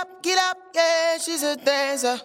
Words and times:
up, 0.00 0.22
get 0.22 0.38
up, 0.38 0.58
yeah, 0.74 1.18
she's 1.18 1.42
a 1.42 1.56
dancer. 1.56 2.20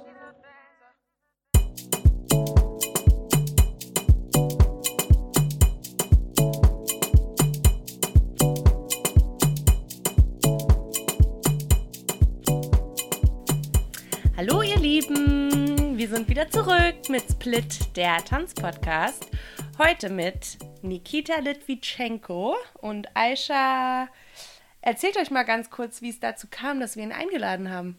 Hallo 14.37 14.61
ihr 14.61 14.77
Lieben, 14.77 15.97
wir 15.97 16.07
sind 16.09 16.29
wieder 16.29 16.49
zurück 16.51 17.09
mit 17.09 17.23
Split, 17.31 17.95
der 17.95 18.17
Tanzpodcast. 18.23 19.27
Heute 19.79 20.09
mit 20.09 20.59
Nikita 20.83 21.39
Litwitschenko 21.39 22.55
und 22.81 23.07
Aisha. 23.15 24.09
Erzählt 24.85 25.15
euch 25.15 25.31
mal 25.31 25.43
ganz 25.43 25.69
kurz, 25.69 26.01
wie 26.01 26.09
es 26.09 26.19
dazu 26.19 26.47
kam, 26.51 26.81
dass 26.81 26.97
wir 26.97 27.03
ihn 27.03 27.13
eingeladen 27.13 27.69
haben. 27.69 27.97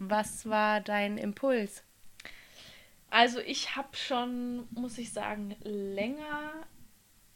Was 0.00 0.48
war 0.48 0.80
dein 0.80 1.16
Impuls? 1.16 1.84
Also 3.08 3.38
ich 3.38 3.76
habe 3.76 3.96
schon, 3.96 4.66
muss 4.72 4.98
ich 4.98 5.12
sagen, 5.12 5.54
länger 5.62 6.66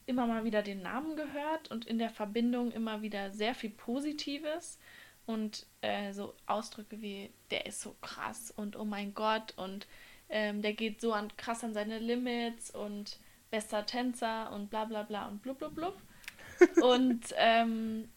immer 0.07 0.27
mal 0.27 0.43
wieder 0.43 0.63
den 0.63 0.83
Namen 0.83 1.15
gehört 1.15 1.71
und 1.71 1.87
in 1.87 1.99
der 1.99 2.11
Verbindung 2.11 2.73
immer 2.73 3.01
wieder 3.01 3.31
sehr 3.31 3.55
viel 3.55 3.71
Positives 3.71 4.81
und 5.27 5.67
äh, 5.81 6.13
so 6.13 6.35
Ausdrücke 6.47 7.01
wie 7.01 7.31
der 7.53 7.67
ist 7.67 7.81
so 7.81 7.95
krass 8.01 8.53
und 8.57 8.75
oh 8.75 8.85
mein 8.85 9.15
Gott 9.15 9.55
und 9.57 9.87
ähm, 10.29 10.61
der 10.61 10.73
geht 10.73 11.01
so 11.01 11.13
an, 11.13 11.31
krass 11.37 11.63
an 11.63 11.73
seine 11.73 12.01
Limits 12.01 12.73
und 12.73 13.21
bester 13.53 13.87
Tänzer 13.87 14.51
und 14.51 14.71
bla 14.71 14.87
bla 14.87 15.05
bla 15.05 15.29
und 15.29 15.41
blub 15.41 15.59
blub 15.59 15.77
blub. 15.77 15.97
und 16.83 17.23
ähm, 17.37 18.09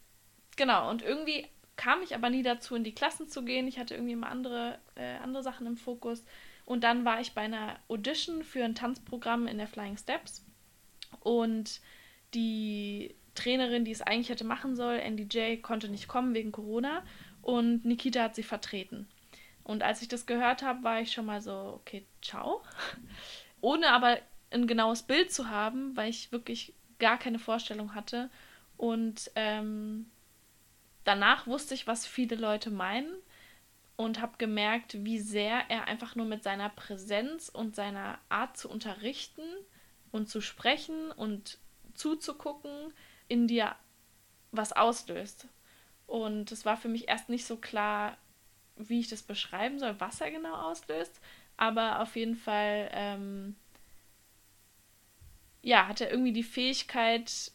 genau, 0.55 0.89
und 0.89 1.01
irgendwie 1.01 1.47
kam 1.75 2.03
ich 2.03 2.13
aber 2.13 2.29
nie 2.29 2.43
dazu, 2.43 2.75
in 2.75 2.83
die 2.83 2.93
Klassen 2.93 3.27
zu 3.27 3.43
gehen. 3.43 3.67
Ich 3.67 3.79
hatte 3.79 3.95
irgendwie 3.95 4.13
immer 4.13 4.29
andere, 4.29 4.77
äh, 4.95 5.17
andere 5.17 5.41
Sachen 5.41 5.65
im 5.65 5.77
Fokus. 5.77 6.23
Und 6.65 6.83
dann 6.83 7.05
war 7.05 7.19
ich 7.21 7.33
bei 7.33 7.41
einer 7.41 7.79
Audition 7.87 8.43
für 8.43 8.63
ein 8.63 8.75
Tanzprogramm 8.75 9.47
in 9.47 9.57
der 9.57 9.67
Flying 9.67 9.97
Steps. 9.97 10.45
Und 11.21 11.81
die 12.33 13.15
Trainerin, 13.33 13.83
die 13.83 13.91
es 13.91 14.01
eigentlich 14.01 14.29
hätte 14.29 14.43
machen 14.43 14.75
sollen, 14.75 15.01
NDJ, 15.01 15.57
konnte 15.57 15.89
nicht 15.89 16.07
kommen 16.07 16.33
wegen 16.33 16.51
Corona. 16.51 17.03
Und 17.41 17.83
Nikita 17.83 18.21
hat 18.21 18.35
sie 18.35 18.43
vertreten. 18.43 19.07
Und 19.63 19.83
als 19.83 20.01
ich 20.01 20.07
das 20.07 20.25
gehört 20.25 20.61
habe, 20.63 20.83
war 20.83 21.01
ich 21.01 21.11
schon 21.11 21.25
mal 21.25 21.41
so, 21.41 21.79
okay, 21.81 22.05
ciao. 22.21 22.61
Ohne 23.61 23.89
aber 23.89 24.19
ein 24.51 24.67
genaues 24.67 25.03
Bild 25.03 25.31
zu 25.31 25.49
haben, 25.49 25.95
weil 25.95 26.09
ich 26.09 26.31
wirklich 26.31 26.73
gar 26.99 27.17
keine 27.17 27.39
Vorstellung 27.39 27.95
hatte. 27.95 28.29
Und 28.77 29.31
ähm, 29.35 30.11
danach 31.03 31.47
wusste 31.47 31.73
ich, 31.73 31.87
was 31.87 32.05
viele 32.05 32.35
Leute 32.35 32.71
meinen 32.71 33.13
und 33.95 34.21
habe 34.21 34.37
gemerkt, 34.37 35.03
wie 35.03 35.19
sehr 35.19 35.69
er 35.69 35.85
einfach 35.85 36.15
nur 36.15 36.25
mit 36.25 36.43
seiner 36.43 36.69
Präsenz 36.69 37.49
und 37.49 37.75
seiner 37.75 38.19
Art 38.29 38.57
zu 38.57 38.69
unterrichten 38.69 39.43
und 40.11 40.29
zu 40.29 40.41
sprechen 40.41 41.11
und 41.11 41.59
zuzugucken 41.93 42.93
in 43.27 43.47
dir 43.47 43.75
was 44.51 44.73
auslöst. 44.73 45.47
Und 46.07 46.51
es 46.51 46.65
war 46.65 46.77
für 46.77 46.89
mich 46.89 47.07
erst 47.07 47.29
nicht 47.29 47.45
so 47.45 47.57
klar, 47.57 48.17
wie 48.75 48.99
ich 48.99 49.07
das 49.07 49.23
beschreiben 49.23 49.79
soll, 49.79 49.99
was 49.99 50.19
er 50.19 50.31
genau 50.31 50.53
auslöst. 50.55 51.21
Aber 51.57 52.01
auf 52.01 52.15
jeden 52.15 52.35
Fall, 52.35 52.89
ähm, 52.91 53.55
ja, 55.61 55.87
hat 55.87 56.01
er 56.01 56.09
irgendwie 56.09 56.33
die 56.33 56.43
Fähigkeit, 56.43 57.51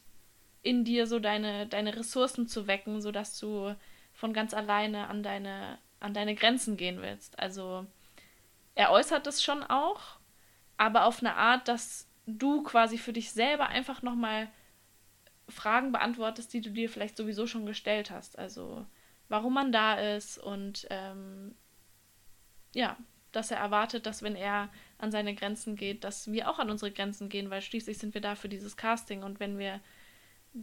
in 0.67 0.83
dir 0.83 1.07
so 1.07 1.19
deine, 1.19 1.65
deine 1.67 1.95
Ressourcen 1.95 2.47
zu 2.47 2.67
wecken, 2.67 3.01
sodass 3.01 3.39
du 3.39 3.75
von 4.13 4.33
ganz 4.33 4.53
alleine 4.53 5.07
an 5.07 5.23
deine, 5.23 5.77
an 5.99 6.13
deine 6.13 6.35
Grenzen 6.35 6.75
gehen 6.75 7.01
willst. 7.01 7.39
Also 7.39 7.85
er 8.75 8.91
äußert 8.91 9.25
es 9.27 9.41
schon 9.41 9.63
auch, 9.63 10.01
aber 10.75 11.05
auf 11.05 11.21
eine 11.21 11.35
Art, 11.35 11.67
dass 11.67 12.07
du 12.25 12.63
quasi 12.63 12.97
für 12.97 13.13
dich 13.13 13.31
selber 13.31 13.69
einfach 13.69 14.01
nochmal 14.01 14.49
Fragen 15.47 15.93
beantwortest, 15.93 16.53
die 16.53 16.61
du 16.61 16.71
dir 16.71 16.89
vielleicht 16.89 17.15
sowieso 17.15 17.47
schon 17.47 17.65
gestellt 17.65 18.11
hast. 18.11 18.37
Also 18.37 18.85
warum 19.29 19.53
man 19.53 19.71
da 19.71 19.95
ist 19.95 20.37
und 20.37 20.85
ähm, 20.89 21.55
ja, 22.75 22.97
dass 23.31 23.51
er 23.51 23.57
erwartet, 23.57 24.05
dass 24.05 24.21
wenn 24.21 24.35
er 24.35 24.69
an 24.97 25.11
seine 25.11 25.35
Grenzen 25.35 25.75
geht, 25.75 26.03
dass 26.03 26.31
wir 26.31 26.49
auch 26.49 26.59
an 26.59 26.69
unsere 26.69 26.91
Grenzen 26.91 27.29
gehen, 27.29 27.49
weil 27.49 27.61
schließlich 27.61 27.97
sind 27.97 28.13
wir 28.13 28.21
da 28.21 28.35
für 28.35 28.49
dieses 28.49 28.75
Casting 28.75 29.23
und 29.23 29.39
wenn 29.39 29.57
wir 29.57 29.79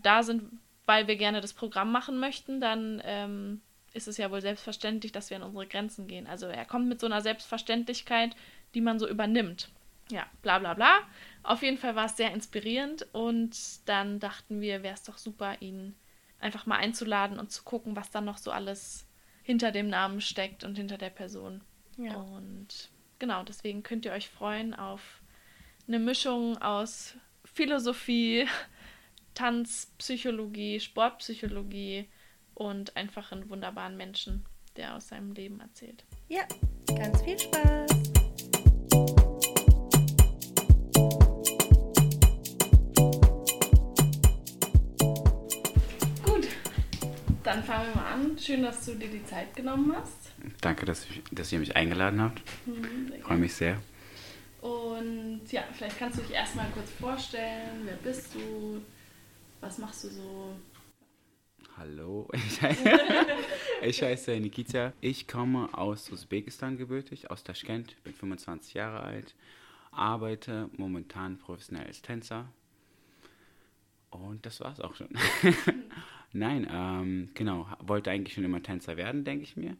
da 0.02 0.22
sind, 0.22 0.58
weil 0.86 1.06
wir 1.06 1.16
gerne 1.16 1.40
das 1.40 1.52
Programm 1.52 1.92
machen 1.92 2.18
möchten, 2.18 2.60
dann 2.60 3.02
ähm, 3.04 3.60
ist 3.92 4.08
es 4.08 4.16
ja 4.16 4.30
wohl 4.30 4.40
selbstverständlich, 4.40 5.12
dass 5.12 5.30
wir 5.30 5.36
an 5.36 5.42
unsere 5.42 5.66
Grenzen 5.66 6.06
gehen. 6.06 6.26
Also 6.26 6.46
er 6.46 6.64
kommt 6.64 6.88
mit 6.88 7.00
so 7.00 7.06
einer 7.06 7.20
Selbstverständlichkeit, 7.20 8.34
die 8.74 8.80
man 8.80 8.98
so 8.98 9.08
übernimmt. 9.08 9.70
Ja, 10.10 10.26
bla 10.42 10.58
bla 10.58 10.74
bla. 10.74 10.98
Auf 11.42 11.62
jeden 11.62 11.78
Fall 11.78 11.94
war 11.94 12.06
es 12.06 12.16
sehr 12.16 12.32
inspirierend 12.32 13.06
und 13.12 13.56
dann 13.88 14.20
dachten 14.20 14.60
wir, 14.60 14.82
wäre 14.82 14.94
es 14.94 15.04
doch 15.04 15.16
super, 15.16 15.56
ihn 15.60 15.94
einfach 16.40 16.66
mal 16.66 16.76
einzuladen 16.76 17.38
und 17.38 17.50
zu 17.50 17.62
gucken, 17.62 17.96
was 17.96 18.10
dann 18.10 18.24
noch 18.24 18.38
so 18.38 18.50
alles 18.50 19.06
hinter 19.42 19.72
dem 19.72 19.88
Namen 19.88 20.20
steckt 20.20 20.64
und 20.64 20.76
hinter 20.76 20.98
der 20.98 21.10
Person. 21.10 21.62
Ja. 21.96 22.14
Und 22.16 22.90
genau, 23.18 23.44
deswegen 23.44 23.82
könnt 23.82 24.04
ihr 24.04 24.12
euch 24.12 24.28
freuen 24.28 24.74
auf 24.74 25.22
eine 25.86 25.98
Mischung 25.98 26.58
aus 26.58 27.14
Philosophie, 27.44 28.46
Tanzpsychologie, 29.34 30.80
Sportpsychologie 30.80 32.08
und 32.54 32.96
einfach 32.96 33.32
einen 33.32 33.48
wunderbaren 33.50 33.96
Menschen, 33.96 34.44
der 34.76 34.94
aus 34.96 35.08
seinem 35.08 35.32
Leben 35.32 35.60
erzählt. 35.60 36.04
Ja, 36.28 36.42
ganz 36.96 37.20
viel 37.22 37.38
Spaß. 37.38 37.90
Gut, 46.24 46.46
dann 47.42 47.62
fangen 47.62 47.88
wir 47.88 47.94
mal 47.96 48.12
an. 48.12 48.38
Schön, 48.38 48.62
dass 48.62 48.84
du 48.86 48.94
dir 48.94 49.08
die 49.08 49.24
Zeit 49.24 49.54
genommen 49.54 49.94
hast. 49.96 50.32
Danke, 50.60 50.86
dass, 50.86 51.04
ich, 51.04 51.22
dass 51.30 51.52
ihr 51.52 51.58
mich 51.58 51.76
eingeladen 51.76 52.20
habt. 52.20 52.42
Mhm, 52.66 53.12
Ich 53.16 53.22
freue 53.22 53.38
mich 53.38 53.54
sehr. 53.54 53.76
Und 54.60 55.42
ja, 55.50 55.62
vielleicht 55.72 55.98
kannst 55.98 56.18
du 56.18 56.22
dich 56.22 56.32
erstmal 56.32 56.66
kurz 56.70 56.90
vorstellen. 57.00 57.82
Wer 57.84 57.96
bist 57.96 58.34
du? 58.34 58.80
Was 59.64 59.78
machst 59.78 60.04
du 60.04 60.08
so? 60.08 60.56
Hallo, 61.78 62.28
ich 62.34 62.60
heiße, 62.60 62.90
ich 63.82 64.02
heiße 64.02 64.38
Nikita. 64.38 64.92
Ich 65.00 65.26
komme 65.26 65.70
aus 65.72 66.12
Usbekistan 66.12 66.76
gebürtig, 66.76 67.30
aus 67.30 67.44
Taschkent, 67.44 67.96
bin 68.04 68.12
25 68.12 68.74
Jahre 68.74 69.00
alt, 69.00 69.34
arbeite 69.90 70.68
momentan 70.76 71.38
professionell 71.38 71.86
als 71.86 72.02
Tänzer. 72.02 72.46
Und 74.10 74.44
das 74.44 74.60
war's 74.60 74.80
auch 74.80 74.96
schon. 74.96 75.08
Nein, 76.34 76.68
ähm, 76.70 77.30
genau, 77.32 77.66
wollte 77.80 78.10
eigentlich 78.10 78.34
schon 78.34 78.44
immer 78.44 78.62
Tänzer 78.62 78.98
werden, 78.98 79.24
denke 79.24 79.44
ich 79.44 79.56
mir. 79.56 79.78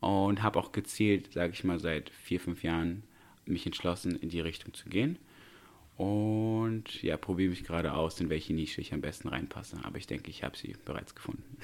Und 0.00 0.42
habe 0.42 0.58
auch 0.58 0.72
gezielt, 0.72 1.32
sage 1.32 1.52
ich 1.52 1.62
mal, 1.62 1.78
seit 1.78 2.10
vier, 2.10 2.40
fünf 2.40 2.64
Jahren 2.64 3.04
mich 3.46 3.66
entschlossen, 3.66 4.16
in 4.16 4.30
die 4.30 4.40
Richtung 4.40 4.74
zu 4.74 4.88
gehen. 4.88 5.16
Und 6.02 7.00
ja, 7.04 7.16
probiere 7.16 7.50
mich 7.50 7.62
gerade 7.62 7.94
aus, 7.94 8.20
in 8.20 8.28
welche 8.28 8.52
Nische 8.52 8.80
ich 8.80 8.92
am 8.92 9.00
besten 9.00 9.28
reinpasse. 9.28 9.78
Aber 9.84 9.98
ich 9.98 10.08
denke, 10.08 10.30
ich 10.30 10.42
habe 10.42 10.56
sie 10.56 10.74
bereits 10.84 11.14
gefunden. 11.14 11.56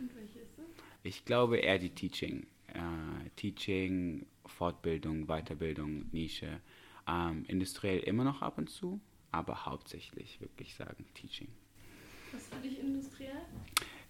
Und 0.00 0.16
welche 0.16 0.38
ist 0.38 0.58
es? 0.58 0.64
Ich 1.02 1.26
glaube 1.26 1.58
eher 1.58 1.78
die 1.78 1.90
Teaching. 1.90 2.46
Äh, 2.68 3.28
Teaching, 3.36 4.24
Fortbildung, 4.46 5.26
Weiterbildung, 5.26 6.06
Nische. 6.10 6.58
Ähm, 7.06 7.44
industriell 7.46 7.98
immer 7.98 8.24
noch 8.24 8.40
ab 8.40 8.56
und 8.56 8.70
zu, 8.70 8.98
aber 9.30 9.66
hauptsächlich 9.66 10.40
wirklich 10.40 10.74
sagen 10.74 11.04
Teaching. 11.12 11.48
Was 12.32 12.46
für 12.48 12.66
dich 12.66 12.78
industriell? 12.78 13.44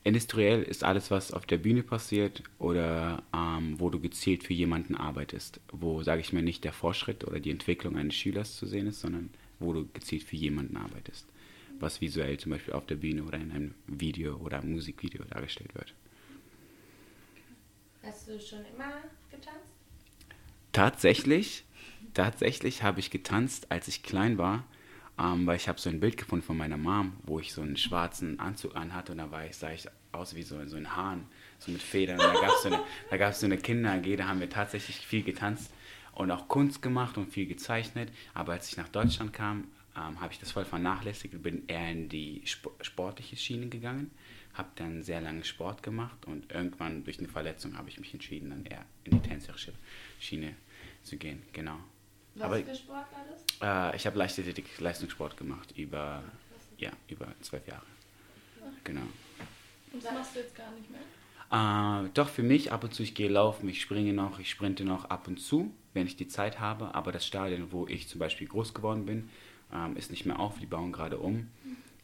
Industriell 0.06 0.62
ist 0.62 0.84
alles, 0.84 1.10
was 1.10 1.32
auf 1.32 1.46
der 1.46 1.56
Bühne 1.56 1.82
passiert 1.82 2.42
oder 2.58 3.22
ähm, 3.34 3.80
wo 3.80 3.88
du 3.88 3.98
gezielt 3.98 4.44
für 4.44 4.52
jemanden 4.52 4.94
arbeitest, 4.94 5.60
wo, 5.72 6.02
sage 6.02 6.20
ich 6.20 6.30
mal, 6.34 6.42
nicht 6.42 6.62
der 6.62 6.74
Fortschritt 6.74 7.24
oder 7.24 7.40
die 7.40 7.50
Entwicklung 7.50 7.96
eines 7.96 8.14
Schülers 8.14 8.54
zu 8.54 8.66
sehen 8.66 8.86
ist, 8.86 9.00
sondern 9.00 9.30
wo 9.60 9.72
du 9.72 9.88
gezielt 9.94 10.24
für 10.24 10.36
jemanden 10.36 10.76
arbeitest, 10.76 11.26
was 11.80 12.02
visuell 12.02 12.36
zum 12.38 12.52
Beispiel 12.52 12.74
auf 12.74 12.84
der 12.84 12.96
Bühne 12.96 13.24
oder 13.24 13.38
in 13.38 13.50
einem 13.50 13.74
Video 13.86 14.36
oder 14.36 14.58
einem 14.58 14.72
Musikvideo 14.72 15.24
dargestellt 15.24 15.74
wird. 15.74 15.94
Hast 18.02 18.28
du 18.28 18.38
schon 18.38 18.60
immer 18.74 18.92
getanzt? 19.30 19.64
Tatsächlich, 20.72 21.64
tatsächlich 22.12 22.82
habe 22.82 23.00
ich 23.00 23.10
getanzt, 23.10 23.72
als 23.72 23.88
ich 23.88 24.02
klein 24.02 24.36
war, 24.36 24.66
ähm, 25.18 25.46
weil 25.46 25.56
ich 25.56 25.68
habe 25.68 25.80
so 25.80 25.88
ein 25.88 26.00
Bild 26.00 26.16
gefunden 26.16 26.44
von 26.44 26.56
meiner 26.56 26.76
Mom, 26.76 27.14
wo 27.22 27.38
ich 27.38 27.52
so 27.54 27.62
einen 27.62 27.76
schwarzen 27.76 28.40
Anzug 28.40 28.76
anhatte 28.76 29.12
und 29.12 29.18
da 29.18 29.30
war 29.30 29.46
ich, 29.46 29.56
sah 29.56 29.72
ich 29.72 29.86
aus 30.14 30.34
wie 30.34 30.42
so, 30.42 30.64
so 30.66 30.76
ein 30.76 30.96
Hahn, 30.96 31.26
so 31.58 31.70
mit 31.70 31.82
Federn. 31.82 32.18
Und 32.20 32.26
da 32.26 32.40
gab 32.40 32.50
es 32.54 32.62
so 32.62 32.68
eine, 32.68 33.18
gab's 33.18 33.40
so 33.40 33.46
eine 33.46 33.58
Kinder-AG, 33.58 34.16
da 34.16 34.26
haben 34.28 34.40
wir 34.40 34.48
tatsächlich 34.50 34.96
viel 34.98 35.22
getanzt 35.22 35.70
und 36.12 36.30
auch 36.30 36.48
Kunst 36.48 36.82
gemacht 36.82 37.18
und 37.18 37.32
viel 37.32 37.46
gezeichnet. 37.46 38.10
Aber 38.32 38.52
als 38.52 38.68
ich 38.68 38.76
nach 38.76 38.88
Deutschland 38.88 39.32
kam, 39.32 39.68
ähm, 39.96 40.20
habe 40.20 40.32
ich 40.32 40.38
das 40.38 40.50
voll 40.52 40.64
vernachlässigt 40.64 41.34
und 41.34 41.42
bin 41.42 41.64
eher 41.66 41.90
in 41.90 42.08
die 42.08 42.42
Sp 42.46 42.70
sportliche 42.80 43.36
Schiene 43.36 43.68
gegangen. 43.68 44.10
Habe 44.54 44.68
dann 44.76 45.02
sehr 45.02 45.20
lange 45.20 45.44
Sport 45.44 45.82
gemacht 45.82 46.26
und 46.26 46.52
irgendwann 46.52 47.02
durch 47.04 47.18
eine 47.18 47.28
Verletzung 47.28 47.76
habe 47.76 47.88
ich 47.88 47.98
mich 47.98 48.12
entschieden, 48.14 48.50
dann 48.50 48.64
eher 48.66 48.84
in 49.02 49.20
die 49.20 49.28
tänzerische 49.28 49.72
Schiene 50.20 50.54
zu 51.02 51.16
gehen. 51.16 51.42
Genau. 51.52 51.78
Was 52.36 52.44
Aber- 52.44 52.58
für 52.62 52.74
Sport 52.74 53.06
war 53.12 53.24
das? 53.28 53.92
Äh, 53.94 53.96
ich 53.96 54.06
habe 54.06 54.18
Leichtathletik, 54.18 54.80
Leistungssport 54.80 55.36
gemacht 55.36 55.72
über, 55.76 56.22
ja, 56.78 56.90
über 57.08 57.26
zwölf 57.40 57.66
Jahre. 57.66 57.86
Genau. 58.84 59.02
Und 59.94 60.04
das 60.04 60.12
machst 60.12 60.34
du 60.34 60.40
jetzt 60.40 60.56
gar 60.56 60.70
nicht 60.72 60.90
mehr? 60.90 61.00
Äh, 61.50 62.08
doch 62.14 62.28
für 62.28 62.42
mich 62.42 62.72
ab 62.72 62.82
und 62.82 62.92
zu, 62.92 63.04
ich 63.04 63.14
gehe 63.14 63.28
laufen, 63.28 63.68
ich 63.68 63.80
springe 63.80 64.12
noch, 64.12 64.40
ich 64.40 64.50
sprinte 64.50 64.84
noch 64.84 65.04
ab 65.06 65.28
und 65.28 65.38
zu, 65.38 65.72
wenn 65.92 66.06
ich 66.06 66.16
die 66.16 66.26
Zeit 66.26 66.58
habe. 66.58 66.94
Aber 66.94 67.12
das 67.12 67.24
Stadion, 67.24 67.68
wo 67.70 67.86
ich 67.86 68.08
zum 68.08 68.18
Beispiel 68.18 68.48
groß 68.48 68.74
geworden 68.74 69.06
bin, 69.06 69.28
ähm, 69.72 69.96
ist 69.96 70.10
nicht 70.10 70.26
mehr 70.26 70.40
auf, 70.40 70.58
die 70.58 70.66
bauen 70.66 70.90
gerade 70.90 71.18
um. 71.18 71.48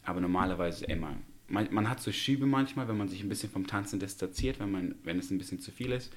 Aber 0.05 0.21
normalerweise 0.21 0.85
immer. 0.85 1.17
Man, 1.47 1.67
man 1.71 1.89
hat 1.89 2.01
so 2.01 2.13
Schübe 2.13 2.45
manchmal, 2.45 2.87
wenn 2.87 2.97
man 2.97 3.09
sich 3.09 3.21
ein 3.23 3.29
bisschen 3.29 3.51
vom 3.51 3.67
Tanzen 3.67 3.99
distanziert, 3.99 4.59
wenn, 4.59 4.71
man, 4.71 4.95
wenn 5.03 5.19
es 5.19 5.29
ein 5.29 5.37
bisschen 5.37 5.59
zu 5.59 5.71
viel 5.71 5.91
ist, 5.91 6.13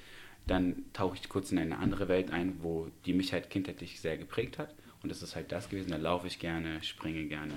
dann 0.47 0.85
tauche 0.93 1.17
ich 1.17 1.27
kurz 1.27 1.51
in 1.51 1.59
eine 1.59 1.77
andere 1.77 2.07
Welt 2.07 2.31
ein, 2.31 2.57
wo 2.61 2.87
die 3.05 3.13
mich 3.13 3.33
halt 3.33 3.49
kindheitlich 3.49 3.99
sehr 3.99 4.17
geprägt 4.17 4.57
hat. 4.59 4.73
Und 5.03 5.09
das 5.09 5.21
ist 5.21 5.35
halt 5.35 5.51
das 5.51 5.69
gewesen. 5.69 5.91
Da 5.91 5.97
laufe 5.97 6.27
ich 6.27 6.39
gerne, 6.39 6.81
springe 6.83 7.25
gerne. 7.25 7.53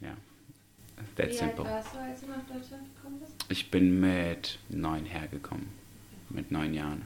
Ja, 0.00 0.16
that's 1.16 1.36
Wie 1.38 1.40
alt 1.42 1.56
simple. 1.56 1.64
warst 1.64 1.94
du, 1.94 1.98
als 1.98 2.20
du 2.20 2.26
nach 2.28 2.46
Deutschland 2.46 2.94
gekommen 2.94 3.20
bist? 3.20 3.32
Ich 3.48 3.70
bin 3.70 4.00
mit 4.00 4.58
neun 4.68 5.04
hergekommen. 5.04 5.68
Mit 6.28 6.50
neun 6.50 6.74
Jahren. 6.74 7.02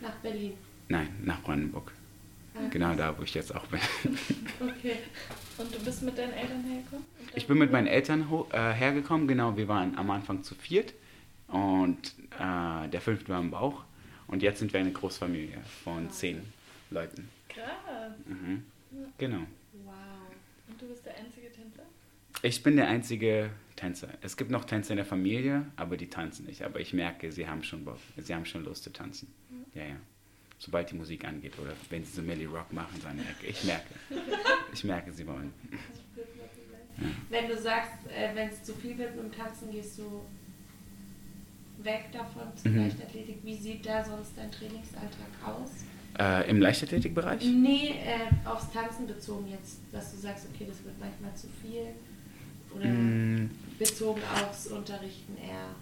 Nach 0.00 0.14
Berlin. 0.16 0.52
Nein, 0.88 1.08
nach 1.24 1.42
Brandenburg. 1.42 1.92
Ah, 2.54 2.68
Genau 2.70 2.94
da, 2.94 3.16
wo 3.18 3.22
ich 3.22 3.34
jetzt 3.34 3.54
auch 3.54 3.66
bin. 3.66 3.80
Okay. 4.60 4.96
Und 5.58 5.74
du 5.74 5.78
bist 5.84 6.02
mit 6.02 6.16
deinen 6.16 6.32
Eltern 6.32 6.62
hergekommen? 6.64 7.04
Ich 7.34 7.46
bin 7.46 7.58
mit 7.58 7.70
meinen 7.72 7.86
Eltern 7.86 8.26
äh, 8.52 8.72
hergekommen. 8.72 9.26
Genau, 9.28 9.56
wir 9.56 9.68
waren 9.68 9.96
am 9.98 10.10
Anfang 10.10 10.42
zu 10.42 10.54
viert. 10.54 10.94
Und 11.48 12.14
äh, 12.38 12.88
der 12.88 13.00
fünfte 13.00 13.28
war 13.30 13.40
im 13.40 13.50
Bauch. 13.50 13.84
Und 14.26 14.42
jetzt 14.42 14.58
sind 14.58 14.72
wir 14.72 14.80
eine 14.80 14.92
Großfamilie 14.92 15.58
von 15.84 16.10
zehn 16.10 16.40
Leuten. 16.90 17.28
Krass. 17.48 18.12
Mhm. 18.26 18.64
Genau. 19.18 19.42
Wow. 19.84 19.94
Und 20.68 20.80
du 20.82 20.86
bist 20.88 21.04
der 21.06 21.16
einzige? 21.16 21.45
Ich 22.46 22.62
bin 22.62 22.76
der 22.76 22.86
einzige 22.86 23.50
Tänzer. 23.74 24.06
Es 24.20 24.36
gibt 24.36 24.52
noch 24.52 24.64
Tänzer 24.66 24.92
in 24.92 24.98
der 24.98 25.04
Familie, 25.04 25.66
aber 25.74 25.96
die 25.96 26.06
tanzen 26.08 26.46
nicht. 26.46 26.62
Aber 26.62 26.78
ich 26.78 26.92
merke, 26.92 27.32
sie 27.32 27.48
haben 27.48 27.64
schon 27.64 27.84
Bock. 27.84 27.98
Sie 28.16 28.32
haben 28.32 28.46
schon 28.46 28.64
Lust 28.64 28.84
zu 28.84 28.92
tanzen. 28.92 29.34
Ja, 29.74 29.82
ja. 29.82 29.96
Sobald 30.58 30.88
die 30.92 30.94
Musik 30.94 31.24
angeht 31.24 31.58
oder 31.60 31.72
wenn 31.90 32.04
sie 32.04 32.12
so 32.12 32.22
Millie 32.22 32.46
Rock 32.48 32.72
machen, 32.72 33.00
eine 33.04 33.22
Ecke. 33.22 33.46
Ich 33.48 33.64
merke. 33.64 33.94
Ich 34.72 34.84
merke, 34.84 35.12
sie 35.12 35.26
wollen. 35.26 35.52
Wenn 37.28 37.48
du 37.48 37.58
sagst, 37.58 37.90
äh, 38.16 38.32
wenn 38.36 38.48
es 38.48 38.62
zu 38.62 38.74
viel 38.74 38.96
wird 38.96 39.16
mit 39.16 39.24
dem 39.24 39.32
Tanzen, 39.32 39.72
gehst 39.72 39.98
du 39.98 40.24
weg 41.82 42.04
davon 42.12 42.56
zur 42.56 42.70
Mhm. 42.70 42.78
Leichtathletik. 42.78 43.38
Wie 43.42 43.56
sieht 43.56 43.84
da 43.84 44.04
sonst 44.04 44.32
dein 44.36 44.52
Trainingsalltag 44.52 45.32
aus? 45.44 45.70
Äh, 46.18 46.48
Im 46.48 46.60
Leichtathletikbereich? 46.60 47.44
Nee, 47.44 47.96
äh, 48.04 48.46
aufs 48.48 48.70
Tanzen 48.72 49.08
bezogen 49.08 49.48
jetzt, 49.48 49.80
dass 49.90 50.12
du 50.12 50.18
sagst, 50.18 50.46
okay, 50.54 50.64
das 50.68 50.82
wird 50.84 50.94
manchmal 51.00 51.34
zu 51.34 51.48
viel. 51.60 51.88
Oder 52.76 52.88
Mm, 52.88 53.50
bezogen 53.78 54.20
aufs 54.34 54.66
Unterrichten 54.68 55.36
eher. 55.36 55.74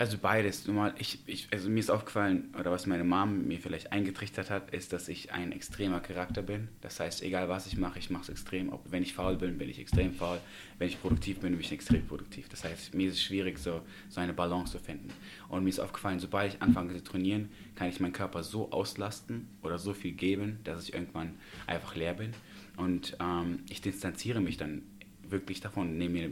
Also 0.00 0.16
beides. 0.16 0.64
Normal, 0.68 0.94
ich, 0.98 1.18
ich, 1.26 1.48
also 1.50 1.68
mir 1.68 1.80
ist 1.80 1.90
aufgefallen, 1.90 2.54
oder 2.56 2.70
was 2.70 2.86
meine 2.86 3.02
Mom 3.02 3.48
mir 3.48 3.58
vielleicht 3.58 3.90
eingetrichtert 3.90 4.48
hat, 4.48 4.70
ist, 4.70 4.92
dass 4.92 5.08
ich 5.08 5.32
ein 5.32 5.50
extremer 5.50 5.98
Charakter 5.98 6.40
bin. 6.40 6.68
Das 6.82 7.00
heißt, 7.00 7.20
egal 7.24 7.48
was 7.48 7.66
ich 7.66 7.76
mache, 7.76 7.98
ich 7.98 8.08
mache 8.08 8.22
es 8.22 8.28
extrem. 8.28 8.72
Ob, 8.72 8.80
wenn 8.92 9.02
ich 9.02 9.14
faul 9.14 9.34
bin, 9.34 9.58
bin 9.58 9.68
ich 9.68 9.80
extrem 9.80 10.14
faul. 10.14 10.38
Wenn 10.78 10.86
ich 10.86 11.02
produktiv 11.02 11.40
bin, 11.40 11.50
bin 11.50 11.60
ich 11.60 11.72
extrem 11.72 12.06
produktiv. 12.06 12.48
Das 12.48 12.62
heißt, 12.62 12.94
mir 12.94 13.08
ist 13.08 13.14
es 13.14 13.22
schwierig, 13.24 13.58
so, 13.58 13.80
so 14.08 14.20
eine 14.20 14.32
Balance 14.32 14.70
zu 14.70 14.78
finden. 14.78 15.08
Und 15.48 15.64
mir 15.64 15.70
ist 15.70 15.80
aufgefallen, 15.80 16.20
sobald 16.20 16.54
ich 16.54 16.62
anfange 16.62 16.94
zu 16.94 17.02
trainieren, 17.02 17.48
kann 17.74 17.88
ich 17.88 17.98
meinen 17.98 18.12
Körper 18.12 18.44
so 18.44 18.70
auslasten 18.70 19.48
oder 19.62 19.80
so 19.80 19.94
viel 19.94 20.12
geben, 20.12 20.60
dass 20.62 20.84
ich 20.84 20.94
irgendwann 20.94 21.34
einfach 21.66 21.96
leer 21.96 22.14
bin. 22.14 22.34
Und 22.76 23.16
ähm, 23.18 23.64
ich 23.68 23.80
distanziere 23.80 24.40
mich 24.40 24.56
dann 24.56 24.82
wirklich 25.30 25.60
davon, 25.60 25.98
nehme 25.98 26.20
mir 26.20 26.30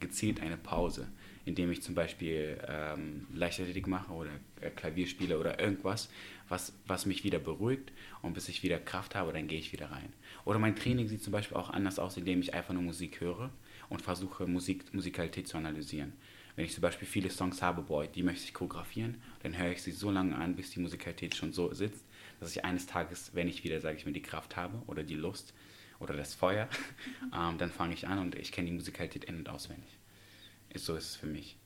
gezielt 0.00 0.40
eine 0.40 0.56
Pause, 0.56 1.06
indem 1.44 1.70
ich 1.70 1.82
zum 1.82 1.94
Beispiel 1.94 2.58
ähm, 2.66 3.26
Leichtathletik 3.34 3.86
mache 3.86 4.12
oder 4.12 4.30
äh, 4.60 4.70
Klavier 4.70 5.06
spiele 5.06 5.38
oder 5.38 5.60
irgendwas, 5.60 6.10
was, 6.48 6.72
was 6.86 7.06
mich 7.06 7.22
wieder 7.22 7.38
beruhigt 7.38 7.92
und 8.22 8.34
bis 8.34 8.48
ich 8.48 8.62
wieder 8.62 8.78
Kraft 8.78 9.14
habe, 9.14 9.32
dann 9.32 9.46
gehe 9.46 9.58
ich 9.58 9.72
wieder 9.72 9.90
rein. 9.90 10.12
Oder 10.44 10.58
mein 10.58 10.74
Training 10.74 11.06
sieht 11.08 11.22
zum 11.22 11.32
Beispiel 11.32 11.56
auch 11.56 11.70
anders 11.70 11.98
aus, 11.98 12.16
indem 12.16 12.40
ich 12.40 12.54
einfach 12.54 12.74
nur 12.74 12.82
Musik 12.82 13.20
höre 13.20 13.50
und 13.88 14.02
versuche 14.02 14.46
Musik, 14.46 14.92
Musikalität 14.92 15.46
zu 15.46 15.56
analysieren. 15.56 16.12
Wenn 16.56 16.64
ich 16.64 16.74
zum 16.74 16.82
Beispiel 16.82 17.06
viele 17.06 17.30
Songs 17.30 17.62
habe, 17.62 17.82
boah, 17.82 18.06
die 18.06 18.22
möchte 18.22 18.44
ich 18.44 18.54
choreografieren, 18.54 19.20
dann 19.42 19.56
höre 19.56 19.70
ich 19.70 19.82
sie 19.82 19.92
so 19.92 20.10
lange 20.10 20.36
an, 20.36 20.56
bis 20.56 20.70
die 20.70 20.80
Musikalität 20.80 21.34
schon 21.34 21.52
so 21.52 21.72
sitzt, 21.72 22.04
dass 22.40 22.50
ich 22.50 22.64
eines 22.64 22.86
Tages, 22.86 23.30
wenn 23.34 23.48
ich 23.48 23.64
wieder, 23.64 23.80
sage 23.80 23.96
ich 23.96 24.04
mal, 24.04 24.12
die 24.12 24.22
Kraft 24.22 24.56
habe 24.56 24.82
oder 24.86 25.02
die 25.02 25.14
Lust 25.14 25.54
oder 26.00 26.14
das 26.14 26.34
Feuer, 26.34 26.68
ähm, 27.34 27.58
dann 27.58 27.70
fange 27.70 27.94
ich 27.94 28.08
an 28.08 28.18
und 28.18 28.34
ich 28.34 28.52
kenne 28.52 28.66
die 28.66 28.74
Musikalität 28.74 29.24
in- 29.24 29.36
und 29.36 29.48
auswendig. 29.48 29.90
So 30.74 30.96
ist 30.96 31.10
es 31.10 31.16
für 31.16 31.26
mich. 31.26 31.56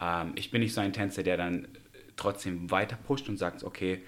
Ähm, 0.00 0.32
ich 0.34 0.50
bin 0.50 0.60
nicht 0.60 0.74
so 0.74 0.80
ein 0.80 0.92
Tänzer, 0.92 1.22
der 1.22 1.36
dann 1.36 1.68
trotzdem 2.16 2.70
weiter 2.70 2.96
pusht 2.96 3.28
und 3.28 3.38
sagt, 3.38 3.64
okay, 3.64 4.02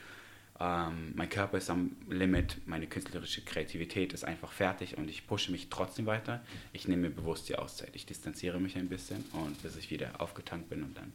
ähm, 0.59 1.13
mein 1.15 1.31
Körper 1.31 1.57
ist 1.57 1.71
am 1.71 1.97
Limit, 2.09 2.59
meine 2.67 2.87
künstlerische 2.87 3.43
Kreativität 3.43 4.13
ist 4.13 4.25
einfach 4.25 4.53
fertig 4.53 4.99
und 4.99 5.09
ich 5.09 5.27
pushe 5.27 5.51
mich 5.51 5.71
trotzdem 5.71 6.05
weiter. 6.05 6.43
Ich 6.73 6.87
nehme 6.87 7.09
mir 7.09 7.15
bewusst 7.15 7.49
die 7.49 7.57
Auszeit. 7.57 7.91
Ich 7.95 8.05
distanziere 8.05 8.61
mich 8.61 8.77
ein 8.77 8.89
bisschen 8.89 9.25
und 9.33 9.63
bis 9.63 9.77
ich 9.77 9.91
wieder 9.91 10.21
aufgetankt 10.21 10.69
bin 10.69 10.83
und 10.83 10.99
dann 10.99 11.13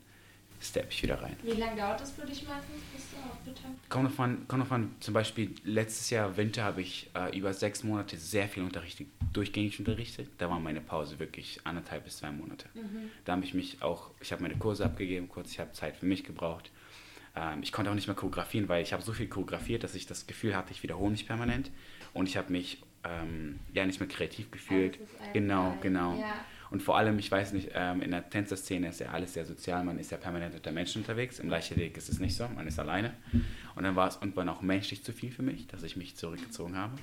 steppe 0.69 0.87
ich 0.89 1.03
wieder 1.03 1.21
rein. 1.21 1.35
Wie 1.43 1.51
lange 1.51 1.75
dauert 1.75 2.01
es 2.01 2.11
für 2.11 2.25
dich 2.25 2.47
meistens, 2.47 2.81
bis 2.93 3.11
du 3.11 3.17
aufgetankt 3.17 3.89
Kommt 3.89 4.09
davon, 4.09 4.47
kommt 4.47 4.63
davon, 4.63 4.95
zum 4.99 5.13
Beispiel 5.13 5.53
letztes 5.63 6.09
Jahr 6.09 6.35
Winter 6.37 6.63
habe 6.63 6.81
ich 6.81 7.09
äh, 7.15 7.37
über 7.37 7.53
sechs 7.53 7.83
Monate 7.83 8.17
sehr 8.17 8.47
viel 8.47 8.63
unterrichtet, 8.63 9.07
durchgängig 9.33 9.79
unterrichtet. 9.79 10.29
Da 10.37 10.49
war 10.49 10.59
meine 10.59 10.81
Pause 10.81 11.19
wirklich 11.19 11.59
anderthalb 11.63 12.05
bis 12.05 12.17
zwei 12.17 12.31
Monate. 12.31 12.67
Da 13.25 13.33
habe 13.33 13.43
ich 13.43 13.53
mich 13.53 13.81
auch, 13.81 14.11
ich 14.19 14.31
habe 14.31 14.41
meine 14.41 14.55
Kurse 14.55 14.85
abgegeben, 14.85 15.29
kurz, 15.29 15.51
ich 15.51 15.59
habe 15.59 15.71
Zeit 15.73 15.97
für 15.97 16.05
mich 16.05 16.23
gebraucht. 16.23 16.71
Ähm, 17.35 17.61
ich 17.61 17.71
konnte 17.71 17.91
auch 17.91 17.95
nicht 17.95 18.07
mehr 18.07 18.15
choreografieren, 18.15 18.69
weil 18.69 18.83
ich 18.83 18.93
habe 18.93 19.03
so 19.03 19.13
viel 19.13 19.27
choreografiert, 19.27 19.83
dass 19.83 19.95
ich 19.95 20.05
das 20.07 20.27
Gefühl 20.27 20.55
hatte, 20.55 20.71
ich 20.71 20.83
wiederhole 20.83 21.11
mich 21.11 21.27
permanent. 21.27 21.71
Und 22.13 22.29
ich 22.29 22.37
habe 22.37 22.51
mich 22.51 22.81
ähm, 23.03 23.59
ja 23.73 23.85
nicht 23.85 23.99
mehr 23.99 24.09
kreativ 24.09 24.51
gefühlt. 24.51 24.99
Genau, 25.33 25.77
genau. 25.81 26.17
ja. 26.19 26.45
Und 26.75 26.81
vor 26.81 26.97
allem, 26.97 27.17
ich 27.19 27.31
weiß 27.31 27.53
nicht, 27.53 27.69
ähm, 27.73 28.01
in 28.01 28.11
der 28.11 28.29
Tänzerszene 28.29 28.89
ist 28.89 28.99
ja 28.99 29.07
alles 29.07 29.33
sehr 29.33 29.45
sozial, 29.45 29.85
man 29.85 29.97
ist 29.97 30.11
ja 30.11 30.17
permanent 30.17 30.55
unter 30.55 30.73
Menschen 30.73 31.03
unterwegs. 31.03 31.39
Im 31.39 31.47
Leichtathletik 31.47 31.95
ist 31.95 32.09
es 32.09 32.19
nicht 32.19 32.35
so, 32.35 32.49
man 32.49 32.67
ist 32.67 32.77
alleine. 32.77 33.13
Und 33.75 33.83
dann 33.83 33.95
war 33.95 34.09
es 34.09 34.15
irgendwann 34.15 34.49
auch 34.49 34.61
menschlich 34.61 35.01
zu 35.01 35.13
viel 35.13 35.31
für 35.31 35.41
mich, 35.41 35.67
dass 35.67 35.83
ich 35.83 35.95
mich 35.95 36.17
zurückgezogen 36.17 36.75
habe. 36.75 36.97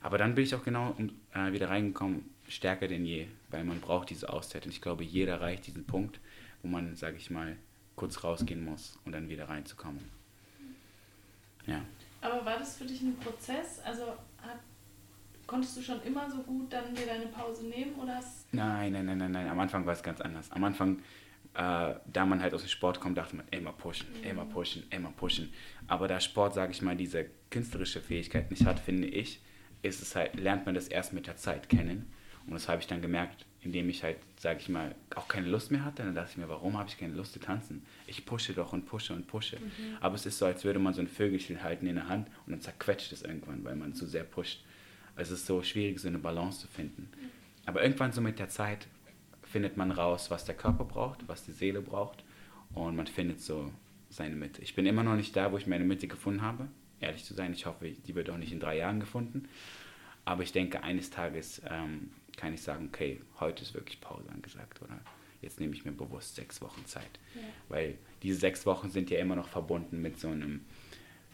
Aber 0.00 0.16
dann 0.16 0.36
bin 0.36 0.44
ich 0.44 0.54
auch 0.54 0.62
genau 0.62 0.94
äh, 1.34 1.50
wieder 1.50 1.70
reingekommen, 1.70 2.24
stärker 2.48 2.86
denn 2.86 3.04
je, 3.04 3.26
weil 3.50 3.64
man 3.64 3.80
braucht 3.80 4.10
diese 4.10 4.32
Auszeit. 4.32 4.64
Und 4.64 4.70
ich 4.70 4.80
glaube, 4.80 5.02
jeder 5.02 5.32
erreicht 5.32 5.66
diesen 5.66 5.86
Punkt, 5.86 6.20
wo 6.62 6.68
man, 6.68 6.94
sage 6.94 7.16
ich 7.16 7.30
mal, 7.30 7.56
kurz 7.96 8.22
rausgehen 8.22 8.64
muss 8.64 8.96
und 9.04 9.10
dann 9.10 9.28
wieder 9.28 9.48
reinzukommen. 9.48 10.04
Ja. 11.66 11.82
Aber 12.20 12.44
war 12.44 12.60
das 12.60 12.76
für 12.76 12.84
dich 12.84 13.02
ein 13.02 13.16
Prozess? 13.16 13.80
Also 13.84 14.04
hat, 14.40 14.60
konntest 15.50 15.76
du 15.76 15.82
schon 15.82 16.00
immer 16.04 16.30
so 16.30 16.38
gut 16.44 16.72
dann 16.72 16.94
dir 16.94 17.06
deine 17.06 17.26
Pause 17.26 17.66
nehmen 17.66 17.94
oder 17.96 18.20
Nein, 18.52 18.92
nein, 18.92 19.04
nein, 19.04 19.18
nein, 19.18 19.32
nein. 19.32 19.48
Am 19.48 19.58
Anfang 19.58 19.84
war 19.84 19.94
es 19.94 20.02
ganz 20.02 20.20
anders. 20.20 20.48
Am 20.52 20.62
Anfang, 20.62 21.00
äh, 21.54 21.94
da 22.06 22.24
man 22.24 22.40
halt 22.40 22.54
aus 22.54 22.62
dem 22.62 22.68
Sport 22.68 23.00
kommt, 23.00 23.18
dachte 23.18 23.34
man, 23.34 23.48
immer 23.50 23.72
pushen, 23.72 24.06
immer 24.22 24.44
pushen, 24.44 24.84
immer 24.90 25.10
pushen. 25.10 25.52
Aber 25.88 26.06
da 26.06 26.20
Sport, 26.20 26.54
sage 26.54 26.70
ich 26.70 26.82
mal, 26.82 26.96
diese 26.96 27.26
künstlerische 27.50 28.00
Fähigkeit 28.00 28.48
nicht 28.52 28.64
hat, 28.64 28.78
finde 28.78 29.08
ich, 29.08 29.42
ist 29.82 30.00
es 30.00 30.14
halt, 30.14 30.38
lernt 30.38 30.66
man 30.66 30.76
das 30.76 30.86
erst 30.86 31.12
mit 31.12 31.26
der 31.26 31.36
Zeit 31.36 31.68
kennen. 31.68 32.12
Und 32.46 32.52
das 32.52 32.68
habe 32.68 32.80
ich 32.80 32.86
dann 32.86 33.02
gemerkt, 33.02 33.44
indem 33.60 33.88
ich 33.88 34.04
halt, 34.04 34.18
sage 34.38 34.60
ich 34.60 34.68
mal, 34.68 34.94
auch 35.16 35.26
keine 35.26 35.48
Lust 35.48 35.72
mehr 35.72 35.84
hatte. 35.84 36.04
Dann 36.04 36.14
dachte 36.14 36.30
ich 36.30 36.36
mir, 36.36 36.48
warum 36.48 36.78
habe 36.78 36.88
ich 36.88 36.96
keine 36.96 37.14
Lust 37.14 37.32
zu 37.32 37.40
tanzen? 37.40 37.84
Ich 38.06 38.24
pushe 38.24 38.52
doch 38.52 38.72
und 38.72 38.86
pushe 38.86 39.14
und 39.14 39.26
pushe. 39.26 39.56
Aber 40.00 40.14
es 40.14 40.26
ist 40.26 40.38
so, 40.38 40.46
als 40.46 40.62
würde 40.62 40.78
man 40.78 40.94
so 40.94 41.00
ein 41.00 41.08
Vögelchen 41.08 41.64
halten 41.64 41.88
in 41.88 41.96
der 41.96 42.06
Hand 42.06 42.28
und 42.46 42.52
dann 42.52 42.60
zerquetscht 42.60 43.10
es 43.12 43.22
irgendwann, 43.22 43.64
weil 43.64 43.74
man 43.74 43.94
zu 43.94 44.06
sehr 44.06 44.22
pusht. 44.22 44.64
Es 45.16 45.30
ist 45.30 45.46
so 45.46 45.62
schwierig, 45.62 46.00
so 46.00 46.08
eine 46.08 46.18
Balance 46.18 46.60
zu 46.60 46.68
finden. 46.68 47.08
Aber 47.66 47.82
irgendwann 47.82 48.12
so 48.12 48.20
mit 48.20 48.38
der 48.38 48.48
Zeit 48.48 48.86
findet 49.42 49.76
man 49.76 49.90
raus, 49.90 50.30
was 50.30 50.44
der 50.44 50.54
Körper 50.54 50.84
braucht, 50.84 51.26
was 51.28 51.44
die 51.44 51.52
Seele 51.52 51.80
braucht 51.82 52.24
und 52.74 52.96
man 52.96 53.06
findet 53.06 53.40
so 53.40 53.72
seine 54.08 54.36
Mitte. 54.36 54.62
Ich 54.62 54.74
bin 54.74 54.86
immer 54.86 55.02
noch 55.02 55.16
nicht 55.16 55.34
da, 55.36 55.52
wo 55.52 55.58
ich 55.58 55.66
meine 55.66 55.84
Mitte 55.84 56.08
gefunden 56.08 56.42
habe, 56.42 56.68
ehrlich 57.00 57.24
zu 57.24 57.34
sein. 57.34 57.52
Ich 57.52 57.66
hoffe, 57.66 57.90
die 57.90 58.14
wird 58.14 58.30
auch 58.30 58.36
nicht 58.36 58.52
in 58.52 58.60
drei 58.60 58.76
Jahren 58.76 59.00
gefunden. 59.00 59.48
Aber 60.24 60.42
ich 60.42 60.52
denke, 60.52 60.82
eines 60.82 61.10
Tages 61.10 61.62
ähm, 61.68 62.10
kann 62.36 62.54
ich 62.54 62.62
sagen, 62.62 62.90
okay, 62.92 63.20
heute 63.40 63.62
ist 63.62 63.74
wirklich 63.74 64.00
Pause 64.00 64.28
angesagt 64.30 64.80
oder 64.82 65.00
jetzt 65.42 65.58
nehme 65.60 65.74
ich 65.74 65.84
mir 65.84 65.92
bewusst 65.92 66.36
sechs 66.36 66.60
Wochen 66.60 66.84
Zeit. 66.86 67.18
Weil 67.68 67.98
diese 68.22 68.38
sechs 68.38 68.66
Wochen 68.66 68.90
sind 68.90 69.10
ja 69.10 69.18
immer 69.18 69.36
noch 69.36 69.48
verbunden 69.48 70.00
mit 70.00 70.20
so 70.20 70.28
einem 70.28 70.60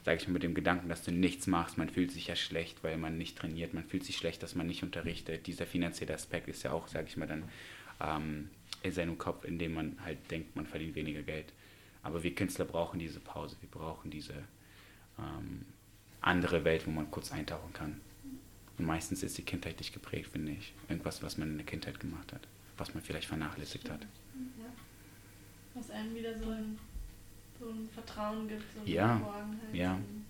sage 0.06 0.18
ich 0.18 0.28
mal, 0.28 0.34
mit 0.34 0.44
dem 0.44 0.54
Gedanken, 0.54 0.88
dass 0.88 1.02
du 1.02 1.10
nichts 1.10 1.48
machst. 1.48 1.78
Man 1.78 1.88
fühlt 1.88 2.12
sich 2.12 2.28
ja 2.28 2.36
schlecht, 2.36 2.84
weil 2.84 2.96
man 2.96 3.18
nicht 3.18 3.36
trainiert. 3.36 3.74
Man 3.74 3.82
fühlt 3.82 4.04
sich 4.04 4.16
schlecht, 4.16 4.40
dass 4.40 4.54
man 4.54 4.68
nicht 4.68 4.84
unterrichtet. 4.84 5.48
Dieser 5.48 5.66
finanzielle 5.66 6.14
Aspekt 6.14 6.46
ist 6.46 6.62
ja 6.62 6.70
auch, 6.70 6.86
sage 6.86 7.08
ich 7.08 7.16
mal, 7.16 7.26
dann 7.26 7.42
ähm, 8.00 8.48
in 8.84 8.92
seinem 8.92 9.18
Kopf, 9.18 9.44
in 9.44 9.58
dem 9.58 9.74
man 9.74 9.98
halt 10.04 10.30
denkt, 10.30 10.54
man 10.54 10.64
verdient 10.64 10.94
weniger 10.94 11.22
Geld. 11.22 11.52
Aber 12.04 12.22
wir 12.22 12.32
Künstler 12.36 12.66
brauchen 12.66 13.00
diese 13.00 13.18
Pause. 13.18 13.56
Wir 13.60 13.68
brauchen 13.68 14.12
diese 14.12 14.34
ähm, 15.18 15.66
andere 16.20 16.62
Welt, 16.62 16.86
wo 16.86 16.92
man 16.92 17.10
kurz 17.10 17.32
eintauchen 17.32 17.72
kann. 17.72 18.00
Und 18.78 18.86
meistens 18.86 19.24
ist 19.24 19.36
die 19.38 19.42
Kindheit 19.42 19.80
nicht 19.80 19.92
geprägt, 19.92 20.30
finde 20.30 20.52
ich. 20.52 20.72
Irgendwas, 20.88 21.20
was 21.24 21.36
man 21.36 21.50
in 21.50 21.56
der 21.56 21.66
Kindheit 21.66 21.98
gemacht 21.98 22.32
hat, 22.32 22.46
was 22.76 22.94
man 22.94 23.02
vielleicht 23.02 23.26
vernachlässigt 23.26 23.90
hat. 23.90 24.02
Ja. 24.02 24.72
Was 25.74 25.90
einem 25.90 26.14
wieder 26.14 26.38
so 26.38 26.48
ein, 26.50 26.78
so 27.58 27.68
ein 27.68 27.88
Vertrauen 27.92 28.48
gibt, 28.48 28.62
so 28.74 28.80
eine 28.80 28.90
Ja, 28.90 29.16
Geborgenheit. 29.16 29.74
ja. 29.74 29.94
und 29.94 30.24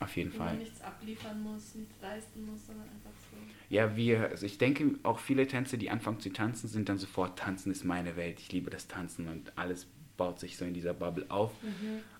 Auf 0.00 0.16
jeden 0.16 0.32
Fall. 0.32 0.48
man 0.48 0.58
nichts 0.58 0.80
abliefern 0.82 1.42
muss, 1.42 1.74
nichts 1.74 1.94
leisten 2.02 2.46
muss, 2.46 2.66
sondern 2.66 2.84
einfach 2.86 3.10
so. 3.30 3.36
Ja, 3.70 3.96
wir, 3.96 4.28
also 4.30 4.44
ich 4.46 4.58
denke, 4.58 4.94
auch 5.02 5.18
viele 5.18 5.46
Tänzer, 5.46 5.76
die 5.76 5.90
anfangen 5.90 6.20
zu 6.20 6.30
tanzen, 6.32 6.68
sind 6.68 6.88
dann 6.88 6.98
sofort, 6.98 7.38
tanzen 7.38 7.72
ist 7.72 7.84
meine 7.84 8.16
Welt, 8.16 8.38
ich 8.38 8.52
liebe 8.52 8.70
das 8.70 8.86
Tanzen 8.88 9.28
und 9.28 9.52
alles 9.56 9.86
baut 10.16 10.38
sich 10.38 10.56
so 10.56 10.64
in 10.64 10.74
dieser 10.74 10.94
Bubble 10.94 11.26
auf. 11.28 11.52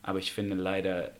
Aber 0.03 0.19
ich 0.19 0.33
finde 0.33 0.57
leider, 0.57 1.13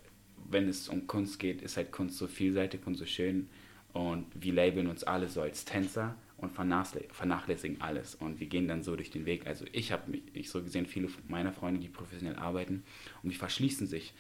wenn 0.51 0.69
es 0.69 0.89
um 0.89 1.07
Kunst 1.07 1.39
geht, 1.39 1.63
ist 1.63 1.77
halt 1.77 1.93
Kunst 1.93 2.19
so 2.19 2.27
vielseitig 2.27 2.81
und 2.87 2.95
so 2.97 3.07
schön 3.07 3.49
und 3.93 4.27
wir 4.35 4.53
labeln 4.53 4.89
uns 4.89 5.05
alle 5.05 5.29
so 5.29 5.41
als 5.43 5.65
Tänzer 5.65 6.17
und 6.39 6.57
vernachlä- 6.57 7.13
vernachlässigen 7.13 7.81
alles 7.81 8.15
und 8.15 8.41
wir 8.41 8.47
gehen 8.47 8.69
dann 8.69 8.83
so 8.83 8.97
durch 8.97 9.11
den 9.11 9.27
Weg. 9.27 9.47
Also 9.47 9.65
ich 9.73 9.93
habe 9.93 10.11
mich, 10.11 10.23
ich 10.33 10.51
so 10.51 10.63
gesehen, 10.63 10.87
viele 10.87 11.09
meiner 11.29 11.53
Freunde, 11.53 11.81
die 11.81 11.89
professionell 11.89 12.37
arbeiten 12.37 12.83
und 13.23 13.31
die 13.31 13.37
verschließen 13.37 13.87
sich, 13.87 14.13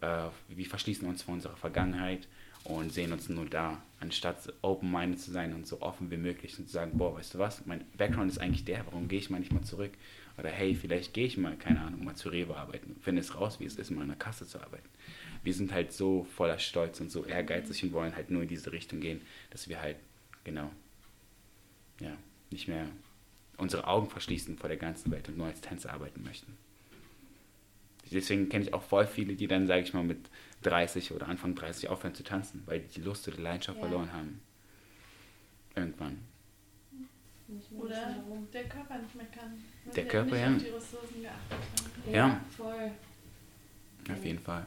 äh, 0.00 0.28
wir 0.48 0.66
verschließen 0.66 1.06
uns 1.08 1.22
vor 1.22 1.34
unserer 1.34 1.56
Vergangenheit 1.56 2.28
und 2.64 2.92
sehen 2.92 3.12
uns 3.12 3.28
nur 3.28 3.46
da, 3.46 3.82
anstatt 4.00 4.52
open-minded 4.62 5.20
zu 5.20 5.30
sein 5.32 5.52
und 5.52 5.66
so 5.66 5.80
offen 5.80 6.10
wie 6.10 6.16
möglich 6.16 6.58
und 6.58 6.66
zu 6.66 6.72
sagen, 6.72 6.96
boah, 6.96 7.16
weißt 7.16 7.34
du 7.34 7.38
was, 7.38 7.66
mein 7.66 7.84
Background 7.96 8.30
ist 8.30 8.38
eigentlich 8.38 8.64
der, 8.64 8.84
warum 8.86 9.08
gehe 9.08 9.18
ich 9.18 9.30
mal 9.30 9.40
nicht 9.40 9.52
mal 9.52 9.62
zurück? 9.62 9.92
Oder 10.38 10.48
hey, 10.48 10.74
vielleicht 10.74 11.12
gehe 11.12 11.26
ich 11.26 11.36
mal, 11.36 11.56
keine 11.56 11.80
Ahnung, 11.80 12.04
mal 12.04 12.14
zu 12.14 12.28
Rewe 12.28 12.56
arbeiten, 12.56 12.96
finde 13.02 13.20
es 13.20 13.34
raus, 13.34 13.60
wie 13.60 13.64
es 13.64 13.76
ist, 13.76 13.90
mal 13.90 14.02
in 14.02 14.08
der 14.08 14.16
Kasse 14.16 14.46
zu 14.46 14.60
arbeiten. 14.60 14.88
Wir 15.42 15.52
sind 15.52 15.72
halt 15.72 15.92
so 15.92 16.24
voller 16.36 16.58
Stolz 16.58 17.00
und 17.00 17.10
so 17.10 17.24
ehrgeizig 17.24 17.82
und 17.82 17.92
wollen 17.92 18.14
halt 18.14 18.30
nur 18.30 18.42
in 18.42 18.48
diese 18.48 18.72
Richtung 18.72 19.00
gehen, 19.00 19.20
dass 19.50 19.68
wir 19.68 19.80
halt, 19.80 19.96
genau, 20.44 20.70
ja, 22.00 22.16
nicht 22.50 22.68
mehr 22.68 22.86
unsere 23.56 23.86
Augen 23.86 24.08
verschließen 24.08 24.56
vor 24.58 24.68
der 24.68 24.78
ganzen 24.78 25.10
Welt 25.12 25.28
und 25.28 25.36
nur 25.36 25.46
als 25.46 25.60
Tänzer 25.60 25.92
arbeiten 25.92 26.22
möchten. 26.24 26.56
Deswegen 28.10 28.48
kenne 28.48 28.64
ich 28.64 28.74
auch 28.74 28.82
voll 28.82 29.06
viele, 29.06 29.34
die 29.36 29.46
dann, 29.46 29.66
sage 29.66 29.82
ich 29.82 29.94
mal, 29.94 30.02
mit 30.02 30.28
30 30.62 31.12
oder 31.12 31.28
Anfang 31.28 31.54
30 31.54 31.88
aufhören 31.88 32.14
zu 32.14 32.22
tanzen, 32.24 32.62
weil 32.66 32.80
die 32.80 32.88
die 32.88 33.00
Lust 33.00 33.26
oder 33.28 33.36
die 33.36 33.42
Leidenschaft 33.42 33.78
Ja. 33.78 33.84
verloren 33.86 34.12
haben. 34.12 34.40
Irgendwann. 35.74 36.18
Oder 37.78 38.16
der 38.52 38.64
Körper 38.68 38.98
nicht 38.98 39.14
mehr 39.14 39.26
kann. 39.26 39.62
weil 39.84 39.94
Der 39.94 40.08
Körper, 40.08 40.30
nicht 40.34 40.40
ja. 40.42 40.54
auf 40.56 40.62
die 40.62 40.68
Ressourcen 40.68 41.22
geachtet 41.22 41.58
haben. 42.06 42.14
Ja. 42.14 42.40
voll. 42.56 42.92
Auf 44.10 44.24
jeden 44.24 44.38
Fall. 44.40 44.66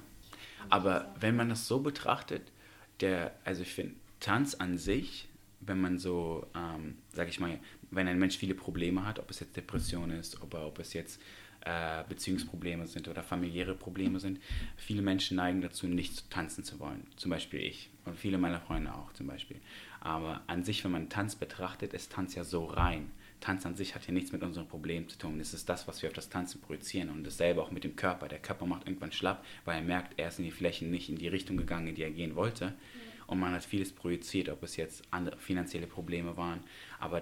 Aber 0.69 1.13
wenn 1.19 1.35
man 1.35 1.49
das 1.49 1.67
so 1.67 1.79
betrachtet, 1.79 2.51
der, 3.01 3.35
also 3.43 3.61
ich 3.61 3.73
finde, 3.73 3.95
Tanz 4.19 4.55
an 4.55 4.77
sich, 4.77 5.27
wenn 5.65 5.81
man 5.81 5.99
so, 5.99 6.47
ähm, 6.55 6.95
sag 7.13 7.29
ich 7.29 7.39
mal, 7.39 7.59
wenn 7.91 8.07
ein 8.07 8.19
Mensch 8.19 8.37
viele 8.37 8.55
Probleme 8.55 9.05
hat, 9.05 9.19
ob 9.19 9.29
es 9.29 9.39
jetzt 9.39 9.55
Depression 9.55 10.11
ist, 10.11 10.41
ob, 10.41 10.53
ob 10.53 10.79
es 10.79 10.93
jetzt 10.93 11.21
äh, 11.61 12.03
Beziehungsprobleme 12.07 12.87
sind 12.87 13.07
oder 13.07 13.23
familiäre 13.23 13.73
Probleme 13.73 14.19
sind, 14.19 14.39
viele 14.77 15.01
Menschen 15.01 15.37
neigen 15.37 15.61
dazu, 15.61 15.87
nicht 15.87 16.29
tanzen 16.29 16.63
zu 16.63 16.79
wollen. 16.79 17.07
Zum 17.15 17.31
Beispiel 17.31 17.59
ich 17.59 17.89
und 18.05 18.17
viele 18.17 18.37
meiner 18.37 18.61
Freunde 18.61 18.93
auch 18.93 19.11
zum 19.13 19.27
Beispiel. 19.27 19.59
Aber 19.99 20.41
an 20.47 20.63
sich, 20.63 20.83
wenn 20.83 20.91
man 20.91 21.09
Tanz 21.09 21.35
betrachtet, 21.35 21.93
ist 21.93 22.11
Tanz 22.11 22.35
ja 22.35 22.43
so 22.43 22.65
rein. 22.65 23.09
Tanz 23.41 23.65
an 23.65 23.75
sich 23.75 23.95
hat 23.95 24.07
ja 24.07 24.13
nichts 24.13 24.31
mit 24.31 24.43
unseren 24.43 24.67
Problemen 24.67 25.09
zu 25.09 25.17
tun. 25.17 25.39
Es 25.39 25.53
ist 25.53 25.67
das, 25.67 25.87
was 25.87 26.01
wir 26.01 26.09
auf 26.09 26.15
das 26.15 26.29
Tanzen 26.29 26.61
projizieren. 26.61 27.09
Und 27.09 27.25
dasselbe 27.25 27.61
auch 27.61 27.71
mit 27.71 27.83
dem 27.83 27.95
Körper. 27.95 28.27
Der 28.27 28.39
Körper 28.39 28.65
macht 28.65 28.87
irgendwann 28.87 29.11
schlapp, 29.11 29.43
weil 29.65 29.77
er 29.77 29.83
merkt, 29.83 30.17
er 30.17 30.27
ist 30.29 30.39
in 30.39 30.45
die 30.45 30.51
Flächen 30.51 30.91
nicht 30.91 31.09
in 31.09 31.17
die 31.17 31.27
Richtung 31.27 31.57
gegangen, 31.57 31.87
in 31.87 31.95
die 31.95 32.03
er 32.03 32.11
gehen 32.11 32.35
wollte. 32.35 32.73
Und 33.27 33.39
man 33.39 33.53
hat 33.53 33.65
vieles 33.65 33.91
projiziert, 33.91 34.49
ob 34.49 34.63
es 34.63 34.75
jetzt 34.75 35.03
andere 35.11 35.37
finanzielle 35.37 35.87
Probleme 35.87 36.37
waren. 36.37 36.59
Aber 36.99 37.21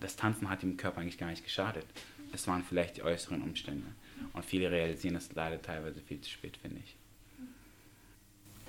das 0.00 0.16
Tanzen 0.16 0.50
hat 0.50 0.62
dem 0.62 0.76
Körper 0.76 1.00
eigentlich 1.00 1.18
gar 1.18 1.30
nicht 1.30 1.44
geschadet. 1.44 1.86
Es 2.32 2.46
waren 2.46 2.62
vielleicht 2.62 2.98
die 2.98 3.02
äußeren 3.02 3.42
Umstände. 3.42 3.86
Und 4.32 4.44
viele 4.44 4.70
realisieren 4.70 5.14
das 5.14 5.32
leider 5.34 5.60
teilweise 5.60 6.00
viel 6.00 6.20
zu 6.20 6.30
spät, 6.30 6.56
finde 6.56 6.80
ich. 6.84 6.96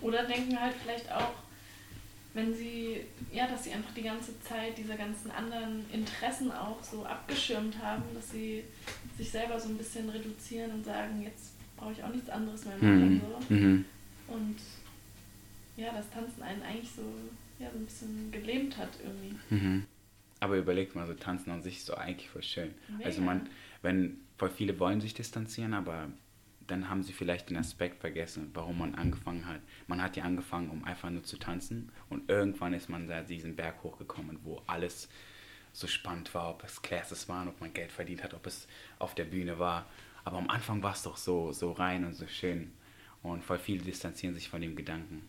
Oder 0.01 0.23
denken 0.23 0.59
halt 0.59 0.73
vielleicht 0.81 1.11
auch, 1.11 1.33
wenn 2.33 2.53
sie, 2.53 3.01
ja, 3.33 3.47
dass 3.47 3.63
sie 3.63 3.73
einfach 3.73 3.93
die 3.93 4.03
ganze 4.03 4.39
Zeit 4.41 4.77
diese 4.77 4.95
ganzen 4.95 5.31
anderen 5.31 5.83
Interessen 5.91 6.51
auch 6.51 6.81
so 6.83 7.03
abgeschirmt 7.03 7.77
haben, 7.81 8.03
dass 8.13 8.31
sie 8.31 8.63
sich 9.17 9.29
selber 9.29 9.59
so 9.59 9.69
ein 9.69 9.77
bisschen 9.77 10.07
reduzieren 10.09 10.71
und 10.71 10.85
sagen, 10.85 11.21
jetzt 11.23 11.53
brauche 11.75 11.91
ich 11.93 12.03
auch 12.03 12.13
nichts 12.13 12.29
anderes 12.29 12.65
mehr 12.65 12.75
machen. 12.77 13.13
Mhm. 13.13 13.21
So. 13.21 13.53
Mhm. 13.53 13.85
Und 14.27 14.57
ja, 15.79 15.93
das 15.93 16.09
Tanzen 16.09 16.43
einen 16.43 16.61
eigentlich 16.61 16.91
so, 16.91 17.03
ja, 17.57 17.71
so 17.71 17.77
ein 17.77 17.85
bisschen 17.85 18.31
gelähmt 18.31 18.77
hat 18.77 18.89
irgendwie. 19.03 19.35
Mhm. 19.49 19.85
Aber 20.39 20.57
überlegt 20.57 20.95
mal, 20.95 21.07
so 21.07 21.13
tanzen 21.13 21.51
an 21.51 21.61
sich 21.61 21.77
ist 21.77 21.85
so 21.85 21.95
eigentlich 21.95 22.29
voll 22.29 22.43
schön. 22.43 22.73
Also 23.03 23.21
Mega. 23.21 23.33
man, 23.33 23.49
wenn, 23.81 24.19
voll 24.37 24.49
viele 24.49 24.79
wollen 24.79 25.01
sich 25.01 25.13
distanzieren, 25.13 25.73
aber 25.73 26.09
dann 26.67 26.89
haben 26.89 27.03
sie 27.03 27.13
vielleicht 27.13 27.49
den 27.49 27.57
Aspekt 27.57 27.99
vergessen, 27.99 28.51
warum 28.53 28.77
man 28.77 28.95
angefangen 28.95 29.45
hat. 29.47 29.61
Man 29.87 30.01
hat 30.01 30.15
ja 30.17 30.23
angefangen, 30.23 30.69
um 30.69 30.83
einfach 30.83 31.09
nur 31.09 31.23
zu 31.23 31.37
tanzen 31.37 31.91
und 32.09 32.29
irgendwann 32.29 32.73
ist 32.73 32.89
man 32.89 33.07
da 33.07 33.21
diesen 33.21 33.55
Berg 33.55 33.83
hochgekommen, 33.83 34.39
wo 34.43 34.61
alles 34.67 35.09
so 35.73 35.87
spannend 35.87 36.33
war, 36.33 36.51
ob 36.51 36.63
es 36.63 36.81
Classes 36.81 37.27
waren, 37.27 37.47
ob 37.47 37.59
man 37.59 37.73
Geld 37.73 37.91
verdient 37.91 38.23
hat, 38.23 38.33
ob 38.33 38.45
es 38.45 38.67
auf 38.97 39.15
der 39.15 39.25
Bühne 39.25 39.59
war. 39.59 39.87
Aber 40.23 40.37
am 40.37 40.49
Anfang 40.49 40.83
war 40.83 40.93
es 40.93 41.03
doch 41.03 41.17
so, 41.17 41.51
so 41.51 41.71
rein 41.71 42.05
und 42.05 42.13
so 42.13 42.27
schön. 42.27 42.71
Und 43.23 43.43
voll 43.43 43.59
viele 43.59 43.83
distanzieren 43.83 44.35
sich 44.35 44.49
von 44.49 44.61
dem 44.61 44.75
Gedanken 44.75 45.27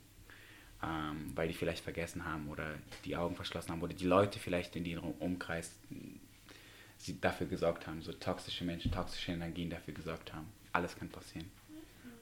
ähm, 0.82 1.32
weil 1.34 1.48
die 1.48 1.54
vielleicht 1.54 1.84
vergessen 1.84 2.24
haben 2.24 2.48
oder 2.48 2.74
die 3.04 3.16
Augen 3.16 3.36
verschlossen 3.36 3.72
haben 3.72 3.82
oder 3.82 3.94
die 3.94 4.06
Leute 4.06 4.38
vielleicht 4.38 4.76
in 4.76 4.84
ihrem 4.84 5.10
Umkreis 5.18 5.72
sie 6.96 7.20
dafür 7.20 7.46
gesorgt 7.46 7.86
haben, 7.86 8.02
so 8.02 8.12
toxische 8.12 8.64
Menschen, 8.64 8.92
toxische 8.92 9.32
Energien 9.32 9.70
dafür 9.70 9.94
gesorgt 9.94 10.32
haben. 10.32 10.46
Alles 10.72 10.96
kann 10.96 11.08
passieren. 11.08 11.50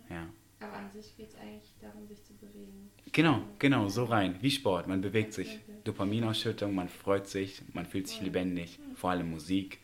Ja. 0.09 0.27
Aber 0.61 0.73
an 0.73 0.91
sich 0.91 1.17
geht 1.17 1.29
es 1.29 1.37
eigentlich 1.37 1.71
darum, 1.81 2.07
sich 2.09 2.23
zu 2.25 2.33
bewegen. 2.35 2.91
Genau, 3.13 3.43
genau, 3.59 3.89
so 3.89 4.05
rein. 4.05 4.37
Wie 4.41 4.51
Sport. 4.51 4.89
Man 4.89 5.01
bewegt 5.01 5.33
sich. 5.33 5.59
Dopaminausschüttung, 5.85 6.75
man 6.75 6.89
freut 6.89 7.29
sich, 7.29 7.63
man 7.75 7.87
fühlt 7.87 8.09
sich 8.09 8.21
lebendig. 8.21 8.79
Vor 8.97 9.11
allem 9.11 9.31
Musik. 9.31 9.79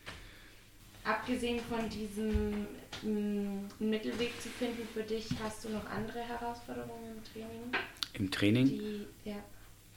Abgesehen 1.05 1.59
von 1.69 1.87
diesem 1.87 2.67
mm, 3.03 3.67
Mittelweg 3.79 4.41
zu 4.41 4.49
finden 4.49 4.87
für 4.91 5.03
dich, 5.03 5.27
hast 5.41 5.63
du 5.63 5.69
noch 5.69 5.85
andere 5.85 6.19
Herausforderungen 6.19 7.17
im 7.17 7.23
Training, 7.23 7.71
Im 8.17 8.31
Training 8.31 8.67
die 8.67 9.05
ja, 9.25 9.35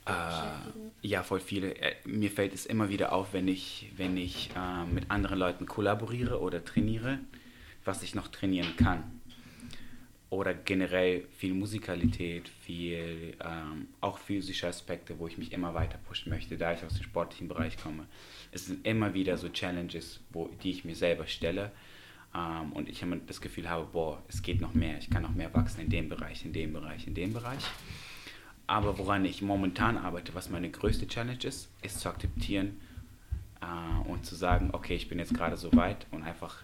Äh, 0.06 1.06
ja, 1.06 1.22
voll 1.22 1.40
viele. 1.40 1.74
Äh, 1.76 1.94
Mir 2.04 2.30
fällt 2.30 2.54
es 2.54 2.66
immer 2.66 2.88
wieder 2.88 3.12
auf, 3.12 3.32
wenn 3.32 3.46
ich, 3.46 3.92
wenn 3.96 4.16
ich 4.16 4.50
äh, 4.56 4.84
mit 4.86 5.10
anderen 5.10 5.38
Leuten 5.38 5.66
kollaboriere 5.66 6.40
oder 6.40 6.64
trainiere, 6.64 7.18
was 7.84 8.02
ich 8.02 8.14
noch 8.14 8.28
trainieren 8.28 8.74
kann. 8.76 9.20
Oder 10.30 10.52
generell 10.52 11.24
viel 11.38 11.54
Musikalität, 11.54 12.48
viel, 12.48 13.34
ähm, 13.42 13.88
auch 14.02 14.18
physische 14.18 14.66
Aspekte, 14.66 15.18
wo 15.18 15.26
ich 15.26 15.38
mich 15.38 15.52
immer 15.52 15.72
weiter 15.72 15.98
pushen 16.06 16.30
möchte, 16.30 16.58
da 16.58 16.74
ich 16.74 16.84
aus 16.84 16.94
dem 16.94 17.04
sportlichen 17.04 17.48
Bereich 17.48 17.78
komme. 17.78 18.06
Es 18.52 18.66
sind 18.66 18.86
immer 18.86 19.14
wieder 19.14 19.38
so 19.38 19.48
Challenges, 19.48 20.20
wo, 20.30 20.50
die 20.62 20.70
ich 20.70 20.84
mir 20.84 20.96
selber 20.96 21.26
stelle 21.26 21.70
ähm, 22.34 22.72
und 22.74 22.90
ich 22.90 23.00
immer 23.02 23.16
das 23.16 23.40
Gefühl 23.40 23.70
habe, 23.70 23.86
boah, 23.90 24.22
es 24.28 24.42
geht 24.42 24.60
noch 24.60 24.74
mehr, 24.74 24.98
ich 24.98 25.08
kann 25.08 25.22
noch 25.22 25.34
mehr 25.34 25.52
wachsen 25.54 25.80
in 25.80 25.88
dem 25.88 26.10
Bereich, 26.10 26.44
in 26.44 26.52
dem 26.52 26.74
Bereich, 26.74 27.06
in 27.06 27.14
dem 27.14 27.32
Bereich. 27.32 27.62
Aber 28.68 28.98
woran 28.98 29.24
ich 29.24 29.40
momentan 29.40 29.96
arbeite, 29.96 30.34
was 30.34 30.50
meine 30.50 30.70
größte 30.70 31.08
Challenge 31.08 31.42
ist, 31.42 31.70
ist 31.82 32.00
zu 32.00 32.08
akzeptieren 32.10 32.78
äh, 33.62 34.08
und 34.08 34.26
zu 34.26 34.36
sagen, 34.36 34.70
okay, 34.72 34.94
ich 34.94 35.08
bin 35.08 35.18
jetzt 35.18 35.34
gerade 35.34 35.56
so 35.56 35.72
weit 35.72 36.06
und 36.10 36.22
einfach 36.22 36.62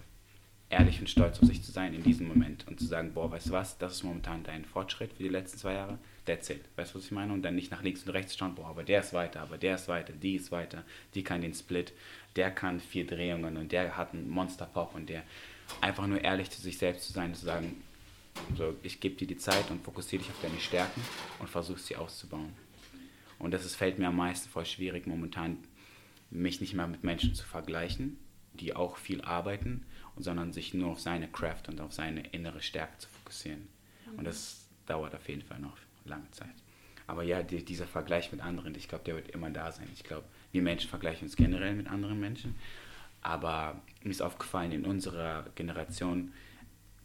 ehrlich 0.68 1.00
und 1.00 1.08
stolz 1.08 1.40
auf 1.40 1.48
sich 1.48 1.62
zu 1.62 1.72
sein 1.72 1.94
in 1.94 2.02
diesem 2.02 2.28
Moment 2.28 2.66
und 2.68 2.78
zu 2.78 2.84
sagen, 2.84 3.12
boah, 3.14 3.30
weißt 3.30 3.48
du 3.48 3.52
was, 3.52 3.78
das 3.78 3.94
ist 3.94 4.02
momentan 4.02 4.42
dein 4.44 4.66
Fortschritt 4.66 5.14
für 5.14 5.22
die 5.22 5.30
letzten 5.30 5.56
zwei 5.56 5.72
Jahre, 5.72 5.98
that's 6.26 6.50
it. 6.50 6.64
Weißt 6.76 6.92
du, 6.92 6.98
was 6.98 7.06
ich 7.06 7.10
meine? 7.10 7.32
Und 7.32 7.42
dann 7.42 7.54
nicht 7.54 7.70
nach 7.70 7.82
links 7.82 8.02
und 8.02 8.10
rechts 8.12 8.36
schauen, 8.36 8.54
boah, 8.54 8.66
aber 8.66 8.82
der 8.82 9.00
ist 9.00 9.14
weiter, 9.14 9.40
aber 9.40 9.56
der 9.56 9.76
ist 9.76 9.88
weiter, 9.88 10.12
die 10.12 10.34
ist 10.34 10.52
weiter, 10.52 10.84
die 11.14 11.24
kann 11.24 11.40
den 11.40 11.54
Split, 11.54 11.94
der 12.36 12.50
kann 12.50 12.80
vier 12.80 13.06
Drehungen 13.06 13.56
und 13.56 13.72
der 13.72 13.96
hat 13.96 14.12
einen 14.12 14.28
Monster-Pop 14.28 14.94
und 14.94 15.08
der 15.08 15.22
einfach 15.80 16.06
nur 16.06 16.22
ehrlich 16.22 16.50
zu 16.50 16.60
sich 16.60 16.76
selbst 16.76 17.06
zu 17.06 17.14
sein 17.14 17.30
und 17.30 17.36
zu 17.36 17.46
sagen, 17.46 17.82
so, 18.56 18.74
ich 18.82 19.00
gebe 19.00 19.16
dir 19.16 19.26
die 19.26 19.36
Zeit 19.36 19.70
und 19.70 19.82
fokussiere 19.84 20.22
dich 20.22 20.30
auf 20.30 20.40
deine 20.42 20.60
Stärken 20.60 21.02
und 21.38 21.48
versuche 21.48 21.78
sie 21.78 21.96
auszubauen. 21.96 22.52
Und 23.38 23.52
das 23.52 23.64
ist, 23.64 23.76
fällt 23.76 23.98
mir 23.98 24.08
am 24.08 24.16
meisten 24.16 24.48
voll 24.48 24.64
schwierig, 24.64 25.06
momentan 25.06 25.58
mich 26.30 26.60
nicht 26.60 26.74
mehr 26.74 26.86
mit 26.86 27.04
Menschen 27.04 27.34
zu 27.34 27.44
vergleichen, 27.44 28.18
die 28.54 28.74
auch 28.74 28.96
viel 28.96 29.20
arbeiten, 29.22 29.84
sondern 30.16 30.52
sich 30.52 30.74
nur 30.74 30.92
auf 30.92 31.00
seine 31.00 31.28
Craft 31.28 31.68
und 31.68 31.80
auf 31.80 31.92
seine 31.92 32.20
innere 32.28 32.62
Stärke 32.62 32.98
zu 32.98 33.08
fokussieren. 33.08 33.68
Und 34.16 34.24
das 34.24 34.66
dauert 34.86 35.14
auf 35.14 35.28
jeden 35.28 35.42
Fall 35.42 35.58
noch 35.58 35.76
lange 36.04 36.30
Zeit. 36.30 36.54
Aber 37.06 37.22
ja, 37.22 37.42
die, 37.42 37.64
dieser 37.64 37.86
Vergleich 37.86 38.32
mit 38.32 38.40
anderen, 38.40 38.74
ich 38.74 38.88
glaube, 38.88 39.04
der 39.04 39.16
wird 39.16 39.30
immer 39.30 39.50
da 39.50 39.72
sein. 39.72 39.88
Ich 39.94 40.04
glaube, 40.04 40.24
wir 40.52 40.62
Menschen 40.62 40.88
vergleichen 40.88 41.24
uns 41.24 41.36
generell 41.36 41.74
mit 41.74 41.88
anderen 41.88 42.18
Menschen. 42.18 42.54
Aber 43.20 43.80
mir 44.02 44.10
ist 44.10 44.22
aufgefallen, 44.22 44.72
in 44.72 44.84
unserer 44.84 45.46
Generation 45.54 46.32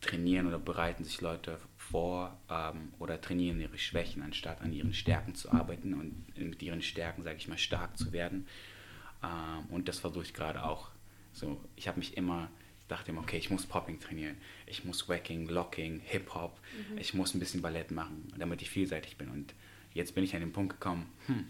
trainieren 0.02 0.48
oder 0.48 0.60
bereiten 0.60 1.04
sich 1.04 1.22
Leute 1.22 1.60
vor 1.78 2.38
ähm, 2.50 2.94
oder 3.00 3.20
trainieren 3.20 3.60
ihre 3.60 3.78
Schwächen, 3.78 4.22
anstatt 4.22 4.62
an 4.62 4.72
ihren 4.72 4.94
Stärken 4.94 5.36
zu 5.36 5.52
arbeiten 5.52 5.94
und 5.94 6.38
mit 6.38 6.62
ihren 6.62 6.82
Stärken, 6.82 7.24
sage 7.24 7.38
ich 7.38 7.48
mal, 7.48 7.58
stark 7.58 7.98
zu 7.98 8.12
werden. 8.12 8.48
Ähm, 9.24 9.66
und 9.70 9.88
das 9.88 10.00
versuche 10.00 10.24
ich 10.24 10.34
gerade 10.34 10.64
auch. 10.64 10.90
So, 11.34 11.60
ich 11.76 11.88
habe 11.88 12.00
mich 12.00 12.18
immer, 12.18 12.50
dachte 12.88 13.12
immer, 13.12 13.22
okay, 13.22 13.38
ich 13.38 13.50
muss 13.50 13.66
Popping 13.66 14.00
trainieren, 14.00 14.38
ich 14.66 14.86
muss 14.86 15.10
Wacking, 15.10 15.48
Locking, 15.48 16.02
Hip-Hop, 16.06 16.60
mhm. 16.92 16.98
ich 16.98 17.14
muss 17.14 17.34
ein 17.34 17.40
bisschen 17.40 17.62
Ballett 17.62 17.92
machen, 17.92 18.32
damit 18.38 18.62
ich 18.62 18.70
vielseitig 18.70 19.18
bin. 19.18 19.30
Und 19.30 19.54
jetzt 19.94 20.16
bin 20.16 20.24
ich 20.24 20.34
an 20.36 20.42
den 20.42 20.54
Punkt 20.54 20.74
gekommen, 20.74 21.10
hm, 21.28 21.46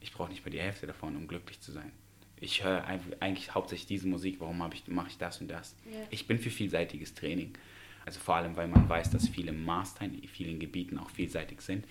ich 0.00 0.12
brauche 0.12 0.30
nicht 0.30 0.44
mehr 0.44 0.52
die 0.52 0.60
Hälfte 0.60 0.86
davon, 0.86 1.16
um 1.16 1.28
glücklich 1.28 1.60
zu 1.60 1.72
sein. 1.72 1.92
Ich 2.42 2.64
höre 2.64 2.86
eigentlich 2.86 3.54
hauptsächlich 3.54 3.86
diese 3.86 4.08
Musik, 4.08 4.36
warum 4.40 4.64
ich, 4.72 4.88
mache 4.88 5.08
ich 5.08 5.18
das 5.18 5.42
und 5.42 5.48
das? 5.48 5.76
Yeah. 5.86 6.06
Ich 6.08 6.26
bin 6.26 6.38
für 6.38 6.50
vielseitiges 6.50 7.14
Training. 7.14 7.52
Also 8.06 8.20
vor 8.20 8.36
allem, 8.36 8.56
weil 8.56 8.68
man 8.68 8.88
weiß, 8.88 9.10
dass 9.10 9.28
viele 9.28 9.52
Master 9.52 10.04
in 10.04 10.26
vielen 10.28 10.58
Gebieten 10.58 10.98
auch 10.98 11.10
vielseitig 11.10 11.60
sind. 11.60 11.84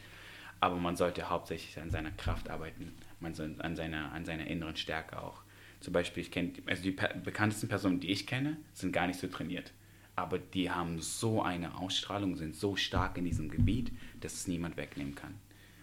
Aber 0.60 0.76
man 0.76 0.96
sollte 0.96 1.30
hauptsächlich 1.30 1.80
an 1.80 1.90
seiner 1.90 2.12
Kraft 2.12 2.50
arbeiten, 2.50 2.94
man 3.20 3.34
soll 3.34 3.56
an 3.60 3.76
seiner, 3.76 4.12
an 4.12 4.26
seiner 4.26 4.48
inneren 4.48 4.76
Stärke 4.76 5.22
auch. 5.22 5.42
Zum 5.80 5.94
Beispiel, 5.94 6.24
ich 6.24 6.32
kenne, 6.32 6.52
also 6.66 6.84
die 6.84 6.92
bekanntesten 6.92 7.70
Personen, 7.70 8.02
die 8.02 8.12
ich 8.12 8.28
kenne, 8.28 8.58
sind 8.74 8.92
gar 8.92 9.08
nicht 9.08 9.20
so 9.20 9.28
trainiert. 9.28 9.72
Aber 10.16 10.38
die 10.38 10.70
haben 10.70 11.00
so 11.00 11.42
eine 11.42 11.78
Ausstrahlung, 11.78 12.36
sind 12.36 12.56
so 12.56 12.76
stark 12.76 13.18
in 13.18 13.24
diesem 13.24 13.50
Gebiet, 13.50 13.94
dass 14.20 14.34
es 14.34 14.48
niemand 14.48 14.76
wegnehmen 14.76 15.16
kann. 15.16 15.36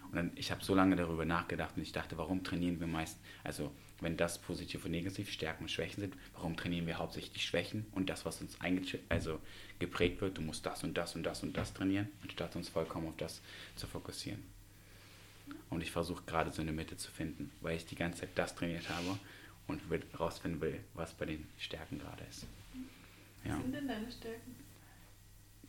Und 0.09 0.15
dann, 0.15 0.31
ich 0.35 0.51
habe 0.51 0.63
so 0.63 0.75
lange 0.75 0.95
darüber 0.95 1.25
nachgedacht 1.25 1.75
und 1.75 1.81
ich 1.81 1.91
dachte, 1.91 2.17
warum 2.17 2.43
trainieren 2.43 2.79
wir 2.79 2.87
meist, 2.87 3.19
also 3.43 3.71
wenn 3.99 4.17
das 4.17 4.39
positiv 4.39 4.85
und 4.85 4.91
negativ, 4.91 5.31
Stärken 5.31 5.63
und 5.63 5.69
Schwächen 5.69 6.01
sind, 6.01 6.15
warum 6.33 6.55
trainieren 6.55 6.85
wir 6.85 6.97
hauptsächlich 6.97 7.33
die 7.33 7.39
Schwächen 7.39 7.85
und 7.91 8.09
das, 8.09 8.25
was 8.25 8.41
uns 8.41 8.57
also 9.09 9.39
geprägt 9.79 10.21
wird, 10.21 10.37
du 10.37 10.41
musst 10.41 10.65
das 10.65 10.83
und 10.83 10.95
das 10.95 11.15
und 11.15 11.23
das 11.23 11.43
und 11.43 11.57
das 11.57 11.73
trainieren, 11.73 12.07
anstatt 12.21 12.55
uns 12.55 12.69
vollkommen 12.69 13.07
auf 13.07 13.17
das 13.17 13.41
zu 13.75 13.87
fokussieren. 13.87 14.43
Und 15.69 15.81
ich 15.81 15.91
versuche 15.91 16.23
gerade 16.25 16.51
so 16.51 16.61
eine 16.61 16.71
Mitte 16.71 16.97
zu 16.97 17.11
finden, 17.11 17.51
weil 17.61 17.77
ich 17.77 17.85
die 17.85 17.95
ganze 17.95 18.21
Zeit 18.21 18.29
das 18.35 18.55
trainiert 18.55 18.89
habe 18.89 19.17
und 19.67 19.81
herausfinden 20.11 20.61
will, 20.61 20.79
was 20.93 21.13
bei 21.13 21.25
den 21.25 21.47
Stärken 21.57 21.99
gerade 21.99 22.23
ist. 22.29 22.45
Ja. 23.43 23.53
Was 23.53 23.61
sind 23.61 23.73
denn 23.73 23.87
deine 23.87 24.11
Stärken? 24.11 24.55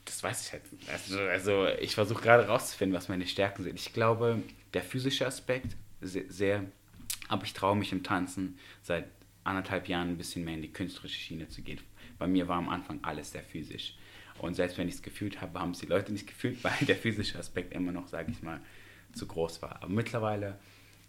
Das 0.04 0.22
weiß 0.22 0.46
ich 0.46 0.52
halt. 0.52 0.62
Also, 0.90 1.20
also 1.20 1.66
ich 1.80 1.94
versuche 1.94 2.22
gerade 2.22 2.44
herauszufinden, 2.44 2.96
was 2.96 3.08
meine 3.08 3.26
Stärken 3.26 3.62
sind. 3.62 3.78
Ich 3.78 3.92
glaube, 3.92 4.42
der 4.72 4.82
physische 4.82 5.26
Aspekt 5.26 5.76
sehr, 6.00 6.24
sehr 6.28 6.64
aber 7.28 7.44
ich 7.44 7.52
traue 7.52 7.76
mich 7.76 7.92
im 7.92 8.02
Tanzen 8.02 8.58
seit 8.82 9.06
anderthalb 9.44 9.88
Jahren 9.88 10.08
ein 10.08 10.18
bisschen 10.18 10.44
mehr 10.44 10.54
in 10.54 10.62
die 10.62 10.72
künstlerische 10.72 11.18
Schiene 11.18 11.48
zu 11.48 11.62
gehen. 11.62 11.80
Bei 12.18 12.26
mir 12.26 12.48
war 12.48 12.58
am 12.58 12.68
Anfang 12.68 12.98
alles 13.02 13.32
sehr 13.32 13.42
physisch. 13.42 13.94
Und 14.38 14.54
selbst 14.54 14.78
wenn 14.78 14.88
ich 14.88 14.96
es 14.96 15.02
gefühlt 15.02 15.40
habe, 15.40 15.58
haben 15.58 15.72
es 15.72 15.80
die 15.80 15.86
Leute 15.86 16.12
nicht 16.12 16.26
gefühlt, 16.26 16.62
weil 16.64 16.86
der 16.86 16.96
physische 16.96 17.38
Aspekt 17.38 17.72
immer 17.72 17.92
noch, 17.92 18.08
sage 18.08 18.30
ich 18.30 18.42
mal, 18.42 18.60
zu 19.12 19.26
groß 19.26 19.62
war. 19.62 19.82
Aber 19.82 19.88
mittlerweile 19.88 20.58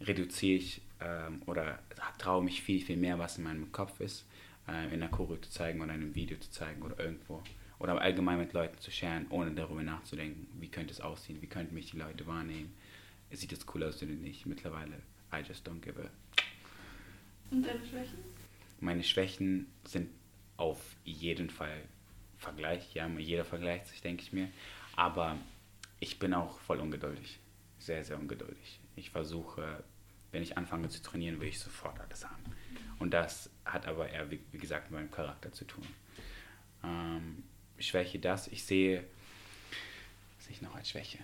reduziere 0.02 0.58
ich 0.58 0.82
ähm, 1.02 1.42
oder 1.46 1.80
traue 2.18 2.44
mich 2.44 2.62
viel, 2.62 2.82
viel 2.82 2.98
mehr, 2.98 3.20
was 3.20 3.38
in 3.38 3.44
meinem 3.44 3.72
Kopf 3.72 4.00
ist, 4.00 4.26
äh, 4.68 4.94
in 4.94 5.00
der 5.00 5.10
Choreo 5.10 5.38
zu 5.38 5.50
zeigen 5.50 5.82
oder 5.82 5.94
in 5.94 6.02
einem 6.02 6.16
Video 6.16 6.38
zu 6.38 6.50
zeigen 6.50 6.82
oder 6.82 7.00
irgendwo. 7.00 7.44
Oder 7.80 8.00
allgemein 8.02 8.40
mit 8.40 8.52
Leuten 8.54 8.78
zu 8.80 8.92
scheren, 8.92 9.28
ohne 9.30 9.52
darüber 9.52 9.82
nachzudenken, 9.82 10.48
wie 10.60 10.68
könnte 10.68 10.92
es 10.92 11.00
aussehen, 11.00 11.42
wie 11.42 11.48
könnten 11.48 11.74
mich 11.74 11.92
die 11.92 11.98
Leute 11.98 12.28
wahrnehmen. 12.28 12.74
Sieht 13.32 13.54
es 13.54 13.66
cool 13.74 13.84
aus 13.84 14.02
oder 14.02 14.12
nicht? 14.12 14.46
Mittlerweile, 14.46 14.98
I 15.34 15.42
just 15.48 15.68
don't 15.68 15.82
give 15.82 16.00
a. 16.00 16.10
Und 17.52 17.64
deine 17.64 17.86
Schwächen? 17.86 18.20
Meine 18.80 19.04
Schwächen 19.04 19.68
sind 19.84 20.10
auf 20.58 20.80
jeden 21.04 21.50
Fall 21.50 21.84
Vergleich. 22.38 22.94
Ja, 22.94 23.08
jeder 23.08 23.44
vergleicht 23.44 23.88
sich, 23.88 24.02
denke 24.02 24.24
ich 24.24 24.32
mir. 24.32 24.50
Aber 24.96 25.38
ich 26.00 26.20
bin 26.20 26.34
auch 26.34 26.60
voll 26.60 26.80
ungeduldig 26.80 27.40
sehr, 27.80 28.04
sehr 28.04 28.20
ungeduldig. 28.20 28.80
Ich 28.96 29.10
versuche, 29.10 29.84
wenn 30.32 30.44
ich 30.44 30.58
anfange 30.58 30.90
zu 30.90 31.02
trainieren, 31.02 31.40
will 31.40 31.48
ich 31.48 31.60
sofort 31.60 32.00
alles 32.00 32.26
haben. 32.26 32.44
Und 33.00 33.12
das 33.12 33.50
hat 33.66 33.88
aber 33.88 34.10
eher, 34.10 34.30
wie, 34.30 34.40
gesagt, 34.58 34.92
mit 34.92 35.00
meinem 35.00 35.12
Charakter 35.12 35.52
zu 35.52 35.66
tun. 35.66 35.86
Ähm, 36.84 37.44
Schwäche 37.80 38.20
das, 38.20 38.48
ich 38.48 38.64
sehe, 38.64 39.06
was 40.36 40.46
sehe 40.46 40.54
ich 40.54 40.62
noch 40.62 40.76
als 40.76 40.90
Schwäche? 40.90 41.20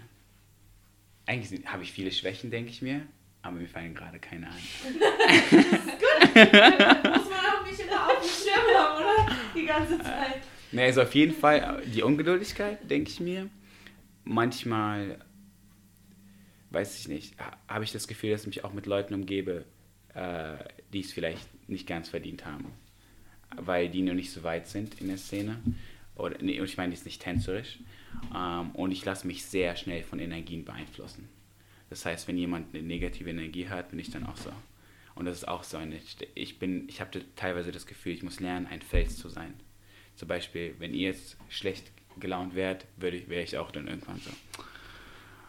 Eigentlich 1.26 1.66
habe 1.68 1.84
ich 1.84 1.92
viele 1.92 2.12
Schwächen, 2.12 2.50
denke 2.50 2.70
ich 2.70 2.82
mir, 2.82 3.06
aber 3.46 3.58
mir 3.58 3.68
fallen 3.68 3.94
gerade 3.94 4.20
keine 4.20 4.48
ein. 4.48 4.54
das 5.00 5.52
ist 5.52 5.86
gut. 5.86 6.34
Muss 6.34 7.30
man 7.30 7.46
auch 7.46 7.66
nicht 7.66 7.80
immer 7.80 8.08
auf 8.08 8.20
dem 8.20 8.30
Schirm 8.30 8.76
haben, 8.76 9.04
oder? 9.04 9.36
Die 9.56 9.66
ganze 9.66 10.00
Zeit. 10.00 10.42
Ne, 10.72 10.84
also 10.84 11.04
auf 11.04 11.14
jeden 11.14 11.34
Fall 11.34 11.82
die 11.86 12.02
Ungeduldigkeit, 12.02 12.90
denke 12.90 13.10
ich 13.10 13.20
mir. 13.20 13.50
Manchmal 14.24 15.20
weiß 16.72 17.00
ich 17.00 17.08
nicht, 17.08 17.36
habe 17.68 17.84
ich 17.84 17.92
das 17.92 18.08
Gefühl, 18.08 18.32
dass 18.32 18.42
ich 18.42 18.48
mich 18.48 18.64
auch 18.64 18.74
mit 18.74 18.86
Leuten 18.86 19.14
umgebe, 19.14 19.64
äh, 20.14 20.56
die 20.92 21.02
es 21.02 21.14
vielleicht 21.14 21.48
nicht 21.70 21.88
ganz 21.88 22.10
verdient 22.10 22.46
haben. 22.46 22.74
Weil 23.56 23.90
die 23.90 24.02
noch 24.02 24.14
nicht 24.16 24.32
so 24.32 24.44
weit 24.44 24.68
sind 24.68 25.00
in 25.00 25.08
der 25.08 25.18
Szene. 25.18 25.58
Oder, 26.16 26.38
nee, 26.42 26.60
ich 26.60 26.78
meine, 26.78 26.90
die 26.90 26.98
ist 26.98 27.06
nicht 27.06 27.22
tänzerisch. 27.22 27.80
Ähm, 28.36 28.72
und 28.72 28.92
ich 28.92 29.06
lasse 29.06 29.28
mich 29.28 29.46
sehr 29.46 29.76
schnell 29.76 30.04
von 30.04 30.20
Energien 30.20 30.66
beeinflussen. 30.66 31.30
Das 31.96 32.06
heißt, 32.06 32.28
wenn 32.28 32.38
jemand 32.38 32.76
eine 32.76 32.84
negative 32.84 33.30
Energie 33.30 33.70
hat, 33.70 33.92
bin 33.92 34.00
ich 34.00 34.12
dann 34.12 34.26
auch 34.26 34.36
so. 34.36 34.52
Und 35.16 35.24
das 35.24 35.38
ist 35.38 35.48
auch 35.48 35.64
so 35.64 35.78
eine. 35.78 35.98
Ich 36.34 36.60
bin, 36.60 36.90
ich 36.90 37.00
habe 37.00 37.22
teilweise 37.38 37.72
das 37.72 37.88
Gefühl, 37.88 38.12
ich 38.12 38.22
muss 38.22 38.42
lernen, 38.42 38.68
ein 38.68 38.82
Fels 38.82 39.16
zu 39.16 39.30
sein. 39.30 39.54
Zum 40.18 40.28
Beispiel, 40.28 40.76
wenn 40.80 40.94
ihr 40.94 41.12
jetzt 41.12 41.38
schlecht 41.48 41.94
gelaunt 42.20 42.54
wärt, 42.54 42.86
würde 42.98 43.16
ich, 43.16 43.30
wäre 43.30 43.44
ich 43.44 43.58
auch 43.58 43.72
dann 43.72 43.88
irgendwann 43.88 44.20
so. 44.20 44.30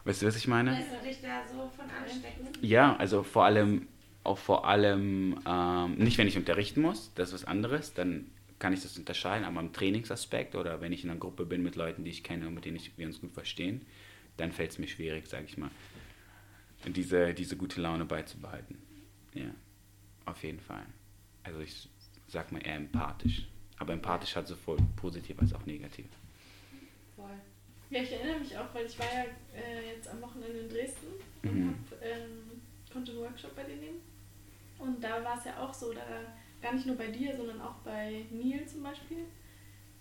Weißt 0.04 0.22
du, 0.22 0.26
was 0.26 0.37
ich 0.37 0.46
meine? 0.46 0.70
Lässt 0.70 0.92
du 0.92 1.04
dich 1.04 1.20
da 1.20 1.42
so 1.48 1.68
von 1.74 1.90
anstecken? 1.90 2.46
Ja, 2.61 2.94
also 2.94 3.24
vor 3.24 3.44
allem, 3.44 3.88
auch 4.22 4.38
vor 4.38 4.68
allem, 4.68 5.40
ähm, 5.48 5.94
nicht 5.96 6.16
wenn 6.16 6.28
ich 6.28 6.37
unterrichten 6.37 6.80
muss, 6.80 7.11
das 7.16 7.30
ist 7.30 7.42
was 7.42 7.44
anderes, 7.44 7.92
dann 7.92 8.30
kann 8.61 8.72
ich 8.72 8.82
das 8.82 8.96
unterscheiden, 8.96 9.44
aber 9.44 9.59
im 9.59 9.72
Trainingsaspekt 9.72 10.54
oder 10.54 10.80
wenn 10.80 10.92
ich 10.92 11.02
in 11.02 11.11
einer 11.11 11.18
Gruppe 11.18 11.44
bin 11.44 11.64
mit 11.64 11.74
Leuten, 11.74 12.04
die 12.04 12.11
ich 12.11 12.22
kenne 12.22 12.46
und 12.46 12.54
mit 12.54 12.64
denen 12.64 12.76
ich, 12.76 12.96
wir 12.96 13.09
uns 13.09 13.20
gut 13.20 13.32
verstehen, 13.32 13.85
dann 14.37 14.52
fällt 14.52 14.70
es 14.70 14.78
mir 14.78 14.87
schwierig, 14.87 15.26
sage 15.26 15.46
ich 15.48 15.59
mal, 15.59 15.70
diese, 16.92 17.35
diese 17.35 17.57
gute 17.57 17.81
Laune 17.81 18.05
beizubehalten. 18.05 18.79
Ja, 19.35 19.51
auf 20.25 20.42
jeden 20.42 20.61
Fall. 20.61 20.87
Also 21.42 21.61
ich 21.61 21.88
sag 22.29 22.53
mal 22.53 22.64
eher 22.64 22.77
empathisch. 22.77 23.46
Aber 23.79 23.92
empathisch 23.92 24.35
hat 24.37 24.49
sowohl 24.49 24.79
positiv 24.96 25.38
als 25.40 25.53
auch 25.53 25.66
negativ. 25.66 26.07
Voll. 27.14 27.38
Ja, 27.90 28.03
ich 28.03 28.12
erinnere 28.12 28.40
mich 28.40 28.57
auch, 28.57 28.75
weil 28.75 28.87
ich 28.87 28.99
war 28.99 29.07
ja 29.07 29.25
äh, 29.55 29.94
jetzt 29.94 30.09
am 30.09 30.20
Wochenende 30.22 30.59
in 30.59 30.68
Dresden 30.68 31.07
und 31.42 31.55
mhm. 31.55 31.68
hab, 31.68 32.03
ähm, 32.03 32.62
konnte 32.92 33.12
einen 33.12 33.20
Workshop 33.20 33.55
bei 33.55 33.64
dir 33.64 33.77
nehmen. 33.77 34.01
Und 34.79 35.03
da 35.03 35.22
war 35.22 35.38
es 35.38 35.44
ja 35.44 35.59
auch 35.62 35.72
so, 35.72 35.92
da 35.92 36.03
gar 36.61 36.75
nicht 36.75 36.87
nur 36.87 36.96
bei 36.96 37.09
dir, 37.09 37.37
sondern 37.37 37.61
auch 37.61 37.77
bei 37.85 38.25
Neil 38.31 38.66
zum 38.66 38.83
Beispiel, 38.83 39.25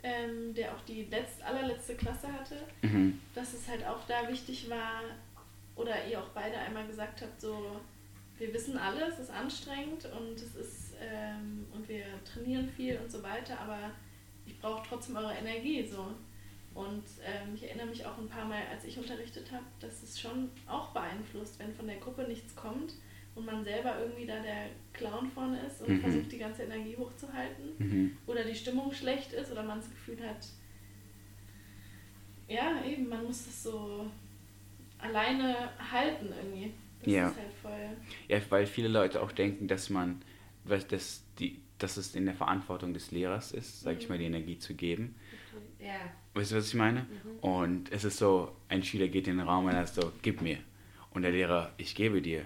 ähm, 0.03 0.53
der 0.53 0.73
auch 0.73 0.81
die 0.81 1.03
letzt, 1.03 1.41
allerletzte 1.43 1.95
Klasse 1.95 2.31
hatte, 2.31 2.55
mhm. 2.81 3.19
dass 3.33 3.53
es 3.53 3.67
halt 3.67 3.85
auch 3.85 4.05
da 4.07 4.27
wichtig 4.29 4.69
war, 4.69 5.01
oder 5.75 6.07
ihr 6.07 6.19
auch 6.19 6.29
beide 6.29 6.57
einmal 6.57 6.87
gesagt 6.87 7.21
habt, 7.21 7.39
so, 7.39 7.81
wir 8.37 8.53
wissen 8.53 8.77
alle, 8.77 9.07
es 9.07 9.19
ist 9.19 9.31
anstrengend 9.31 10.05
und 10.17 10.35
es 10.35 10.55
ist, 10.55 10.93
ähm, 11.01 11.65
und 11.73 11.87
wir 11.87 12.05
trainieren 12.23 12.69
viel 12.69 12.97
und 12.97 13.11
so 13.11 13.21
weiter, 13.23 13.59
aber 13.59 13.91
ich 14.45 14.59
brauche 14.59 14.87
trotzdem 14.87 15.15
eure 15.15 15.33
Energie, 15.33 15.85
so. 15.85 16.11
Und 16.73 17.03
ähm, 17.23 17.55
ich 17.55 17.63
erinnere 17.63 17.87
mich 17.87 18.05
auch 18.05 18.17
ein 18.17 18.27
paar 18.27 18.45
Mal, 18.45 18.61
als 18.69 18.83
ich 18.83 18.97
unterrichtet 18.97 19.49
habe, 19.51 19.63
dass 19.79 20.03
es 20.03 20.19
schon 20.19 20.49
auch 20.67 20.89
beeinflusst, 20.89 21.57
wenn 21.57 21.73
von 21.73 21.87
der 21.87 21.97
Gruppe 21.97 22.23
nichts 22.23 22.53
kommt 22.53 22.95
und 23.33 23.45
man 23.45 23.63
selber 23.63 23.97
irgendwie 23.99 24.25
da 24.25 24.41
der 24.41 24.67
Clown 24.91 25.29
vorne 25.29 25.59
ist 25.65 25.81
und 25.81 25.89
mhm. 25.89 26.01
versucht, 26.01 26.31
die 26.31 26.37
ganze 26.37 26.63
Energie 26.63 26.97
hochzuhalten 26.97 27.75
mhm. 27.77 28.17
oder 28.27 28.43
die 28.43 28.55
Stimmung 28.55 28.91
schlecht 28.91 29.31
ist 29.31 29.51
oder 29.51 29.63
man 29.63 29.79
das 29.79 29.89
Gefühl 29.89 30.19
hat, 30.27 30.47
ja, 32.47 32.83
eben, 32.85 33.07
man 33.07 33.25
muss 33.25 33.45
das 33.45 33.63
so 33.63 34.05
alleine 35.07 35.69
halten 35.91 36.33
irgendwie. 36.35 36.73
Das 37.03 37.13
ja. 37.13 37.27
ist 37.29 37.37
halt 37.37 37.53
voll. 37.61 37.97
Ja, 38.27 38.39
weil 38.49 38.65
viele 38.65 38.87
Leute 38.87 39.21
auch 39.21 39.31
denken, 39.31 39.67
dass 39.67 39.89
man, 39.89 40.21
weil 40.63 40.81
das, 40.83 41.23
die, 41.39 41.61
dass 41.77 41.97
es 41.97 42.15
in 42.15 42.25
der 42.25 42.35
Verantwortung 42.35 42.93
des 42.93 43.11
Lehrers 43.11 43.51
ist, 43.51 43.81
sag 43.81 43.95
mhm. 43.95 43.99
ich 43.99 44.09
mal, 44.09 44.17
die 44.17 44.25
Energie 44.25 44.57
zu 44.57 44.73
geben. 44.73 45.15
Ja. 45.79 45.93
Weißt 46.33 46.51
du, 46.51 46.55
was 46.55 46.67
ich 46.67 46.73
meine? 46.73 47.01
Mhm. 47.01 47.39
Und 47.39 47.91
es 47.91 48.03
ist 48.03 48.17
so, 48.17 48.55
ein 48.69 48.83
Schüler 48.83 49.07
geht 49.07 49.27
in 49.27 49.37
den 49.37 49.47
Raum 49.47 49.65
und 49.65 49.73
er 49.73 49.83
ist 49.83 49.95
so, 49.95 50.11
gib 50.21 50.41
mir. 50.41 50.57
Und 51.11 51.21
der 51.21 51.31
Lehrer, 51.31 51.71
ich 51.77 51.95
gebe 51.95 52.21
dir. 52.21 52.43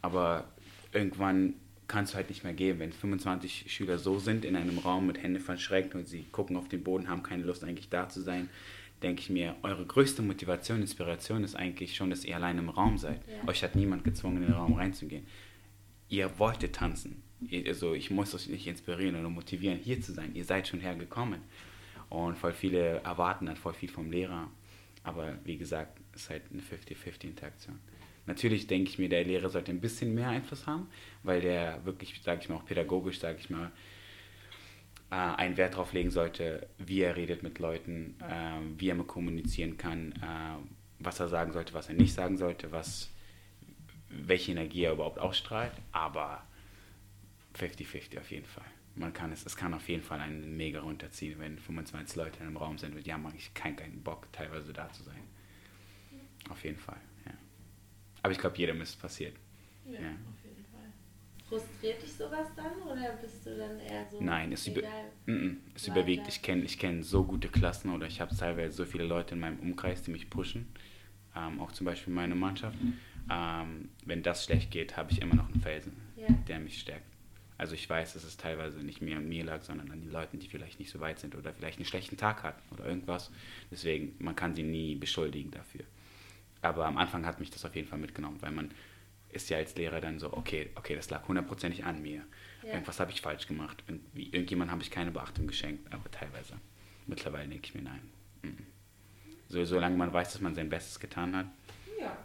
Aber 0.00 0.44
irgendwann 0.92 1.54
kannst 1.88 2.12
du 2.12 2.16
halt 2.16 2.28
nicht 2.28 2.44
mehr 2.44 2.52
geben. 2.52 2.78
Wenn 2.78 2.92
25 2.92 3.72
Schüler 3.72 3.98
so 3.98 4.18
sind 4.18 4.44
in 4.44 4.56
einem 4.56 4.78
Raum 4.78 5.06
mit 5.06 5.22
Händen 5.22 5.40
verschränkt 5.40 5.94
und 5.94 6.06
sie 6.06 6.24
gucken 6.32 6.56
auf 6.56 6.68
den 6.68 6.84
Boden, 6.84 7.08
haben 7.08 7.22
keine 7.22 7.42
Lust 7.44 7.64
eigentlich 7.64 7.88
da 7.88 8.08
zu 8.08 8.20
sein, 8.20 8.48
denke 9.02 9.20
ich 9.20 9.30
mir, 9.30 9.56
eure 9.62 9.84
größte 9.84 10.22
Motivation, 10.22 10.80
Inspiration 10.80 11.44
ist 11.44 11.54
eigentlich 11.54 11.94
schon, 11.96 12.10
dass 12.10 12.24
ihr 12.24 12.36
allein 12.36 12.58
im 12.58 12.68
Raum 12.68 12.98
seid. 12.98 13.20
Ja. 13.26 13.48
Euch 13.48 13.62
hat 13.62 13.74
niemand 13.74 14.04
gezwungen, 14.04 14.38
in 14.38 14.44
den 14.44 14.52
Raum 14.52 14.74
reinzugehen. 14.74 15.26
Ihr 16.08 16.38
wolltet 16.38 16.74
tanzen. 16.74 17.22
Also 17.66 17.94
ich 17.94 18.10
muss 18.10 18.34
euch 18.34 18.48
nicht 18.48 18.66
inspirieren 18.66 19.16
oder 19.16 19.28
motivieren, 19.28 19.78
hier 19.78 20.00
zu 20.00 20.12
sein. 20.12 20.34
Ihr 20.34 20.44
seid 20.44 20.68
schon 20.68 20.80
hergekommen. 20.80 21.40
Und 22.08 22.36
voll 22.36 22.52
viele 22.52 23.00
erwarten 23.00 23.46
dann 23.46 23.56
voll 23.56 23.72
viel 23.72 23.88
vom 23.88 24.10
Lehrer. 24.10 24.48
Aber 25.02 25.38
wie 25.44 25.56
gesagt, 25.56 25.98
es 26.12 26.22
ist 26.22 26.30
halt 26.30 26.42
eine 26.52 26.62
50-50 26.62 27.24
Interaktion. 27.24 27.78
Natürlich 28.26 28.66
denke 28.66 28.90
ich 28.90 28.98
mir, 28.98 29.08
der 29.08 29.24
Lehrer 29.24 29.48
sollte 29.48 29.72
ein 29.72 29.80
bisschen 29.80 30.14
mehr 30.14 30.28
Einfluss 30.28 30.66
haben, 30.66 30.86
weil 31.24 31.40
der 31.40 31.84
wirklich, 31.84 32.20
sage 32.22 32.40
ich 32.42 32.48
mal, 32.48 32.56
auch 32.56 32.64
pädagogisch, 32.64 33.18
sage 33.18 33.38
ich 33.40 33.50
mal, 33.50 33.72
äh, 35.12 35.14
einen 35.14 35.58
Wert 35.58 35.74
darauf 35.74 35.92
legen 35.92 36.10
sollte, 36.10 36.66
wie 36.78 37.02
er 37.02 37.16
redet 37.16 37.42
mit 37.42 37.58
Leuten, 37.58 38.16
äh, 38.20 38.80
wie 38.80 38.88
er 38.88 38.94
mit 38.94 39.06
kommunizieren 39.06 39.76
kann, 39.76 40.12
äh, 40.12 40.56
was 41.00 41.20
er 41.20 41.28
sagen 41.28 41.52
sollte, 41.52 41.74
was 41.74 41.88
er 41.88 41.94
nicht 41.94 42.14
sagen 42.14 42.38
sollte, 42.38 42.72
was, 42.72 43.10
welche 44.08 44.52
Energie 44.52 44.84
er 44.84 44.92
überhaupt 44.92 45.18
ausstrahlt. 45.18 45.72
Aber 45.92 46.42
50-50 47.58 48.18
auf 48.18 48.30
jeden 48.30 48.46
Fall. 48.46 48.64
Man 48.94 49.12
kann 49.12 49.32
es, 49.32 49.44
es 49.44 49.54
kann 49.54 49.74
auf 49.74 49.86
jeden 49.88 50.02
Fall 50.02 50.20
einen 50.20 50.56
mega 50.56 50.80
runterziehen, 50.80 51.38
wenn 51.38 51.58
25 51.58 52.16
Leute 52.16 52.40
in 52.40 52.46
einem 52.46 52.56
Raum 52.56 52.78
sind 52.78 52.94
und 52.94 53.06
die 53.06 53.12
haben 53.12 53.26
eigentlich 53.26 53.52
keinen, 53.52 53.76
keinen 53.76 54.02
Bock, 54.02 54.32
teilweise 54.32 54.72
da 54.72 54.90
zu 54.92 55.02
sein. 55.02 55.22
Auf 56.48 56.64
jeden 56.64 56.78
Fall, 56.78 57.00
ja. 57.26 57.32
Aber 58.22 58.32
ich 58.32 58.38
glaube, 58.38 58.56
jedem 58.56 58.80
ist 58.80 58.90
es 58.90 58.96
passiert. 58.96 59.36
Ja, 59.86 60.00
Ja. 60.00 60.16
Frustriert 61.52 62.02
dich 62.02 62.12
sowas 62.14 62.48
dann 62.56 62.72
oder 62.90 63.12
bist 63.20 63.44
du 63.44 63.54
dann 63.58 63.78
eher 63.78 64.06
so. 64.10 64.22
Nein, 64.22 64.52
es, 64.52 64.66
über, 64.66 64.80
egal? 64.80 65.56
es 65.74 65.86
überwiegt. 65.86 66.26
Ich 66.26 66.40
kenne 66.40 66.62
ich 66.62 66.78
kenn 66.78 67.02
so 67.02 67.24
gute 67.24 67.48
Klassen 67.48 67.90
oder 67.92 68.06
ich 68.06 68.22
habe 68.22 68.34
teilweise 68.34 68.74
so 68.74 68.84
viele 68.86 69.04
Leute 69.04 69.34
in 69.34 69.40
meinem 69.40 69.58
Umkreis, 69.58 70.02
die 70.02 70.12
mich 70.12 70.30
pushen. 70.30 70.66
Ähm, 71.36 71.60
auch 71.60 71.72
zum 71.72 71.84
Beispiel 71.84 72.14
meine 72.14 72.34
Mannschaft. 72.34 72.78
Ähm, 73.30 73.90
wenn 74.06 74.22
das 74.22 74.46
schlecht 74.46 74.70
geht, 74.70 74.96
habe 74.96 75.12
ich 75.12 75.20
immer 75.20 75.34
noch 75.34 75.50
einen 75.52 75.60
Felsen, 75.60 75.92
Ja. 76.16 76.26
der 76.48 76.58
mich 76.58 76.80
stärkt. 76.80 77.04
Also 77.58 77.74
ich 77.74 77.88
weiß, 77.88 78.14
dass 78.14 78.24
es 78.24 78.38
teilweise 78.38 78.78
nicht 78.78 79.02
mehr 79.02 79.18
an 79.18 79.28
mir 79.28 79.44
lag, 79.44 79.60
sondern 79.62 79.90
an 79.90 80.00
den 80.00 80.10
Leuten, 80.10 80.38
die 80.38 80.48
vielleicht 80.48 80.78
nicht 80.80 80.90
so 80.90 81.00
weit 81.00 81.18
sind 81.18 81.34
oder 81.36 81.52
vielleicht 81.52 81.76
einen 81.78 81.84
schlechten 81.84 82.16
Tag 82.16 82.42
hatten 82.44 82.62
oder 82.74 82.86
irgendwas. 82.86 83.30
Deswegen, 83.70 84.14
man 84.18 84.34
kann 84.34 84.54
sie 84.54 84.62
nie 84.62 84.94
beschuldigen 84.94 85.50
dafür. 85.50 85.82
Aber 86.62 86.86
am 86.86 86.96
Anfang 86.96 87.26
hat 87.26 87.40
mich 87.40 87.50
das 87.50 87.64
auf 87.66 87.76
jeden 87.76 87.88
Fall 87.88 87.98
mitgenommen, 87.98 88.38
weil 88.40 88.52
man 88.52 88.70
ist 89.32 89.50
ja 89.50 89.56
als 89.58 89.74
Lehrer 89.76 90.00
dann 90.00 90.18
so, 90.18 90.32
okay, 90.32 90.70
okay, 90.74 90.94
das 90.94 91.10
lag 91.10 91.26
hundertprozentig 91.26 91.84
an 91.84 92.02
mir. 92.02 92.22
Ja. 92.62 92.74
Irgendwas 92.74 93.00
habe 93.00 93.10
ich 93.10 93.20
falsch 93.20 93.46
gemacht. 93.46 93.82
Irgendwie, 93.88 94.28
irgendjemand 94.30 94.70
habe 94.70 94.82
ich 94.82 94.90
keine 94.90 95.10
Beachtung 95.10 95.46
geschenkt, 95.46 95.92
aber 95.92 96.10
teilweise. 96.10 96.54
Mittlerweile 97.06 97.48
denke 97.48 97.66
ich 97.66 97.74
mir, 97.74 97.82
nein. 97.82 98.02
Mhm. 98.42 98.66
So, 99.48 99.64
solange 99.64 99.96
man 99.96 100.12
weiß, 100.12 100.32
dass 100.32 100.40
man 100.40 100.54
sein 100.54 100.68
Bestes 100.68 100.98
getan 101.00 101.34
hat. 101.36 101.46
Ja. 101.98 102.16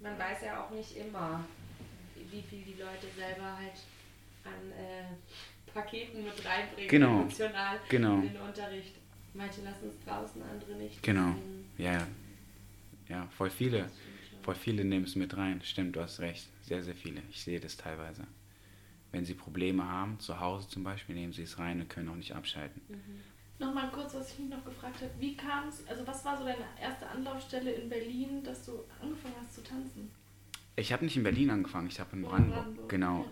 Man 0.00 0.18
weiß 0.18 0.42
ja 0.44 0.64
auch 0.64 0.70
nicht 0.70 0.96
immer, 0.96 1.44
wie 2.30 2.42
viel 2.42 2.62
die 2.62 2.80
Leute 2.80 3.06
selber 3.16 3.56
halt 3.56 3.72
an 4.44 4.72
äh, 4.72 5.70
Paketen 5.72 6.24
mit 6.24 6.44
reinbringen, 6.44 6.88
Genau. 6.88 7.20
emotional 7.22 7.78
Genau. 7.88 8.14
in 8.16 8.32
den 8.32 8.40
Unterricht. 8.40 8.94
Manche 9.34 9.62
lassen 9.62 9.88
es 9.88 10.04
draußen, 10.04 10.40
andere 10.42 10.74
nicht. 10.76 11.02
Genau. 11.02 11.34
Ja, 11.76 11.92
ja. 11.92 12.06
ja, 13.08 13.26
voll 13.36 13.50
viele. 13.50 13.90
Voll 14.44 14.54
viele 14.54 14.84
nehmen 14.84 15.06
es 15.06 15.16
mit 15.16 15.34
rein. 15.38 15.62
Stimmt, 15.64 15.96
du 15.96 16.00
hast 16.02 16.20
recht. 16.20 16.46
Sehr, 16.62 16.82
sehr 16.82 16.94
viele. 16.94 17.22
Ich 17.30 17.42
sehe 17.42 17.58
das 17.60 17.78
teilweise. 17.78 18.26
Wenn 19.10 19.24
sie 19.24 19.32
Probleme 19.32 19.88
haben, 19.88 20.20
zu 20.20 20.38
Hause 20.38 20.68
zum 20.68 20.84
Beispiel, 20.84 21.14
nehmen 21.14 21.32
sie 21.32 21.44
es 21.44 21.58
rein 21.58 21.80
und 21.80 21.88
können 21.88 22.10
auch 22.10 22.14
nicht 22.16 22.34
abschalten. 22.34 22.82
Nochmal 23.58 23.90
kurz, 23.90 24.14
was 24.14 24.32
ich 24.32 24.40
mich 24.40 24.50
noch 24.50 24.62
gefragt 24.64 24.96
habe. 24.96 25.10
Wie 25.18 25.34
kam 25.34 25.68
es, 25.68 25.86
also 25.88 26.06
was 26.06 26.22
war 26.26 26.36
so 26.36 26.44
deine 26.44 26.64
erste 26.78 27.06
Anlaufstelle 27.08 27.72
in 27.72 27.88
Berlin, 27.88 28.42
dass 28.44 28.66
du 28.66 28.72
angefangen 29.00 29.34
hast 29.40 29.54
zu 29.54 29.62
tanzen? 29.62 30.10
Ich 30.76 30.92
habe 30.92 31.04
nicht 31.04 31.16
in 31.16 31.22
Berlin 31.22 31.48
angefangen, 31.50 31.86
ich 31.88 31.98
habe 32.00 32.14
in 32.16 32.22
Brandenburg. 32.22 32.64
Brandenburg, 32.64 32.88
Genau. 32.90 33.22
ja. 33.22 33.30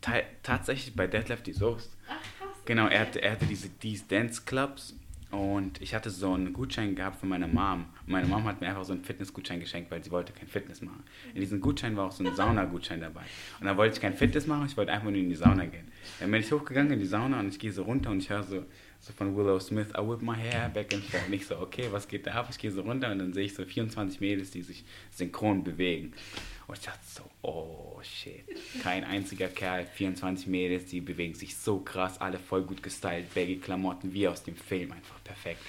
Ta 0.00 0.12
tatsächlich 0.42 0.96
bei 0.96 1.06
Detlef 1.06 1.42
die 1.42 1.52
Soest. 1.52 1.96
Ach 2.08 2.14
krass. 2.38 2.56
Genau, 2.64 2.86
er 2.88 3.00
hatte, 3.00 3.20
er 3.22 3.32
hatte 3.32 3.46
diese 3.46 3.68
These 3.78 4.04
Dance 4.08 4.42
Clubs 4.44 4.94
und 5.30 5.82
ich 5.82 5.94
hatte 5.94 6.08
so 6.10 6.32
einen 6.32 6.52
Gutschein 6.52 6.94
gehabt 6.94 7.16
von 7.18 7.28
meiner 7.28 7.48
Mom. 7.48 7.86
Meine 8.06 8.28
Mom 8.28 8.44
hat 8.44 8.60
mir 8.60 8.68
einfach 8.68 8.84
so 8.84 8.92
einen 8.92 9.02
Fitnessgutschein 9.02 9.58
geschenkt, 9.58 9.90
weil 9.90 10.02
sie 10.02 10.12
wollte 10.12 10.32
kein 10.32 10.46
Fitness 10.46 10.80
machen. 10.82 11.02
In 11.34 11.40
diesem 11.40 11.60
Gutschein 11.60 11.96
war 11.96 12.06
auch 12.06 12.12
so 12.12 12.24
ein 12.24 12.34
Saunagutschein 12.34 13.00
dabei. 13.00 13.22
Und 13.58 13.66
dann 13.66 13.76
wollte 13.76 13.96
ich 13.96 14.00
kein 14.00 14.14
Fitness 14.14 14.46
machen, 14.46 14.66
ich 14.66 14.76
wollte 14.76 14.92
einfach 14.92 15.10
nur 15.10 15.16
in 15.16 15.28
die 15.28 15.34
Sauna 15.34 15.66
gehen. 15.66 15.88
Dann 16.20 16.30
bin 16.30 16.40
ich 16.40 16.52
hochgegangen 16.52 16.92
in 16.92 17.00
die 17.00 17.06
Sauna 17.06 17.40
und 17.40 17.48
ich 17.48 17.58
gehe 17.58 17.72
so 17.72 17.82
runter 17.82 18.10
und 18.10 18.18
ich 18.18 18.30
höre 18.30 18.44
so, 18.44 18.64
so 19.00 19.12
von 19.12 19.36
Willow 19.36 19.58
Smith, 19.58 19.88
I 19.96 20.00
whip 20.00 20.22
my 20.22 20.36
hair 20.36 20.68
back 20.68 20.94
and 20.94 21.02
forth. 21.04 21.26
Und 21.26 21.32
ich 21.32 21.46
so, 21.46 21.58
okay, 21.58 21.88
was 21.90 22.06
geht 22.06 22.26
da 22.26 22.32
ab? 22.32 22.46
Ich 22.50 22.58
gehe 22.58 22.70
so 22.70 22.82
runter 22.82 23.10
und 23.10 23.18
dann 23.18 23.32
sehe 23.32 23.46
ich 23.46 23.54
so 23.54 23.64
24 23.64 24.20
Mädels, 24.20 24.52
die 24.52 24.62
sich 24.62 24.84
synchron 25.10 25.64
bewegen. 25.64 26.12
Und 26.66 26.78
ich 26.78 26.84
dachte 26.84 27.00
so, 27.04 27.22
oh 27.42 28.00
shit. 28.02 28.44
Kein 28.82 29.04
einziger 29.04 29.48
Kerl, 29.48 29.86
24 29.86 30.48
Mädels, 30.48 30.86
die 30.86 31.00
bewegen 31.00 31.34
sich 31.34 31.56
so 31.56 31.78
krass, 31.78 32.20
alle 32.20 32.38
voll 32.38 32.62
gut 32.62 32.82
gestylt, 32.82 33.32
baggy 33.34 33.58
Klamotten, 33.58 34.12
wie 34.12 34.26
aus 34.26 34.42
dem 34.42 34.56
Film, 34.56 34.92
einfach 34.92 35.22
perfekt. 35.22 35.60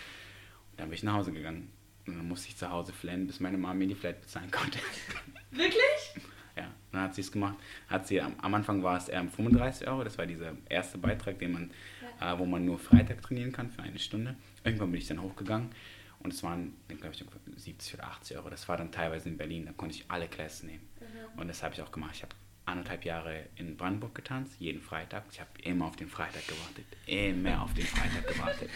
Und 0.72 0.80
dann 0.80 0.90
bin 0.90 0.96
ich 0.96 1.04
nach 1.04 1.14
Hause 1.14 1.32
gegangen. 1.32 1.72
Und 2.08 2.18
dann 2.18 2.28
musste 2.28 2.48
ich 2.48 2.58
zu 2.58 2.70
Hause 2.70 2.94
flennen, 2.94 3.28
bis 3.28 3.40
meine 3.40 3.58
Mama 3.58 3.76
mir 3.76 3.88
die 3.88 3.96
Flat 3.96 4.22
bezahlen 4.22 4.50
konnte. 4.50 4.80
Wirklich? 5.52 6.14
Ja, 6.56 6.72
dann 6.92 7.02
hat 7.02 7.16
sie 7.16 7.22
es 7.22 7.32
gemacht. 7.32 7.58
Hat 7.88 8.08
sie, 8.08 8.20
am, 8.20 8.34
am 8.40 8.56
Anfang 8.56 8.82
war 8.82 8.98
es 8.98 9.10
ähm, 9.10 9.30
35 9.30 9.88
Euro, 9.88 10.04
das 10.04 10.18
war 10.18 10.26
dieser 10.26 10.54
erste 10.70 10.98
Beitrag, 10.98 11.38
den 11.38 11.52
man, 11.52 11.72
äh, 12.20 12.40
wo 12.40 12.46
man 12.46 12.66
nur 12.66 12.80
Freitag 12.80 13.22
trainieren 13.22 13.52
kann 13.52 13.70
für 13.70 13.84
eine 13.84 14.00
Stunde. 14.00 14.36
Irgendwann 14.64 14.92
bin 14.92 15.02
ich 15.02 15.08
dann 15.08 15.22
hochgegangen 15.22 15.70
und 16.20 16.34
es 16.34 16.44
waren, 16.44 16.74
glaube 16.88 17.14
ich, 17.14 17.22
ungefähr 17.22 17.42
70 17.56 17.96
oder 17.96 18.06
80 18.06 18.38
Euro. 18.38 18.50
Das 18.50 18.68
war 18.68 18.78
dann 18.78 18.92
teilweise 18.92 19.30
in 19.30 19.38
Berlin, 19.38 19.66
da 19.66 19.74
konnte 19.74 19.96
ich 19.96 20.06
alle 20.08 20.28
Classes 20.28 20.64
nehmen. 20.64 20.88
Und 21.36 21.48
das 21.48 21.64
habe 21.64 21.74
ich 21.74 21.82
auch 21.82 21.92
gemacht. 21.92 22.12
Ich 22.16 22.24
habe 22.24 22.36
anderthalb 22.66 23.06
Jahre 23.06 23.46
in 23.56 23.78
Brandenburg 23.78 24.14
getanzt, 24.16 24.56
jeden 24.60 24.82
Freitag. 24.82 25.24
Ich 25.32 25.40
habe 25.40 25.50
immer 25.64 25.86
auf 25.86 25.96
den 25.96 26.10
Freitag 26.10 26.46
gewartet, 26.48 26.86
immer 27.06 27.62
auf 27.62 27.74
den 27.74 27.86
Freitag 27.86 28.28
gewartet. 28.28 28.70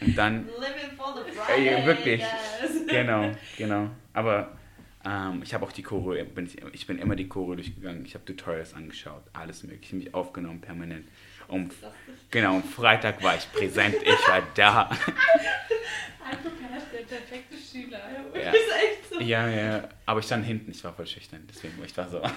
Und 0.00 0.16
dann 0.16 0.46
Living 0.46 0.96
for 0.96 1.14
the 1.14 1.30
Friday. 1.30 1.84
wirklich. 1.84 2.20
yes. 2.20 2.86
genau, 2.88 3.30
genau. 3.58 3.90
Aber 4.14 4.56
ähm, 5.04 5.42
ich 5.42 5.52
habe 5.52 5.66
auch 5.66 5.72
die 5.72 5.82
Choreo, 5.82 6.24
bin 6.24 6.46
ich, 6.46 6.62
ich 6.72 6.86
bin 6.86 6.98
immer 6.98 7.16
die 7.16 7.28
Choreo 7.28 7.54
durchgegangen. 7.56 8.04
Ich 8.06 8.14
habe 8.14 8.24
Tutorials 8.24 8.72
angeschaut, 8.74 9.22
alles 9.34 9.62
mögliche, 9.62 9.96
mich 9.96 10.14
aufgenommen 10.14 10.60
permanent. 10.60 11.06
Um, 11.50 11.68
genau, 12.30 12.56
am 12.56 12.62
Freitag 12.62 13.22
war 13.22 13.36
ich 13.36 13.50
präsent, 13.52 13.96
ich 14.02 14.28
war 14.28 14.42
da. 14.54 14.88
Einfach 14.88 16.50
der 16.92 17.16
perfekte 17.16 17.56
Schüler. 17.56 18.00
Ja. 18.34 18.50
Ist 18.50 18.54
echt 18.54 19.10
so. 19.12 19.20
Ja, 19.20 19.48
ja, 19.48 19.88
aber 20.06 20.20
ich 20.20 20.26
stand 20.26 20.44
hinten, 20.44 20.70
ich 20.70 20.82
war 20.84 20.92
voll 20.92 21.06
schüchtern, 21.06 21.46
deswegen 21.48 21.74
ich 21.84 21.96
war 21.96 22.08
so. 22.08 22.22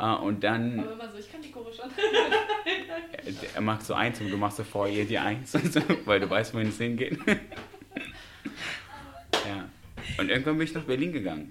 Ah, 0.00 0.14
und 0.14 0.44
dann, 0.44 0.78
Aber 0.78 0.92
immer 0.92 1.10
so, 1.10 1.18
ich 1.18 1.30
kann 1.30 1.42
die 1.42 1.50
Chore 1.50 1.72
schon. 1.72 1.90
er 3.54 3.60
macht 3.60 3.84
so 3.84 3.94
eins 3.94 4.20
und 4.20 4.30
du 4.30 4.36
machst 4.36 4.58
so 4.58 4.62
vor 4.62 4.86
ihr 4.86 5.04
die 5.04 5.18
eins, 5.18 5.50
so, 5.50 5.58
weil 6.04 6.20
du 6.20 6.30
weißt, 6.30 6.54
wohin 6.54 6.68
es 6.68 6.78
hingeht. 6.78 7.18
ja. 9.32 9.68
Und 10.18 10.30
irgendwann 10.30 10.56
bin 10.56 10.68
ich 10.68 10.74
nach 10.74 10.84
Berlin 10.84 11.12
gegangen. 11.12 11.50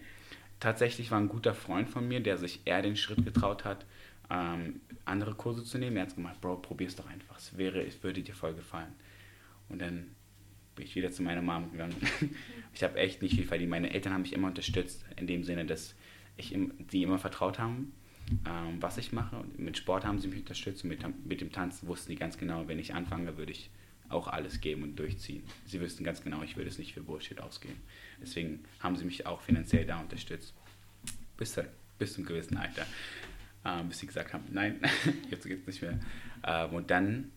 Tatsächlich 0.62 1.12
war 1.12 1.19
ein 1.19 1.27
guter 1.27 1.53
Freund 1.53 1.89
von 1.89 2.07
mir, 2.07 2.21
der 2.21 2.38
sich 2.38 2.62
eher 2.63 2.81
den 2.81 2.95
Schritt 2.95 3.25
getraut 3.25 3.65
hat, 3.65 3.86
ähm, 4.29 4.81
andere 5.05 5.35
Kurse 5.35 5.63
zu 5.63 5.77
nehmen. 5.77 5.97
Er 5.97 6.03
hat 6.03 6.15
gemacht, 6.15 6.39
Bro, 6.41 6.57
probier's 6.57 6.95
doch 6.95 7.07
einfach. 7.07 7.37
Es 7.37 7.57
wäre, 7.57 7.85
es 7.85 8.01
würde 8.03 8.21
dir 8.21 8.35
voll 8.35 8.53
gefallen. 8.53 8.93
Und 9.69 9.81
dann 9.81 10.07
bin 10.75 10.85
ich 10.85 10.95
wieder 10.95 11.11
zu 11.11 11.23
meiner 11.23 11.41
Mom 11.41 11.71
gegangen. 11.71 11.95
Ich 12.73 12.83
habe 12.83 12.99
echt 12.99 13.23
nicht 13.23 13.33
viel 13.33 13.47
verdient. 13.47 13.71
Meine 13.71 13.91
Eltern 13.91 14.13
haben 14.13 14.21
mich 14.21 14.33
immer 14.33 14.49
unterstützt, 14.49 15.03
in 15.15 15.25
dem 15.25 15.43
Sinne, 15.43 15.65
dass 15.65 15.95
ich 16.35 16.55
die 16.91 17.01
immer 17.01 17.17
vertraut 17.17 17.57
haben, 17.57 17.91
ähm, 18.45 18.79
was 18.79 18.99
ich 18.99 19.11
mache. 19.11 19.37
Und 19.37 19.57
mit 19.57 19.77
Sport 19.77 20.05
haben 20.05 20.19
sie 20.19 20.27
mich 20.27 20.41
unterstützt 20.41 20.83
und 20.83 20.89
mit, 20.89 21.03
mit 21.25 21.41
dem 21.41 21.51
Tanzen 21.51 21.87
wussten 21.87 22.11
die 22.11 22.17
ganz 22.17 22.37
genau, 22.37 22.67
wenn 22.67 22.77
ich 22.77 22.93
anfange, 22.93 23.35
würde 23.35 23.51
ich 23.51 23.71
auch 24.09 24.27
alles 24.27 24.61
geben 24.61 24.83
und 24.83 24.95
durchziehen. 24.97 25.43
Sie 25.65 25.81
wüssten 25.81 26.03
ganz 26.03 26.21
genau, 26.23 26.43
ich 26.43 26.55
würde 26.55 26.69
es 26.69 26.77
nicht 26.77 26.93
für 26.93 27.01
Bullshit 27.01 27.41
ausgeben. 27.41 27.81
Deswegen 28.21 28.63
haben 28.79 28.95
sie 28.95 29.05
mich 29.05 29.25
auch 29.25 29.41
finanziell 29.41 29.85
da 29.85 29.99
unterstützt. 29.99 30.53
Bis, 31.35 31.59
bis 31.97 32.13
zum 32.13 32.25
gewissen 32.25 32.57
Alter. 32.57 32.85
Ähm, 33.67 33.89
bis 33.89 33.99
sie 33.99 34.08
gesagt 34.08 34.34
haben, 34.34 34.45
nein, 34.51 34.80
jetzt 35.30 35.45
geht's 35.45 35.67
nicht 35.67 35.82
mehr. 35.82 35.99
Ähm, 36.45 36.73
und 36.73 36.89
dann 36.89 37.32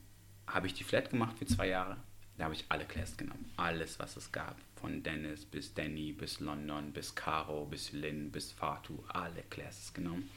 habe 0.46 0.68
ich 0.68 0.74
die 0.74 0.84
Flat 0.84 1.10
gemacht 1.10 1.36
für 1.38 1.46
zwei 1.46 1.68
Jahre. 1.68 1.96
Da 2.38 2.44
habe 2.44 2.54
ich 2.54 2.64
alle 2.68 2.84
Classes 2.84 3.16
genommen. 3.16 3.50
Alles, 3.56 3.98
was 3.98 4.16
es 4.16 4.30
gab. 4.30 4.56
Von 4.76 5.02
Dennis 5.02 5.44
bis 5.44 5.74
Danny, 5.74 6.12
bis 6.12 6.40
London, 6.40 6.92
bis 6.92 7.14
Caro, 7.14 7.66
bis 7.66 7.92
Lynn, 7.92 8.30
bis 8.30 8.52
Fatu. 8.52 9.02
Alle 9.08 9.42
Classes 9.50 9.92
genommen. 9.92 10.30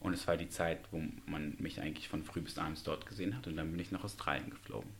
Und 0.00 0.14
es 0.14 0.26
war 0.26 0.36
die 0.36 0.48
Zeit, 0.48 0.80
wo 0.90 1.02
man 1.26 1.54
mich 1.58 1.80
eigentlich 1.80 2.08
von 2.08 2.24
früh 2.24 2.40
bis 2.40 2.58
abends 2.58 2.82
dort 2.82 3.06
gesehen 3.06 3.36
hat. 3.36 3.46
Und 3.46 3.56
dann 3.56 3.70
bin 3.70 3.80
ich 3.80 3.92
nach 3.92 4.04
Australien 4.04 4.50
geflogen. 4.50 4.90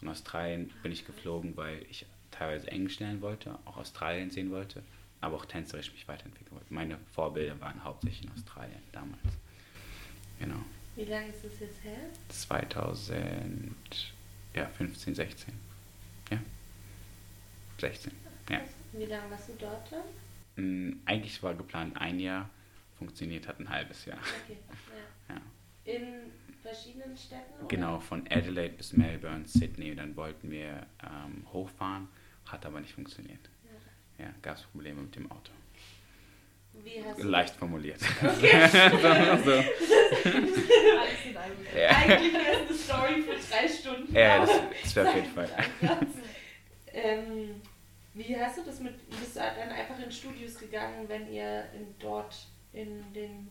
Und 0.00 0.08
Australien 0.08 0.70
bin 0.82 0.92
ich 0.92 1.06
geflogen, 1.06 1.56
weil 1.56 1.84
ich 1.90 2.06
teilweise 2.30 2.68
Englisch 2.68 3.00
lernen 3.00 3.22
wollte, 3.22 3.58
auch 3.64 3.78
Australien 3.78 4.30
sehen 4.30 4.50
wollte, 4.50 4.82
aber 5.20 5.36
auch 5.36 5.46
tänzerisch 5.46 5.92
mich 5.92 6.06
weiterentwickeln 6.08 6.52
wollte. 6.56 6.72
Meine 6.72 6.98
Vorbilder 7.12 7.58
waren 7.60 7.82
hauptsächlich 7.82 8.24
in 8.24 8.32
Australien 8.32 8.82
damals. 8.92 9.20
Genau. 10.38 10.62
Wie 10.96 11.04
lange 11.04 11.28
ist 11.28 11.44
das 11.44 11.60
jetzt 11.60 11.82
her? 11.84 11.98
2015, 12.28 15.14
16. 15.14 15.54
Ja. 16.30 16.38
16, 17.78 18.12
ja. 18.50 18.60
Wie 18.92 19.04
lange 19.04 19.30
warst 19.30 19.48
du 19.48 19.52
dort 19.58 19.92
dann? 19.92 20.02
Mm, 20.90 21.00
Eigentlich 21.04 21.40
war 21.42 21.54
geplant 21.54 21.96
ein 21.96 22.18
Jahr, 22.18 22.48
funktioniert 22.98 23.46
hat 23.46 23.60
ein 23.60 23.68
halbes 23.68 24.04
Jahr. 24.04 24.18
Okay, 24.44 24.56
ja. 25.28 25.34
Ja. 25.34 25.40
In 25.92 26.32
verschiedenen 26.62 27.16
Städten? 27.16 27.54
oder? 27.60 27.68
Genau, 27.68 28.00
von 28.00 28.26
Adelaide 28.28 28.74
bis 28.76 28.92
Melbourne, 28.94 29.46
Sydney. 29.46 29.94
Dann 29.94 30.16
wollten 30.16 30.50
wir 30.50 30.86
ähm, 31.04 31.46
hochfahren, 31.52 32.08
hat 32.46 32.66
aber 32.66 32.80
nicht 32.80 32.94
funktioniert. 32.94 33.48
Ja, 34.18 34.34
gab 34.42 34.56
es 34.56 34.62
Probleme 34.64 35.02
mit 35.02 35.14
dem 35.14 35.30
Auto. 35.30 35.52
Wie 36.84 37.02
hast 37.04 37.18
du 37.18 37.28
Leicht 37.28 37.54
formuliert. 37.56 38.00
Alles 38.22 38.42
in 38.44 38.56
einem. 41.36 41.56
Ja. 41.76 41.88
Eigentlich 41.88 42.32
wäre 42.32 42.52
es 42.52 42.68
eine 42.68 42.78
Story 42.78 43.22
für 43.22 43.36
drei 43.50 43.68
Stunden. 43.68 44.14
Ja, 44.14 44.40
das, 44.40 44.60
das 44.82 44.96
wäre 44.96 45.08
auf 45.08 45.14
jeden 45.14 45.30
Fall. 45.30 45.48
ähm, 46.92 47.60
wie 48.14 48.36
hast 48.36 48.58
du 48.58 48.64
das 48.64 48.80
mit, 48.80 49.08
bist 49.10 49.36
du 49.36 49.40
dann 49.40 49.70
einfach 49.70 49.98
in 49.98 50.10
Studios 50.10 50.58
gegangen, 50.58 51.08
wenn 51.08 51.32
ihr 51.32 51.64
in, 51.72 51.94
dort 51.98 52.34
in 52.72 53.12
den 53.12 53.48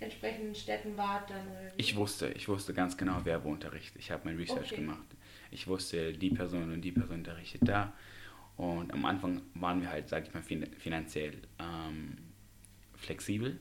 entsprechenden 0.00 0.54
Städten 0.54 0.96
wart 0.96 1.30
dann? 1.30 1.46
Ich 1.76 1.96
wusste, 1.96 2.28
ich 2.28 2.48
wusste 2.48 2.72
ganz 2.72 2.96
genau, 2.96 3.20
wer 3.24 3.44
wo 3.44 3.50
unterrichtet. 3.50 3.96
Ich 4.00 4.10
habe 4.10 4.22
mein 4.24 4.36
Research 4.36 4.72
Okay. 4.72 4.82
gemacht. 4.82 5.06
Ich 5.50 5.66
wusste, 5.66 6.12
die 6.12 6.30
Person 6.30 6.72
und 6.72 6.82
die 6.82 6.92
Person 6.92 7.16
unterrichtet 7.16 7.62
da. 7.66 7.92
Und 8.58 8.92
am 8.92 9.04
Anfang 9.06 9.40
waren 9.54 9.80
wir 9.80 9.88
halt, 9.90 10.08
sag 10.10 10.26
ich 10.26 10.34
mal, 10.34 10.42
fin 10.42 10.66
finanziell 10.78 11.38
ähm, 11.58 12.18
flexibel. 12.96 13.58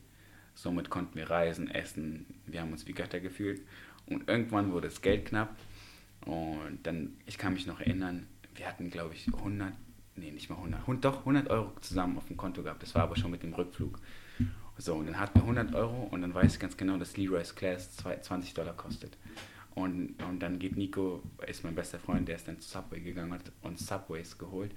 Somit 0.56 0.90
konnten 0.90 1.16
wir 1.16 1.30
reisen, 1.30 1.70
essen. 1.70 2.26
Wir 2.48 2.62
haben 2.62 2.72
uns 2.72 2.88
wie 2.88 2.94
Götter 2.94 3.20
gefühlt. 3.20 3.62
Und 4.08 4.28
irgendwann 4.28 4.72
wurde 4.74 4.88
das 4.88 5.02
Geld 5.02 5.26
knapp. 5.28 5.56
Und 6.26 6.80
dann, 6.84 7.16
ich 7.28 7.38
kann 7.38 7.54
mich 7.54 7.68
noch 7.68 7.80
erinnern, 7.80 8.28
wir 8.56 8.68
hatten, 8.68 8.90
glaube 8.90 9.14
ich, 9.14 9.28
100, 9.28 9.72
nee, 10.16 10.32
nicht 10.32 10.50
mal 10.50 10.56
100, 10.56 10.88
hund- 10.88 11.06
doch 11.06 11.20
100 11.20 11.48
Euro 11.52 11.74
zusammen 11.82 12.18
auf 12.18 12.26
dem 12.26 12.36
Konto 12.38 12.64
gehabt. 12.64 12.82
Das 12.82 12.96
war 12.96 13.04
aber 13.04 13.16
schon 13.16 13.30
mit 13.32 13.44
dem 13.44 13.54
Rückflug. 13.54 14.00
So, 14.80 14.96
und 14.96 15.06
dann 15.08 15.20
hatten 15.20 15.36
wir 15.40 15.44
100 15.44 15.76
Euro 15.76 16.04
und 16.12 16.22
dann 16.24 16.34
weiß 16.34 16.56
ich 16.56 16.60
ganz 16.60 16.76
genau, 16.76 16.98
dass 16.98 17.18
Leroy's 17.18 17.56
Class 17.56 17.96
zwei- 17.96 18.18
20 18.18 18.54
Dollar 18.56 18.76
kostet. 18.76 19.16
Und, 19.78 20.16
und 20.24 20.40
dann 20.40 20.58
geht 20.58 20.76
Nico, 20.76 21.22
ist 21.46 21.64
mein 21.64 21.76
bester 21.76 22.00
Freund, 22.00 22.28
der 22.28 22.38
ist 22.38 22.48
dann 22.48 22.60
zu 22.60 22.68
Subway 22.68 23.00
gegangen 23.00 23.32
und 23.32 23.38
hat 23.38 23.52
uns 23.62 23.86
Subways 23.86 24.36
geholt 24.36 24.72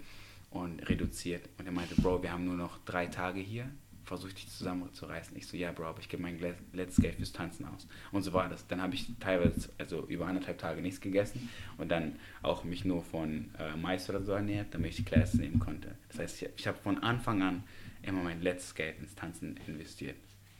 und 0.50 0.86
reduziert. 0.90 1.48
Und 1.56 1.64
er 1.64 1.72
meinte, 1.72 1.94
Bro, 1.94 2.22
wir 2.22 2.30
haben 2.30 2.44
nur 2.44 2.56
noch 2.56 2.76
drei 2.84 3.06
Tage 3.06 3.40
hier, 3.40 3.70
versuch 4.04 4.30
dich 4.30 4.46
zusammenzureißen. 4.50 5.34
Ich 5.38 5.46
so, 5.46 5.56
ja, 5.56 5.72
Bro, 5.72 5.86
aber 5.86 6.00
ich 6.00 6.10
gebe 6.10 6.22
mein 6.22 6.38
letztes 6.74 7.02
Geld 7.02 7.14
fürs 7.14 7.32
Tanzen 7.32 7.64
aus. 7.64 7.88
Und 8.12 8.24
so 8.24 8.34
war 8.34 8.50
das. 8.50 8.66
Dann 8.66 8.82
habe 8.82 8.94
ich 8.94 9.06
teilweise, 9.20 9.70
also 9.78 10.06
über 10.06 10.26
anderthalb 10.26 10.58
Tage 10.58 10.82
nichts 10.82 11.00
gegessen 11.00 11.48
und 11.78 11.88
dann 11.88 12.16
auch 12.42 12.64
mich 12.64 12.84
nur 12.84 13.02
von 13.02 13.48
äh, 13.58 13.74
Mais 13.78 14.10
oder 14.10 14.20
so 14.22 14.32
ernährt, 14.32 14.74
damit 14.74 14.90
ich 14.90 14.96
die 14.96 15.04
Classes 15.04 15.40
nehmen 15.40 15.60
konnte. 15.60 15.96
Das 16.08 16.18
heißt, 16.18 16.42
ich, 16.42 16.48
ich 16.58 16.66
habe 16.66 16.76
von 16.76 17.02
Anfang 17.02 17.40
an 17.40 17.64
immer 18.02 18.22
mein 18.22 18.42
letztes 18.42 18.74
Geld 18.74 18.98
ins 18.98 19.14
Tanzen 19.14 19.58
investiert. 19.66 20.16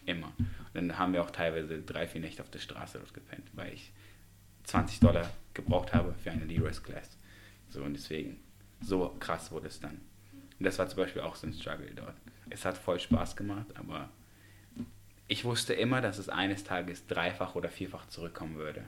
Immer. 0.07 0.33
Und 0.39 0.49
dann 0.75 0.99
haben 0.99 1.13
wir 1.13 1.23
auch 1.23 1.31
teilweise 1.31 1.83
drei, 1.83 2.09
vier 2.09 2.23
Nächte 2.23 2.43
auf 2.43 2.49
der 2.49 2.59
Straße 2.59 2.99
dort 2.99 3.13
gepennt, 3.13 3.45
weil 3.53 3.75
ich 3.75 3.93
20 4.65 5.01
Dollar 5.01 5.31
gebraucht 5.55 5.93
habe 5.93 6.15
für 6.15 6.31
eine 6.31 6.45
Leroy's 6.45 6.83
Class. 6.83 7.17
So 7.69 7.83
und 7.83 7.95
deswegen, 7.95 8.41
so 8.81 9.15
krass 9.21 9.51
wurde 9.53 9.69
es 9.69 9.81
dann. 9.81 10.01
Und 10.59 10.65
das 10.65 10.79
war 10.79 10.89
zum 10.89 10.99
Beispiel 10.99 11.23
auch 11.23 11.37
so 11.37 11.47
ein 11.47 11.53
Struggle 11.53 11.91
dort. 11.95 12.17
Es 12.51 12.65
hat 12.65 12.77
voll 12.77 12.99
Spaß 12.99 13.37
gemacht, 13.37 13.67
aber 13.77 14.11
ich 15.29 15.45
wusste 15.45 15.75
immer, 15.75 16.01
dass 16.01 16.19
es 16.19 16.29
eines 16.29 16.65
Tages 16.65 17.07
dreifach 17.07 17.55
oder 17.55 17.69
vierfach 17.69 18.09
zurückkommen 18.09 18.57
würde. 18.57 18.85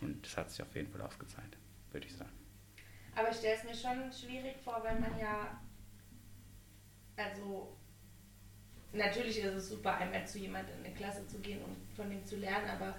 Und 0.00 0.24
das 0.24 0.36
hat 0.36 0.50
sich 0.50 0.62
auf 0.62 0.74
jeden 0.74 0.90
Fall 0.90 1.00
ausgezahlt, 1.02 1.56
würde 1.92 2.06
ich 2.06 2.16
sagen. 2.16 2.32
Aber 3.14 3.30
ich 3.30 3.36
stelle 3.36 3.56
es 3.56 3.64
mir 3.64 3.74
schon 3.74 4.12
schwierig 4.12 4.56
vor, 4.64 4.82
wenn 4.84 5.00
man 5.00 5.18
ja, 5.18 5.60
also 7.16 7.76
natürlich 8.92 9.38
ist 9.38 9.54
es 9.54 9.68
super, 9.68 9.96
einmal 9.96 10.26
zu 10.26 10.38
jemandem 10.38 10.78
in 10.80 10.86
eine 10.86 10.94
Klasse 10.94 11.26
zu 11.26 11.38
gehen 11.38 11.62
und 11.62 11.76
von 11.94 12.10
ihm 12.10 12.24
zu 12.24 12.36
lernen, 12.36 12.68
aber 12.70 12.94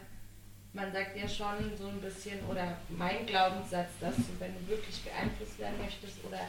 man 0.74 0.92
sagt 0.92 1.18
ja 1.18 1.28
schon 1.28 1.76
so 1.78 1.88
ein 1.88 2.00
bisschen, 2.02 2.40
oder 2.46 2.78
mein 2.90 3.26
Glaubenssatz, 3.26 3.90
dass 4.00 4.16
du, 4.16 4.24
wenn 4.40 4.54
du 4.54 4.68
wirklich 4.68 5.02
beeinflusst 5.02 5.60
werden 5.60 5.78
möchtest 5.82 6.24
oder 6.26 6.40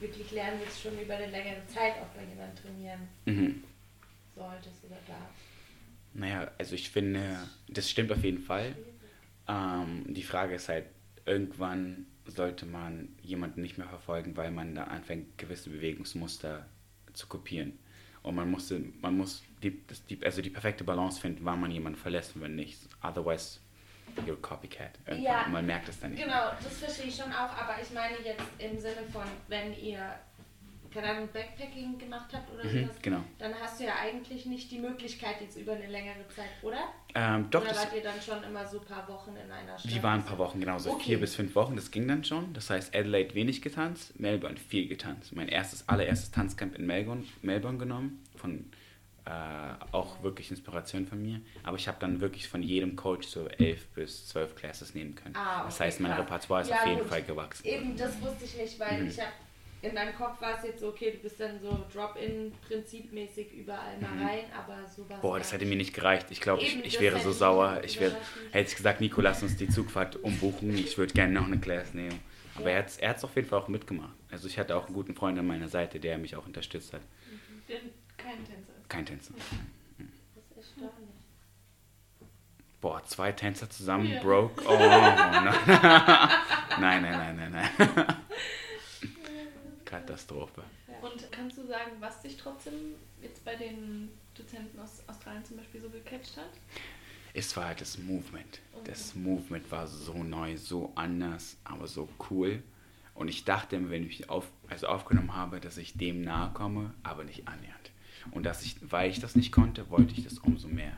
wirklich 0.00 0.30
lernen 0.32 0.60
willst, 0.62 0.82
schon 0.82 0.98
über 0.98 1.14
eine 1.14 1.26
längere 1.30 1.66
Zeit 1.66 1.94
auch 2.00 2.08
bei 2.16 2.24
jemandem 2.24 2.56
trainieren 2.62 3.08
Mhm. 3.26 3.62
solltest 4.34 4.84
oder 4.84 4.96
darfst. 5.06 5.42
Naja, 6.14 6.50
also 6.58 6.74
ich 6.74 6.90
finde, 6.90 7.36
das 7.68 7.90
stimmt 7.90 8.12
auf 8.12 8.22
jeden 8.22 8.40
Fall. 8.40 8.74
Ähm, 9.48 10.04
die 10.08 10.22
Frage 10.22 10.54
ist 10.54 10.68
halt, 10.68 10.86
irgendwann 11.26 12.06
sollte 12.26 12.66
man 12.66 13.08
jemanden 13.22 13.60
nicht 13.62 13.76
mehr 13.78 13.88
verfolgen, 13.88 14.36
weil 14.36 14.50
man 14.50 14.74
da 14.74 14.84
anfängt, 14.84 15.36
gewisse 15.38 15.70
Bewegungsmuster 15.70 16.66
zu 17.12 17.26
kopieren. 17.26 17.78
Und 18.22 18.36
man 18.36 18.50
musste, 18.50 18.80
man 19.02 19.18
muss 19.18 19.42
die, 19.62 19.82
das, 19.86 20.04
die, 20.06 20.22
also 20.24 20.40
die 20.40 20.48
perfekte 20.50 20.84
Balance 20.84 21.20
finden, 21.20 21.44
wann 21.44 21.60
man 21.60 21.70
jemanden 21.70 21.98
verlässt 21.98 22.34
und 22.36 22.42
wann 22.42 22.54
nicht. 22.54 22.78
Otherwise, 23.04 23.58
you're 24.26 24.32
a 24.34 24.36
copycat. 24.40 24.92
Ja, 25.20 25.46
man 25.48 25.66
merkt 25.66 25.88
es 25.88 26.00
dann 26.00 26.12
nicht. 26.12 26.22
Genau, 26.24 26.50
das 26.62 26.78
verstehe 26.78 27.06
ich 27.06 27.16
schon 27.16 27.30
auch, 27.32 27.54
aber 27.56 27.76
ich 27.82 27.90
meine 27.92 28.16
jetzt 28.24 28.42
im 28.58 28.78
Sinne 28.78 29.02
von, 29.12 29.24
wenn 29.48 29.76
ihr, 29.78 29.98
keine 30.92 31.10
Ahnung, 31.10 31.28
Backpacking 31.32 31.98
gemacht 31.98 32.30
habt 32.32 32.50
oder 32.52 32.64
Mhm, 32.64 32.84
sowas, 32.84 32.96
genau. 33.02 33.20
dann 33.38 33.52
hast 33.60 33.80
du 33.80 33.84
ja 33.84 33.94
eigentlich 34.00 34.46
nicht 34.46 34.70
die 34.70 34.78
Möglichkeit 34.78 35.40
jetzt 35.40 35.56
über 35.56 35.72
eine 35.72 35.86
längere 35.88 36.26
Zeit, 36.34 36.50
oder? 36.62 36.78
Ähm, 37.16 37.48
doch, 37.50 37.62
oder 37.62 37.74
wart 37.76 37.92
ihr 37.94 38.02
dann 38.02 38.20
schon 38.22 38.42
immer 38.44 38.64
so 38.66 38.80
ein 38.80 38.86
paar 38.86 39.06
Wochen 39.08 39.36
in 39.36 39.50
einer 39.50 39.78
Stadt? 39.78 39.90
Die 39.92 40.02
waren 40.02 40.20
ein 40.20 40.24
paar 40.26 40.38
Wochen, 40.38 40.60
genau, 40.60 40.78
so 40.78 40.90
Okay. 40.92 41.04
vier 41.04 41.20
bis 41.20 41.34
fünf 41.34 41.54
Wochen, 41.54 41.76
das 41.76 41.90
ging 41.90 42.06
dann 42.08 42.24
schon. 42.24 42.52
Das 42.54 42.70
heißt, 42.70 42.94
Adelaide 42.94 43.34
wenig 43.34 43.60
getanzt, 43.62 44.18
Melbourne 44.18 44.56
viel 44.56 44.88
getanzt. 44.88 45.34
Mein 45.34 45.48
erstes, 45.48 45.88
allererstes 45.88 46.30
Tanzcamp 46.30 46.76
in 46.78 46.86
Melbourne, 46.86 47.24
Melbourne 47.42 47.78
genommen, 47.78 48.24
von 48.36 48.64
äh, 49.26 49.30
auch 49.92 50.22
wirklich 50.22 50.50
Inspiration 50.50 51.06
von 51.06 51.20
mir. 51.22 51.40
Aber 51.62 51.76
ich 51.76 51.88
habe 51.88 51.96
dann 52.00 52.20
wirklich 52.20 52.46
von 52.48 52.62
jedem 52.62 52.94
Coach 52.96 53.26
so 53.26 53.48
elf 53.48 53.86
bis 53.88 54.28
zwölf 54.28 54.54
Classes 54.54 54.94
nehmen 54.94 55.14
können. 55.14 55.34
Ah, 55.36 55.64
das 55.64 55.76
okay, 55.76 55.84
heißt, 55.84 56.00
mein 56.00 56.12
krass. 56.12 56.20
Repertoire 56.20 56.62
ist 56.62 56.70
Ja, 56.70 56.76
auf 56.76 56.86
jeden 56.86 56.98
gut. 57.00 57.08
Fall 57.08 57.22
gewachsen. 57.22 57.66
Eben, 57.66 57.96
das 57.96 58.20
wusste 58.20 58.44
ich 58.44 58.56
nicht, 58.56 58.78
weil 58.78 59.02
Mhm. 59.02 59.08
ich 59.08 59.18
habe 59.20 59.32
in 59.82 59.92
meinem 59.94 60.14
Kopf 60.14 60.40
war 60.40 60.56
es 60.58 60.64
jetzt 60.64 60.80
so, 60.80 60.88
okay, 60.88 61.10
du 61.10 61.18
bist 61.18 61.38
dann 61.40 61.60
so 61.60 61.84
Drop-in-Prinzipmäßig 61.92 63.52
überall 63.52 63.98
mal 64.00 64.10
Mhm. 64.14 64.26
rein, 64.26 64.44
aber 64.56 64.86
sowas. 64.88 65.20
Boah, 65.20 65.38
das 65.38 65.52
hätte 65.52 65.66
mir 65.66 65.76
nicht 65.76 65.94
gereicht. 65.94 66.26
Ich 66.30 66.40
glaube, 66.40 66.62
ich, 66.62 66.84
ich 66.84 66.92
das 66.94 67.00
wäre 67.02 67.20
so 67.20 67.32
sauer. 67.32 67.82
Ich 67.84 68.00
wäre, 68.00 68.16
hätte 68.52 68.70
ich 68.70 68.76
gesagt, 68.76 69.00
Nico, 69.00 69.20
lass 69.20 69.42
uns 69.42 69.56
die 69.56 69.68
Zugfahrt 69.68 70.16
umbuchen. 70.16 70.74
Ich 70.74 70.96
würde 70.98 71.12
gerne 71.12 71.32
noch 71.32 71.46
eine 71.46 71.58
Class 71.58 71.92
nehmen. 71.94 72.18
Aber 72.56 72.70
er 72.70 72.78
hat 72.80 72.86
es 72.88 72.98
er 72.98 73.10
hat's 73.10 73.24
auf 73.24 73.34
jeden 73.36 73.48
Fall 73.48 73.58
auch 73.60 73.68
mitgemacht. 73.68 74.14
Also 74.30 74.46
ich 74.48 74.58
hatte 74.58 74.76
auch 74.76 74.86
einen 74.86 74.94
guten 74.94 75.14
Freund 75.14 75.38
an 75.38 75.46
meiner 75.46 75.68
Seite, 75.68 75.98
der 75.98 76.18
mich 76.18 76.36
auch 76.36 76.46
unterstützt 76.46 76.92
hat. 76.92 77.02
Der 77.68 77.78
kein 78.16 78.44
Tänzer. 78.44 78.73
Kein 78.94 79.06
Tänzer. 79.06 79.34
Das 79.34 80.44
ist 80.44 80.56
erstaunlich. 80.56 81.08
Boah, 82.80 83.02
zwei 83.04 83.32
Tänzer 83.32 83.68
zusammen 83.70 84.06
Ja. 84.12 84.20
broke. 84.22 84.62
Oh, 84.66 84.78
nein. 84.78 85.42
nein, 86.80 87.02
nein, 87.02 87.02
nein, 87.02 87.36
nein, 87.36 87.52
nein. 87.76 88.16
Katastrophe. 89.84 90.62
Und 91.02 91.30
kannst 91.32 91.58
du 91.58 91.66
sagen, 91.66 91.92
was 92.00 92.20
dich 92.22 92.36
trotzdem 92.36 92.74
jetzt 93.22 93.44
bei 93.44 93.54
den 93.56 94.10
Dozenten 94.34 94.78
aus 94.80 95.02
Australien 95.06 95.44
zum 95.44 95.56
Beispiel 95.58 95.80
so 95.80 95.88
gecatcht 95.90 96.36
hat? 96.36 96.50
Es 97.34 97.56
war 97.56 97.66
halt 97.66 97.80
das 97.80 97.98
Movement. 97.98 98.60
Das 98.84 99.14
Movement 99.14 99.70
war 99.70 99.86
so 99.86 100.22
neu, 100.22 100.56
so 100.56 100.92
anders, 100.94 101.56
aber 101.64 101.86
so 101.86 102.08
cool. 102.30 102.62
Und 103.14 103.28
ich 103.28 103.44
dachte, 103.44 103.76
immer, 103.76 103.90
wenn 103.90 104.02
ich 104.02 104.20
mich 104.20 104.30
auf, 104.30 104.46
also 104.68 104.86
aufgenommen 104.88 105.34
habe, 105.34 105.60
dass 105.60 105.76
ich 105.76 105.96
dem 105.96 106.22
nahe 106.22 106.52
komme, 106.52 106.94
aber 107.02 107.24
nicht 107.24 107.46
annähernd. 107.48 107.83
Und 108.30 108.44
dass 108.44 108.64
ich, 108.64 108.76
weil 108.80 109.10
ich 109.10 109.20
das 109.20 109.36
nicht 109.36 109.52
konnte, 109.52 109.90
wollte 109.90 110.14
ich 110.14 110.24
das 110.24 110.38
umso 110.38 110.68
mehr. 110.68 110.92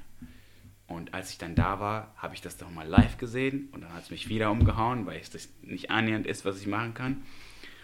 Und 0.86 1.14
als 1.14 1.30
ich 1.30 1.38
dann 1.38 1.54
da 1.54 1.80
war, 1.80 2.14
habe 2.16 2.34
ich 2.34 2.40
das 2.40 2.56
doch 2.56 2.70
mal 2.70 2.86
live 2.86 3.18
gesehen 3.18 3.68
und 3.72 3.80
dann 3.80 3.92
hat 3.92 4.04
es 4.04 4.10
mich 4.10 4.28
wieder 4.28 4.50
umgehauen, 4.52 5.04
weil 5.06 5.20
es 5.20 5.30
das 5.30 5.48
nicht 5.62 5.90
annähernd 5.90 6.26
ist, 6.26 6.44
was 6.44 6.60
ich 6.60 6.68
machen 6.68 6.94
kann. 6.94 7.22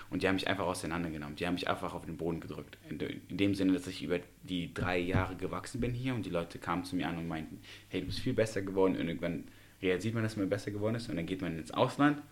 Und 0.08 0.22
die 0.22 0.28
haben 0.28 0.34
mich 0.34 0.46
einfach 0.46 0.66
auseinandergenommen. 0.66 1.36
Die 1.36 1.46
haben 1.46 1.54
mich 1.54 1.68
einfach 1.68 1.94
auf 1.94 2.04
den 2.04 2.18
Boden 2.18 2.38
gedrückt. 2.38 2.76
In 2.88 3.38
dem 3.38 3.54
Sinne, 3.54 3.72
dass 3.72 3.86
ich 3.86 4.02
über 4.02 4.20
die 4.42 4.72
drei 4.72 4.98
Jahre 4.98 5.36
gewachsen 5.36 5.80
bin 5.80 5.94
hier 5.94 6.14
und 6.14 6.26
die 6.26 6.30
Leute 6.30 6.58
kamen 6.58 6.84
zu 6.84 6.96
mir 6.96 7.08
an 7.08 7.16
und 7.16 7.26
meinten, 7.26 7.60
hey, 7.88 8.00
du 8.02 8.06
bist 8.06 8.20
viel 8.20 8.34
besser 8.34 8.60
geworden. 8.60 8.94
Und 8.96 9.08
irgendwann 9.08 9.44
realisiert 9.80 10.14
man, 10.14 10.22
dass 10.22 10.36
man 10.36 10.50
besser 10.50 10.70
geworden 10.70 10.96
ist 10.96 11.08
und 11.08 11.16
dann 11.16 11.24
geht 11.26 11.40
man 11.40 11.58
ins 11.58 11.70
Ausland 11.72 12.22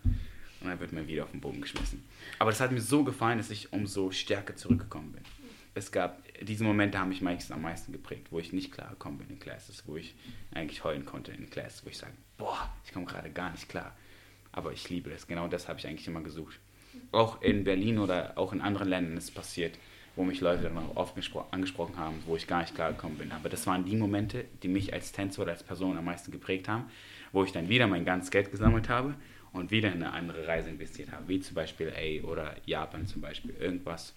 und 0.61 0.69
dann 0.69 0.79
wird 0.79 0.93
man 0.93 1.07
wieder 1.07 1.23
auf 1.23 1.31
den 1.31 1.41
Boden 1.41 1.59
geschmissen. 1.59 2.03
Aber 2.39 2.51
das 2.51 2.61
hat 2.61 2.71
mir 2.71 2.81
so 2.81 3.03
gefallen, 3.03 3.39
dass 3.39 3.49
ich 3.49 3.73
umso 3.73 4.11
stärker 4.11 4.55
zurückgekommen 4.55 5.11
bin. 5.13 5.23
Es 5.73 5.91
gab, 5.91 6.21
diese 6.41 6.63
Momente 6.63 6.99
haben 6.99 7.09
mich 7.09 7.21
meistens 7.21 7.51
am 7.51 7.61
meisten 7.61 7.91
geprägt, 7.91 8.27
wo 8.31 8.39
ich 8.39 8.53
nicht 8.53 8.71
klar 8.71 8.89
gekommen 8.89 9.17
bin 9.17 9.29
in 9.29 9.39
Classes, 9.39 9.83
wo 9.87 9.95
ich 9.95 10.15
eigentlich 10.53 10.83
heulen 10.83 11.05
konnte 11.05 11.31
in 11.31 11.49
Classes, 11.49 11.85
wo 11.85 11.89
ich 11.89 11.97
sage, 11.97 12.13
boah, 12.37 12.71
ich 12.85 12.91
komme 12.91 13.05
gerade 13.05 13.29
gar 13.29 13.51
nicht 13.51 13.69
klar. 13.69 13.95
Aber 14.51 14.73
ich 14.73 14.89
liebe 14.89 15.09
das, 15.09 15.27
genau 15.27 15.47
das 15.47 15.67
habe 15.67 15.79
ich 15.79 15.87
eigentlich 15.87 16.07
immer 16.07 16.21
gesucht. 16.21 16.59
Auch 17.11 17.41
in 17.41 17.63
Berlin 17.63 17.99
oder 17.99 18.37
auch 18.37 18.51
in 18.51 18.61
anderen 18.61 18.89
Ländern 18.89 19.17
ist 19.17 19.25
es 19.25 19.31
passiert, 19.31 19.77
wo 20.15 20.23
mich 20.23 20.41
Leute 20.41 20.63
dann 20.63 20.77
auch 20.77 20.95
oft 20.97 21.17
gespro- 21.17 21.49
angesprochen 21.51 21.95
haben, 21.97 22.21
wo 22.25 22.35
ich 22.35 22.47
gar 22.47 22.61
nicht 22.61 22.75
klar 22.75 22.91
gekommen 22.91 23.17
bin. 23.17 23.31
Aber 23.31 23.47
das 23.47 23.65
waren 23.65 23.85
die 23.85 23.95
Momente, 23.95 24.43
die 24.61 24.67
mich 24.67 24.93
als 24.93 25.13
Tänzer 25.13 25.43
oder 25.43 25.51
als 25.51 25.63
Person 25.63 25.97
am 25.97 26.03
meisten 26.03 26.31
geprägt 26.31 26.67
haben, 26.67 26.89
wo 27.31 27.45
ich 27.45 27.53
dann 27.53 27.69
wieder 27.69 27.87
mein 27.87 28.03
ganzes 28.03 28.29
Geld 28.29 28.51
gesammelt 28.51 28.89
habe 28.89 29.15
und 29.53 29.71
wieder 29.71 29.87
in 29.87 30.03
eine 30.03 30.11
andere 30.11 30.47
Reise 30.47 30.69
investiert 30.69 31.11
habe, 31.13 31.29
wie 31.29 31.39
zum 31.39 31.55
Beispiel 31.55 31.93
A 31.95 32.27
oder 32.27 32.55
Japan 32.65 33.07
zum 33.07 33.21
Beispiel, 33.21 33.51
irgendwas 33.51 34.13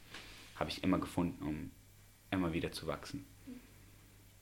habe 0.56 0.70
ich 0.70 0.82
immer 0.82 0.98
gefunden, 0.98 1.44
um 1.44 1.70
immer 2.34 2.52
wieder 2.52 2.72
zu 2.72 2.86
wachsen. 2.86 3.24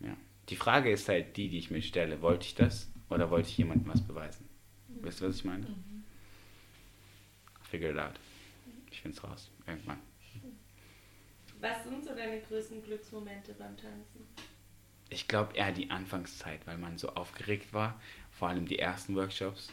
Ja. 0.00 0.16
Die 0.48 0.56
Frage 0.56 0.90
ist 0.90 1.08
halt 1.08 1.36
die, 1.36 1.48
die 1.48 1.58
ich 1.58 1.70
mir 1.70 1.82
stelle, 1.82 2.20
wollte 2.20 2.46
ich 2.46 2.54
das 2.54 2.90
oder 3.08 3.30
wollte 3.30 3.48
ich 3.48 3.58
jemandem 3.58 3.92
was 3.92 4.00
beweisen? 4.00 4.48
Wisst 4.88 5.20
ihr, 5.20 5.28
was 5.28 5.36
ich 5.36 5.44
meine? 5.44 5.66
Figure 7.62 7.92
it 7.92 7.98
out. 7.98 8.18
Ich 8.90 9.00
finde 9.00 9.16
es 9.16 9.24
raus, 9.24 9.50
irgendwann. 9.66 9.98
Was 11.60 11.84
sind 11.84 12.04
so 12.04 12.14
deine 12.14 12.40
größten 12.40 12.82
Glücksmomente 12.82 13.54
beim 13.54 13.76
Tanzen? 13.76 14.26
Ich 15.08 15.28
glaube 15.28 15.54
eher 15.54 15.72
die 15.72 15.90
Anfangszeit, 15.90 16.66
weil 16.66 16.76
man 16.76 16.98
so 16.98 17.10
aufgeregt 17.10 17.72
war, 17.72 18.00
vor 18.32 18.48
allem 18.48 18.66
die 18.66 18.78
ersten 18.78 19.14
Workshops. 19.14 19.70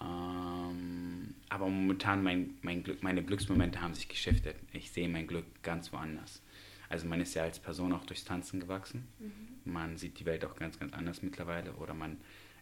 Ähm, 0.00 1.34
aber 1.48 1.68
momentan 1.68 2.22
mein, 2.22 2.54
mein 2.62 2.82
Glück, 2.82 3.02
meine 3.02 3.22
Glücksmomente 3.22 3.82
haben 3.82 3.94
sich 3.94 4.08
geschiftet. 4.08 4.56
Ich 4.72 4.90
sehe 4.92 5.08
mein 5.08 5.26
Glück 5.26 5.44
ganz 5.62 5.92
woanders. 5.92 6.40
Also 6.90 7.06
man 7.06 7.20
ist 7.20 7.34
ja 7.34 7.44
als 7.44 7.58
Person 7.58 7.92
auch 7.92 8.04
durchs 8.04 8.24
Tanzen 8.24 8.60
gewachsen. 8.60 9.08
Man 9.64 9.96
sieht 9.96 10.18
die 10.18 10.26
Welt 10.26 10.44
auch 10.44 10.56
ganz, 10.56 10.78
ganz 10.78 10.92
anders 10.92 11.22
mittlerweile. 11.22 11.72
Oder 11.74 11.94
man 11.94 12.18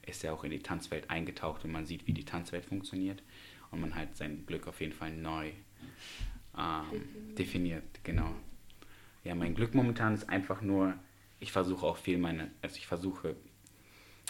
ist 0.06 0.22
ja 0.22 0.32
auch 0.32 0.44
in 0.44 0.50
die 0.50 0.60
Tanzwelt 0.60 1.10
eingetaucht 1.10 1.64
und 1.64 1.72
man 1.72 1.86
sieht, 1.86 2.06
wie 2.06 2.12
die 2.12 2.24
Tanzwelt 2.24 2.66
funktioniert. 2.66 3.22
Und 3.70 3.80
man 3.80 3.94
hat 3.94 4.16
sein 4.16 4.44
Glück 4.46 4.68
auf 4.68 4.80
jeden 4.80 4.92
Fall 4.92 5.12
neu 5.16 5.50
ähm, 6.56 7.34
definiert, 7.36 8.04
genau. 8.04 8.34
Ja, 9.24 9.34
mein 9.34 9.54
Glück 9.54 9.74
momentan 9.74 10.14
ist 10.14 10.28
einfach 10.28 10.60
nur, 10.60 10.94
ich 11.40 11.52
versuche 11.52 11.86
auch 11.86 11.96
viel 11.96 12.18
meine, 12.18 12.50
also 12.62 12.76
ich 12.76 12.86
versuche 12.86 13.36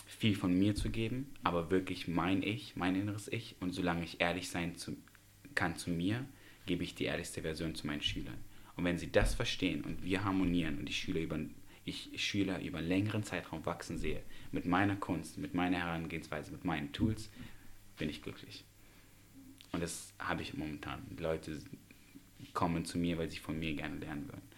viel 0.06 0.34
von 0.34 0.56
mir 0.56 0.74
zu 0.74 0.90
geben, 0.90 1.32
aber 1.42 1.70
wirklich 1.70 2.08
mein 2.08 2.42
Ich, 2.42 2.76
mein 2.76 2.94
inneres 2.94 3.28
Ich. 3.28 3.56
Und 3.60 3.72
solange 3.72 4.04
ich 4.04 4.20
ehrlich 4.20 4.48
sein 4.48 4.76
zu, 4.76 4.96
kann 5.54 5.76
zu 5.76 5.90
mir, 5.90 6.24
gebe 6.66 6.84
ich 6.84 6.94
die 6.94 7.04
ehrlichste 7.04 7.42
Version 7.42 7.74
zu 7.74 7.86
meinen 7.86 8.02
Schülern. 8.02 8.38
Und 8.78 8.84
wenn 8.84 8.96
sie 8.96 9.10
das 9.10 9.34
verstehen 9.34 9.82
und 9.82 10.04
wir 10.04 10.22
harmonieren 10.22 10.78
und 10.78 10.86
die 10.86 10.92
Schüler 10.92 11.18
über, 11.18 11.36
ich 11.84 12.10
Schüler 12.14 12.62
über 12.62 12.78
einen 12.78 12.86
längeren 12.86 13.24
Zeitraum 13.24 13.66
wachsen 13.66 13.98
sehe, 13.98 14.22
mit 14.52 14.66
meiner 14.66 14.94
Kunst, 14.94 15.36
mit 15.36 15.52
meiner 15.52 15.78
Herangehensweise, 15.78 16.52
mit 16.52 16.64
meinen 16.64 16.92
Tools, 16.92 17.28
bin 17.96 18.08
ich 18.08 18.22
glücklich. 18.22 18.64
Und 19.72 19.82
das 19.82 20.14
habe 20.20 20.42
ich 20.42 20.54
momentan. 20.54 21.02
Die 21.10 21.20
Leute 21.20 21.60
kommen 22.54 22.84
zu 22.84 22.98
mir, 22.98 23.18
weil 23.18 23.28
sie 23.28 23.38
von 23.38 23.58
mir 23.58 23.74
gerne 23.74 23.96
lernen 23.96 24.28
würden. 24.28 24.48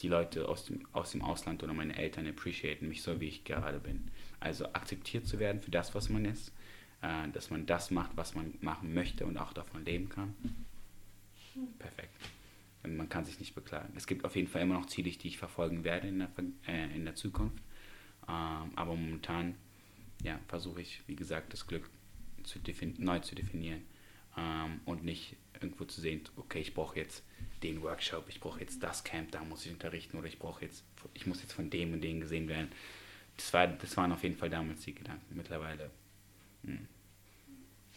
Die 0.00 0.08
Leute 0.08 0.48
aus 0.48 0.64
dem, 0.64 0.86
aus 0.92 1.10
dem 1.10 1.20
Ausland 1.20 1.62
oder 1.62 1.74
meine 1.74 1.94
Eltern 1.94 2.26
appreciaten 2.26 2.88
mich 2.88 3.02
so, 3.02 3.20
wie 3.20 3.28
ich 3.28 3.44
gerade 3.44 3.80
bin. 3.80 4.10
Also 4.40 4.64
akzeptiert 4.72 5.26
zu 5.26 5.38
werden 5.38 5.60
für 5.60 5.70
das, 5.70 5.94
was 5.94 6.08
man 6.08 6.24
ist, 6.24 6.54
äh, 7.02 7.28
dass 7.34 7.50
man 7.50 7.66
das 7.66 7.90
macht, 7.90 8.16
was 8.16 8.34
man 8.34 8.54
machen 8.62 8.94
möchte 8.94 9.26
und 9.26 9.36
auch 9.36 9.52
davon 9.52 9.84
leben 9.84 10.08
kann. 10.08 10.34
Perfekt. 11.78 12.16
Man 12.86 13.08
kann 13.08 13.24
sich 13.24 13.40
nicht 13.40 13.54
beklagen. 13.54 13.92
Es 13.96 14.06
gibt 14.06 14.24
auf 14.24 14.36
jeden 14.36 14.48
Fall 14.48 14.62
immer 14.62 14.74
noch 14.74 14.86
Ziele, 14.86 15.10
die 15.10 15.28
ich 15.28 15.38
verfolgen 15.38 15.84
werde 15.84 16.08
in 16.08 16.18
der, 16.18 16.30
äh, 16.66 16.94
in 16.94 17.04
der 17.04 17.14
Zukunft. 17.14 17.62
Ähm, 18.28 18.72
aber 18.74 18.94
momentan 18.96 19.54
ja, 20.22 20.38
versuche 20.48 20.80
ich, 20.80 21.02
wie 21.06 21.16
gesagt, 21.16 21.52
das 21.52 21.66
Glück 21.66 21.88
zu 22.42 22.58
neu 22.98 23.18
zu 23.20 23.34
definieren 23.34 23.82
ähm, 24.36 24.80
und 24.84 25.04
nicht 25.04 25.36
irgendwo 25.54 25.84
zu 25.84 26.00
sehen, 26.00 26.22
okay, 26.36 26.60
ich 26.60 26.74
brauche 26.74 26.98
jetzt 26.98 27.24
den 27.62 27.82
Workshop, 27.82 28.26
ich 28.28 28.40
brauche 28.40 28.60
jetzt 28.60 28.82
das 28.82 29.04
Camp, 29.04 29.32
da 29.32 29.42
muss 29.42 29.64
ich 29.64 29.72
unterrichten 29.72 30.16
oder 30.16 30.28
ich 30.28 30.38
brauche 30.38 30.64
jetzt, 30.64 30.84
ich 31.14 31.26
muss 31.26 31.42
jetzt 31.42 31.52
von 31.52 31.70
dem 31.70 31.92
und 31.92 32.02
dem 32.02 32.20
gesehen 32.20 32.48
werden. 32.48 32.68
Das, 33.36 33.52
war, 33.52 33.66
das 33.66 33.96
waren 33.96 34.12
auf 34.12 34.22
jeden 34.22 34.36
Fall 34.36 34.50
damals 34.50 34.82
die 34.82 34.94
Gedanken. 34.94 35.36
Mittlerweile, 35.36 35.90
mh, 36.62 36.72
hm, 36.72 36.88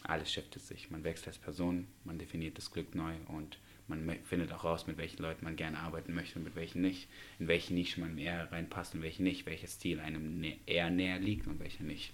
alles 0.03 0.31
shiftet 0.31 0.61
sich. 0.61 0.89
Man 0.89 1.03
wächst 1.03 1.27
als 1.27 1.37
Person, 1.37 1.87
man 2.03 2.17
definiert 2.17 2.57
das 2.57 2.71
Glück 2.71 2.95
neu 2.95 3.13
und 3.27 3.59
man 3.89 4.17
findet 4.23 4.51
auch 4.53 4.63
raus, 4.63 4.87
mit 4.87 4.97
welchen 4.97 5.21
Leuten 5.21 5.43
man 5.43 5.55
gerne 5.55 5.79
arbeiten 5.79 6.13
möchte 6.13 6.37
und 6.37 6.45
mit 6.45 6.55
welchen 6.55 6.81
nicht, 6.81 7.09
in 7.39 7.47
welche 7.47 7.73
Nische 7.73 7.99
man 7.99 8.17
eher 8.17 8.51
reinpasst 8.51 8.95
und 8.95 9.01
welche 9.01 9.23
nicht, 9.23 9.45
welcher 9.45 9.67
Stil 9.67 9.99
einem 9.99 10.43
eher 10.65 10.89
näher 10.89 11.19
liegt 11.19 11.47
und 11.47 11.59
welcher 11.59 11.83
nicht. 11.83 12.13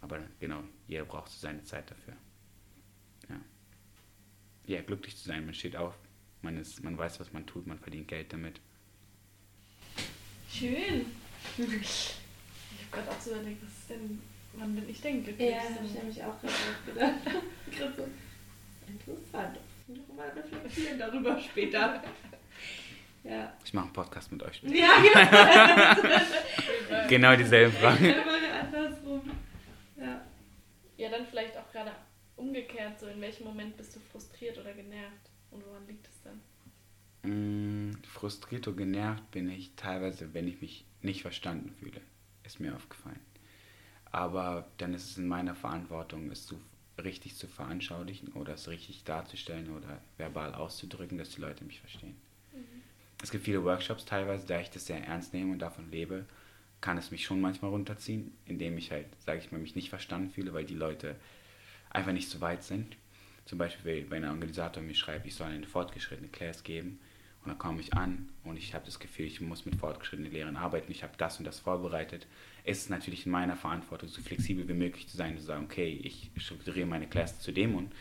Aber 0.00 0.20
genau, 0.40 0.62
jeder 0.88 1.04
braucht 1.04 1.30
so 1.30 1.38
seine 1.38 1.62
Zeit 1.62 1.90
dafür. 1.90 2.14
Ja. 3.28 3.40
ja, 4.66 4.82
glücklich 4.82 5.16
zu 5.16 5.28
sein, 5.28 5.44
man 5.44 5.54
steht 5.54 5.76
auf, 5.76 5.94
man, 6.42 6.58
ist, 6.58 6.82
man 6.82 6.98
weiß, 6.98 7.20
was 7.20 7.32
man 7.32 7.46
tut, 7.46 7.66
man 7.66 7.78
verdient 7.78 8.08
Geld 8.08 8.32
damit. 8.32 8.60
Schön. 10.50 11.06
Ich 12.72 12.86
habe 12.92 13.04
gerade 13.04 13.16
auch 13.16 13.20
so 13.20 13.30
überlegt, 13.30 13.62
was 13.62 13.70
ist 13.70 13.90
denn, 13.90 14.20
wann 14.54 14.74
bin 14.74 14.88
ich 14.88 15.00
denn 15.00 15.22
glücklich? 15.22 15.50
Ja, 15.50 15.62
habe 15.62 15.86
ich 15.86 15.92
nämlich 15.92 16.22
auch 16.24 16.40
gerade 16.40 16.54
gedacht. 16.86 17.20
interessant. 18.90 19.58
Nochmal 19.96 20.30
reflektieren 20.30 20.98
darüber 20.98 21.38
später. 21.38 22.02
Ja. 23.22 23.52
Ich 23.62 23.74
mache 23.74 23.84
einen 23.84 23.92
Podcast 23.92 24.32
mit 24.32 24.42
euch. 24.42 24.62
Ja, 24.62 24.94
genau. 26.02 26.08
genau 27.08 27.36
dieselben 27.36 27.70
Fragen. 27.74 28.14
andersrum. 28.62 29.30
Ja. 29.96 30.24
Ja, 30.96 31.10
dann 31.10 31.26
vielleicht 31.26 31.54
auch 31.58 31.70
gerade 31.70 31.92
umgekehrt, 32.36 32.98
so 32.98 33.06
in 33.06 33.20
welchem 33.20 33.44
Moment 33.44 33.76
bist 33.76 33.94
du 33.94 34.00
frustriert 34.00 34.58
oder 34.58 34.72
genervt? 34.72 35.30
Und 35.50 35.66
woran 35.66 35.86
liegt 35.86 36.06
es 36.06 36.22
dann? 36.22 37.90
Mm, 37.90 38.02
frustriert 38.04 38.66
oder 38.68 38.78
genervt 38.78 39.30
bin 39.30 39.50
ich 39.50 39.74
teilweise, 39.76 40.32
wenn 40.32 40.48
ich 40.48 40.60
mich 40.60 40.86
nicht 41.02 41.22
verstanden 41.22 41.70
fühle. 41.78 42.00
Ist 42.44 42.60
mir 42.60 42.74
aufgefallen. 42.74 43.20
Aber 44.10 44.68
dann 44.78 44.94
ist 44.94 45.10
es 45.10 45.18
in 45.18 45.28
meiner 45.28 45.54
Verantwortung, 45.54 46.30
es 46.30 46.46
zu, 46.46 46.60
richtig 47.04 47.36
zu 47.36 47.46
veranschaulichen 47.46 48.28
oder 48.32 48.54
es 48.54 48.68
richtig 48.68 49.04
darzustellen 49.04 49.70
oder 49.76 50.00
verbal 50.16 50.54
auszudrücken, 50.54 51.18
dass 51.18 51.30
die 51.30 51.40
Leute 51.40 51.64
mich 51.64 51.80
verstehen. 51.80 52.16
Mhm. 52.52 52.82
Es 53.22 53.30
gibt 53.30 53.44
viele 53.44 53.64
Workshops 53.64 54.04
teilweise, 54.04 54.46
da 54.46 54.60
ich 54.60 54.70
das 54.70 54.86
sehr 54.86 55.04
ernst 55.04 55.34
nehme 55.34 55.52
und 55.52 55.58
davon 55.58 55.90
lebe, 55.90 56.24
kann 56.80 56.96
es 56.96 57.10
mich 57.10 57.24
schon 57.24 57.40
manchmal 57.40 57.70
runterziehen, 57.70 58.32
indem 58.46 58.78
ich 58.78 58.90
halt, 58.90 59.06
sage 59.24 59.40
ich 59.40 59.52
mal, 59.52 59.60
mich 59.60 59.76
nicht 59.76 59.90
verstanden 59.90 60.30
fühle, 60.30 60.54
weil 60.54 60.64
die 60.64 60.74
Leute 60.74 61.16
einfach 61.90 62.12
nicht 62.12 62.30
so 62.30 62.40
weit 62.40 62.62
sind. 62.62 62.96
Zum 63.44 63.58
Beispiel, 63.58 64.06
wenn 64.10 64.24
ein 64.24 64.30
Organisator 64.30 64.82
mir 64.82 64.94
schreibt, 64.94 65.26
ich 65.26 65.34
soll 65.34 65.48
eine 65.48 65.66
fortgeschrittene 65.66 66.28
Class 66.28 66.62
geben 66.62 66.98
und 67.42 67.48
dann 67.48 67.58
komme 67.58 67.80
ich 67.80 67.94
an 67.94 68.28
und 68.44 68.56
ich 68.56 68.74
habe 68.74 68.86
das 68.86 68.98
Gefühl, 68.98 69.26
ich 69.26 69.40
muss 69.40 69.66
mit 69.66 69.76
fortgeschrittenen 69.76 70.32
Lehrern 70.32 70.56
arbeiten, 70.56 70.92
ich 70.92 71.02
habe 71.02 71.14
das 71.18 71.38
und 71.38 71.44
das 71.44 71.58
vorbereitet, 71.58 72.26
ist 72.70 72.82
es 72.82 72.88
natürlich 72.88 73.26
in 73.26 73.32
meiner 73.32 73.56
Verantwortung, 73.56 74.08
so 74.08 74.22
flexibel 74.22 74.66
wie 74.68 74.74
möglich 74.74 75.08
zu 75.08 75.16
sein 75.16 75.36
zu 75.36 75.44
sagen, 75.44 75.64
okay, 75.64 76.00
ich 76.02 76.30
strukturiere 76.36 76.86
meine 76.86 77.08
Class 77.08 77.40
zu 77.40 77.52
dem 77.52 77.74
und, 77.74 77.92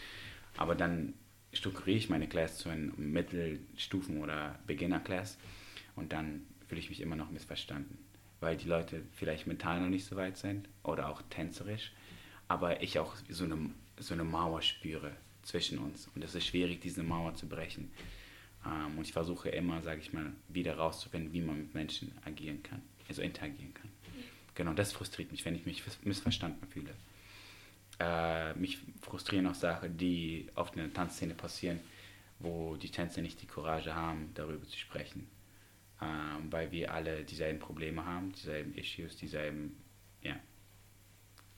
aber 0.58 0.75
dann 0.75 1.13
strukturiere 1.53 1.97
ich 1.97 2.10
meine 2.10 2.27
Class 2.27 2.58
zu 2.58 2.69
einer 2.69 2.93
Mittelstufen- 2.93 4.21
oder 4.21 4.60
Beginner-Class 4.67 5.38
und 5.95 6.13
dann 6.13 6.45
fühle 6.67 6.82
ich 6.82 6.89
mich 6.89 7.01
immer 7.01 7.15
noch 7.15 7.32
missverstanden, 7.32 7.97
weil 8.39 8.58
die 8.58 8.67
Leute 8.67 9.01
vielleicht 9.13 9.47
mental 9.47 9.82
noch 9.82 9.89
nicht 9.89 10.05
so 10.05 10.15
weit 10.15 10.38
sind 10.38 10.69
oder 10.84 11.10
auch 11.10 11.21
tänzerisch, 11.29 11.91
aber 12.47 12.84
ich 12.84 12.99
auch 12.99 13.15
so 13.29 13.45
eine, 13.45 13.71
so 13.97 14.13
eine 14.13 14.23
Mauer 14.23 14.62
spüre 14.62 15.12
zwischen 15.41 15.79
uns 15.79 16.08
und 16.15 16.23
es 16.23 16.36
ist 16.36 16.45
schwierig, 16.45 16.82
diese 16.82 17.03
Mauer 17.03 17.34
zu 17.34 17.47
brechen. 17.47 17.91
Ähm, 18.65 18.97
und 18.97 19.05
ich 19.05 19.13
versuche 19.13 19.49
immer, 19.49 19.82
sage 19.82 20.01
ich 20.01 20.13
mal, 20.13 20.32
wieder 20.47 20.77
rauszufinden, 20.77 21.34
wie 21.34 21.41
man 21.41 21.58
mit 21.58 21.73
Menschen 21.73 22.12
agieren 22.25 22.62
kann, 22.62 22.82
also 23.08 23.21
interagieren 23.21 23.73
kann. 23.73 23.89
Genau, 24.59 24.73
das 24.73 24.91
frustriert 24.91 25.31
mich, 25.31 25.45
wenn 25.45 25.55
ich 25.55 25.65
mich 25.65 25.81
missverstanden 26.03 26.67
fühle. 26.67 26.93
Äh, 27.97 28.53
mich 28.55 28.77
frustrieren 29.01 29.47
auch 29.47 29.55
Sachen, 29.55 29.95
die 29.95 30.49
oft 30.53 30.75
in 30.75 30.81
der 30.81 30.93
Tanzszene 30.93 31.33
passieren, 31.33 31.79
wo 32.39 32.75
die 32.75 32.89
Tänzer 32.89 33.21
nicht 33.21 33.41
die 33.41 33.47
Courage 33.47 33.95
haben, 33.95 34.31
darüber 34.33 34.67
zu 34.67 34.77
sprechen. 34.77 35.29
Ähm, 36.01 36.51
weil 36.51 36.73
wir 36.73 36.93
alle 36.93 37.23
dieselben 37.23 37.59
Probleme 37.59 38.05
haben, 38.05 38.33
dieselben 38.33 38.73
Issues, 38.73 39.15
dieselben, 39.15 39.77
ja. 40.23 40.35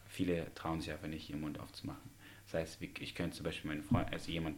Viele 0.07 0.53
trauen 0.53 0.79
sich 0.79 0.91
einfach 0.91 1.07
nicht, 1.07 1.27
ihren 1.27 1.41
Mund 1.41 1.59
aufzumachen. 1.59 2.11
Das 2.45 2.53
heißt, 2.53 2.83
ich 2.83 3.15
könnte 3.15 3.35
zum 3.35 3.45
Beispiel 3.45 3.71
meinen 3.71 3.83
Freund, 3.83 4.13
also 4.13 4.31
jemand 4.31 4.57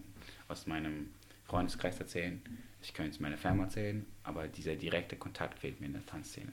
aus 0.50 0.68
meinem 0.68 1.12
Freundeskreis 1.46 1.98
erzählen, 1.98 2.42
ich 2.82 2.94
könnte 2.94 3.12
es 3.12 3.22
meiner 3.22 3.38
Firma 3.38 3.64
erzählen, 3.64 4.06
aber 4.22 4.50
dieser 4.50 4.76
direkte 4.76 5.16
Kontakt 5.16 5.60
fehlt 5.60 5.80
mir 5.80 5.86
in 5.86 5.94
der 5.94 6.06
Tanzszene. 6.06 6.52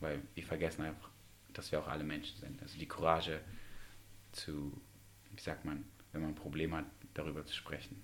Weil 0.00 0.20
wir 0.34 0.44
vergessen 0.44 0.82
einfach, 0.82 1.13
dass 1.54 1.72
wir 1.72 1.80
auch 1.80 1.88
alle 1.88 2.04
Menschen 2.04 2.38
sind. 2.38 2.60
Also 2.62 2.78
die 2.78 2.86
Courage 2.86 3.40
zu, 4.32 4.80
wie 5.34 5.40
sagt 5.40 5.64
man, 5.64 5.84
wenn 6.12 6.22
man 6.22 6.30
ein 6.30 6.36
Problem 6.36 6.74
hat, 6.74 6.84
darüber 7.14 7.44
zu 7.44 7.54
sprechen, 7.54 8.02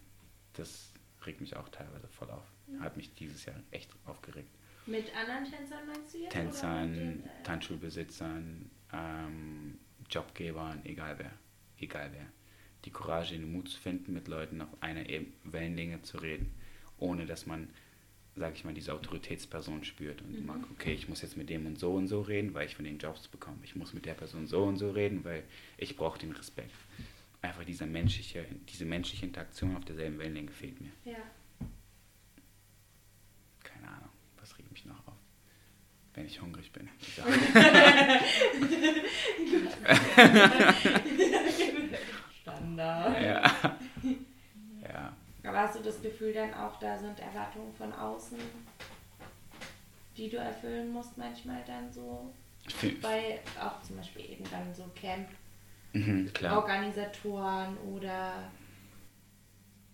das 0.54 0.92
regt 1.26 1.40
mich 1.40 1.56
auch 1.56 1.68
teilweise 1.68 2.08
voll 2.08 2.30
auf. 2.30 2.46
Hat 2.80 2.96
mich 2.96 3.12
dieses 3.14 3.44
Jahr 3.44 3.56
echt 3.70 3.90
aufgeregt. 4.06 4.48
Mit 4.86 5.14
anderen 5.14 5.44
Tänzern 5.44 5.86
meinst 5.86 6.14
du 6.14 6.18
jetzt? 6.18 6.32
Tänzern, 6.32 6.94
den, 6.94 7.24
äh, 7.24 7.42
Tanzschulbesitzern, 7.42 8.70
ähm, 8.92 9.78
Jobgebern, 10.08 10.84
egal 10.84 11.18
wer. 11.18 11.32
Egal 11.78 12.10
wer 12.12 12.26
die 12.84 12.90
Courage, 12.90 13.34
den 13.34 13.52
Mut 13.52 13.68
zu 13.68 13.78
finden, 13.78 14.12
mit 14.12 14.28
Leuten 14.28 14.62
auf 14.62 14.68
einer 14.80 15.04
Wellenlänge 15.44 16.02
zu 16.02 16.18
reden, 16.18 16.52
ohne 16.98 17.26
dass 17.26 17.46
man, 17.46 17.70
sage 18.36 18.54
ich 18.54 18.64
mal, 18.64 18.74
diese 18.74 18.94
Autoritätsperson 18.94 19.84
spürt 19.84 20.22
und 20.22 20.40
mhm. 20.40 20.46
mag, 20.46 20.60
okay, 20.72 20.92
ich 20.92 21.08
muss 21.08 21.22
jetzt 21.22 21.36
mit 21.36 21.50
dem 21.50 21.66
und 21.66 21.78
so 21.78 21.94
und 21.94 22.08
so 22.08 22.22
reden, 22.22 22.54
weil 22.54 22.66
ich 22.66 22.76
von 22.76 22.84
den 22.84 22.98
Jobs 22.98 23.28
bekomme. 23.28 23.58
Ich 23.64 23.76
muss 23.76 23.92
mit 23.92 24.06
der 24.06 24.14
Person 24.14 24.46
so 24.46 24.62
und 24.62 24.76
so 24.76 24.90
reden, 24.90 25.24
weil 25.24 25.44
ich 25.76 25.96
brauche 25.96 26.18
den 26.18 26.32
Respekt. 26.32 26.74
einfach 27.42 27.64
diese 27.64 27.86
menschliche, 27.86 28.44
diese 28.68 28.84
menschliche 28.84 29.26
Interaktion 29.26 29.76
auf 29.76 29.84
derselben 29.84 30.18
Wellenlänge 30.18 30.50
fehlt 30.50 30.80
mir. 30.80 30.90
Ja. 31.04 31.18
Keine 33.62 33.88
Ahnung, 33.88 34.10
was 34.38 34.56
regt 34.58 34.70
mich 34.70 34.84
noch 34.84 35.06
auf? 35.06 35.14
Wenn 36.14 36.26
ich 36.26 36.40
hungrig 36.40 36.72
bin. 36.72 36.88
Ich 37.00 37.16
Standard. 42.40 43.22
ja. 43.22 43.49
Aber 45.50 45.66
hast 45.66 45.76
du 45.78 45.82
das 45.82 46.00
Gefühl 46.00 46.32
dann 46.32 46.54
auch, 46.54 46.78
da 46.78 46.96
sind 46.98 47.18
Erwartungen 47.18 47.72
von 47.74 47.92
außen, 47.92 48.38
die 50.16 50.28
du 50.28 50.36
erfüllen 50.36 50.92
musst 50.92 51.16
manchmal 51.18 51.62
dann 51.66 51.92
so? 51.92 52.32
Bei 53.02 53.40
auch 53.60 53.82
zum 53.82 53.96
Beispiel 53.96 54.30
eben 54.30 54.44
dann 54.50 54.72
so 54.74 54.84
Mhm, 55.92 56.32
klar. 56.32 56.64
Camp-Organisatoren 56.64 57.76
oder, 57.78 58.50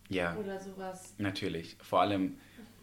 Ja. 0.08 0.36
oder 0.36 0.60
sowas. 0.60 1.14
Natürlich. 1.18 1.76
Vor 1.80 2.02
allem, 2.02 2.38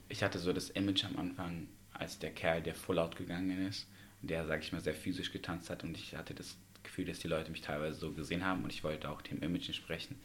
ich 0.09 0.23
hatte 0.23 0.39
so 0.39 0.51
das 0.51 0.69
Image 0.71 1.05
am 1.05 1.17
Anfang, 1.17 1.67
als 1.93 2.17
der 2.17 2.31
Kerl, 2.31 2.61
der 2.63 2.73
full 2.73 2.97
out 2.97 3.15
gegangen 3.15 3.67
ist, 3.67 3.87
der, 4.21 4.45
sag 4.47 4.61
ich 4.63 4.71
mal, 4.71 4.81
sehr 4.81 4.95
physisch 4.95 5.31
getanzt 5.31 5.69
hat 5.69 5.83
und 5.83 5.95
ich 5.95 6.15
hatte 6.15 6.33
das 6.33 6.57
Gefühl, 6.81 7.05
dass 7.05 7.19
die 7.19 7.27
Leute 7.27 7.51
mich 7.51 7.61
teilweise 7.61 7.97
so 7.99 8.11
gesehen 8.13 8.43
haben 8.43 8.63
und 8.63 8.73
ich 8.73 8.83
wollte 8.83 9.09
auch 9.09 9.21
dem 9.21 9.41
Image 9.43 9.67
entsprechen. 9.67 10.19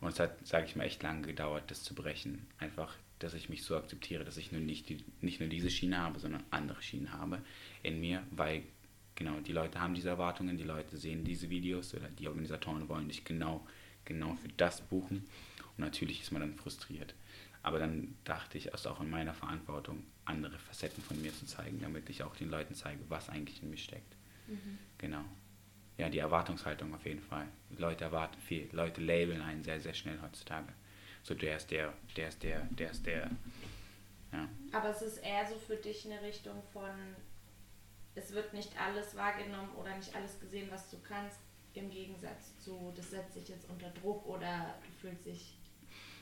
Und 0.00 0.08
es 0.12 0.20
hat, 0.20 0.46
sage 0.46 0.66
ich 0.66 0.76
mal, 0.76 0.84
echt 0.84 1.02
lange 1.02 1.22
gedauert, 1.22 1.70
das 1.70 1.82
zu 1.82 1.94
brechen. 1.94 2.46
Einfach, 2.58 2.94
dass 3.18 3.34
ich 3.34 3.48
mich 3.48 3.62
so 3.62 3.76
akzeptiere, 3.76 4.24
dass 4.24 4.36
ich 4.36 4.52
nur 4.52 4.60
nicht, 4.60 4.88
die, 4.88 5.04
nicht 5.20 5.40
nur 5.40 5.48
diese 5.48 5.70
Schiene 5.70 5.98
habe, 5.98 6.18
sondern 6.18 6.42
andere 6.50 6.82
Schienen 6.82 7.12
habe 7.12 7.40
in 7.82 8.00
mir, 8.00 8.22
weil 8.30 8.64
genau, 9.14 9.40
die 9.40 9.52
Leute 9.52 9.80
haben 9.80 9.94
diese 9.94 10.08
Erwartungen, 10.08 10.56
die 10.56 10.64
Leute 10.64 10.96
sehen 10.96 11.24
diese 11.24 11.48
Videos 11.50 11.94
oder 11.94 12.08
die 12.08 12.28
Organisatoren 12.28 12.88
wollen 12.88 13.08
dich 13.08 13.24
genau, 13.24 13.66
genau 14.04 14.34
für 14.34 14.48
das 14.56 14.80
buchen. 14.80 15.24
Und 15.76 15.84
natürlich 15.84 16.22
ist 16.22 16.32
man 16.32 16.40
dann 16.40 16.54
frustriert. 16.54 17.14
Aber 17.62 17.78
dann 17.78 18.14
dachte 18.24 18.58
ich, 18.58 18.66
es 18.66 18.80
ist 18.80 18.86
auch 18.86 19.00
in 19.00 19.08
meiner 19.08 19.32
Verantwortung, 19.32 20.04
andere 20.26 20.58
Facetten 20.58 21.02
von 21.02 21.20
mir 21.22 21.32
zu 21.32 21.46
zeigen, 21.46 21.80
damit 21.80 22.10
ich 22.10 22.22
auch 22.22 22.36
den 22.36 22.50
Leuten 22.50 22.74
zeige, 22.74 23.00
was 23.08 23.30
eigentlich 23.30 23.62
in 23.62 23.70
mir 23.70 23.78
steckt. 23.78 24.14
Genau. 24.98 25.24
Ja, 25.96 26.08
die 26.08 26.18
Erwartungshaltung 26.18 26.92
auf 26.94 27.04
jeden 27.06 27.22
Fall. 27.22 27.46
Leute 27.76 28.04
erwarten 28.04 28.40
viel. 28.40 28.68
Leute 28.72 29.00
labeln 29.00 29.42
einen 29.42 29.62
sehr, 29.62 29.80
sehr 29.80 29.94
schnell 29.94 30.18
heutzutage. 30.20 30.72
So, 31.22 31.34
der 31.34 31.56
ist 31.56 31.70
der, 31.70 31.94
der 32.16 32.28
ist 32.28 32.42
der, 32.42 32.60
der 32.70 32.90
ist 32.90 33.06
der. 33.06 33.30
Ja. 34.32 34.48
Aber 34.72 34.90
es 34.90 35.02
ist 35.02 35.18
eher 35.18 35.46
so 35.46 35.54
für 35.54 35.76
dich 35.76 36.04
eine 36.04 36.20
Richtung 36.22 36.62
von, 36.72 36.90
es 38.14 38.32
wird 38.32 38.52
nicht 38.52 38.72
alles 38.80 39.16
wahrgenommen 39.16 39.70
oder 39.76 39.96
nicht 39.96 40.14
alles 40.14 40.40
gesehen, 40.40 40.68
was 40.70 40.90
du 40.90 40.98
kannst, 40.98 41.38
im 41.74 41.90
Gegensatz 41.90 42.58
zu, 42.58 42.92
das 42.96 43.10
setzt 43.10 43.36
dich 43.36 43.48
jetzt 43.48 43.68
unter 43.68 43.90
Druck 43.90 44.26
oder 44.26 44.74
du 44.84 44.92
fühlst 45.00 45.26
dich. 45.26 45.56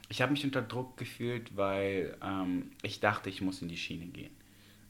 Ich 0.09 0.21
habe 0.21 0.33
mich 0.33 0.45
unter 0.45 0.63
Druck 0.63 0.97
gefühlt, 0.97 1.57
weil 1.57 2.17
ähm, 2.23 2.73
ich 2.83 3.01
dachte, 3.01 3.31
ich 3.31 3.41
muss 3.41 3.63
in 3.63 3.69
die 3.69 3.77
Schiene 3.77 4.07
gehen. 4.07 4.35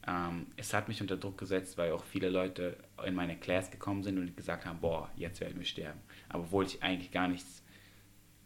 Ähm, 0.05 0.47
es 0.57 0.73
hat 0.73 0.87
mich 0.87 1.01
unter 1.01 1.17
Druck 1.17 1.37
gesetzt, 1.37 1.77
weil 1.77 1.91
auch 1.91 2.03
viele 2.03 2.29
Leute 2.29 2.77
in 3.05 3.15
meine 3.15 3.37
Class 3.37 3.71
gekommen 3.71 4.03
sind 4.03 4.17
und 4.17 4.35
gesagt 4.35 4.65
haben, 4.65 4.79
boah, 4.79 5.09
jetzt 5.15 5.39
werden 5.39 5.57
wir 5.57 5.65
sterben. 5.65 5.99
Aber 6.29 6.43
obwohl 6.43 6.65
ich 6.65 6.83
eigentlich 6.83 7.11
gar 7.11 7.27
nichts 7.27 7.63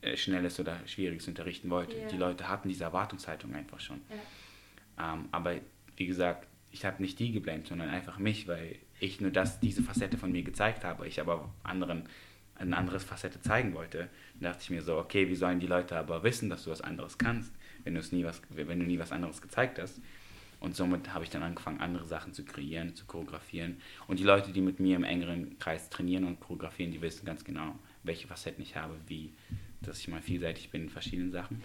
äh, 0.02 0.16
Schnelles 0.16 0.60
oder 0.60 0.80
Schwieriges 0.86 1.28
unterrichten 1.28 1.70
wollte. 1.70 1.98
Ja. 1.98 2.08
Die 2.08 2.18
Leute 2.18 2.48
hatten 2.48 2.70
diese 2.70 2.84
Erwartungshaltung 2.84 3.56
einfach 3.56 3.80
schon. 3.80 4.02
Ja. 4.10 5.14
Ähm, 5.14 5.30
aber 5.32 5.56
wie 5.96 6.06
gesagt, 6.06 6.48
ich 6.72 6.86
habe 6.86 7.02
nicht 7.02 7.18
die 7.20 7.32
geblendet, 7.32 7.68
sondern 7.68 7.90
einfach 7.90 8.20
mich, 8.20 8.48
weil 8.48 8.76
ich 9.00 9.20
nur 9.22 9.32
das, 9.32 9.60
diese 9.60 9.82
Facette 9.82 10.18
von 10.18 10.32
mir 10.32 10.44
gezeigt 10.44 10.84
habe. 10.84 11.08
Ich 11.08 11.20
aber 11.20 11.52
anderen 11.64 12.08
ein 12.60 12.74
anderes 12.74 13.04
Facette 13.04 13.40
zeigen 13.42 13.74
wollte. 13.74 14.10
Dann 14.40 14.52
dachte 14.52 14.64
ich 14.64 14.70
mir 14.70 14.82
so, 14.82 14.98
okay, 14.98 15.30
wie 15.30 15.36
sollen 15.36 15.60
die 15.60 15.68
Leute 15.68 15.96
aber 15.96 16.24
wissen, 16.24 16.50
dass 16.50 16.64
du 16.64 16.72
was 16.72 16.82
anderes 16.82 17.18
kannst, 17.18 17.54
wenn 17.84 17.94
nie 17.94 18.24
was, 18.24 18.42
wenn 18.50 18.80
du 18.80 18.86
nie 18.86 19.00
was 19.00 19.12
anderes 19.12 19.42
gezeigt 19.42 19.80
hast. 19.80 20.02
Und 20.60 20.76
somit 20.76 21.14
habe 21.14 21.24
ich 21.24 21.30
dann 21.30 21.44
angefangen, 21.44 21.80
andere 21.80 22.06
Sachen 22.06 22.34
zu 22.34 22.44
kreieren, 22.44 22.96
zu 22.96 23.06
choreografieren. 23.06 23.80
Und 24.08 24.20
die 24.20 24.24
Leute, 24.24 24.52
die 24.52 24.62
mit 24.62 24.80
mir 24.80 24.96
im 24.96 25.04
engeren 25.04 25.60
Kreis 25.60 25.90
trainieren 25.90 26.24
und 26.24 26.40
choreografieren, 26.40 26.92
die 26.92 27.02
wissen 27.02 27.26
ganz 27.26 27.44
genau, 27.44 27.78
welche 28.04 28.28
Facetten 28.28 28.64
ich 28.64 28.76
habe, 28.76 28.96
wie, 29.08 29.34
dass 29.82 30.00
ich 30.00 30.08
mal 30.08 30.22
vielseitig 30.22 30.72
bin 30.72 30.84
in 30.84 30.90
verschiedenen 30.90 31.32
Sachen. 31.32 31.64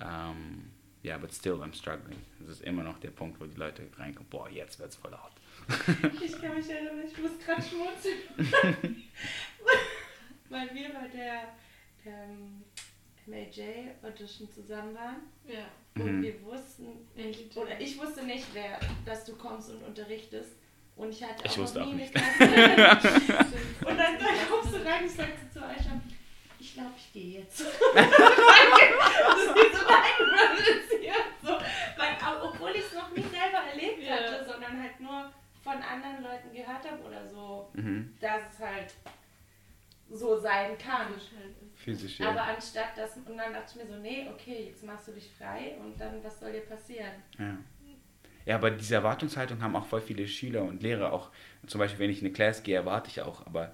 Ähm, 0.00 0.70
ja, 1.02 1.16
but 1.18 1.32
still 1.32 1.54
I'm 1.54 1.74
struggling. 1.74 2.18
Das 2.40 2.50
ist 2.50 2.62
immer 2.62 2.82
noch 2.82 2.98
der 2.98 3.10
Punkt, 3.10 3.40
wo 3.40 3.46
die 3.46 3.56
Leute 3.56 3.88
reinkommen, 3.96 4.28
boah, 4.28 4.48
jetzt 4.50 4.78
wird's 4.78 4.96
voll 4.96 5.12
laut. 5.12 5.32
Ich 6.22 6.40
kann 6.40 6.56
mich 6.56 6.68
erinnern, 6.68 7.00
ich 7.06 7.18
muss 7.18 7.38
gerade 7.44 7.62
schmunzeln. 7.62 8.16
Weil 10.48 10.74
wir 10.74 10.90
bei 10.90 11.08
der 11.08 11.54
ähm, 13.26 13.32
MAJ-Audition 13.32 14.50
zusammen 14.50 14.94
waren. 14.94 15.16
Ja. 15.46 15.64
Und 16.02 16.18
Mhm. 16.18 16.22
wir 16.22 16.42
wussten 16.44 17.06
nicht, 17.14 17.56
oder 17.56 17.78
ich 17.80 17.98
wusste 18.00 18.22
nicht, 18.24 18.46
wer, 18.54 18.78
dass 19.04 19.24
du 19.24 19.36
kommst 19.36 19.70
und 19.70 19.82
unterrichtest. 19.82 20.52
Und 20.96 21.10
ich 21.10 21.22
hatte 21.22 21.44
Ich 21.44 21.52
auch 21.52 21.58
wusste 21.58 21.78
noch 21.80 21.86
auch 21.86 21.90
nie 21.92 21.96
nicht. 22.02 22.14
eine 22.16 22.74
Klasse. 22.74 23.08
und 23.86 23.96
dann, 23.98 24.18
dann 24.18 24.36
kommst 24.50 24.74
du 24.74 24.78
rein, 24.88 25.04
ich 25.06 25.12
sagte 25.12 25.50
zu 25.52 25.64
Aisha, 25.64 26.00
ich 26.58 26.74
glaube, 26.74 26.92
ich 26.96 27.12
gehe 27.12 27.40
jetzt. 27.40 27.60
das 27.94 28.06
ist 28.06 29.74
so 29.74 29.86
einrolisiert. 29.86 31.24
So. 31.42 31.48
Weil, 31.96 32.16
obwohl 32.42 32.70
ich 32.70 32.84
es 32.86 32.92
noch 32.94 33.10
nie 33.10 33.22
selber 33.22 33.58
erlebt 33.72 34.02
Ja. 34.02 34.14
hatte, 34.16 34.44
sondern 34.44 34.80
halt 34.82 35.00
nur 35.00 35.32
von 35.62 35.74
anderen 35.82 36.22
Leuten 36.22 36.52
gehört 36.54 36.88
habe 36.90 37.02
oder 37.02 37.26
so, 37.28 37.68
Mhm. 37.74 38.14
dass 38.20 38.40
es 38.52 38.58
halt 38.60 38.94
so 40.12 40.38
sein 40.38 40.76
kann. 40.78 41.08
Physisch, 41.74 42.20
Aber 42.20 42.36
ja. 42.36 42.54
anstatt 42.54 42.96
das, 42.96 43.16
und 43.16 43.36
dann 43.36 43.52
dachte 43.52 43.72
ich 43.74 43.82
mir 43.82 43.90
so, 43.92 43.98
nee, 44.00 44.28
okay, 44.32 44.66
jetzt 44.68 44.84
machst 44.84 45.08
du 45.08 45.12
dich 45.12 45.30
frei 45.36 45.76
und 45.82 46.00
dann, 46.00 46.22
was 46.22 46.38
soll 46.38 46.52
dir 46.52 46.60
passieren? 46.60 47.12
ja. 47.38 47.58
Ja, 48.44 48.56
aber 48.56 48.72
diese 48.72 48.96
Erwartungshaltung 48.96 49.62
haben 49.62 49.76
auch 49.76 49.86
voll 49.86 50.00
viele 50.00 50.26
Schüler 50.26 50.62
und 50.62 50.82
Lehrer 50.82 51.12
auch. 51.12 51.30
Zum 51.66 51.78
Beispiel, 51.78 52.00
wenn 52.00 52.10
ich 52.10 52.20
in 52.20 52.26
eine 52.26 52.34
Class 52.34 52.62
gehe, 52.62 52.74
erwarte 52.74 53.08
ich 53.08 53.22
auch. 53.22 53.46
Aber 53.46 53.72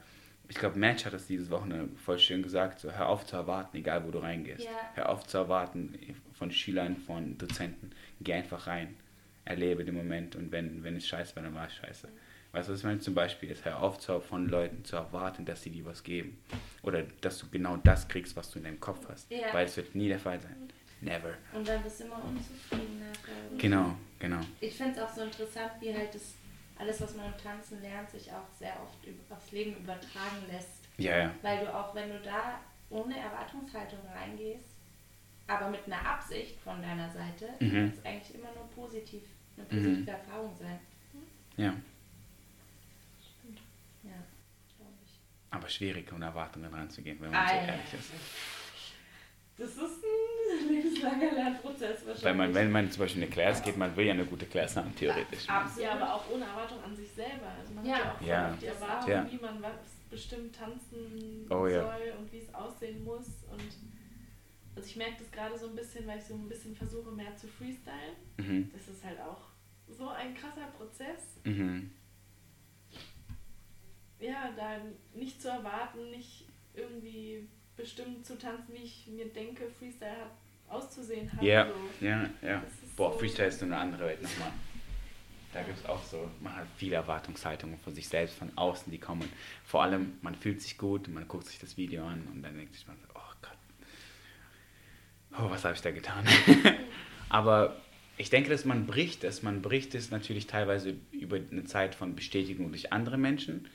ich 0.48 0.56
glaube, 0.56 0.78
Match 0.78 1.04
hat 1.06 1.14
das 1.14 1.26
dieses 1.26 1.50
Wochenende 1.50 1.96
voll 1.96 2.18
schön 2.18 2.42
gesagt. 2.42 2.80
So, 2.80 2.92
hör 2.92 3.08
auf 3.08 3.24
zu 3.24 3.36
erwarten, 3.36 3.76
egal 3.78 4.04
wo 4.06 4.10
du 4.10 4.18
reingehst. 4.18 4.64
Ja. 4.64 4.70
Hör 4.94 5.08
auf 5.08 5.26
zu 5.26 5.38
erwarten 5.38 5.98
von 6.34 6.50
Schülern, 6.50 6.96
von 6.96 7.38
Dozenten. 7.38 7.92
Geh 8.20 8.34
einfach 8.34 8.66
rein. 8.66 8.96
Erlebe 9.44 9.84
den 9.86 9.94
Moment 9.94 10.36
und 10.36 10.52
wenn, 10.52 10.84
wenn 10.84 10.96
es 10.96 11.06
scheiße 11.06 11.34
war, 11.34 11.42
dann 11.42 11.54
war 11.54 11.66
es 11.66 11.74
scheiße. 11.74 12.08
Weißt 12.52 12.68
du, 12.68 12.72
was 12.72 12.80
ich 12.80 12.84
meine? 12.86 12.98
Zum 13.00 13.14
Beispiel 13.14 13.50
ist, 13.50 13.64
hör 13.64 13.82
auf 13.82 13.98
zu, 13.98 14.20
von 14.20 14.48
Leuten 14.48 14.84
zu 14.84 14.96
erwarten, 14.96 15.44
dass 15.44 15.62
sie 15.62 15.70
dir 15.70 15.84
was 15.84 16.02
geben. 16.02 16.42
Oder 16.82 17.02
dass 17.20 17.38
du 17.38 17.48
genau 17.50 17.76
das 17.76 18.08
kriegst, 18.08 18.34
was 18.36 18.50
du 18.50 18.58
in 18.58 18.64
deinem 18.64 18.80
Kopf 18.80 19.06
hast. 19.08 19.30
Ja. 19.30 19.52
Weil 19.52 19.66
es 19.66 19.76
wird 19.76 19.94
nie 19.94 20.08
der 20.08 20.18
Fall 20.18 20.40
sein. 20.40 20.56
Never. 21.00 21.34
Und 21.52 21.68
dann 21.68 21.82
bist 21.82 22.00
du 22.00 22.04
immer 22.04 22.24
unzufrieden 22.24 22.98
nachher. 23.00 23.58
Genau, 23.58 23.94
genau. 24.18 24.40
Ich 24.60 24.74
finde 24.76 24.92
es 24.94 24.98
auch 24.98 25.14
so 25.14 25.22
interessant, 25.22 25.72
wie 25.80 25.94
halt 25.94 26.12
das, 26.14 26.34
alles, 26.78 27.00
was 27.00 27.14
man 27.14 27.26
im 27.26 27.38
Tanzen 27.38 27.80
lernt, 27.82 28.10
sich 28.10 28.32
auch 28.32 28.48
sehr 28.58 28.72
oft 28.82 28.96
aufs 29.30 29.52
Leben 29.52 29.76
übertragen 29.76 30.44
lässt. 30.50 30.84
Ja, 30.96 31.16
ja. 31.18 31.34
Weil 31.42 31.60
du 31.64 31.72
auch, 31.72 31.94
wenn 31.94 32.08
du 32.08 32.18
da 32.20 32.60
ohne 32.90 33.16
Erwartungshaltung 33.16 34.00
reingehst, 34.12 34.70
aber 35.46 35.68
mit 35.70 35.84
einer 35.86 36.04
Absicht 36.04 36.58
von 36.60 36.80
deiner 36.82 37.10
Seite, 37.10 37.50
Mhm. 37.60 37.70
kann 37.70 37.92
es 37.96 38.04
eigentlich 38.04 38.34
immer 38.34 38.52
nur 38.54 38.68
positiv, 38.74 39.22
eine 39.56 39.66
positive 39.66 40.10
Erfahrung 40.10 40.54
sein. 40.58 40.78
Ja, 41.56 41.70
glaube 44.76 44.92
ich. 45.04 45.20
Aber 45.50 45.68
schwierig, 45.68 46.12
ohne 46.12 46.26
Erwartungen 46.26 46.72
ranzugehen, 46.72 47.18
wenn 47.20 47.30
man 47.30 47.46
so 47.48 47.54
Ah, 47.54 47.56
ja. 47.56 47.66
ehrlich 47.68 47.94
ist. 47.94 48.10
Das 49.56 49.70
ist 49.70 49.80
ein 49.80 50.68
lebenslanger 50.74 51.32
Lernprozess 51.32 52.06
wahrscheinlich. 52.06 52.22
Weil 52.24 52.34
man, 52.34 52.54
wenn 52.54 52.70
man 52.70 52.90
zum 52.92 53.00
Beispiel 53.02 53.22
in 53.22 53.26
eine 53.28 53.34
Class 53.34 53.62
geht, 53.62 53.76
man 53.76 53.96
will 53.96 54.06
ja 54.06 54.12
eine 54.12 54.24
gute 54.24 54.46
Class 54.46 54.76
haben, 54.76 54.94
theoretisch. 54.94 55.48
Absolut. 55.48 55.84
Ja, 55.88 55.92
aber 55.94 56.14
auch 56.14 56.30
ohne 56.30 56.44
Erwartung 56.44 56.82
an 56.84 56.94
sich 56.94 57.10
selber. 57.10 57.48
Also 57.58 57.72
man 57.74 57.84
Ja. 57.86 57.96
hat 57.96 58.04
ja 58.04 58.12
auch 58.14 58.20
Ja. 58.52 58.56
die 58.60 58.66
Erwartung, 58.66 59.10
Ja. 59.10 59.26
wie 59.30 59.36
man 59.38 59.62
was 59.62 59.72
bestimmt 60.10 60.54
tanzen 60.54 61.46
Oh, 61.50 61.66
ja. 61.66 61.82
soll 61.82 62.14
und 62.18 62.32
wie 62.32 62.38
es 62.38 62.54
aussehen 62.54 63.02
muss. 63.04 63.26
Und 63.50 63.62
also 64.76 64.88
ich 64.88 64.96
merke 64.96 65.16
das 65.18 65.30
gerade 65.32 65.58
so 65.58 65.66
ein 65.68 65.74
bisschen, 65.74 66.06
weil 66.06 66.18
ich 66.18 66.24
so 66.24 66.34
ein 66.34 66.48
bisschen 66.48 66.76
versuche, 66.76 67.10
mehr 67.10 67.34
zu 67.36 67.48
freestylen. 67.48 68.14
Mhm. 68.36 68.70
Das 68.72 68.86
ist 68.94 69.02
halt 69.04 69.18
auch 69.20 69.48
so 69.88 70.08
ein 70.08 70.34
krasser 70.34 70.66
Prozess. 70.76 71.40
Mhm. 71.44 71.90
Ja, 74.20 74.50
da 74.56 74.78
nicht 75.14 75.40
zu 75.40 75.48
erwarten, 75.48 76.10
nicht 76.10 76.44
irgendwie 76.74 77.46
bestimmt 77.76 78.26
zu 78.26 78.36
tanzen, 78.38 78.74
wie 78.74 78.82
ich 78.82 79.06
mir 79.06 79.26
denke, 79.26 79.68
Freestyle 79.78 80.10
hat 80.10 80.30
auszusehen 80.68 81.32
hat. 81.32 81.42
Ja, 81.42 81.68
ja, 82.00 82.28
ja. 82.42 82.58
Ist 82.62 82.96
Boah, 82.96 83.12
so- 83.12 83.18
Freestyle 83.20 83.48
ist 83.48 83.60
so 83.60 83.66
eine 83.66 83.76
andere 83.76 84.06
Welt 84.06 84.22
nochmal. 84.22 84.52
Da 85.54 85.62
gibt 85.62 85.78
es 85.78 85.86
auch 85.86 86.02
so, 86.04 86.30
man 86.40 86.54
hat 86.56 86.66
viele 86.76 86.96
Erwartungshaltungen 86.96 87.78
von 87.78 87.94
sich 87.94 88.06
selbst, 88.06 88.36
von 88.36 88.50
außen, 88.56 88.92
die 88.92 88.98
kommen. 88.98 89.26
Vor 89.64 89.82
allem, 89.82 90.18
man 90.20 90.34
fühlt 90.34 90.60
sich 90.60 90.76
gut, 90.76 91.08
man 91.08 91.26
guckt 91.26 91.46
sich 91.46 91.58
das 91.58 91.76
Video 91.78 92.04
an 92.06 92.28
und 92.32 92.42
dann 92.42 92.56
denkt 92.56 92.74
sich 92.74 92.86
man, 92.86 92.98
so, 93.00 93.06
oh 93.14 93.32
Gott, 93.40 93.56
oh, 95.40 95.50
was 95.50 95.64
habe 95.64 95.74
ich 95.74 95.80
da 95.80 95.90
getan? 95.90 96.26
Aber 97.30 97.80
ich 98.18 98.28
denke, 98.30 98.50
dass 98.50 98.64
man 98.66 98.86
bricht 98.86 99.24
es. 99.24 99.42
Man 99.42 99.62
bricht 99.62 99.94
es 99.94 100.10
natürlich 100.10 100.46
teilweise 100.46 100.96
über 101.12 101.36
eine 101.36 101.64
Zeit 101.64 101.94
von 101.94 102.14
Bestätigung 102.14 102.68
durch 102.70 102.92
andere 102.92 103.16
Menschen, 103.16 103.68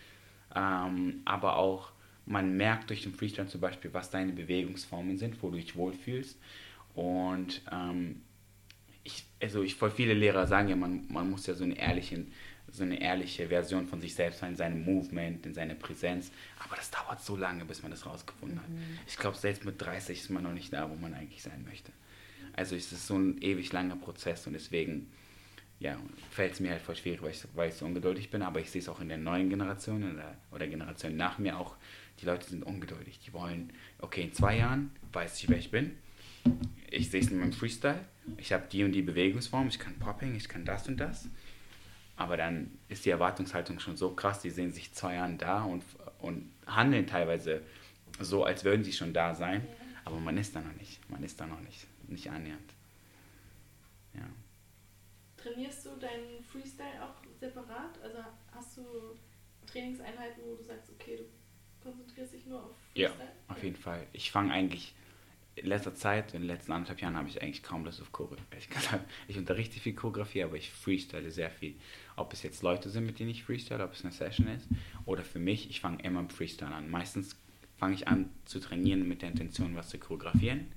ähm, 0.56 1.22
aber 1.26 1.58
auch 1.58 1.92
man 2.26 2.56
merkt 2.56 2.90
durch 2.90 3.04
den 3.04 3.14
Freestyle 3.14 3.48
zum 3.48 3.62
Beispiel, 3.62 3.94
was 3.94 4.10
deine 4.10 4.32
Bewegungsformen 4.32 5.18
sind, 5.18 5.42
wo 5.42 5.50
du 5.50 5.58
dich 5.58 5.76
wohlfühlst. 5.76 6.40
Und 6.96 7.62
ähm, 7.72 8.22
ich, 9.04 9.26
also 9.42 9.64
ich, 9.64 9.76
voll 9.76 9.92
viele 9.92 10.14
Lehrer 10.14 10.48
sagen 10.48 10.70
ja, 10.70 10.76
man, 10.76 11.06
man 11.10 11.30
muss 11.30 11.48
ja 11.48 11.54
so 11.54 11.64
eine 11.64 11.78
ehrliche, 11.78 12.26
so 12.72 12.84
eine 12.84 13.02
ehrliche 13.02 13.50
Version 13.50 13.88
von 13.88 14.00
sich 14.00 14.14
selbst 14.16 14.40
sein, 14.40 14.52
in 14.52 14.56
seinem 14.56 14.86
Movement, 14.86 15.46
in 15.46 15.54
seiner 15.54 15.76
Präsenz. 15.76 16.32
Aber 16.64 16.76
das 16.76 16.90
dauert 16.92 17.22
so 17.22 17.36
lange, 17.36 17.66
bis 17.66 17.82
man 17.82 17.92
das 17.92 18.06
rausgefunden 18.06 18.60
hat. 18.60 18.70
Ich 19.06 19.18
glaube, 19.18 19.38
selbst 19.38 19.66
mit 19.66 19.82
30 19.82 20.22
ist 20.22 20.30
man 20.30 20.44
noch 20.44 20.54
nicht 20.54 20.72
da, 20.72 20.90
wo 20.90 20.96
man 20.96 21.14
eigentlich 21.14 21.44
sein 21.44 21.66
möchte. 21.68 21.92
Also 22.54 22.76
es 22.76 22.92
ist 22.92 23.08
so 23.08 23.18
ein 23.18 23.42
ewig 23.42 23.74
langer 23.74 23.96
Prozess 23.96 24.48
und 24.48 24.54
deswegen 24.54 25.12
ja, 25.84 25.98
fällt 26.32 26.54
es 26.54 26.60
mir 26.62 26.72
halt 26.72 26.82
voll 26.82 26.96
schwierig, 26.96 27.22
weil 27.22 27.32
ich, 27.32 27.44
weil 27.56 27.70
ich 27.70 27.76
so 27.76 27.86
ungeduldig 27.86 28.32
bin, 28.32 28.42
aber 28.42 28.62
ich 28.62 28.72
sehe 28.72 28.80
es 28.80 28.88
auch 28.88 29.02
in 29.02 29.10
der 29.10 29.18
neuen 29.18 29.50
Generation 29.50 30.14
oder, 30.14 30.38
oder 30.52 30.66
Generation 30.66 31.18
nach 31.18 31.38
mir 31.40 31.60
auch, 31.60 31.76
die 32.22 32.26
Leute 32.26 32.50
sind 32.50 32.64
ungeduldig. 32.64 33.20
Die 33.26 33.34
wollen, 33.34 33.74
okay, 34.00 34.22
in 34.24 34.34
zwei 34.34 34.58
Jahren 34.58 34.92
weiß 35.12 35.44
ich, 35.44 35.50
wer 35.50 35.58
ich 35.58 35.72
bin. 35.72 35.92
Ich 36.90 37.12
sehe 37.12 37.20
es 37.20 37.30
in 37.30 37.40
meinem 37.40 37.52
Freestyle. 37.52 38.00
Ich 38.38 38.54
habe 38.54 38.64
die 38.72 38.86
und 38.86 38.94
die 38.94 39.02
Bewegungsform, 39.02 39.68
ich 39.68 39.78
kann 39.78 40.00
Popping, 40.00 40.36
ich 40.36 40.48
kann 40.48 40.64
das 40.64 40.88
und 40.88 40.98
das. 40.98 41.28
Aber 42.16 42.38
dann 42.38 42.72
ist 42.88 43.04
die 43.04 43.10
Erwartungshaltung 43.10 43.80
schon 43.80 43.98
so 43.98 44.12
krass, 44.12 44.40
die 44.40 44.52
sehen 44.52 44.72
sich 44.72 44.94
zwei 44.94 45.16
Jahren 45.16 45.38
da 45.38 45.64
und, 45.64 45.84
und 46.20 46.50
handeln 46.66 47.08
teilweise 47.08 47.62
so, 48.22 48.46
als 48.46 48.64
würden 48.64 48.86
sie 48.86 48.94
schon 48.94 49.12
da 49.12 49.36
sein. 49.36 49.68
Aber 50.06 50.20
man 50.20 50.38
ist 50.38 50.56
da 50.56 50.62
noch 50.62 50.76
nicht. 50.76 51.10
Man 51.10 51.24
ist 51.24 51.42
da 51.42 51.46
noch 51.46 51.60
nicht. 51.60 51.88
Nicht 52.08 52.30
annähernd. 52.30 52.73
Ja. 55.44 55.52
Trainierst 55.52 55.86
du 55.86 55.90
deinen 56.00 56.44
Freestyle 56.44 57.04
auch 57.04 57.16
separat? 57.40 58.00
Also 58.02 58.18
hast 58.52 58.78
du 58.78 58.84
Trainingseinheiten, 59.68 60.44
wo 60.46 60.56
du 60.56 60.64
sagst, 60.64 60.92
okay, 60.92 61.18
du 61.18 61.24
konzentrierst 61.82 62.34
dich 62.34 62.46
nur 62.46 62.64
auf 62.64 62.72
Ja, 62.96 63.10
Freestyle? 63.10 63.32
auf 63.48 63.64
jeden 63.64 63.76
Fall. 63.76 64.08
Ich 64.14 64.32
fange 64.32 64.54
eigentlich 64.54 64.96
in 65.56 65.68
letzter 65.68 65.94
Zeit, 65.94 66.34
in 66.34 66.42
den 66.42 66.48
letzten 66.48 66.72
anderthalb 66.72 67.00
Jahren, 67.02 67.16
habe 67.16 67.30
ich 67.30 67.42
eigentlich 67.42 67.62
kaum 67.62 67.86
Lust 67.86 68.02
auf 68.02 68.12
Choreo. 68.12 68.38
ehrlich 68.52 68.70
gesagt. 68.70 69.06
Ich 69.28 69.38
unterrichte 69.38 69.80
viel 69.80 69.94
Choreografie, 69.94 70.44
aber 70.44 70.56
ich 70.56 70.72
freestyle 70.72 71.30
sehr 71.30 71.52
viel. 71.52 71.76
Ob 72.16 72.34
es 72.34 72.42
jetzt 72.42 72.64
Leute 72.64 72.90
sind, 72.90 73.06
mit 73.06 73.20
denen 73.20 73.30
ich 73.30 73.44
freestyle, 73.44 73.84
ob 73.84 73.94
es 73.94 74.04
eine 74.04 74.12
Session 74.12 74.48
ist, 74.48 74.68
oder 75.06 75.24
für 75.24 75.40
mich, 75.40 75.70
ich 75.70 75.80
fange 75.82 76.02
immer 76.04 76.24
mit 76.24 76.34
Freestyle 76.34 76.74
an. 76.74 76.90
Meistens 76.90 77.36
fange 77.78 77.94
ich 77.94 78.08
an 78.08 78.30
zu 78.46 78.60
trainieren 78.60 79.08
mit 79.08 79.22
der 79.22 79.30
Intention, 79.30 79.76
was 79.76 79.90
zu 79.90 80.00
choreografieren. 80.00 80.72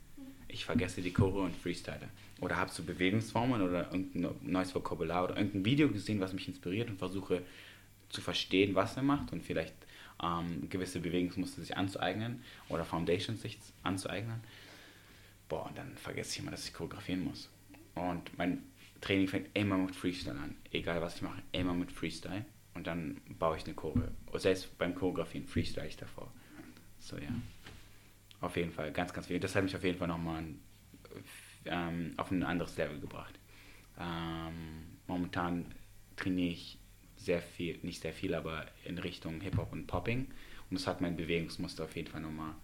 Ich 0.57 0.65
vergesse 0.65 1.03
die 1.03 1.13
Choreo 1.13 1.45
und 1.45 1.55
freestyle. 1.55 2.09
Oder 2.41 2.57
habe 2.57 2.71
so 2.71 2.83
Bewegungsformen 2.83 3.61
oder 3.61 3.93
irgendein 3.93 4.31
neues 4.41 4.75
Vokabular 4.75 5.25
oder 5.25 5.37
irgendein 5.37 5.67
Video 5.67 5.91
gesehen, 5.91 6.19
was 6.19 6.33
mich 6.33 6.49
inspiriert 6.49 6.89
und 6.89 6.99
versuche 6.99 7.43
zu 8.09 8.23
verstehen, 8.23 8.75
was 8.75 8.97
er 8.97 9.03
macht 9.03 9.35
und 9.35 9.43
vielleicht 9.43 9.75
ähm, 10.23 10.67
gewisse 10.71 11.01
Bewegungsmuster 11.01 11.61
sich 11.61 11.77
anzueignen 11.77 12.43
oder 12.71 12.87
Foundations 12.87 13.43
sich 13.43 13.59
anzueignen. 13.83 14.41
Boah, 15.51 15.67
und 15.67 15.77
dann 15.77 15.95
vergesse 15.99 16.33
ich 16.33 16.39
immer, 16.39 16.53
dass 16.53 16.67
ich 16.67 16.73
choreografieren 16.73 17.25
muss. 17.25 17.51
Und 17.95 18.39
mein 18.39 18.63
Training 19.03 19.29
fängt 19.29 19.51
immer 19.53 19.77
mit 19.77 19.95
Freestyle 19.95 20.39
an. 20.39 20.57
Egal 20.73 21.03
was 21.03 21.17
ich 21.17 21.23
mache, 21.23 21.43
immer 21.53 21.75
mit 21.75 21.93
Freestyle. 21.93 22.47
Und 22.73 22.87
dann 22.87 23.21
baue 23.39 23.59
ich 23.59 23.67
eine 23.67 23.75
Choreo. 23.75 24.09
Selbst 24.37 24.79
beim 24.79 24.95
Choreografieren 24.95 25.47
freestyle 25.47 25.87
ich 25.87 25.99
davor. 25.99 26.33
So, 26.99 27.19
ja. 27.19 27.29
Auf 28.41 28.57
jeden 28.57 28.73
Fall, 28.73 28.93
ganz, 28.93 29.13
ganz 29.13 29.27
viel. 29.27 29.41
Das 29.41 29.55
hat 29.55 29.65
mich 29.65 29.75
auf 29.75 29.85
jeden 29.85 29.99
Fall 29.99 30.09
nochmal 30.09 30.45
ähm, 31.65 32.13
auf 32.17 32.31
ein 32.31 32.43
anderes 32.43 32.77
Level 32.77 33.01
gebracht. 33.01 33.35
Ähm, 33.99 34.99
momentan 35.07 35.67
trainiere 36.17 36.53
ich 36.53 36.79
sehr 37.17 37.41
viel, 37.41 37.79
nicht 37.83 38.03
sehr 38.03 38.13
viel, 38.13 38.35
aber 38.35 38.67
in 38.85 38.99
Richtung 38.99 39.41
Hip-Hop 39.41 39.73
und 39.73 39.87
Popping. 39.87 40.27
Und 40.71 40.79
das 40.79 40.87
hat 40.87 41.01
mein 41.01 41.17
Bewegungsmuster 41.17 41.85
auf 41.85 41.97
jeden 41.97 42.09
Fall 42.09 42.21
nochmal 42.21 42.55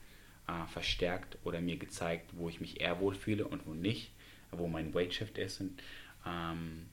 äh, 0.49 0.67
verstärkt 0.69 1.39
oder 1.45 1.61
mir 1.61 1.77
gezeigt, 1.77 2.31
wo 2.35 2.49
ich 2.49 2.61
mich 2.61 2.81
eher 2.81 3.01
wohlfühle 3.01 3.47
und 3.47 3.67
wo 3.67 3.75
nicht, 3.75 4.13
wo 4.51 4.69
mein 4.69 4.93
Weight-Shift 4.93 5.39
ist 5.39 5.61
und 5.61 5.83
ähm, 6.27 6.87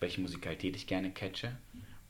welche 0.00 0.20
Musikalität 0.20 0.76
ich 0.76 0.86
gerne 0.86 1.10
catche 1.10 1.56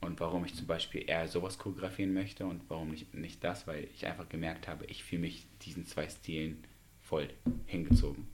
und 0.01 0.19
warum 0.19 0.45
ich 0.45 0.55
zum 0.55 0.67
Beispiel 0.67 1.03
eher 1.07 1.27
sowas 1.27 1.57
choreografieren 1.57 2.13
möchte 2.13 2.45
und 2.45 2.61
warum 2.69 2.91
nicht, 2.91 3.13
nicht 3.13 3.43
das, 3.43 3.67
weil 3.67 3.87
ich 3.93 4.05
einfach 4.05 4.29
gemerkt 4.29 4.67
habe, 4.67 4.85
ich 4.85 5.03
fühle 5.03 5.21
mich 5.21 5.45
diesen 5.61 5.85
zwei 5.85 6.07
Stilen 6.07 6.63
voll 7.01 7.29
hingezogen. 7.65 8.27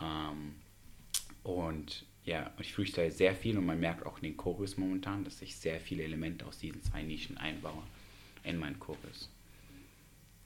Ähm, 0.00 0.54
und 1.42 2.06
ja, 2.24 2.50
ich 2.58 2.72
freestyle 2.72 3.10
sehr 3.10 3.34
viel 3.34 3.58
und 3.58 3.66
man 3.66 3.78
merkt 3.78 4.06
auch 4.06 4.16
in 4.16 4.24
den 4.24 4.36
Chorus 4.36 4.78
momentan, 4.78 5.22
dass 5.22 5.42
ich 5.42 5.56
sehr 5.56 5.80
viele 5.80 6.02
Elemente 6.02 6.46
aus 6.46 6.58
diesen 6.58 6.82
zwei 6.82 7.02
Nischen 7.02 7.36
einbaue 7.36 7.82
in 8.42 8.58
meinen 8.58 8.80
Chorus. 8.80 9.30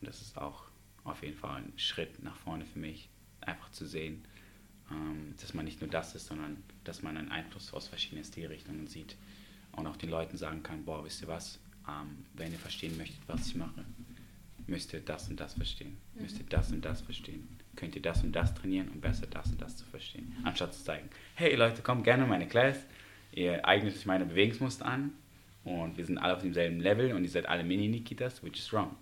Und 0.00 0.08
das 0.08 0.20
ist 0.20 0.36
auch 0.36 0.64
auf 1.04 1.22
jeden 1.22 1.36
Fall 1.36 1.62
ein 1.62 1.72
Schritt 1.76 2.22
nach 2.22 2.36
vorne 2.36 2.66
für 2.66 2.78
mich, 2.78 3.08
einfach 3.40 3.70
zu 3.70 3.86
sehen, 3.86 4.24
ähm, 4.90 5.34
dass 5.40 5.54
man 5.54 5.64
nicht 5.64 5.80
nur 5.80 5.88
das 5.88 6.14
ist, 6.14 6.26
sondern 6.26 6.62
dass 6.82 7.02
man 7.02 7.16
einen 7.16 7.30
Einfluss 7.30 7.72
aus 7.72 7.86
verschiedenen 7.88 8.24
Stilrichtungen 8.24 8.88
sieht 8.88 9.16
und 9.72 9.86
auch 9.86 9.96
den 9.96 10.10
Leuten 10.10 10.36
sagen 10.36 10.62
kann, 10.62 10.84
boah, 10.84 11.04
wisst 11.04 11.22
ihr 11.22 11.28
was, 11.28 11.58
ähm, 11.88 12.24
wenn 12.34 12.52
ihr 12.52 12.58
verstehen 12.58 12.96
möchtet, 12.96 13.20
was 13.26 13.48
ich 13.48 13.54
mache, 13.54 13.84
müsst 14.66 14.92
ihr 14.92 15.00
das 15.00 15.28
und 15.28 15.38
das 15.38 15.54
verstehen, 15.54 15.98
müsst 16.14 16.38
ihr 16.38 16.46
das 16.46 16.70
und 16.70 16.84
das 16.84 17.00
verstehen, 17.00 17.48
könnt 17.76 17.96
ihr 17.96 18.02
das 18.02 18.22
und 18.22 18.32
das 18.32 18.54
trainieren, 18.54 18.88
um 18.88 19.00
besser 19.00 19.26
das 19.26 19.50
und 19.50 19.60
das 19.60 19.76
zu 19.76 19.84
verstehen, 19.84 20.36
anstatt 20.44 20.74
zu 20.74 20.84
zeigen, 20.84 21.08
hey 21.34 21.54
Leute, 21.54 21.82
kommt 21.82 22.04
gerne 22.04 22.24
in 22.24 22.28
meine 22.28 22.46
Class, 22.46 22.78
ihr 23.32 23.64
eignet 23.66 23.94
euch 23.94 24.06
meine 24.06 24.24
Bewegungsmuster 24.24 24.86
an 24.86 25.12
und 25.64 25.96
wir 25.96 26.06
sind 26.06 26.18
alle 26.18 26.36
auf 26.36 26.42
demselben 26.42 26.80
Level 26.80 27.12
und 27.14 27.24
ihr 27.24 27.30
seid 27.30 27.46
alle 27.46 27.64
Mini-Nikitas, 27.64 28.42
which 28.42 28.58
is 28.58 28.72
wrong. 28.72 28.96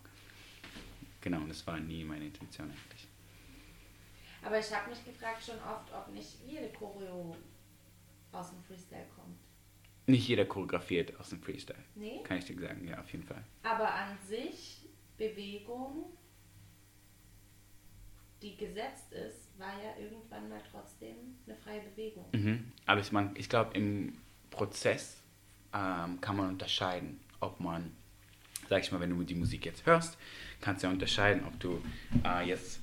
Genau, 1.20 1.38
und 1.38 1.48
das 1.48 1.66
war 1.66 1.78
nie 1.78 2.04
meine 2.04 2.26
Intention 2.26 2.70
eigentlich. 2.70 3.08
Aber 4.42 4.58
ich 4.58 4.72
habe 4.72 4.90
mich 4.90 5.04
gefragt 5.04 5.44
schon 5.44 5.56
oft, 5.56 5.92
ob 5.92 6.14
nicht 6.14 6.38
jede 6.46 6.68
Choreo 6.72 7.36
aus 8.32 8.50
dem 8.50 8.62
Freestyle 8.62 9.06
kommt. 9.14 9.47
Nicht 10.08 10.26
jeder 10.26 10.46
choreografiert 10.46 11.18
aus 11.20 11.28
dem 11.30 11.40
Freestyle. 11.42 11.78
Nee? 11.94 12.22
Kann 12.24 12.38
ich 12.38 12.46
dir 12.46 12.58
sagen, 12.58 12.86
ja, 12.88 12.98
auf 12.98 13.10
jeden 13.12 13.24
Fall. 13.24 13.42
Aber 13.62 13.92
an 13.94 14.16
sich, 14.26 14.86
Bewegung, 15.18 16.06
die 18.42 18.56
gesetzt 18.56 19.12
ist, 19.12 19.48
war 19.58 19.72
ja 19.82 19.96
irgendwann 20.02 20.48
mal 20.48 20.62
trotzdem 20.70 21.16
eine 21.46 21.56
freie 21.56 21.80
Bewegung. 21.80 22.24
Mhm. 22.32 22.72
Aber 22.86 23.00
ich, 23.00 23.10
man- 23.12 23.34
ich 23.36 23.48
glaube, 23.48 23.76
im 23.76 24.16
Prozess 24.50 25.16
ähm, 25.74 26.20
kann 26.20 26.36
man 26.36 26.48
unterscheiden, 26.48 27.20
ob 27.40 27.58
man, 27.60 27.92
sag 28.68 28.82
ich 28.82 28.92
mal, 28.92 29.00
wenn 29.00 29.10
du 29.10 29.22
die 29.24 29.34
Musik 29.34 29.66
jetzt 29.66 29.84
hörst, 29.86 30.16
kannst 30.60 30.82
du 30.82 30.86
ja 30.86 30.92
unterscheiden, 30.92 31.44
ob 31.44 31.58
du 31.60 31.82
äh, 32.24 32.46
jetzt 32.48 32.80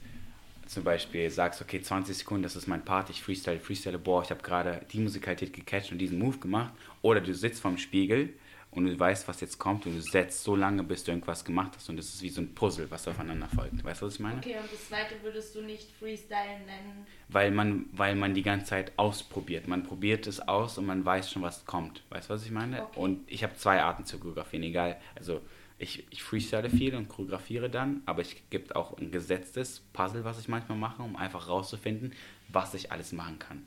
zum 0.66 0.84
Beispiel 0.84 1.30
sagst, 1.30 1.62
okay, 1.62 1.82
20 1.82 2.18
Sekunden, 2.18 2.44
das 2.44 2.56
ist 2.56 2.68
mein 2.68 2.84
Part, 2.84 3.10
ich 3.10 3.22
freestyle, 3.22 3.60
freestyle, 3.60 3.98
boah, 3.98 4.24
ich 4.24 4.30
habe 4.30 4.42
gerade 4.42 4.82
die 4.92 5.00
Musikalität 5.00 5.54
gecatcht 5.54 5.92
und 5.92 5.98
diesen 5.98 6.20
Move 6.20 6.38
gemacht. 6.38 6.74
Oder 7.02 7.22
du 7.22 7.34
sitzt 7.34 7.62
vorm 7.62 7.78
Spiegel 7.78 8.34
und 8.72 8.86
du 8.86 9.00
weißt, 9.00 9.28
was 9.28 9.42
jetzt 9.42 9.58
kommt 9.58 9.86
und 9.86 9.96
du 9.96 10.02
setzt 10.02 10.44
so 10.44 10.56
lange, 10.56 10.84
bis 10.84 11.04
du 11.04 11.12
irgendwas 11.12 11.46
gemacht 11.46 11.74
hast 11.76 11.90
und 11.90 11.98
das 11.98 12.08
ist 12.08 12.22
wie 12.22 12.30
so 12.30 12.42
ein 12.42 12.54
Puzzle, 12.54 12.90
was 12.90 13.08
aufeinander 13.08 13.48
folgt. 13.56 13.84
Weißt 13.84 14.02
du, 14.02 14.08
was 14.08 14.16
ich 14.16 14.20
meine? 14.20 14.38
Okay, 14.38 14.56
und 14.62 14.72
das 14.72 14.88
zweite 14.88 15.16
würdest 15.24 15.56
du 15.56 15.62
nicht 15.62 15.90
Freestyle 16.00 16.60
nennen? 16.66 17.06
weil 17.28 17.52
man, 17.52 17.86
weil 17.92 18.16
man 18.16 18.34
die 18.34 18.44
ganze 18.44 18.68
Zeit 18.68 18.92
ausprobiert. 18.98 19.68
Man 19.68 19.84
probiert 19.84 20.28
es 20.28 20.48
aus 20.48 20.78
und 20.78 20.86
man 20.86 21.04
weiß 21.04 21.32
schon, 21.32 21.42
was 21.42 21.66
kommt. 21.66 22.04
Weißt 22.10 22.30
du, 22.30 22.34
was 22.34 22.46
ich 22.46 22.52
meine? 22.52 22.84
Okay. 22.84 23.00
Und 23.00 23.32
ich 23.32 23.44
habe 23.44 23.56
zwei 23.56 23.82
Arten 23.82 24.06
zu 24.06 24.20
choreografieren, 24.20 24.64
egal. 24.64 24.98
Also 25.16 25.42
ich, 25.78 26.06
ich 26.10 26.24
freestyle 26.24 26.70
viel 26.70 26.96
und 26.96 27.10
choreografiere 27.10 27.70
dann, 27.70 28.02
aber 28.06 28.22
es 28.22 28.36
gibt 28.50 28.76
auch 28.76 28.98
ein 28.98 29.12
gesetztes 29.12 29.82
Puzzle, 29.92 30.24
was 30.24 30.40
ich 30.40 30.48
manchmal 30.48 30.78
mache, 30.78 31.04
um 31.04 31.16
einfach 31.16 31.50
rauszufinden, 31.50 32.14
was 32.48 32.74
ich 32.74 32.92
alles 32.92 33.12
machen 33.12 33.40
kann. 33.40 33.66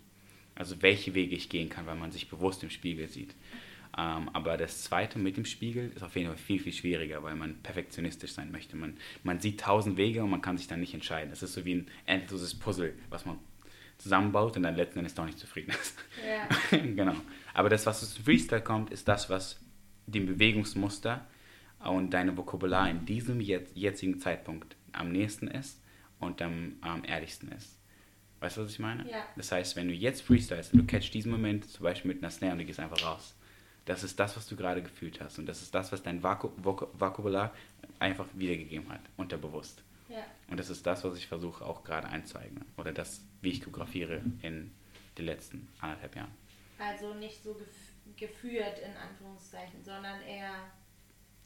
Also 0.55 0.81
welche 0.83 1.15
Wege 1.15 1.37
ich 1.37 1.49
gehen 1.49 1.69
kann, 1.69 1.87
weil 1.87 1.97
man 1.97 2.11
sich 2.11 2.29
bewusst 2.29 2.63
im 2.63 2.71
Spiegel 2.71 3.09
sieht. 3.09 3.35
Ähm, 3.97 4.31
aber 4.33 4.57
das 4.57 4.85
zweite 4.85 5.19
mit 5.19 5.37
dem 5.37 5.45
Spiegel 5.45 5.93
ist 5.95 6.03
auf 6.03 6.17
jeden 6.17 6.29
Fall 6.29 6.37
viel, 6.37 6.61
viel 6.61 6.73
schwieriger, 6.73 7.23
weil 7.23 7.35
man 7.35 7.57
perfektionistisch 7.63 8.33
sein 8.33 8.51
möchte. 8.51 8.77
Man, 8.77 8.97
man 9.23 9.41
sieht 9.41 9.61
tausend 9.61 9.97
Wege 9.97 10.23
und 10.23 10.31
man 10.31 10.41
kann 10.41 10.57
sich 10.57 10.67
dann 10.67 10.81
nicht 10.81 10.95
entscheiden. 10.95 11.33
Es 11.33 11.43
ist 11.43 11.55
so 11.55 11.65
wie 11.65 11.75
ein 11.75 11.89
endloses 12.07 12.55
Puzzle, 12.55 12.95
was 13.11 13.27
man 13.27 13.39
zusammenbaut 13.99 14.57
und 14.57 14.63
dann 14.63 14.77
letzten 14.77 15.01
Endes 15.01 15.15
doch 15.15 15.27
nicht 15.27 15.39
zufrieden 15.39 15.71
ist. 15.71 15.99
Ja. 16.27 16.79
genau. 16.79 17.15
Aber 17.55 17.69
das, 17.69 17.85
was 17.87 18.03
aus 18.03 18.15
dem 18.15 18.25
Freestyle 18.25 18.63
kommt, 18.63 18.91
ist 18.91 19.09
das, 19.09 19.29
was 19.29 19.61
dem 20.07 20.27
Bewegungsmuster 20.27 21.27
und 21.81 22.11
deinem 22.11 22.37
Vokabular 22.37 22.89
in 22.91 23.05
diesem 23.07 23.41
jet- 23.41 23.71
jetzigen 23.75 24.19
Zeitpunkt 24.21 24.77
am 24.93 25.13
nächsten 25.13 25.49
ist 25.49 25.81
und 26.21 26.41
am, 26.43 26.77
am 26.81 27.05
ehrlichsten 27.05 27.51
ist. 27.53 27.79
Weißt 28.41 28.57
du, 28.57 28.63
was 28.65 28.71
ich 28.71 28.79
meine? 28.79 29.09
Ja. 29.11 29.25
Das 29.37 29.51
heißt, 29.53 29.77
wenn 29.77 29.89
du 29.89 29.95
jetzt 29.95 30.23
freestylst 30.23 30.73
und 30.73 30.81
du 30.81 30.87
catchst 30.87 31.13
diesen 31.15 31.31
Moment 31.33 31.69
zum 31.71 31.83
Beispiel 31.85 32.13
mit 32.13 32.23
einer 32.23 32.31
Snare 32.31 32.53
und 32.53 32.59
du 32.59 32.65
gehst 32.65 32.79
einfach 32.81 33.03
raus, 33.05 33.35
das 33.85 34.05
ist 34.05 34.19
das, 34.21 34.37
was 34.37 34.47
du 34.47 34.55
gerade 34.55 34.83
gefühlt 34.83 35.21
hast 35.21 35.39
und 35.39 35.47
das 35.47 35.63
ist 35.63 35.75
das, 35.75 35.91
was 35.93 36.03
dein 36.03 36.23
Vaku 36.23 36.51
Vok 36.57 36.89
Vokabular 36.99 37.53
einfach 37.99 38.27
wiedergegeben 38.35 38.89
hat, 38.91 39.01
unterbewusst. 39.17 39.83
ja. 40.09 40.25
Und 40.51 40.59
das 40.59 40.71
ist 40.71 40.87
das, 40.87 41.05
was 41.05 41.17
ich 41.19 41.27
versuche 41.27 41.65
auch 41.65 41.85
gerade 41.85 42.09
einzueignen. 42.09 42.65
Oder 42.79 42.93
das, 42.93 43.23
wie 43.43 43.51
ich 43.51 43.61
choreografiere 43.61 44.23
in 44.43 44.71
den 45.19 45.27
letzten 45.27 45.69
anderthalb 45.81 46.17
Jahren. 46.17 46.31
Also 46.79 47.13
nicht 47.15 47.43
so 47.43 47.55
gef 47.55 47.67
geführt 48.17 48.79
in 48.79 48.97
Anführungszeichen, 48.97 49.83
sondern 49.85 50.21
eher 50.23 50.53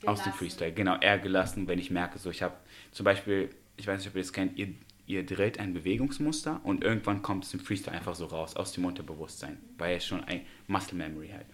Aus 0.06 0.18
dem 0.18 0.24
Gelassen. 0.24 0.38
Freestyle, 0.38 0.72
genau, 0.72 0.96
eher 0.98 1.18
gelassen, 1.18 1.68
wenn 1.68 1.78
ich 1.78 1.90
merke, 1.90 2.18
so 2.18 2.30
ich 2.30 2.42
habe 2.42 2.54
zum 2.90 3.04
Beispiel, 3.04 3.50
ich 3.76 3.86
weiß 3.86 4.00
nicht, 4.00 4.08
ob 4.08 4.16
ihr 4.16 4.22
das 4.22 4.32
kennt, 4.32 4.58
ihr, 4.58 4.68
ihr 5.06 5.24
dreht 5.24 5.58
ein 5.58 5.74
Bewegungsmuster 5.74 6.60
und 6.64 6.84
irgendwann 6.84 7.22
kommt 7.22 7.44
es 7.44 7.54
im 7.54 7.60
Freestyle 7.60 7.96
einfach 7.96 8.14
so 8.14 8.26
raus, 8.26 8.56
aus 8.56 8.72
dem 8.72 8.84
Unterbewusstsein, 8.84 9.58
weil 9.78 9.96
es 9.96 10.06
schon 10.06 10.22
ein 10.24 10.42
Muscle 10.66 10.96
Memory 10.96 11.28
halt. 11.28 11.46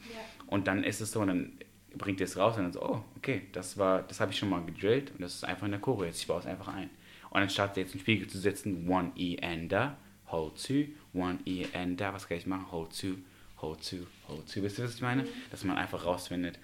Und 0.46 0.66
dann 0.66 0.84
ist 0.84 1.00
es 1.00 1.12
so, 1.12 1.24
dann 1.24 1.58
bringt 1.96 2.20
ihr 2.20 2.24
es 2.24 2.36
raus 2.36 2.56
und 2.56 2.64
dann 2.64 2.72
so, 2.72 2.82
oh, 2.82 3.04
okay, 3.16 3.42
das 3.52 3.78
war, 3.78 4.02
das 4.02 4.20
habe 4.20 4.32
ich 4.32 4.38
schon 4.38 4.50
mal 4.50 4.64
gedrillt 4.64 5.10
und 5.12 5.20
das 5.20 5.34
ist 5.34 5.44
einfach 5.44 5.64
in 5.66 5.72
der 5.72 5.80
Choreo, 5.80 6.06
jetzt 6.06 6.20
ich 6.20 6.26
baue 6.26 6.40
es 6.40 6.46
einfach 6.46 6.68
ein. 6.68 6.90
Und 7.30 7.42
anstatt 7.42 7.76
jetzt 7.76 7.94
im 7.94 8.00
Spiegel 8.00 8.26
zu 8.26 8.38
sitzen, 8.38 8.88
one 8.88 9.12
E 9.16 9.38
and 9.42 9.70
da, 9.70 9.98
hold 10.26 10.62
two, 10.62 10.86
one 11.12 11.38
E 11.44 11.66
and 11.74 12.00
da, 12.00 12.12
was 12.12 12.26
kann 12.26 12.38
ich 12.38 12.46
machen? 12.46 12.70
Hold 12.70 12.98
two, 12.98 13.16
hold 13.60 13.82
two, 13.82 14.06
hold 14.26 14.46
two. 14.50 14.62
Wisst 14.62 14.78
ihr, 14.78 14.84
was 14.84 14.94
ich 14.94 15.02
meine? 15.02 15.26
Dass 15.50 15.64
man 15.64 15.76
einfach 15.76 16.04
rausfindet. 16.04 16.58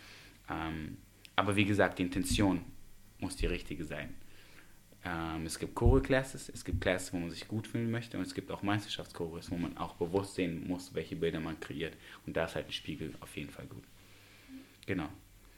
Ähm, 0.50 0.96
aber 1.36 1.56
wie 1.56 1.64
gesagt, 1.64 1.98
die 1.98 2.02
Intention 2.02 2.64
muss 3.18 3.36
die 3.36 3.46
richtige 3.46 3.84
sein. 3.84 4.14
Ähm, 5.04 5.44
es 5.44 5.58
gibt 5.58 5.74
Choreo-Classes, 5.74 6.48
es 6.48 6.64
gibt 6.64 6.80
Classes, 6.80 7.12
wo 7.12 7.18
man 7.18 7.30
sich 7.30 7.46
gut 7.46 7.66
fühlen 7.66 7.90
möchte 7.90 8.16
und 8.16 8.22
es 8.22 8.34
gibt 8.34 8.50
auch 8.50 8.62
Meisterschaftschoreos, 8.62 9.50
wo 9.50 9.56
man 9.56 9.76
auch 9.76 9.94
bewusst 9.96 10.34
sehen 10.34 10.66
muss, 10.66 10.94
welche 10.94 11.16
Bilder 11.16 11.40
man 11.40 11.60
kreiert. 11.60 11.96
Und 12.26 12.36
da 12.36 12.46
ist 12.46 12.54
halt 12.54 12.66
ein 12.66 12.72
Spiegel 12.72 13.14
auf 13.20 13.36
jeden 13.36 13.50
Fall 13.50 13.66
gut. 13.66 13.84
Genau. 14.86 15.08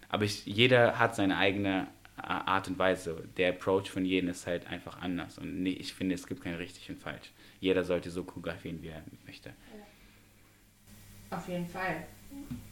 Aber 0.09 0.24
ich, 0.24 0.47
jeder 0.47 0.99
hat 0.99 1.14
seine 1.14 1.37
eigene 1.37 1.89
äh, 2.16 2.22
Art 2.22 2.68
und 2.68 2.79
Weise. 2.79 3.29
Der 3.37 3.51
Approach 3.51 3.89
von 3.91 4.05
jedem 4.05 4.31
ist 4.31 4.47
halt 4.47 4.66
einfach 4.66 5.01
anders. 5.01 5.39
Und 5.39 5.62
nee, 5.62 5.70
ich 5.70 5.95
finde, 5.95 6.14
es 6.14 6.27
gibt 6.27 6.43
kein 6.43 6.55
richtig 6.55 6.89
und 6.91 6.99
falsch. 6.99 7.31
Jeder 7.61 7.85
sollte 7.85 8.11
so 8.11 8.24
choreografieren, 8.24 8.83
wie 8.83 8.89
er 8.89 9.05
möchte. 9.27 9.53
Auf 11.31 11.49
jeden 11.49 11.66
Fall. 11.66 12.07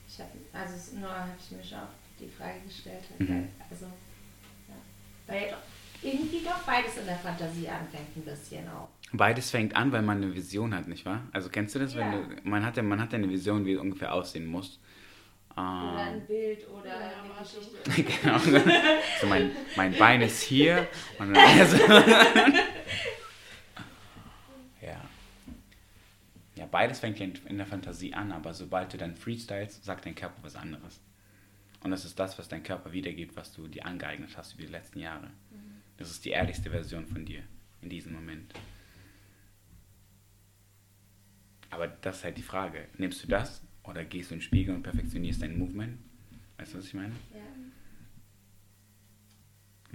Ich 0.09 0.19
hab, 0.21 0.29
also 0.53 0.97
nur 0.97 1.09
habe 1.09 1.31
ich 1.39 1.57
mir 1.57 1.65
schon 1.65 1.79
auch 1.79 2.04
die 2.21 2.29
Frage 2.29 2.61
gestellt. 2.67 3.03
Halt, 3.11 3.21
Mhm. 3.21 3.29
weil- 3.29 3.49
Also, 3.71 3.87
ja. 3.87 4.75
Weil 5.27 5.51
doch 5.51 5.59
irgendwie 6.03 6.43
doch 6.45 6.59
beides 6.67 6.97
in 6.99 7.07
der 7.07 7.17
Fantasie 7.17 7.69
anfängt 7.69 8.17
ein 8.17 8.23
bisschen 8.23 8.69
auch. 8.69 8.89
Beides 9.13 9.51
fängt 9.51 9.75
an, 9.77 9.91
weil 9.93 10.03
man 10.03 10.19
eine 10.23 10.35
Vision 10.35 10.75
hat, 10.75 10.87
nicht 10.89 11.07
wahr? 11.07 11.23
Also 11.33 11.49
kennst 11.49 11.75
du 11.75 11.79
das? 11.79 11.95
Ja. 11.95 12.01
Wenn 12.01 12.11
du, 12.13 12.49
man, 12.49 12.65
hat 12.65 12.77
ja, 12.77 12.83
man 12.83 13.01
hat 13.01 13.13
ja 13.13 13.19
eine 13.19 13.29
Vision, 13.31 13.65
wie 13.65 13.73
es 13.75 13.81
ungefähr 13.81 14.13
aussehen 14.13 14.47
muss. 14.47 14.79
Oder 15.57 15.63
Ähm, 15.63 15.97
ein 16.15 16.27
Bild 16.27 16.69
oder 16.69 16.89
Ja, 16.89 16.97
eine. 17.23 17.33
Geschichte. 17.41 18.03
genau. 18.23 18.39
So 19.21 19.27
mein, 19.29 19.53
mein 19.77 19.97
Bein 19.97 20.21
ist 20.23 20.43
hier 20.43 20.89
und 21.19 21.33
dann 21.33 21.59
also, 21.61 21.77
ja. 24.83 25.01
Ja, 26.57 26.67
beides 26.71 26.99
fängt 27.01 27.19
in 27.21 27.57
der 27.57 27.67
Fantasie 27.67 28.15
an, 28.15 28.31
aber 28.33 28.53
sobald 28.55 28.93
du 28.93 28.97
dann 28.99 29.17
freestylst, 29.17 29.85
sagt 29.85 30.07
dein 30.07 30.15
Körper 30.15 30.37
was 30.43 30.57
anderes. 30.57 31.01
Und 31.85 31.91
das 31.93 32.05
ist 32.05 32.19
das, 32.19 32.37
was 32.39 32.49
dein 32.49 32.63
Körper 32.65 32.93
wiedergibt, 32.93 33.37
was 33.37 33.53
du 33.53 33.69
dir 33.69 33.85
angeeignet 33.87 34.37
hast 34.37 34.55
über 34.55 34.63
die 34.65 34.73
letzten 34.73 34.99
Jahre. 34.99 35.31
Das 35.99 36.11
ist 36.11 36.25
die 36.25 36.31
ehrlichste 36.31 36.71
Version 36.71 37.07
von 37.07 37.25
dir 37.25 37.43
in 37.83 37.89
diesem 37.91 38.15
Moment. 38.15 38.53
Aber 41.71 41.87
das 41.89 42.17
ist 42.19 42.25
halt 42.25 42.37
die 42.39 42.43
Frage. 42.43 42.89
Nimmst 42.99 43.23
du 43.23 43.29
das 43.29 43.63
oder 43.83 44.05
gehst 44.05 44.31
du 44.31 44.35
in 44.35 44.41
den 44.41 44.45
Spiegel 44.45 44.75
und 44.75 44.83
perfektionierst 44.83 45.43
dein 45.43 45.59
Movement? 45.59 45.99
Weißt 46.57 46.73
du, 46.75 46.79
was 46.79 46.87
ich 46.87 46.95
meine? 46.95 47.15
Ja. 47.33 47.41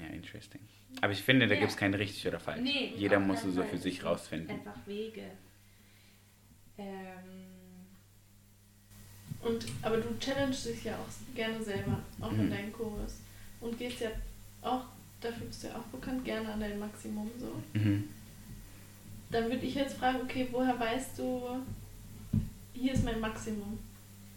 Ja, 0.03 0.09
interesting. 0.13 0.61
Aber 1.01 1.11
ich 1.11 1.21
finde, 1.23 1.47
da 1.47 1.55
Ja. 1.55 1.59
gibt 1.59 1.71
es 1.71 1.77
kein 1.77 1.93
richtig 1.93 2.25
oder 2.27 2.39
falsch. 2.39 2.61
Nee, 2.61 2.93
Jeder 2.95 3.19
muss 3.19 3.41
keinen 3.41 3.51
so 3.53 3.63
für 3.63 3.75
Es 3.77 3.83
sich 3.83 4.03
rausfinden. 4.03 4.51
Einfach 4.59 4.85
Wege. 4.87 5.31
Ähm, 6.77 7.48
Und, 9.41 9.65
aber 9.81 9.97
du 9.97 10.07
challengest 10.19 10.65
dich 10.65 10.83
ja 10.83 10.95
auch 10.95 11.35
gerne 11.35 11.63
selber, 11.63 11.99
auch 12.19 12.31
Mhm. 12.31 12.39
in 12.41 12.49
deinen 12.49 12.73
Chorus. 12.73 13.15
Und 13.61 13.77
gehst 13.77 14.01
ja 14.01 14.09
auch, 14.61 14.85
dafür 15.21 15.45
bist 15.47 15.63
du 15.63 15.67
ja 15.67 15.75
auch 15.75 15.83
bekannt, 15.97 16.25
gerne 16.25 16.51
an 16.51 16.59
dein 16.59 16.77
Maximum 16.79 17.29
so. 17.39 17.53
Mhm. 17.79 18.09
Dann 19.31 19.45
würde 19.45 19.65
ich 19.65 19.75
jetzt 19.75 19.97
fragen, 19.97 20.19
okay, 20.23 20.47
woher 20.51 20.77
weißt 20.79 21.19
du, 21.19 21.41
hier 22.73 22.93
ist 22.93 23.03
mein 23.05 23.19
Maximum? 23.19 23.77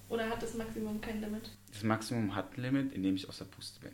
Oder 0.09 0.29
hat 0.29 0.43
das 0.43 0.55
Maximum 0.55 1.01
kein 1.01 1.21
Limit? 1.21 1.51
Das 1.73 1.83
Maximum 1.83 2.35
hat 2.35 2.57
ein 2.57 2.63
Limit, 2.63 2.93
indem 2.93 3.17
ich 3.17 3.29
aus 3.29 3.39
der 3.39 3.47
Puste 3.47 3.81
bin. 3.81 3.93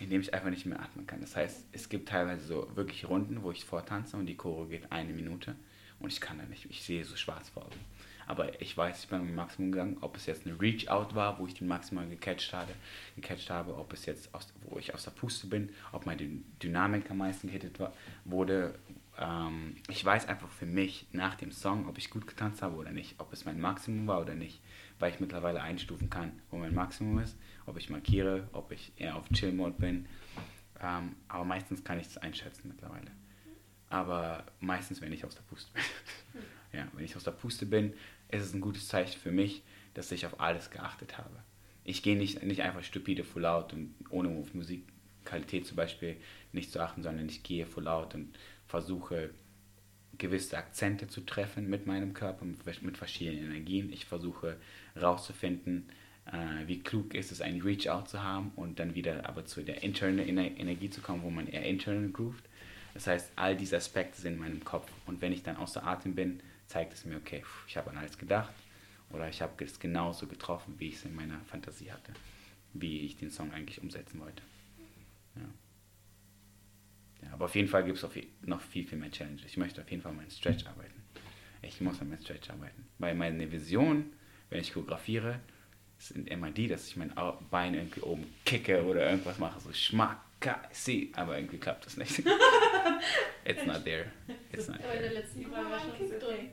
Indem 0.00 0.20
ich 0.20 0.34
einfach 0.34 0.50
nicht 0.50 0.66
mehr 0.66 0.78
atmen 0.80 1.06
kann. 1.06 1.20
Das 1.20 1.34
heißt, 1.34 1.64
es 1.72 1.88
gibt 1.88 2.08
teilweise 2.08 2.46
so 2.46 2.68
wirklich 2.74 3.08
Runden, 3.08 3.42
wo 3.42 3.50
ich 3.50 3.64
vortanze 3.64 4.16
und 4.16 4.26
die 4.26 4.36
Choro 4.36 4.66
geht 4.66 4.92
eine 4.92 5.12
Minute 5.12 5.54
und 6.00 6.12
ich 6.12 6.20
kann 6.20 6.36
da 6.38 6.44
nicht. 6.44 6.66
Ich 6.68 6.82
sehe 6.82 7.04
so 7.04 7.16
schwarz 7.16 7.48
vor 7.48 7.64
Augen. 7.64 7.80
Aber 8.26 8.60
ich 8.60 8.76
weiß, 8.76 9.02
ich 9.04 9.08
bin 9.08 9.20
am 9.20 9.34
Maximum 9.34 9.72
gegangen, 9.72 9.98
ob 10.00 10.16
es 10.16 10.26
jetzt 10.26 10.46
eine 10.46 10.60
Reach-Out 10.60 11.14
war, 11.14 11.38
wo 11.38 11.46
ich 11.46 11.54
den 11.54 11.68
maximal 11.68 12.08
gecatcht 12.08 12.52
habe, 12.52 12.72
gecatcht 13.16 13.50
habe, 13.50 13.76
ob 13.76 13.92
es 13.92 14.06
jetzt, 14.06 14.34
aus, 14.34 14.52
wo 14.64 14.78
ich 14.78 14.94
aus 14.94 15.04
der 15.04 15.10
Puste 15.10 15.46
bin, 15.46 15.70
ob 15.92 16.06
meine 16.06 16.22
Dyn- 16.22 16.42
Dynamik 16.62 17.10
am 17.10 17.18
meisten 17.18 17.48
gehittet 17.48 17.78
war, 17.80 17.92
wurde. 18.24 18.78
Ähm, 19.18 19.76
ich 19.88 20.04
weiß 20.04 20.26
einfach 20.28 20.48
für 20.50 20.66
mich 20.66 21.06
nach 21.12 21.34
dem 21.36 21.52
Song, 21.52 21.88
ob 21.88 21.98
ich 21.98 22.10
gut 22.10 22.26
getanzt 22.26 22.62
habe 22.62 22.76
oder 22.76 22.90
nicht, 22.90 23.14
ob 23.18 23.32
es 23.32 23.44
mein 23.44 23.60
Maximum 23.60 24.06
war 24.06 24.20
oder 24.20 24.34
nicht, 24.34 24.60
weil 24.98 25.12
ich 25.12 25.20
mittlerweile 25.20 25.62
einstufen 25.62 26.10
kann, 26.10 26.32
wo 26.50 26.56
mein 26.56 26.74
Maximum 26.74 27.18
ist, 27.20 27.36
ob 27.66 27.76
ich 27.76 27.90
markiere, 27.90 28.48
ob 28.52 28.72
ich 28.72 28.92
eher 28.96 29.16
auf 29.16 29.28
Chill-Mode 29.28 29.76
bin. 29.78 30.06
Ähm, 30.82 31.14
aber 31.28 31.44
meistens 31.44 31.84
kann 31.84 32.00
ich 32.00 32.06
das 32.08 32.18
einschätzen 32.18 32.68
mittlerweile. 32.68 33.10
Aber 33.88 34.44
meistens, 34.60 35.00
wenn 35.00 35.12
ich 35.12 35.24
aus 35.24 35.34
der 35.36 35.42
Puste 35.42 35.70
bin. 35.74 35.82
ja, 36.74 36.88
wenn 36.92 37.04
ich 37.04 37.16
aus 37.16 37.24
der 37.24 37.30
Puste 37.32 37.66
bin, 37.66 37.94
ist 38.30 38.42
es 38.42 38.54
ein 38.54 38.60
gutes 38.60 38.88
Zeichen 38.88 39.18
für 39.20 39.30
mich, 39.30 39.62
dass 39.94 40.10
ich 40.12 40.26
auf 40.26 40.40
alles 40.40 40.70
geachtet 40.70 41.18
habe. 41.18 41.42
Ich 41.84 42.02
gehe 42.02 42.16
nicht, 42.16 42.42
nicht 42.42 42.62
einfach 42.62 42.82
stupide 42.82 43.24
full 43.24 43.44
out 43.46 43.72
und 43.72 43.94
ohne 44.10 44.30
auf 44.30 44.54
Musikqualität 44.54 45.66
zum 45.66 45.76
Beispiel 45.76 46.16
nicht 46.52 46.72
zu 46.72 46.80
achten, 46.80 47.02
sondern 47.02 47.28
ich 47.28 47.42
gehe 47.42 47.66
full 47.66 47.88
out 47.88 48.14
und 48.14 48.36
versuche 48.66 49.30
gewisse 50.18 50.56
Akzente 50.56 51.08
zu 51.08 51.20
treffen 51.22 51.68
mit 51.68 51.86
meinem 51.86 52.14
Körper, 52.14 52.44
mit, 52.44 52.96
verschiedenen 52.96 53.50
Energien. 53.50 53.92
Ich 53.92 54.06
versuche 54.06 54.56
herauszufinden, 54.94 55.88
äh, 56.26 56.66
wie 56.66 56.80
klug 56.80 57.14
ist 57.14 57.32
es, 57.32 57.40
einen 57.40 57.60
Reach-Out 57.60 58.08
zu 58.08 58.22
haben 58.22 58.52
und 58.56 58.78
dann 58.78 58.94
wieder 58.94 59.28
aber 59.28 59.44
zu 59.44 59.62
der 59.62 59.82
internen 59.82 60.20
Ener 60.20 60.44
Energie 60.44 60.90
zu 60.90 61.00
kommen, 61.00 61.22
wo 61.22 61.30
man 61.30 61.48
eher 61.48 61.64
internal 61.64 62.08
groovt. 62.10 62.44
Das 62.94 63.08
heißt, 63.08 63.32
all 63.36 63.56
diese 63.56 63.76
Aspekte 63.76 64.20
sind 64.20 64.34
in 64.34 64.40
meinem 64.40 64.64
Kopf. 64.64 64.90
Und 65.06 65.20
wenn 65.20 65.32
ich 65.32 65.42
dann 65.42 65.56
außer 65.56 65.84
Atem 65.84 66.14
bin, 66.14 66.40
zeigt 66.66 66.92
es 66.92 67.04
mir, 67.04 67.16
okay, 67.16 67.42
ich 67.66 67.76
habe 67.76 67.90
an 67.90 67.98
alles 67.98 68.18
gedacht 68.18 68.52
oder 69.10 69.28
ich 69.28 69.40
habe 69.42 69.64
es 69.64 69.78
genauso 69.78 70.26
getroffen, 70.26 70.74
wie 70.78 70.88
ich 70.88 70.96
es 70.96 71.04
in 71.04 71.14
meiner 71.14 71.40
Fantasie 71.42 71.92
hatte, 71.92 72.12
wie 72.72 73.00
ich 73.00 73.16
den 73.16 73.30
Song 73.30 73.52
eigentlich 73.52 73.80
umsetzen 73.82 74.20
wollte. 74.20 74.42
Ja. 75.36 75.42
Ja, 77.22 77.32
aber 77.32 77.46
auf 77.46 77.54
jeden 77.54 77.68
Fall 77.68 77.84
gibt 77.84 78.02
es 78.02 78.08
noch 78.42 78.60
viel, 78.60 78.86
viel 78.86 78.98
mehr 78.98 79.10
Challenges. 79.10 79.46
Ich 79.46 79.56
möchte 79.56 79.80
auf 79.80 79.90
jeden 79.90 80.02
Fall 80.02 80.12
meinen 80.12 80.30
Stretch 80.30 80.66
arbeiten. 80.66 81.02
Ich 81.62 81.80
muss 81.80 82.00
an 82.00 82.10
meinem 82.10 82.20
Stretch 82.20 82.50
arbeiten. 82.50 82.86
Weil 82.98 83.14
meine 83.14 83.50
Vision, 83.50 84.12
wenn 84.50 84.60
ich 84.60 84.72
choreografiere, 84.72 85.40
sind 85.98 86.28
immer 86.28 86.50
die, 86.50 86.68
dass 86.68 86.86
ich 86.86 86.96
mein 86.96 87.14
Bein 87.50 87.74
irgendwie 87.74 88.00
oben 88.02 88.26
kicke 88.44 88.84
oder 88.84 89.08
irgendwas 89.08 89.38
mache, 89.38 89.60
so 89.60 89.72
schmack, 89.72 90.20
sie, 90.72 91.12
aber 91.14 91.36
irgendwie 91.38 91.58
klappt 91.58 91.86
das 91.86 91.96
nicht. 91.96 92.18
It's 93.44 93.66
not 93.66 93.84
there. 93.84 94.06
It's 94.52 94.68
not 94.68 94.78
Aber 94.80 94.94
in 94.94 95.00
der 95.00 95.10
there. 95.10 95.14
letzten 95.20 95.44
Frage 95.46 95.70
war 95.70 95.80
schon 95.80 95.96
Kick 95.96 96.20
drin. 96.20 96.48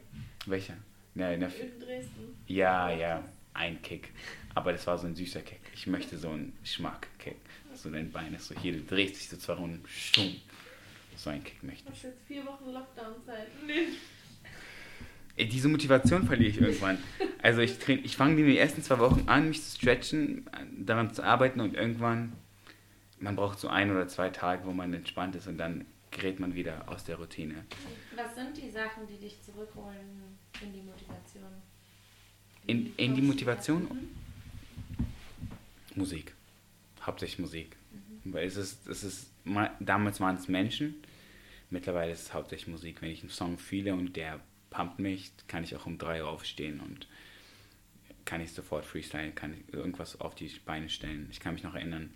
Welcher? 0.45 0.73
Ja, 1.15 1.31
in 1.31 1.39
der, 1.41 1.49
In 1.49 1.79
Dresden. 1.79 2.35
ja, 2.47 2.89
ja, 2.91 3.23
ein 3.53 3.81
Kick. 3.81 4.09
Aber 4.55 4.71
das 4.73 4.85
war 4.87 4.97
so 4.97 5.07
ein 5.07 5.15
süßer 5.15 5.41
Kick. 5.41 5.59
Ich 5.73 5.87
möchte 5.87 6.17
so 6.17 6.29
einen 6.29 6.53
Schmack-Kick. 6.63 7.35
So 7.73 7.89
dein 7.89 8.11
Bein 8.11 8.33
ist 8.33 8.47
so 8.47 8.55
hier, 8.59 8.73
du 8.73 8.81
drehst 8.83 9.15
dich 9.15 9.29
so 9.29 9.37
zwei 9.37 9.53
Runden, 9.53 9.83
stumm. 9.87 10.35
So 11.15 11.29
einen 11.29 11.43
Kick 11.43 11.61
möchte 11.63 11.83
ich. 11.89 11.95
Hast 11.95 12.03
jetzt 12.03 12.21
vier 12.27 12.45
Wochen 12.45 12.71
Lockdown-Zeit. 12.71 13.47
Nee. 13.65 13.87
Diese 15.45 15.69
Motivation 15.69 16.25
verliere 16.25 16.49
ich 16.49 16.59
irgendwann. 16.61 16.97
Also 17.41 17.61
ich, 17.61 17.75
ich 17.87 18.15
fange 18.17 18.35
die 18.43 18.57
ersten 18.57 18.83
zwei 18.83 18.99
Wochen 18.99 19.27
an, 19.27 19.47
mich 19.49 19.63
zu 19.63 19.77
stretchen, 19.79 20.49
daran 20.77 21.13
zu 21.13 21.23
arbeiten 21.23 21.61
und 21.61 21.73
irgendwann, 21.75 22.33
man 23.21 23.35
braucht 23.35 23.59
so 23.59 23.67
ein 23.69 23.89
oder 23.91 24.07
zwei 24.07 24.29
Tage, 24.29 24.65
wo 24.65 24.71
man 24.71 24.93
entspannt 24.93 25.35
ist 25.35 25.47
und 25.47 25.57
dann 25.57 25.85
gerät 26.11 26.39
man 26.39 26.53
wieder 26.55 26.87
aus 26.89 27.03
der 27.05 27.15
Routine. 27.17 27.63
was 28.15 28.35
sind 28.35 28.57
die 28.57 28.69
Sachen, 28.69 29.07
die 29.07 29.17
dich 29.17 29.41
zurückholen 29.41 30.21
in 30.61 30.73
die 30.73 30.81
Motivation? 30.81 31.43
In, 32.67 32.85
Wie 32.97 33.03
in 33.03 33.15
die 33.15 33.21
Motivation? 33.21 33.83
dazu? 33.87 33.97
Musik. 35.95 36.33
Hauptsächlich 37.01 37.39
Musik. 37.39 37.75
Weil 38.25 38.45
es 38.47 38.55
ist, 38.57 38.87
es 38.87 39.03
ist, 39.03 39.31
ma- 39.45 39.71
damals 39.79 40.19
waren 40.19 40.35
es 40.35 40.47
Menschen, 40.47 40.95
mittlerweile 41.69 42.11
ist 42.11 42.21
es 42.23 42.33
hauptsächlich 42.33 42.67
Musik. 42.67 43.01
Wenn 43.01 43.09
ich 43.09 43.21
einen 43.21 43.29
Song 43.31 43.57
fühle 43.57 43.93
und 43.93 44.15
der 44.15 44.39
pumpt 44.69 44.99
mich, 44.99 45.31
kann 45.47 45.63
ich 45.63 45.75
auch 45.75 45.85
um 45.85 45.97
drei 45.97 46.21
Uhr 46.23 46.29
aufstehen 46.29 46.79
und 46.79 47.07
kann 48.25 48.41
ich 48.41 48.51
sofort 48.51 48.85
freestylen, 48.85 49.33
kann 49.33 49.53
ich 49.53 49.73
irgendwas 49.73 50.19
auf 50.21 50.35
die 50.35 50.51
Beine 50.65 50.89
stellen. 50.89 51.27
Ich 51.31 51.39
kann 51.39 51.53
mich 51.55 51.63
noch 51.63 51.73
erinnern, 51.73 52.13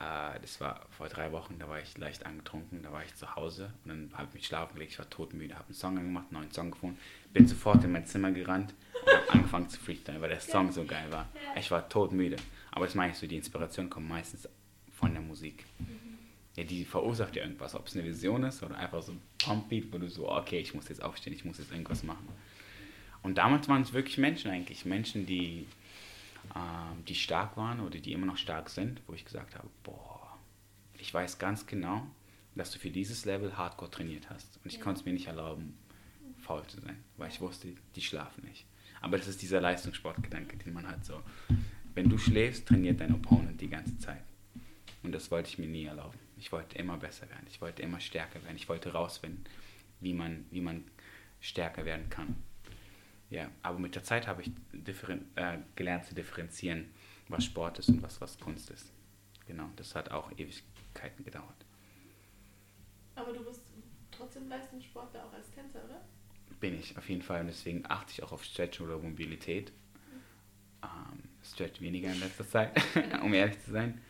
äh, 0.00 0.40
das 0.40 0.60
war 0.60 0.86
vor 0.90 1.08
drei 1.08 1.30
Wochen, 1.30 1.58
da 1.58 1.68
war 1.68 1.78
ich 1.78 1.96
leicht 1.98 2.24
angetrunken, 2.24 2.82
da 2.82 2.90
war 2.90 3.04
ich 3.04 3.14
zu 3.14 3.36
Hause 3.36 3.70
und 3.84 3.90
dann 3.90 4.10
habe 4.14 4.28
ich 4.28 4.34
mich 4.34 4.46
schlafen 4.46 4.74
gelegt, 4.74 4.92
ich 4.92 4.98
war 4.98 5.10
todmüde, 5.10 5.54
habe 5.54 5.66
einen 5.66 5.74
Song 5.74 5.98
angemacht, 5.98 6.26
einen 6.30 6.40
neuen 6.40 6.52
Song 6.52 6.70
gefunden, 6.70 6.98
bin 7.32 7.46
sofort 7.46 7.84
in 7.84 7.92
mein 7.92 8.06
Zimmer 8.06 8.30
gerannt 8.30 8.74
und 9.04 9.12
habe 9.12 9.30
angefangen 9.32 9.68
zu 9.68 9.78
freestylen, 9.78 10.22
weil 10.22 10.30
der 10.30 10.40
Song 10.40 10.72
so 10.72 10.84
geil 10.84 11.12
war. 11.12 11.28
Ich 11.54 11.70
war 11.70 11.86
todmüde. 11.88 12.36
Aber 12.72 12.86
das 12.86 12.94
meine 12.94 13.12
ich 13.12 13.18
so, 13.18 13.26
die 13.26 13.36
Inspiration 13.36 13.90
kommt 13.90 14.08
meistens 14.08 14.48
von 14.92 15.12
der 15.12 15.22
Musik. 15.22 15.66
Ja, 16.56 16.64
die 16.64 16.84
verursacht 16.84 17.36
ja 17.36 17.42
irgendwas, 17.42 17.74
ob 17.74 17.86
es 17.86 17.94
eine 17.94 18.04
Vision 18.04 18.42
ist 18.44 18.62
oder 18.62 18.76
einfach 18.76 19.02
so 19.02 19.12
ein 19.12 19.22
Pumpbeat, 19.38 19.92
wo 19.92 19.98
du 19.98 20.08
so, 20.08 20.30
okay, 20.30 20.60
ich 20.60 20.74
muss 20.74 20.88
jetzt 20.88 21.02
aufstehen, 21.02 21.32
ich 21.32 21.44
muss 21.44 21.58
jetzt 21.58 21.72
irgendwas 21.72 22.02
machen. 22.02 22.26
Und 23.22 23.36
damals 23.36 23.68
waren 23.68 23.82
es 23.82 23.92
wirklich 23.92 24.18
Menschen 24.18 24.50
eigentlich, 24.50 24.84
Menschen, 24.84 25.26
die, 25.26 25.66
ähm, 26.54 27.04
die 27.06 27.14
stark 27.14 27.56
waren 27.56 27.80
oder 27.80 27.98
die 27.98 28.12
immer 28.12 28.26
noch 28.26 28.36
stark 28.36 28.70
sind, 28.70 29.02
wo 29.06 29.14
ich 29.14 29.24
gesagt 29.24 29.54
habe, 29.56 29.68
boah, 29.82 30.38
ich 30.98 31.12
weiß 31.12 31.38
ganz 31.38 31.66
genau, 31.66 32.06
dass 32.54 32.72
du 32.72 32.78
für 32.78 32.90
dieses 32.90 33.24
Level 33.24 33.56
Hardcore 33.56 33.90
trainiert 33.90 34.28
hast. 34.30 34.58
Und 34.62 34.66
ich 34.66 34.78
ja. 34.78 34.82
konnte 34.82 35.00
es 35.00 35.06
mir 35.06 35.12
nicht 35.12 35.28
erlauben, 35.28 35.78
faul 36.38 36.66
zu 36.66 36.80
sein, 36.80 37.02
weil 37.16 37.30
ich 37.30 37.40
wusste, 37.40 37.68
die 37.94 38.02
schlafen 38.02 38.44
nicht. 38.44 38.66
Aber 39.00 39.16
das 39.16 39.28
ist 39.28 39.40
dieser 39.40 39.60
Leistungssportgedanke, 39.60 40.56
den 40.58 40.74
man 40.74 40.86
hat 40.86 41.04
so. 41.04 41.22
Wenn 41.94 42.08
du 42.08 42.18
schläfst, 42.18 42.66
trainiert 42.66 43.00
dein 43.00 43.14
Opponent 43.14 43.60
die 43.60 43.70
ganze 43.70 43.98
Zeit. 43.98 44.22
Und 45.02 45.12
das 45.12 45.30
wollte 45.30 45.48
ich 45.48 45.58
mir 45.58 45.68
nie 45.68 45.84
erlauben. 45.84 46.18
Ich 46.38 46.52
wollte 46.52 46.76
immer 46.78 46.96
besser 46.96 47.28
werden. 47.30 47.46
Ich 47.48 47.60
wollte 47.60 47.82
immer 47.82 48.00
stärker 48.00 48.42
werden. 48.44 48.56
Ich 48.56 48.68
wollte 48.68 48.92
rausfinden, 48.92 49.44
wie 50.00 50.12
man, 50.12 50.44
wie 50.50 50.60
man 50.60 50.84
stärker 51.40 51.84
werden 51.84 52.10
kann. 52.10 52.36
Ja, 53.30 53.48
aber 53.62 53.78
mit 53.78 53.94
der 53.94 54.02
Zeit 54.02 54.26
habe 54.26 54.42
ich 54.42 54.50
äh, 55.36 55.58
gelernt 55.76 56.04
zu 56.04 56.14
differenzieren, 56.14 56.90
was 57.28 57.44
Sport 57.44 57.78
ist 57.78 57.88
und 57.88 58.02
was, 58.02 58.20
was 58.20 58.38
Kunst 58.38 58.70
ist. 58.70 58.92
Genau, 59.46 59.70
das 59.76 59.94
hat 59.94 60.10
auch 60.10 60.32
Ewigkeiten 60.32 61.24
gedauert. 61.24 61.64
Aber 63.14 63.32
du 63.32 63.44
bist 63.44 63.62
trotzdem 64.10 64.48
Leistungssportler 64.48 65.24
auch 65.24 65.32
als 65.32 65.50
Tänzer, 65.52 65.84
oder? 65.84 66.00
Bin 66.58 66.78
ich, 66.78 66.96
auf 66.98 67.08
jeden 67.08 67.22
Fall. 67.22 67.42
Und 67.42 67.46
deswegen 67.46 67.84
achte 67.88 68.12
ich 68.12 68.22
auch 68.22 68.32
auf 68.32 68.44
Stretch 68.44 68.80
oder 68.80 68.98
Mobilität. 68.98 69.72
Ähm, 70.82 71.22
Stretch 71.42 71.80
weniger 71.80 72.12
in 72.12 72.20
letzter 72.20 72.46
Zeit, 72.48 72.80
um 73.22 73.32
ehrlich 73.32 73.60
zu 73.60 73.70
sein. 73.70 74.00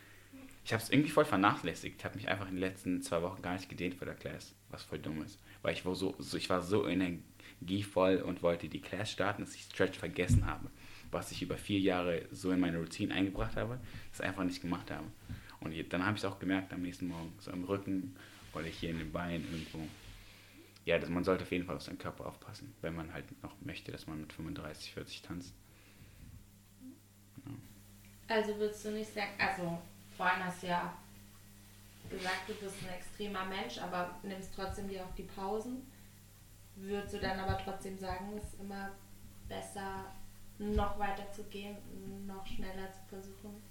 Ich 0.64 0.73
habe 0.73 0.83
es 0.83 0.91
irgendwie 0.91 1.11
voll 1.11 1.25
vernachlässigt. 1.25 1.97
Ich 1.99 2.05
habe 2.05 2.16
mich 2.16 2.29
einfach 2.29 2.49
in 2.49 2.55
den 2.55 2.61
letzten 2.61 3.03
zwei 3.03 3.23
Wochen 3.23 3.43
gar 3.43 3.55
nicht 3.55 3.68
gedehnt 3.68 3.95
für 3.95 4.05
der 4.05 4.14
Class, 4.14 4.55
was 4.68 4.83
voll 4.83 4.99
dumm 4.99 5.23
ist. 5.23 5.39
Weil 5.62 5.75
ich 5.75 5.85
war 5.85 5.95
so, 5.95 6.14
so, 6.18 6.37
ich 6.37 6.49
war 6.49 6.62
so 6.62 6.87
energievoll 7.61 8.16
und 8.16 8.42
wollte 8.42 8.68
die 8.68 8.80
Class 8.80 9.11
starten, 9.11 9.44
dass 9.44 9.54
ich 9.54 9.62
Stretch 9.62 9.98
vergessen 9.98 10.46
habe. 10.46 10.70
Was 11.11 11.32
ich 11.32 11.42
über 11.42 11.56
vier 11.56 11.80
Jahre 11.80 12.26
so 12.30 12.50
in 12.50 12.61
meine 12.61 12.78
Routine 12.78 13.14
eingebracht 13.14 13.56
habe, 13.56 13.78
das 14.12 14.20
einfach 14.20 14.44
nicht 14.44 14.61
gemacht 14.61 14.90
habe. 14.90 15.06
Und 15.61 15.74
dann 15.92 16.04
habe 16.04 16.16
ich 16.16 16.22
es 16.22 16.30
auch 16.30 16.38
gemerkt 16.38 16.72
am 16.72 16.82
nächsten 16.82 17.08
Morgen, 17.08 17.32
so 17.38 17.50
im 17.50 17.64
Rücken 17.64 18.16
oder 18.54 18.64
hier 18.64 18.90
in 18.90 18.98
den 18.98 19.12
Beinen 19.12 19.44
irgendwo. 19.50 19.86
Ja, 20.86 20.98
das, 20.98 21.11
man 21.11 21.24
sollte 21.24 21.44
auf 21.44 21.52
jeden 21.52 21.66
Fall 21.66 21.76
auf 21.76 21.82
seinen 21.82 21.98
Körper 21.98 22.26
aufpassen, 22.26 22.74
wenn 22.80 22.94
man 22.94 23.12
halt 23.12 23.24
noch 23.42 23.54
möchte, 23.61 23.92
dass 23.92 24.06
man 24.06 24.20
mit 24.20 24.32
35, 24.32 24.94
40 24.94 25.22
tanzt. 25.22 25.54
Ja. 27.44 28.34
Also 28.34 28.56
würdest 28.56 28.84
du 28.84 28.92
nicht 28.92 29.12
sagen, 29.12 29.32
also 29.38 29.78
vorhin 30.16 30.44
hast 30.44 30.62
du 30.62 30.68
ja 30.68 30.96
gesagt, 32.08 32.48
du 32.48 32.54
bist 32.54 32.76
ein 32.82 32.94
extremer 32.94 33.44
Mensch, 33.44 33.78
aber 33.78 34.18
nimmst 34.22 34.54
trotzdem 34.54 34.88
dir 34.88 35.04
auch 35.04 35.14
die 35.14 35.24
Pausen. 35.24 35.89
Würdest 36.83 37.14
du 37.14 37.18
dann 37.18 37.39
aber 37.39 37.59
trotzdem 37.59 37.99
sagen, 37.99 38.33
es 38.37 38.45
ist 38.45 38.61
immer 38.61 38.91
besser, 39.49 40.07
noch 40.59 40.99
weiter 40.99 41.31
zu 41.33 41.45
gehen, 41.45 41.76
noch 42.26 42.47
schneller 42.47 42.91
zu 42.93 43.01
versuchen, 43.09 43.62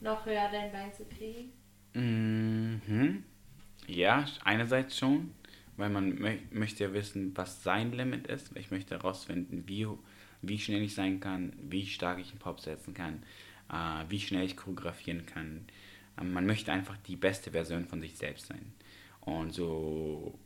noch 0.00 0.24
höher 0.24 0.48
dein 0.50 0.70
Bein 0.70 0.92
zu 0.92 1.04
kriegen? 1.04 1.52
Mhm. 1.94 3.24
Ja, 3.86 4.24
einerseits 4.44 4.96
schon, 4.96 5.34
weil 5.76 5.90
man 5.90 6.10
mö 6.10 6.36
möchte 6.52 6.84
ja 6.84 6.92
wissen, 6.92 7.36
was 7.36 7.62
sein 7.62 7.92
Limit 7.92 8.28
ist. 8.28 8.56
Ich 8.56 8.70
möchte 8.70 8.96
herausfinden, 8.96 9.64
wie, 9.66 9.88
wie 10.42 10.58
schnell 10.58 10.82
ich 10.82 10.94
sein 10.94 11.18
kann, 11.18 11.52
wie 11.60 11.86
stark 11.86 12.20
ich 12.20 12.30
einen 12.30 12.38
Pop 12.38 12.60
setzen 12.60 12.94
kann, 12.94 13.22
äh, 13.70 14.04
wie 14.08 14.20
schnell 14.20 14.44
ich 14.44 14.56
choreografieren 14.56 15.26
kann. 15.26 15.64
Äh, 16.16 16.24
man 16.24 16.46
möchte 16.46 16.72
einfach 16.72 16.96
die 17.08 17.16
beste 17.16 17.50
Version 17.50 17.86
von 17.86 18.00
sich 18.00 18.16
selbst 18.16 18.46
sein. 18.46 18.72
Und 19.20 19.52
so, 19.52 20.38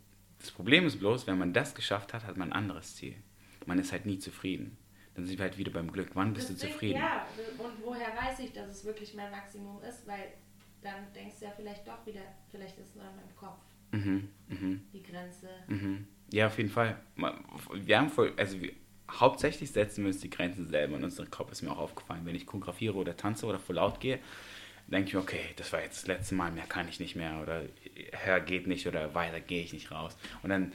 das 0.45 0.53
Problem 0.53 0.87
ist 0.87 0.99
bloß, 0.99 1.27
wenn 1.27 1.39
man 1.39 1.55
das 1.55 1.75
geschafft 1.75 2.13
hat, 2.13 2.27
hat 2.27 2.37
man 2.37 2.51
ein 2.51 2.53
anderes 2.53 2.97
Ziel. 2.97 3.17
Man 3.65 3.79
ist 3.79 3.93
halt 3.93 4.05
nie 4.05 4.19
zufrieden. 4.19 4.77
Dann 5.15 5.25
sind 5.25 5.39
wir 5.39 5.45
halt 5.45 5.57
wieder 5.57 5.73
beim 5.73 5.91
Glück. 5.91 6.11
Wann 6.13 6.35
bist 6.35 6.51
Deswegen, 6.51 6.69
du 6.69 6.73
zufrieden? 6.73 6.99
Ja, 6.99 7.27
und 7.59 7.83
woher 7.83 8.09
weiß 8.15 8.41
ich, 8.41 8.53
dass 8.53 8.69
es 8.69 8.85
wirklich 8.85 9.15
mein 9.15 9.31
Maximum 9.31 9.83
ist? 9.83 10.07
Weil 10.07 10.35
dann 10.83 11.11
denkst 11.15 11.37
du 11.39 11.47
ja 11.47 11.53
vielleicht 11.57 11.89
doch 11.89 12.05
wieder, 12.05 12.21
vielleicht 12.51 12.79
ist 12.79 12.91
es 12.91 12.95
nur 12.95 13.05
in 13.05 13.17
meinem 13.17 13.35
Kopf. 13.35 13.61
Mhm, 13.93 14.29
mh. 14.49 14.81
Die 14.93 15.03
Grenze. 15.03 15.49
Mhm. 15.69 16.07
Ja, 16.31 16.49
auf 16.49 16.59
jeden 16.59 16.69
Fall. 16.69 16.99
Wir 17.73 17.99
haben 17.99 18.11
voll, 18.11 18.35
also 18.37 18.61
wir, 18.61 18.73
hauptsächlich 19.11 19.71
setzen 19.71 20.05
wir 20.05 20.09
uns 20.09 20.21
die 20.21 20.29
Grenzen 20.29 20.67
selber 20.69 20.97
in 20.99 21.05
unseren 21.05 21.31
Kopf. 21.31 21.53
Ist 21.53 21.63
mir 21.63 21.71
auch 21.71 21.79
aufgefallen, 21.79 22.27
wenn 22.27 22.35
ich 22.35 22.45
choreografiere 22.45 22.97
oder 22.97 23.17
tanze 23.17 23.47
oder 23.47 23.59
voll 23.59 23.77
laut 23.77 23.99
gehe, 23.99 24.19
denke 24.87 25.09
ich 25.09 25.15
mir, 25.15 25.21
okay, 25.21 25.41
das 25.57 25.73
war 25.73 25.83
jetzt 25.83 26.03
das 26.03 26.07
letzte 26.07 26.35
Mal, 26.35 26.51
mehr 26.53 26.67
kann 26.67 26.89
ich 26.89 27.01
nicht 27.01 27.17
mehr 27.17 27.41
oder 27.43 27.63
höher 28.25 28.41
geht 28.41 28.67
nicht 28.67 28.87
oder 28.87 29.15
weiter 29.15 29.41
gehe 29.41 29.63
ich 29.63 29.73
nicht 29.73 29.91
raus. 29.91 30.17
Und 30.43 30.51
dann 30.51 30.73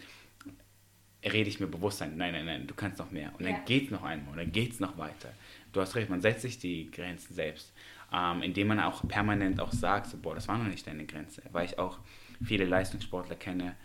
rede 1.23 1.49
ich 1.49 1.59
mir 1.59 1.67
bewusst 1.67 2.01
ein, 2.01 2.17
nein, 2.17 2.33
nein, 2.33 2.45
nein, 2.45 2.67
du 2.67 2.73
kannst 2.73 2.99
noch 2.99 3.11
mehr. 3.11 3.31
Und 3.37 3.43
dann 3.43 3.53
ja. 3.53 3.59
geht 3.65 3.85
es 3.85 3.91
noch 3.91 4.03
einmal 4.03 4.31
und 4.31 4.37
dann 4.37 4.51
geht 4.51 4.73
es 4.73 4.79
noch 4.79 4.97
weiter. 4.97 5.31
Du 5.73 5.81
hast 5.81 5.95
recht, 5.95 6.09
man 6.09 6.21
setzt 6.21 6.41
sich 6.41 6.57
die 6.57 6.89
Grenzen 6.89 7.33
selbst. 7.33 7.73
Ähm, 8.11 8.41
indem 8.41 8.67
man 8.67 8.79
auch 8.79 9.07
permanent 9.07 9.59
auch 9.59 9.71
sagt, 9.71 10.07
so, 10.07 10.17
boah, 10.17 10.33
das 10.33 10.47
war 10.47 10.57
noch 10.57 10.65
nicht 10.65 10.87
deine 10.87 11.05
Grenze. 11.05 11.43
Weil 11.51 11.65
ich 11.65 11.77
auch 11.77 11.99
viele 12.43 12.65
Leistungssportler 12.65 13.35
kenne, 13.35 13.75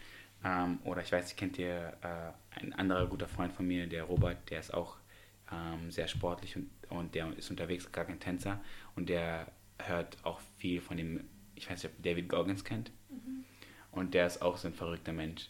ähm, 0.45 0.79
oder 0.85 1.03
ich 1.03 1.11
weiß, 1.11 1.37
kennt 1.37 1.59
ihr 1.59 1.95
äh, 2.03 2.61
ein 2.61 2.73
anderer 2.75 3.07
guter 3.07 3.29
Freund 3.29 3.53
von 3.53 3.67
mir, 3.67 3.87
der 3.87 4.05
Robert, 4.05 4.51
der 4.51 4.61
ist 4.61 4.73
auch 4.73 4.97
ähm, 5.51 5.91
sehr 5.91 6.07
sportlich 6.07 6.57
und, 6.57 6.71
und 6.91 7.15
der 7.15 7.33
ist 7.37 7.51
unterwegs, 7.51 7.91
gar 7.91 8.05
kein 8.05 8.21
Tänzer 8.21 8.61
und 8.95 9.09
der 9.09 9.47
hört 9.89 10.17
auch 10.25 10.41
viel 10.57 10.81
von 10.81 10.97
dem, 10.97 11.25
ich 11.55 11.71
weiß 11.71 11.83
nicht, 11.83 11.93
ob 11.93 12.03
David 12.03 12.29
Goggins 12.29 12.65
kennt. 12.65 12.91
Mhm. 13.11 13.45
Und 13.93 14.15
der 14.15 14.27
ist 14.27 14.43
auch 14.43 14.57
so 14.57 14.69
ein 14.69 14.75
verrückter 14.75 15.13
Mensch. 15.13 15.49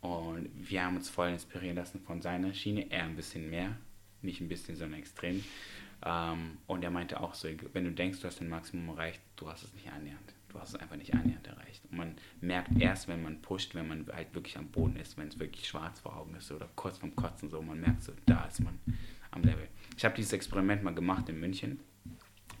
Und 0.00 0.50
wir 0.54 0.84
haben 0.84 0.96
uns 0.96 1.08
voll 1.08 1.28
inspirieren 1.28 1.76
lassen 1.76 2.00
von 2.00 2.20
seiner 2.20 2.52
Schiene, 2.54 2.90
er 2.90 3.04
ein 3.04 3.14
bisschen 3.14 3.50
mehr, 3.50 3.76
nicht 4.20 4.40
ein 4.40 4.48
bisschen, 4.48 4.74
sondern 4.74 4.98
extrem. 4.98 5.44
Ähm, 6.04 6.58
und 6.66 6.82
er 6.82 6.90
meinte 6.90 7.20
auch 7.20 7.34
so, 7.34 7.48
wenn 7.72 7.84
du 7.84 7.92
denkst, 7.92 8.20
du 8.20 8.26
hast 8.26 8.40
dein 8.40 8.48
Maximum 8.48 8.88
erreicht, 8.96 9.20
du 9.36 9.48
hast 9.48 9.62
es 9.62 9.72
nicht 9.74 9.88
annähernd. 9.90 10.34
Du 10.48 10.60
hast 10.60 10.70
es 10.70 10.74
einfach 10.76 10.96
nicht 10.96 11.14
annähernd 11.14 11.46
erreicht. 11.46 11.82
Und 11.90 11.96
man 11.96 12.16
merkt 12.40 12.78
erst, 12.78 13.08
wenn 13.08 13.22
man 13.22 13.40
pusht, 13.40 13.74
wenn 13.74 13.88
man 13.88 14.06
halt 14.12 14.34
wirklich 14.34 14.58
am 14.58 14.68
Boden 14.68 14.96
ist, 14.96 15.16
wenn 15.16 15.28
es 15.28 15.38
wirklich 15.38 15.66
schwarz 15.66 16.00
vor 16.00 16.16
Augen 16.16 16.34
ist 16.34 16.50
oder 16.50 16.68
kurz 16.74 16.98
vorm 16.98 17.14
Kotzen 17.16 17.48
so, 17.48 17.62
man 17.62 17.80
merkt 17.80 18.02
so, 18.02 18.12
da 18.26 18.44
ist 18.46 18.60
man 18.60 18.78
am 19.30 19.42
Level. 19.42 19.68
Ich 19.96 20.04
habe 20.04 20.14
dieses 20.14 20.32
Experiment 20.32 20.82
mal 20.82 20.94
gemacht 20.94 21.28
in 21.28 21.40
München. 21.40 21.80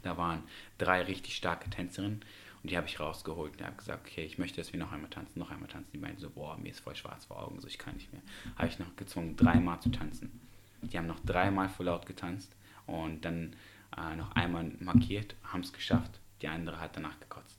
Da 0.02 0.16
waren 0.16 0.42
drei 0.78 1.02
richtig 1.02 1.36
starke 1.36 1.70
Tänzerinnen 1.70 2.22
und 2.62 2.70
die 2.70 2.76
habe 2.76 2.86
ich 2.86 3.00
rausgeholt 3.00 3.58
und 3.58 3.66
habe 3.66 3.76
gesagt, 3.76 4.06
okay, 4.06 4.24
ich 4.24 4.38
möchte, 4.38 4.60
dass 4.60 4.72
wir 4.72 4.78
noch 4.78 4.92
einmal 4.92 5.10
tanzen, 5.10 5.38
noch 5.38 5.50
einmal 5.50 5.68
tanzen. 5.68 5.90
Die 5.92 5.98
meinten 5.98 6.20
so, 6.20 6.30
boah, 6.30 6.56
mir 6.58 6.70
ist 6.70 6.80
voll 6.80 6.94
schwarz 6.94 7.24
vor 7.24 7.42
Augen, 7.42 7.60
so 7.60 7.66
ich 7.66 7.78
kann 7.78 7.94
nicht 7.94 8.12
mehr. 8.12 8.22
Habe 8.56 8.68
ich 8.68 8.78
noch 8.78 8.94
gezwungen, 8.96 9.36
dreimal 9.36 9.80
zu 9.80 9.90
tanzen. 9.90 10.40
Die 10.82 10.96
haben 10.96 11.06
noch 11.06 11.20
dreimal 11.20 11.68
voll 11.68 11.86
laut 11.86 12.06
getanzt 12.06 12.54
und 12.86 13.24
dann 13.24 13.54
äh, 13.96 14.16
noch 14.16 14.32
einmal 14.32 14.70
markiert, 14.80 15.34
haben 15.44 15.60
es 15.60 15.72
geschafft. 15.72 16.20
Die 16.40 16.48
andere 16.48 16.80
hat 16.80 16.96
danach 16.96 17.18
gekotzt. 17.20 17.56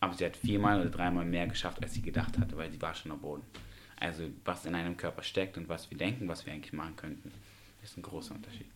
Aber 0.00 0.14
sie 0.14 0.24
hat 0.24 0.36
viermal 0.36 0.80
oder 0.80 0.90
dreimal 0.90 1.24
mehr 1.24 1.46
geschafft, 1.46 1.82
als 1.82 1.94
sie 1.94 2.02
gedacht 2.02 2.38
hatte, 2.38 2.56
weil 2.56 2.70
sie 2.70 2.82
war 2.82 2.94
schon 2.94 3.12
am 3.12 3.20
Boden. 3.20 3.44
Also 3.96 4.28
was 4.44 4.66
in 4.66 4.74
einem 4.74 4.96
Körper 4.96 5.22
steckt 5.22 5.56
und 5.56 5.68
was 5.68 5.88
wir 5.90 5.98
denken, 5.98 6.26
was 6.26 6.44
wir 6.44 6.52
eigentlich 6.52 6.72
machen 6.72 6.96
könnten, 6.96 7.32
ist 7.82 7.96
ein 7.96 8.02
großer 8.02 8.34
Unterschied. 8.34 8.66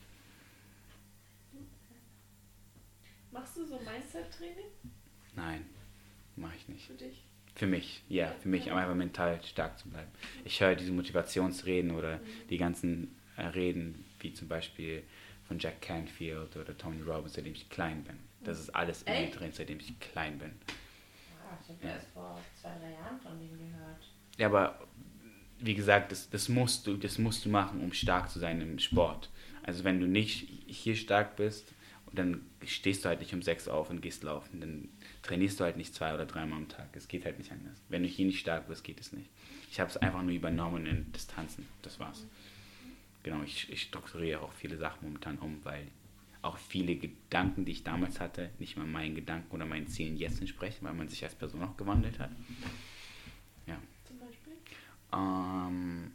Machst 3.37 3.55
du 3.59 3.67
so 3.67 3.79
Mindset-Training? 3.81 4.65
Nein, 5.35 5.67
mache 6.37 6.57
ich 6.57 6.69
nicht. 6.69 6.87
Für 6.87 6.95
dich? 6.95 7.23
Für 7.55 7.67
mich, 7.67 8.03
ja, 8.09 8.33
für 8.41 8.49
mich, 8.49 8.71
um 8.71 8.79
einfach 8.79 8.95
mental 8.95 9.39
stark 9.45 9.79
zu 9.79 9.91
bleiben. 9.91 10.11
Ich 10.47 10.59
höre 10.63 10.75
diese 10.75 10.91
Motivationsreden 10.93 11.91
oder 11.91 12.17
mhm. 12.17 12.49
die 12.49 12.57
ganzen 12.57 13.15
äh, 13.37 13.43
Reden, 13.43 14.07
wie 14.21 14.33
zum 14.33 14.49
Beispiel 14.49 15.03
von 15.47 15.59
Jack 15.59 15.83
Canfield 15.83 16.57
oder 16.57 16.77
Tony 16.79 17.03
Robbins, 17.03 17.35
seitdem 17.35 17.53
ich 17.53 17.69
klein 17.69 18.05
bin. 18.05 18.17
Das 18.43 18.59
ist 18.59 18.75
alles 18.75 19.03
in 19.03 19.13
mir 19.13 19.31
drin, 19.31 19.51
seitdem 19.53 19.81
ich 19.81 20.01
klein 20.01 20.39
bin. 20.39 20.53
Ah, 21.45 21.59
ich 21.63 21.69
habe 21.69 21.87
ja. 21.87 21.91
erst 21.91 22.07
vor 22.15 22.41
zwei, 22.59 22.73
drei 22.79 22.93
Jahren 22.93 23.21
von 23.21 23.39
dem 23.39 23.51
gehört. 23.51 24.03
Ja, 24.39 24.47
aber 24.47 24.79
wie 25.59 25.75
gesagt, 25.75 26.11
das, 26.11 26.31
das, 26.31 26.49
musst 26.49 26.87
du, 26.87 26.97
das 26.97 27.19
musst 27.19 27.45
du 27.45 27.51
machen, 27.51 27.83
um 27.83 27.93
stark 27.93 28.31
zu 28.31 28.39
sein 28.39 28.63
im 28.63 28.79
Sport. 28.79 29.29
Also 29.63 29.85
wenn 29.85 30.01
du 30.01 30.07
nicht 30.07 30.49
hier 30.67 30.97
stark 30.97 31.37
bist, 31.37 31.75
dann 32.13 32.43
stehst 32.65 33.05
du 33.05 33.09
halt 33.09 33.21
nicht 33.21 33.35
um 33.35 33.43
sechs 33.43 33.69
auf 33.69 33.91
und 33.91 34.01
gehst 34.01 34.23
laufen. 34.23 34.61
Dann 34.61 34.89
trainierst 35.23 35.61
du 35.61 35.65
halt 35.65 35.77
nicht 35.77 35.95
zwei 35.95 36.15
oder 36.15 36.27
dreimal 36.27 36.59
am 36.59 36.69
Tag. 36.69 36.89
Es 36.95 37.09
geht 37.09 37.25
halt 37.25 37.39
nicht 37.39 37.53
anders. 37.53 37.83
Wenn 37.89 38.03
du 38.03 38.09
hier 38.09 38.27
nicht 38.27 38.41
stark 38.41 38.69
bist, 38.69 38.85
geht 38.85 39.01
es 39.01 39.13
nicht. 39.13 39.29
Ich 39.71 39.81
habe 39.81 39.91
es 39.91 39.97
einfach 39.97 40.23
nur 40.23 40.33
übernommen 40.33 40.87
in 40.87 41.13
Distanzen. 41.13 41.67
Das 41.83 41.99
war's. 41.99 42.27
Genau, 43.23 43.43
ich, 43.43 43.71
ich 43.71 43.83
strukturiere 43.83 44.41
auch 44.41 44.53
viele 44.53 44.77
Sachen 44.77 44.99
momentan 45.03 45.39
um, 45.39 45.59
weil 45.65 45.89
auch 46.43 46.57
viele 46.57 46.95
Gedanken, 46.97 47.65
die 47.65 47.73
ich 47.73 47.83
damals 47.83 48.21
hatte, 48.21 48.51
nicht 48.59 48.77
mal 48.77 48.87
meinen 48.87 49.17
Gedanken 49.17 49.53
oder 49.53 49.67
meinen 49.67 49.89
Zielen 49.89 50.17
jetzt 50.17 50.41
entsprechen, 50.41 50.85
weil 50.85 50.95
man 50.95 51.09
sich 51.09 51.25
als 51.25 51.35
Person 51.35 51.63
auch 51.65 51.77
gewandelt 51.77 52.19
hat. 52.21 52.31
Ja. 53.67 53.79
Zum 54.05 54.19
Beispiel? 54.19 54.53
Ähm, 55.13 56.13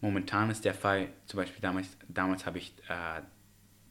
momentan 0.00 0.50
ist 0.50 0.64
der 0.64 0.74
Fall, 0.74 1.08
zum 1.26 1.38
Beispiel 1.38 1.60
damals, 1.60 1.96
damals 2.08 2.46
habe 2.46 2.58
ich 2.58 2.72
äh, 2.88 3.22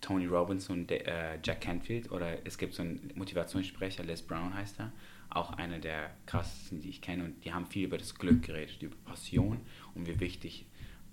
Tony 0.02 0.26
Robbins 0.26 0.70
und 0.70 0.92
äh, 0.92 1.40
Jack 1.44 1.62
Canfield 1.62 2.12
oder 2.12 2.46
es 2.46 2.58
gibt 2.58 2.74
so 2.74 2.84
einen 2.84 3.12
Motivationssprecher, 3.16 4.04
Les 4.04 4.22
Brown 4.22 4.54
heißt 4.54 4.80
er, 4.80 4.92
auch 5.30 5.52
einer 5.54 5.80
der 5.80 6.12
krassesten, 6.26 6.82
die 6.82 6.90
ich 6.90 7.02
kenne 7.02 7.24
und 7.24 7.44
die 7.46 7.54
haben 7.54 7.68
viel 7.68 7.86
über 7.86 7.98
das 7.98 8.16
Glück 8.16 8.44
geredet, 8.44 8.82
über 8.82 8.96
Passion 9.06 9.60
und 9.94 10.08
wie 10.08 10.20
wichtig, 10.20 10.66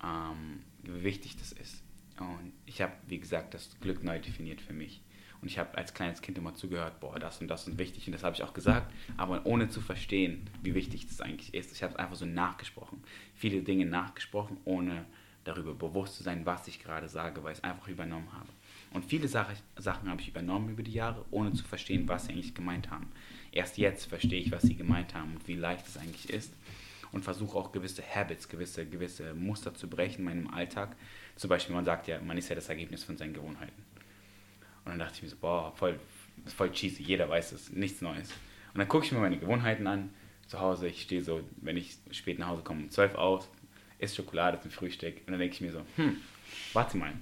ähm, 0.02 0.60
wie 0.82 1.02
wichtig 1.02 1.36
das 1.36 1.52
ist. 1.52 1.82
Und 2.18 2.52
ich 2.64 2.80
habe, 2.80 2.92
wie 3.08 3.18
gesagt, 3.18 3.52
das 3.52 3.78
Glück 3.80 4.02
neu 4.02 4.18
definiert 4.18 4.60
für 4.60 4.72
mich. 4.72 5.02
Und 5.42 5.48
ich 5.48 5.58
habe 5.58 5.76
als 5.76 5.94
kleines 5.94 6.22
Kind 6.22 6.38
immer 6.38 6.54
zugehört, 6.54 7.00
boah, 7.00 7.18
das 7.18 7.40
und 7.40 7.48
das 7.48 7.68
ist 7.68 7.78
wichtig 7.78 8.06
und 8.06 8.12
das 8.12 8.22
habe 8.22 8.34
ich 8.34 8.42
auch 8.42 8.54
gesagt, 8.54 8.92
aber 9.16 9.44
ohne 9.44 9.68
zu 9.68 9.80
verstehen, 9.80 10.48
wie 10.62 10.74
wichtig 10.74 11.06
das 11.06 11.20
eigentlich 11.20 11.54
ist. 11.54 11.72
Ich 11.72 11.82
habe 11.82 11.92
es 11.92 11.98
einfach 11.98 12.16
so 12.16 12.26
nachgesprochen. 12.26 13.02
Viele 13.34 13.62
Dinge 13.62 13.86
nachgesprochen, 13.86 14.56
ohne 14.64 15.04
darüber 15.44 15.74
bewusst 15.74 16.16
zu 16.16 16.22
sein, 16.22 16.44
was 16.44 16.66
ich 16.68 16.82
gerade 16.82 17.08
sage, 17.08 17.42
weil 17.44 17.52
ich 17.52 17.58
es 17.58 17.64
einfach 17.64 17.88
übernommen 17.88 18.32
habe. 18.32 18.48
Und 18.92 19.04
viele 19.04 19.28
Sache, 19.28 19.54
Sachen 19.76 20.08
habe 20.08 20.20
ich 20.20 20.28
übernommen 20.28 20.70
über 20.70 20.82
die 20.82 20.92
Jahre, 20.92 21.24
ohne 21.30 21.52
zu 21.52 21.64
verstehen, 21.64 22.08
was 22.08 22.26
sie 22.26 22.32
eigentlich 22.32 22.54
gemeint 22.54 22.90
haben. 22.90 23.10
Erst 23.52 23.78
jetzt 23.78 24.06
verstehe 24.06 24.40
ich, 24.40 24.50
was 24.50 24.62
sie 24.62 24.74
gemeint 24.74 25.14
haben 25.14 25.34
und 25.34 25.46
wie 25.46 25.54
leicht 25.54 25.86
es 25.86 25.96
eigentlich 25.96 26.30
ist. 26.30 26.52
Und 27.12 27.22
versuche 27.22 27.56
auch 27.56 27.72
gewisse 27.72 28.02
Habits, 28.02 28.48
gewisse, 28.48 28.84
gewisse 28.84 29.32
Muster 29.34 29.74
zu 29.74 29.88
brechen 29.88 30.20
in 30.20 30.24
meinem 30.24 30.48
Alltag. 30.48 30.96
Zum 31.36 31.48
Beispiel, 31.48 31.74
man 31.74 31.84
sagt 31.84 32.08
ja, 32.08 32.20
man 32.20 32.36
ist 32.36 32.48
ja 32.48 32.54
das 32.54 32.68
Ergebnis 32.68 33.04
von 33.04 33.16
seinen 33.16 33.32
Gewohnheiten. 33.32 33.82
Und 34.86 34.92
dann 34.92 35.00
dachte 35.00 35.16
ich 35.16 35.22
mir 35.22 35.28
so, 35.28 35.36
boah, 35.36 35.72
voll, 35.76 35.98
voll 36.46 36.70
cheesy, 36.70 37.02
jeder 37.02 37.28
weiß 37.28 37.52
es, 37.52 37.70
nichts 37.70 38.00
Neues. 38.00 38.30
Und 38.72 38.78
dann 38.78 38.88
gucke 38.88 39.04
ich 39.04 39.12
mir 39.12 39.18
meine 39.18 39.38
Gewohnheiten 39.38 39.86
an, 39.86 40.10
zu 40.46 40.60
Hause, 40.60 40.86
ich 40.86 41.02
stehe 41.02 41.22
so, 41.22 41.42
wenn 41.56 41.76
ich 41.76 41.98
spät 42.12 42.38
nach 42.38 42.48
Hause 42.48 42.62
komme, 42.62 42.84
um 42.84 42.90
12 42.90 43.14
Uhr, 43.18 43.44
esse 43.98 44.14
Schokolade 44.14 44.60
zum 44.60 44.70
Frühstück. 44.70 45.16
Und 45.26 45.32
dann 45.32 45.40
denke 45.40 45.54
ich 45.54 45.60
mir 45.60 45.72
so, 45.72 45.82
hm, 45.96 46.18
warte 46.72 46.96
mal, 46.96 47.12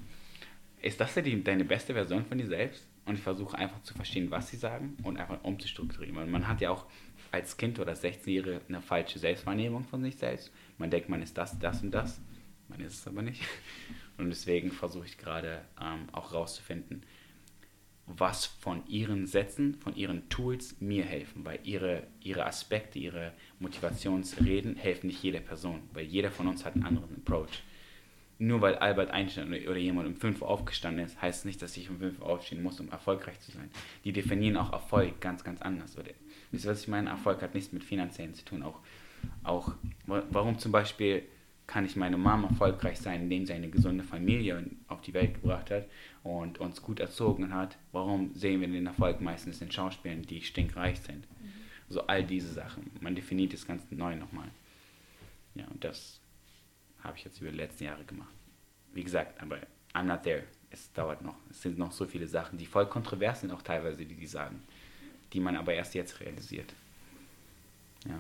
ist 0.83 1.01
das 1.01 1.15
denn 1.15 1.43
deine 1.43 1.65
beste 1.65 1.95
Version 1.95 2.27
von 2.27 2.37
dir 2.37 2.47
selbst? 2.47 2.87
Und 3.07 3.15
ich 3.15 3.23
versuche 3.23 3.57
einfach 3.57 3.83
zu 3.83 3.95
verstehen, 3.95 4.31
was 4.31 4.51
sie 4.51 4.57
sagen 4.57 4.97
und 5.03 5.19
einfach 5.19 5.43
umzustrukturieren. 5.43 6.17
Weil 6.17 6.27
man 6.27 6.47
hat 6.47 6.61
ja 6.61 6.71
auch 6.71 6.85
als 7.33 7.57
Kind 7.57 7.79
oder 7.79 7.93
16-Jährige 7.93 8.61
eine 8.69 8.83
falsche 8.83 9.19
Selbstwahrnehmung 9.19 9.85
von 9.85 10.03
sich 10.03 10.17
selbst. 10.17 10.53
Man 10.77 10.91
denkt, 10.91 11.09
man 11.09 11.23
ist 11.23 11.37
das, 11.37 11.59
das 11.59 11.83
und 11.83 11.91
das. 11.91 12.21
Man 12.69 12.81
ist 12.81 12.95
es 12.95 13.07
aber 13.07 13.23
nicht. 13.23 13.43
Und 14.17 14.31
deswegen 14.31 14.71
versuche 14.71 15.07
ich 15.07 15.19
gerade 15.19 15.65
ähm, 15.81 16.09
auch 16.12 16.33
rauszufinden, 16.33 17.03
was 18.07 18.45
von 18.45 18.87
ihren 18.87 19.27
Sätzen, 19.27 19.75
von 19.77 19.97
ihren 19.97 20.29
Tools 20.29 20.77
mir 20.81 21.05
helfen, 21.05 21.45
weil 21.45 21.59
ihre, 21.65 22.07
ihre 22.21 22.45
Aspekte, 22.45 22.99
ihre 22.99 23.33
Motivationsreden 23.61 24.77
helfen 24.77 25.07
nicht 25.07 25.23
jeder 25.23 25.41
Person, 25.41 25.83
weil 25.93 26.05
jeder 26.05 26.31
von 26.31 26.47
uns 26.47 26.65
hat 26.65 26.75
einen 26.75 26.85
anderen 26.85 27.17
Approach. 27.17 27.63
Nur 28.39 28.61
weil 28.61 28.75
Albert 28.75 29.11
Einstein 29.11 29.49
oder 29.49 29.77
jemand 29.77 30.09
um 30.09 30.17
5 30.17 30.43
Uhr 30.43 30.49
aufgestanden 30.49 31.05
ist, 31.05 31.23
heißt 31.23 31.47
nicht, 31.47 31.63
dass 31.63 31.77
ich 31.77 31.89
um 31.89 31.99
5 31.99 32.21
Uhr 32.21 32.27
aufstehen 32.27 32.63
muss, 32.63 32.81
um 32.81 32.91
erfolgreich 32.91 33.41
zu 33.41 33.53
sein. 33.53 33.71
Die 34.05 34.13
definieren 34.13 34.57
auch 34.57 34.73
Erfolg 34.73 35.21
ganz, 35.21 35.45
ganz 35.45 35.63
anders. 35.63 35.97
Oder, 35.97 36.11
wisst 36.51 36.65
ihr, 36.65 36.73
was 36.73 36.83
ich 36.83 36.89
meine? 36.89 37.11
Erfolg 37.11 37.41
hat 37.43 37.55
nichts 37.55 37.73
mit 37.73 37.85
Finanziellen 37.85 38.35
zu 38.35 38.45
tun. 38.45 38.63
Auch, 38.65 38.81
auch 39.45 39.73
warum 40.07 40.59
zum 40.59 40.73
Beispiel 40.73 41.23
kann 41.67 41.87
ich 41.87 41.97
meine 41.97 42.19
Mama 42.19 42.49
erfolgreich 42.49 42.99
sein, 42.99 43.23
indem 43.23 43.47
sie 43.47 43.55
eine 43.55 43.71
gesunde 43.71 44.05
Familie 44.05 44.65
auf 44.89 45.01
die 45.01 45.15
Welt 45.15 45.35
gebracht 45.35 45.71
hat 45.71 45.87
und 46.23 46.59
uns 46.59 46.83
gut 46.83 47.01
erzogen 47.01 47.55
hat. 47.55 47.79
Warum 47.93 48.35
sehen 48.35 48.61
wir 48.61 48.69
den 48.69 48.87
Erfolg 48.87 49.21
meistens 49.21 49.61
in 49.61 49.71
Schauspielern, 49.71 50.23
die 50.23 50.43
stinkreich 50.43 51.01
sind? 51.01 51.27
Mhm. 51.41 51.53
So 51.89 52.07
all 52.07 52.25
diese 52.25 52.53
Sachen. 52.53 52.91
Man 53.01 53.15
definiert 53.15 53.53
das 53.53 53.67
ganz 53.67 53.83
neu 53.91 54.15
nochmal. 54.17 54.49
Ja, 55.55 55.67
und 55.69 55.83
das 55.85 56.21
habe 57.03 57.17
ich 57.17 57.25
jetzt 57.25 57.41
über 57.41 57.51
die 57.51 57.57
letzten 57.57 57.85
Jahre 57.85 58.05
gemacht. 58.05 58.33
Wie 58.93 59.05
gesagt, 59.05 59.41
aber 59.41 59.59
I'm 59.95 60.05
not 60.05 60.23
there. 60.23 60.45
Es 60.71 60.93
dauert 60.93 61.23
noch. 61.23 61.37
Es 61.51 61.62
sind 61.62 61.79
noch 61.79 61.93
so 61.93 62.05
viele 62.05 62.27
Sachen, 62.27 62.59
die 62.59 62.67
voll 62.67 62.87
kontrovers 62.87 63.41
sind, 63.41 63.53
auch 63.53 63.62
teilweise, 63.62 64.05
die 64.05 64.15
die 64.15 64.27
sagen, 64.27 64.62
die 65.33 65.41
man 65.41 65.57
aber 65.57 65.73
erst 65.73 65.95
jetzt 65.95 66.21
realisiert. 66.21 66.75
Ja, 68.07 68.19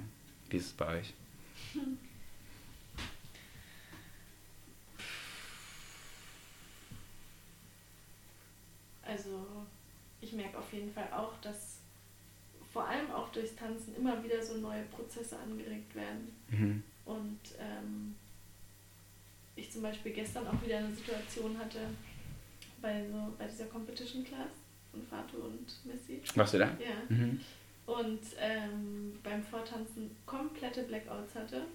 wie 0.50 0.56
ist 0.56 0.66
es 0.66 0.72
bei 0.72 1.00
euch? 1.00 1.14
Also 9.06 9.46
ich 10.20 10.32
merke 10.32 10.58
auf 10.58 10.72
jeden 10.72 10.92
Fall 10.92 11.08
auch, 11.12 11.32
dass 11.40 11.78
vor 12.72 12.88
allem 12.88 13.10
auch 13.12 13.28
durchs 13.30 13.54
Tanzen 13.54 13.94
immer 13.96 14.22
wieder 14.24 14.42
so 14.42 14.56
neue 14.56 14.82
Prozesse 14.84 15.38
angeregt 15.38 15.94
werden. 15.94 16.34
Mhm. 16.48 16.82
Und 17.04 17.40
ähm, 17.58 18.14
ich 19.56 19.70
zum 19.70 19.82
Beispiel 19.82 20.12
gestern 20.12 20.46
auch 20.46 20.60
wieder 20.62 20.78
eine 20.78 20.94
Situation 20.94 21.56
hatte 21.58 21.78
bei, 22.82 23.04
so, 23.10 23.32
bei 23.38 23.46
dieser 23.46 23.66
Competition 23.66 24.24
Class 24.24 24.50
von 24.90 25.02
Fatu 25.06 25.36
und 25.36 25.66
Missy. 25.84 26.20
Warst 26.34 26.54
du 26.54 26.58
da? 26.58 26.66
Ja. 26.66 26.96
Mhm. 27.08 27.40
Und 27.86 28.20
ähm, 28.40 29.18
beim 29.22 29.42
Vortanzen 29.42 30.10
komplette 30.26 30.84
Blackouts 30.84 31.34
hatte 31.34 31.66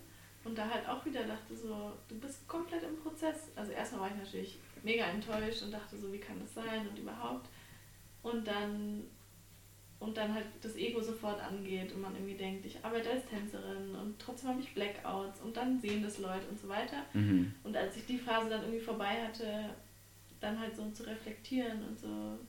und 0.44 0.58
da 0.58 0.68
halt 0.70 0.88
auch 0.88 1.06
wieder 1.06 1.24
dachte 1.24 1.56
so, 1.56 1.94
du 2.08 2.16
bist 2.20 2.48
komplett 2.48 2.84
im 2.84 2.98
Prozess. 2.98 3.50
Also 3.56 3.72
erstmal 3.72 4.02
war 4.02 4.10
ich 4.10 4.18
natürlich 4.18 4.58
mega 4.84 5.06
enttäuscht 5.06 5.64
und 5.64 5.72
dachte 5.72 5.98
so, 5.98 6.12
wie 6.12 6.20
kann 6.20 6.40
das 6.40 6.54
sein 6.54 6.88
und 6.88 6.98
überhaupt. 6.98 7.48
Und 8.22 8.48
dann 8.48 9.04
und 10.00 10.16
dann 10.16 10.34
halt 10.34 10.46
das 10.62 10.76
Ego 10.78 11.02
sofort 11.02 11.42
angeht 11.42 11.92
und 11.92 12.02
man 12.02 12.16
irgendwie 12.16 12.36
denkt, 12.36 12.66
ich 12.66 12.84
arbeite 12.84 13.10
als 13.10 13.26
Tänzerin 13.26 13.94
und 13.96 14.18
trotzdem 14.18 14.50
habe 14.50 14.62
ich 14.62 14.74
Blackouts 14.74 15.42
und 15.42 15.58
dann 15.58 15.82
sehen 15.82 16.02
das 16.02 16.20
Leute 16.20 16.48
und 16.48 16.58
so 16.58 16.70
weiter. 16.70 17.04
Mhm. 17.14 17.54
Und 17.64 17.76
als 17.76 17.98
ich 17.98 18.06
die 18.06 18.18
Phase 18.18 18.50
dann 18.50 18.62
irgendwie 18.62 18.80
vorbei 18.80 19.22
hatte, 19.26 19.72
dann 20.40 20.58
halt 20.58 20.76
so 20.76 20.90
zu 20.92 21.04
reflektieren 21.04 21.84
und 21.84 22.00
so 22.00 22.40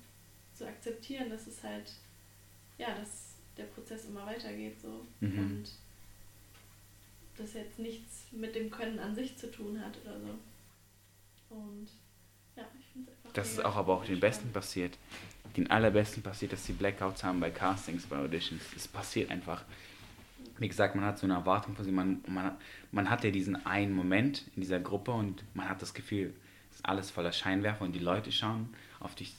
zu 0.54 0.64
akzeptieren, 0.66 1.28
dass 1.28 1.48
es 1.48 1.62
halt, 1.64 1.92
ja, 2.78 2.94
dass 2.94 3.34
der 3.56 3.64
Prozess 3.64 4.04
immer 4.04 4.24
weitergeht 4.26 4.80
so 4.80 5.04
mhm. 5.20 5.38
und 5.38 5.64
das 7.36 7.54
jetzt 7.54 7.78
nichts 7.80 8.26
mit 8.30 8.54
dem 8.54 8.70
Können 8.70 8.98
an 9.00 9.14
sich 9.14 9.36
zu 9.36 9.50
tun 9.50 9.80
hat 9.80 9.98
oder 10.02 10.20
so. 10.20 10.38
Und 11.54 11.88
ja, 12.54 12.64
ich 12.78 12.86
finde 12.92 13.10
es 13.10 13.16
einfach. 13.16 13.19
Das 13.32 13.52
ist 13.52 13.64
auch 13.64 13.76
aber 13.76 13.94
auch 13.94 14.04
den 14.04 14.20
Besten 14.20 14.52
passiert 14.52 14.98
den 15.56 15.70
allerbesten 15.70 16.22
passiert, 16.22 16.52
dass 16.52 16.64
sie 16.64 16.72
Blackouts 16.72 17.24
haben 17.24 17.40
bei 17.40 17.50
Castings, 17.50 18.06
bei 18.06 18.16
Auditions. 18.16 18.62
Es 18.76 18.86
passiert 18.88 19.30
einfach. 19.30 19.64
Wie 20.58 20.68
gesagt, 20.68 20.94
man 20.94 21.04
hat 21.04 21.18
so 21.18 21.26
eine 21.26 21.34
Erwartung 21.34 21.74
von 21.74 21.84
sie. 21.84 21.92
Man, 21.92 22.22
man, 22.26 22.56
man 22.92 23.10
hat 23.10 23.24
ja 23.24 23.30
diesen 23.30 23.64
einen 23.66 23.94
Moment 23.94 24.44
in 24.54 24.62
dieser 24.62 24.80
Gruppe 24.80 25.12
und 25.12 25.42
man 25.54 25.68
hat 25.68 25.80
das 25.80 25.94
Gefühl, 25.94 26.34
es 26.70 26.76
ist 26.76 26.86
alles 26.86 27.10
voller 27.10 27.32
Scheinwerfer 27.32 27.84
und 27.84 27.92
die 27.92 28.00
Leute 28.00 28.30
schauen 28.30 28.68
auf 29.00 29.14
dich, 29.14 29.34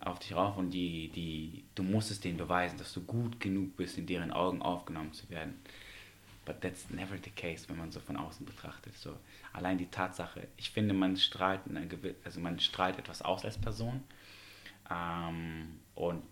auf 0.00 0.18
dich 0.18 0.34
rauf 0.34 0.56
und 0.56 0.70
die, 0.70 1.08
die, 1.08 1.64
du 1.74 1.82
musst 1.82 2.10
es 2.10 2.20
denen 2.20 2.36
beweisen, 2.36 2.78
dass 2.78 2.92
du 2.92 3.00
gut 3.00 3.40
genug 3.40 3.76
bist, 3.76 3.96
in 3.96 4.06
deren 4.06 4.30
Augen 4.30 4.62
aufgenommen 4.62 5.12
zu 5.14 5.28
werden. 5.30 5.54
But 6.46 6.62
that's 6.62 6.88
never 6.90 7.18
the 7.22 7.30
case, 7.30 7.68
wenn 7.68 7.76
man 7.76 7.92
so 7.92 8.00
von 8.00 8.16
außen 8.16 8.46
betrachtet. 8.46 8.96
So, 8.96 9.18
allein 9.52 9.76
die 9.76 9.90
Tatsache, 9.90 10.46
ich 10.56 10.70
finde, 10.70 10.94
man 10.94 11.16
strahlt, 11.16 11.60
eine, 11.68 11.86
also 12.24 12.40
man 12.40 12.58
strahlt 12.60 12.98
etwas 12.98 13.20
aus 13.20 13.44
als 13.44 13.58
Person 13.58 14.04
ähm, 14.90 15.80
und 15.96 16.22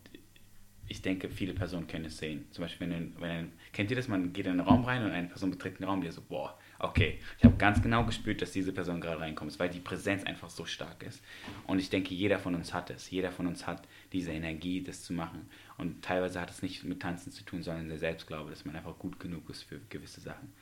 ich 0.86 1.02
denke, 1.02 1.28
viele 1.28 1.52
Personen 1.52 1.86
können 1.86 2.04
es 2.04 2.18
sehen. 2.18 2.46
Zum 2.52 2.62
Beispiel, 2.62 2.88
wenn, 2.88 3.20
wenn 3.20 3.52
kennt 3.72 3.90
ihr 3.90 3.96
das, 3.96 4.06
man 4.06 4.32
geht 4.32 4.46
in 4.46 4.52
einen 4.52 4.60
Raum 4.60 4.84
rein 4.84 5.04
und 5.04 5.10
eine 5.10 5.28
Person 5.28 5.50
betritt 5.50 5.80
den 5.80 5.86
Raum, 5.86 6.00
die 6.00 6.10
so, 6.10 6.22
boah, 6.22 6.58
okay, 6.84 7.18
ich 7.38 7.44
habe 7.44 7.56
ganz 7.56 7.82
genau 7.82 8.04
gespürt, 8.04 8.42
dass 8.42 8.52
diese 8.52 8.72
Person 8.72 9.00
gerade 9.00 9.20
reinkommt, 9.20 9.58
weil 9.58 9.68
die 9.68 9.80
Präsenz 9.80 10.24
einfach 10.24 10.50
so 10.50 10.64
stark 10.64 11.02
ist. 11.02 11.22
Und 11.66 11.78
ich 11.78 11.90
denke, 11.90 12.14
jeder 12.14 12.38
von 12.38 12.54
uns 12.54 12.72
hat 12.72 12.90
es. 12.90 13.10
Jeder 13.10 13.32
von 13.32 13.46
uns 13.46 13.66
hat 13.66 13.86
diese 14.12 14.32
Energie, 14.32 14.82
das 14.82 15.02
zu 15.02 15.12
machen. 15.12 15.48
Und 15.76 16.02
teilweise 16.04 16.40
hat 16.40 16.50
es 16.50 16.62
nicht 16.62 16.84
mit 16.84 17.00
Tanzen 17.00 17.32
zu 17.32 17.44
tun, 17.44 17.62
sondern 17.62 17.88
der 17.88 17.98
Selbstglaube, 17.98 18.50
dass 18.50 18.64
man 18.64 18.76
einfach 18.76 18.98
gut 18.98 19.18
genug 19.18 19.48
ist 19.50 19.62
für 19.62 19.80
gewisse 19.88 20.20
Sachen. 20.20 20.52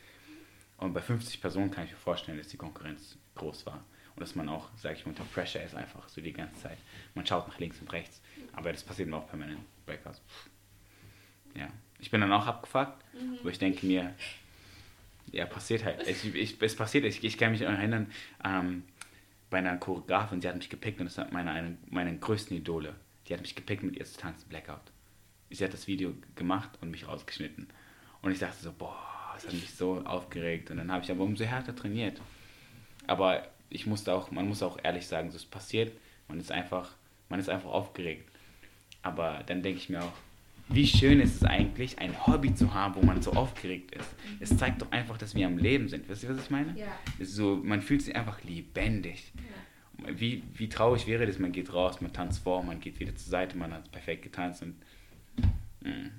Und 0.78 0.94
bei 0.94 1.00
50 1.00 1.40
Personen 1.40 1.70
kann 1.70 1.84
ich 1.84 1.92
mir 1.92 1.96
vorstellen, 1.96 2.38
dass 2.38 2.48
die 2.48 2.56
Konkurrenz 2.56 3.16
groß 3.36 3.66
war 3.66 3.84
und 4.14 4.20
dass 4.20 4.34
man 4.34 4.48
auch, 4.48 4.68
sage 4.76 4.96
ich 4.96 5.06
mal, 5.06 5.10
unter 5.10 5.24
Pressure 5.24 5.62
ist 5.62 5.74
einfach 5.74 6.08
so 6.08 6.20
die 6.20 6.32
ganze 6.32 6.60
Zeit. 6.60 6.78
Man 7.14 7.24
schaut 7.24 7.46
nach 7.46 7.58
links 7.58 7.80
und 7.80 7.92
rechts, 7.92 8.20
aber 8.52 8.72
das 8.72 8.82
passiert 8.82 9.08
mir 9.08 9.16
auch 9.16 9.28
permanent. 9.28 9.60
Breakouts. 9.86 10.20
Ja, 11.54 11.68
ich 11.98 12.10
bin 12.10 12.20
dann 12.20 12.32
auch 12.32 12.46
abgefuckt, 12.46 13.04
mhm. 13.14 13.38
aber 13.40 13.50
ich 13.50 13.58
denke 13.58 13.86
mir, 13.86 14.14
ja, 15.32 15.46
passiert 15.46 15.84
halt. 15.84 16.06
Ich, 16.06 16.34
ich, 16.34 16.60
es 16.60 16.76
passiert, 16.76 17.04
ich, 17.04 17.24
ich 17.24 17.38
kann 17.38 17.52
mich 17.52 17.62
erinnern, 17.62 18.10
ähm, 18.44 18.84
bei 19.50 19.58
einer 19.58 19.76
Choreografin, 19.76 20.40
sie 20.40 20.48
hat 20.48 20.56
mich 20.56 20.70
gepickt 20.70 21.00
und 21.00 21.06
das 21.06 21.18
hat 21.18 21.32
meine, 21.32 21.50
eine, 21.50 21.76
meine 21.90 22.16
größten 22.16 22.56
Idole. 22.56 22.94
Die 23.26 23.34
hat 23.34 23.40
mich 23.40 23.54
gepickt 23.54 23.82
mit 23.82 23.96
ihr 23.96 24.04
zu 24.04 24.18
tanzen, 24.18 24.48
Blackout. 24.48 24.80
Sie 25.50 25.64
hat 25.64 25.72
das 25.72 25.86
Video 25.86 26.14
gemacht 26.34 26.70
und 26.80 26.90
mich 26.90 27.06
rausgeschnitten. 27.06 27.66
Und 28.22 28.32
ich 28.32 28.38
dachte 28.38 28.62
so, 28.62 28.72
boah, 28.72 29.32
das 29.34 29.46
hat 29.46 29.52
mich 29.52 29.74
so 29.74 30.00
aufgeregt. 30.04 30.70
Und 30.70 30.78
dann 30.78 30.90
habe 30.90 31.04
ich 31.04 31.10
aber 31.10 31.24
umso 31.24 31.44
härter 31.44 31.74
trainiert. 31.74 32.20
Aber 33.06 33.46
ich 33.68 33.86
musste 33.86 34.14
auch, 34.14 34.30
man 34.30 34.48
muss 34.48 34.62
auch 34.62 34.78
ehrlich 34.82 35.06
sagen, 35.06 35.30
so 35.30 35.36
ist 35.36 35.50
passiert, 35.50 35.92
man 36.28 36.40
ist 36.40 36.52
einfach, 36.52 36.94
man 37.28 37.40
ist 37.40 37.48
einfach 37.48 37.70
aufgeregt. 37.70 38.30
Aber 39.02 39.42
dann 39.46 39.62
denke 39.62 39.78
ich 39.78 39.88
mir 39.88 40.02
auch, 40.02 40.12
wie 40.68 40.86
schön 40.86 41.20
ist 41.20 41.36
es 41.36 41.44
eigentlich, 41.44 41.98
ein 41.98 42.26
Hobby 42.26 42.54
zu 42.54 42.72
haben, 42.72 42.94
wo 42.94 43.02
man 43.02 43.20
so 43.20 43.32
aufgeregt 43.32 43.94
ist. 43.94 44.08
Es 44.40 44.56
zeigt 44.56 44.80
doch 44.82 44.90
einfach, 44.90 45.18
dass 45.18 45.34
wir 45.34 45.46
am 45.46 45.58
Leben 45.58 45.88
sind. 45.88 46.08
Wisst 46.08 46.22
ihr, 46.22 46.30
was 46.30 46.44
ich 46.44 46.50
meine? 46.50 46.78
Ja. 46.78 46.98
So, 47.20 47.56
man 47.56 47.82
fühlt 47.82 48.02
sich 48.02 48.16
einfach 48.16 48.42
lebendig. 48.42 49.32
Ja. 49.36 50.18
wie, 50.18 50.42
wie 50.54 50.68
traurig 50.68 51.06
wäre 51.06 51.26
das, 51.26 51.38
man 51.38 51.52
geht 51.52 51.72
raus, 51.72 52.00
man 52.00 52.12
tanzt 52.12 52.42
vor, 52.42 52.62
man 52.62 52.80
geht 52.80 52.98
wieder 53.00 53.14
zur 53.14 53.30
Seite, 53.30 53.56
man 53.56 53.72
hat 53.72 53.90
perfekt 53.92 54.22
getanzt 54.22 54.62
und 54.62 54.74
mh, 55.80 55.90
mm, 55.90 56.10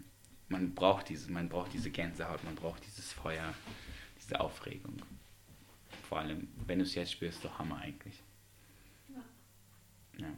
man 0.49 0.75
braucht 0.75 1.09
diese, 1.09 1.31
man 1.31 1.49
braucht 1.49 1.73
diese 1.73 1.89
Gänsehaut, 1.89 2.43
man 2.43 2.55
braucht 2.55 2.85
dieses 2.85 3.11
Feuer, 3.11 3.53
diese 4.21 4.39
Aufregung. 4.39 5.01
Vor 6.07 6.19
allem, 6.19 6.47
wenn 6.67 6.79
du 6.79 6.85
es 6.85 6.93
jetzt 6.93 7.13
spürst, 7.13 7.43
doch 7.43 7.57
Hammer 7.57 7.79
eigentlich. 7.79 8.21
Ja. 9.09 9.23
ja. 10.19 10.33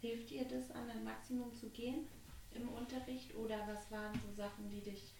Hilft 0.00 0.30
dir 0.30 0.44
das, 0.44 0.70
an 0.70 0.88
dein 0.88 1.04
Maximum 1.04 1.54
zu 1.54 1.68
gehen 1.68 2.06
im 2.54 2.68
Unterricht 2.68 3.34
oder 3.34 3.56
was 3.66 3.90
waren 3.90 4.14
so 4.14 4.32
Sachen, 4.34 4.68
die 4.70 4.80
dich 4.80 5.12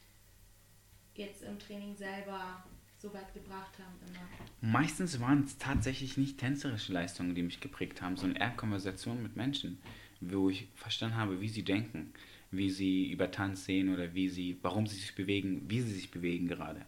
jetzt 1.14 1.43
im 1.43 1.59
Training 1.59 1.95
selber 1.97 2.64
so 2.99 3.12
weit 3.12 3.33
gebracht 3.35 3.78
haben 3.78 3.95
immer? 4.09 4.72
Meistens 4.72 5.20
waren 5.20 5.45
es 5.45 5.59
tatsächlich 5.59 6.16
nicht 6.16 6.39
tänzerische 6.39 6.93
Leistungen, 6.93 7.35
die 7.35 7.43
mich 7.43 7.61
geprägt 7.61 8.03
haben, 8.03 8.16
sondern 8.16 8.41
eher 8.41 8.57
Konversationen 8.57 9.22
mit 9.22 9.37
Menschen, 9.37 9.81
wo 10.20 10.51
ich 10.51 10.68
verstanden 10.74 11.16
habe, 11.16 11.41
wie 11.41 11.49
sie 11.49 11.64
denken, 11.64 12.12
wie 12.51 12.70
sie 12.70 13.11
über 13.11 13.31
Tanz 13.31 13.64
sehen 13.64 13.93
oder 13.93 14.14
wie 14.14 14.28
sie, 14.28 14.59
warum 14.62 14.87
sie 14.87 14.97
sich 14.97 15.14
bewegen, 15.14 15.62
wie 15.68 15.81
sie 15.81 15.93
sich 15.93 16.11
bewegen 16.11 16.49
gerade. 16.49 16.85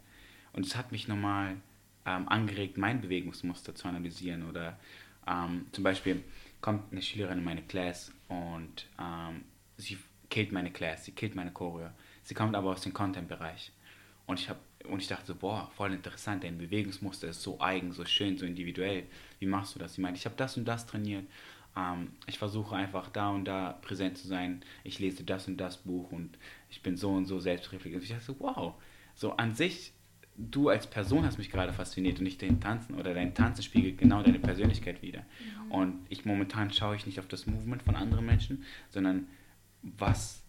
Und 0.52 0.66
es 0.66 0.76
hat 0.76 0.92
mich 0.92 1.08
nochmal 1.08 1.56
ähm, 2.04 2.28
angeregt, 2.28 2.78
mein 2.78 3.00
Bewegungsmuster 3.00 3.74
zu 3.74 3.88
analysieren. 3.88 4.48
Oder 4.48 4.78
ähm, 5.26 5.66
zum 5.72 5.84
Beispiel 5.84 6.22
kommt 6.60 6.92
eine 6.92 7.02
Schülerin 7.02 7.38
in 7.38 7.44
meine 7.44 7.62
Class 7.62 8.12
und 8.28 8.88
ähm, 8.98 9.42
sie 9.76 9.98
killt 10.32 10.50
meine 10.50 10.70
Class, 10.70 11.04
sie 11.04 11.12
killt 11.12 11.34
meine 11.34 11.50
Choreo. 11.52 11.90
Sie 12.22 12.32
kommt 12.32 12.56
aber 12.56 12.70
aus 12.70 12.80
dem 12.80 12.94
Content-Bereich. 12.94 13.70
Und 14.26 14.40
ich 14.40 14.48
habe 14.48 14.60
und 14.88 15.00
ich 15.00 15.06
dachte 15.06 15.26
so, 15.26 15.34
boah, 15.36 15.70
voll 15.76 15.92
interessant, 15.92 16.42
dein 16.42 16.58
Bewegungsmuster 16.58 17.28
ist 17.28 17.42
so 17.42 17.60
eigen, 17.60 17.92
so 17.92 18.04
schön, 18.04 18.36
so 18.38 18.46
individuell. 18.46 19.04
Wie 19.38 19.46
machst 19.46 19.74
du 19.74 19.78
das? 19.78 19.94
Sie 19.94 20.00
meinte, 20.00 20.18
ich 20.18 20.24
habe 20.24 20.34
das 20.36 20.56
und 20.56 20.64
das 20.64 20.86
trainiert. 20.86 21.24
Ähm, 21.76 22.12
ich 22.26 22.38
versuche 22.38 22.74
einfach 22.74 23.10
da 23.10 23.28
und 23.28 23.44
da 23.44 23.78
präsent 23.82 24.18
zu 24.18 24.26
sein. 24.26 24.64
Ich 24.84 24.98
lese 24.98 25.22
das 25.22 25.46
und 25.46 25.58
das 25.58 25.76
Buch 25.76 26.10
und 26.10 26.36
ich 26.70 26.82
bin 26.82 26.96
so 26.96 27.10
und 27.10 27.26
so 27.26 27.38
selbstreflektiert. 27.38 28.00
Und 28.00 28.04
ich 28.04 28.10
dachte 28.10 28.24
so, 28.24 28.36
wow, 28.40 28.74
so 29.14 29.32
an 29.36 29.54
sich, 29.54 29.92
du 30.36 30.70
als 30.70 30.86
Person 30.88 31.26
hast 31.26 31.38
mich 31.38 31.50
gerade 31.50 31.74
fasziniert 31.74 32.18
und 32.18 32.24
nicht 32.24 32.40
dein 32.40 32.58
Tanzen 32.58 32.94
oder 32.94 33.14
dein 33.14 33.34
Tanzen 33.34 33.62
spiegelt 33.62 33.98
genau 33.98 34.22
deine 34.22 34.38
Persönlichkeit 34.38 35.02
wieder. 35.02 35.20
Mhm. 35.66 35.72
Und 35.72 36.06
ich 36.08 36.24
momentan 36.24 36.72
schaue 36.72 36.96
ich 36.96 37.06
nicht 37.06 37.20
auf 37.20 37.28
das 37.28 37.46
Movement 37.46 37.82
von 37.82 37.94
anderen 37.94 38.24
Menschen, 38.24 38.64
sondern 38.90 39.28
was 39.82 40.42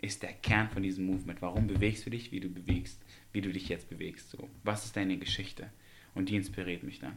ist 0.00 0.22
der 0.22 0.32
Kern 0.32 0.70
von 0.70 0.82
diesem 0.82 1.06
Movement? 1.06 1.42
Warum 1.42 1.66
bewegst 1.66 2.06
du 2.06 2.10
dich, 2.10 2.30
wie 2.30 2.40
du 2.40 2.48
bewegst? 2.48 3.02
wie 3.32 3.40
du 3.40 3.52
dich 3.52 3.68
jetzt 3.68 3.88
bewegst. 3.88 4.30
So. 4.30 4.48
Was 4.64 4.84
ist 4.84 4.96
deine 4.96 5.16
Geschichte? 5.16 5.70
Und 6.14 6.28
die 6.28 6.36
inspiriert 6.36 6.82
mich 6.82 6.98
dann. 6.98 7.16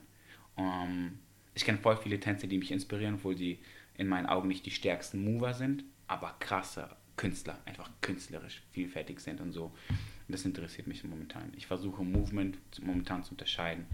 Um, 0.56 1.18
ich 1.56 1.66
kenne 1.66 1.78
voll 1.78 1.98
viele 1.98 2.20
Tänzer, 2.20 2.48
die 2.48 2.58
mich 2.58 2.72
inspirieren, 2.72 3.16
obwohl 3.16 3.38
sie 3.38 3.60
in 3.98 4.08
meinen 4.08 4.26
Augen 4.26 4.48
nicht 4.48 4.66
die 4.66 4.72
stärksten 4.72 5.24
Mover 5.24 5.54
sind, 5.54 5.84
aber 6.08 6.36
krasse 6.40 6.96
Künstler, 7.18 7.60
einfach 7.66 7.90
künstlerisch 8.02 8.62
vielfältig 8.72 9.20
sind 9.20 9.42
und 9.42 9.52
so. 9.52 9.66
Und 9.66 10.30
das 10.30 10.46
interessiert 10.46 10.88
mich 10.88 11.04
momentan. 11.04 11.52
Ich 11.56 11.68
versuche 11.68 12.04
Movement 12.04 12.58
momentan 12.84 13.24
zu 13.24 13.32
unterscheiden. 13.32 13.86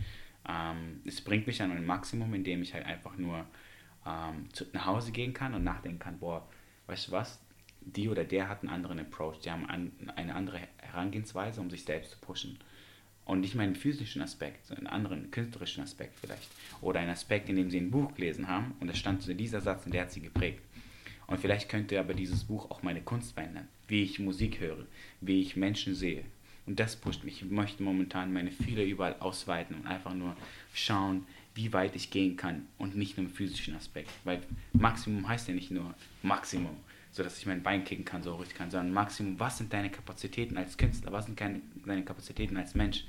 Ähm, 0.48 1.02
es 1.06 1.22
bringt 1.22 1.48
mich 1.48 1.62
an 1.62 1.72
ein 1.72 1.86
Maximum, 1.86 2.34
indem 2.34 2.62
ich 2.62 2.74
halt 2.74 2.86
einfach 2.86 3.18
nur 3.18 3.46
ähm, 4.06 4.50
nach 4.74 4.86
Hause 4.86 5.12
gehen 5.12 5.34
kann 5.34 5.54
und 5.54 5.64
nachdenken 5.64 6.00
kann, 6.00 6.20
boah, 6.20 6.48
weißt 6.88 7.08
du 7.08 7.12
was, 7.12 7.42
die 7.96 8.10
oder 8.10 8.24
der 8.24 8.50
hat 8.50 8.62
einen 8.62 8.74
anderen 8.74 9.00
Approach, 9.00 9.40
die 9.40 9.52
haben 9.52 9.66
eine 9.68 10.36
andere 10.36 10.60
Herangehensweise, 10.78 11.62
um 11.62 11.70
sich 11.70 11.84
selbst 11.84 12.12
zu 12.12 12.18
pushen. 12.20 12.58
Und 13.26 13.42
nicht 13.42 13.56
meinen 13.56 13.76
physischen 13.76 14.22
Aspekt, 14.22 14.66
sondern 14.66 14.88
einen 14.88 14.96
anderen 14.96 15.32
künstlerischen 15.32 15.84
Aspekt 15.84 16.18
vielleicht. 16.20 16.50
Oder 16.80 17.02
einen 17.02 17.10
Aspekt, 17.10 17.50
in 17.50 17.58
dem 17.58 17.70
sie 17.70 17.80
ein 17.80 17.92
Buch 17.92 18.14
gelesen 18.16 18.48
haben 18.48 18.74
und 18.80 18.88
es 18.88 18.98
stand 18.98 19.28
dieser 19.40 19.60
Satz 19.60 19.86
und 19.86 19.94
der 19.94 20.04
hat 20.04 20.12
sie 20.12 20.22
geprägt. 20.22 20.62
Und 21.28 21.40
vielleicht 21.42 21.68
könnte 21.68 22.00
aber 22.00 22.14
dieses 22.14 22.46
Buch 22.46 22.72
auch 22.72 22.84
meine 22.84 23.02
Kunst 23.02 23.34
verändern, 23.34 23.68
wie 23.90 24.04
ich 24.04 24.20
Musik 24.20 24.62
höre, 24.62 24.86
wie 25.20 25.42
ich 25.42 25.58
Menschen 25.58 25.94
sehe. 25.94 26.24
Und 26.66 26.80
das 26.80 26.96
pusht 26.96 27.26
mich. 27.26 27.42
Ich 27.42 27.50
möchte 27.50 27.84
momentan 27.84 28.32
meine 28.32 28.52
Fühler 28.52 28.84
überall 28.84 29.18
ausweiten 29.20 29.76
und 29.76 29.88
einfach 29.88 30.14
nur 30.14 30.38
schauen, 30.74 31.26
wie 31.54 31.74
weit 31.74 31.96
ich 31.96 32.12
gehen 32.12 32.38
kann 32.38 32.68
und 32.78 32.96
nicht 32.96 33.18
nur 33.18 33.26
im 33.26 33.34
physischen 33.34 33.76
Aspekt. 33.76 34.12
Weil 34.24 34.42
Maximum 34.74 35.28
heißt 35.28 35.48
ja 35.50 35.54
nicht 35.54 35.72
nur 35.72 35.96
Maximum, 36.24 36.78
sodass 37.18 37.40
ich 37.40 37.48
mein 37.48 37.64
Bein 37.64 37.84
kicken 37.84 38.06
kann, 38.06 38.22
so 38.22 38.36
richtig 38.36 38.56
kann, 38.56 38.70
sondern 38.70 38.94
Maximum, 38.94 39.40
was 39.40 39.58
sind 39.58 39.74
deine 39.74 39.90
Kapazitäten 39.90 40.56
als 40.56 40.78
Künstler, 40.78 41.12
was 41.12 41.26
sind 41.26 41.42
deine 41.42 42.06
Kapazitäten 42.06 42.56
als 42.58 42.76
Mensch, 42.76 43.06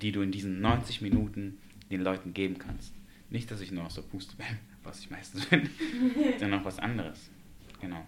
die 0.00 0.12
du 0.12 0.22
in 0.22 0.30
diesen 0.30 0.60
90 0.60 1.02
Minuten 1.02 1.58
den 1.90 2.00
Leuten 2.00 2.32
geben 2.32 2.58
kannst. 2.58 2.94
Nicht, 3.28 3.50
dass 3.50 3.60
ich 3.60 3.72
nur 3.72 3.84
aus 3.84 3.96
der 3.96 4.02
Puste 4.02 4.36
bin, 4.36 4.46
was 4.84 5.00
ich 5.00 5.10
meistens 5.10 5.46
bin, 5.46 5.68
sondern 6.38 6.60
auch 6.60 6.64
was 6.64 6.78
anderes. 6.78 7.28
Genau. 7.80 8.06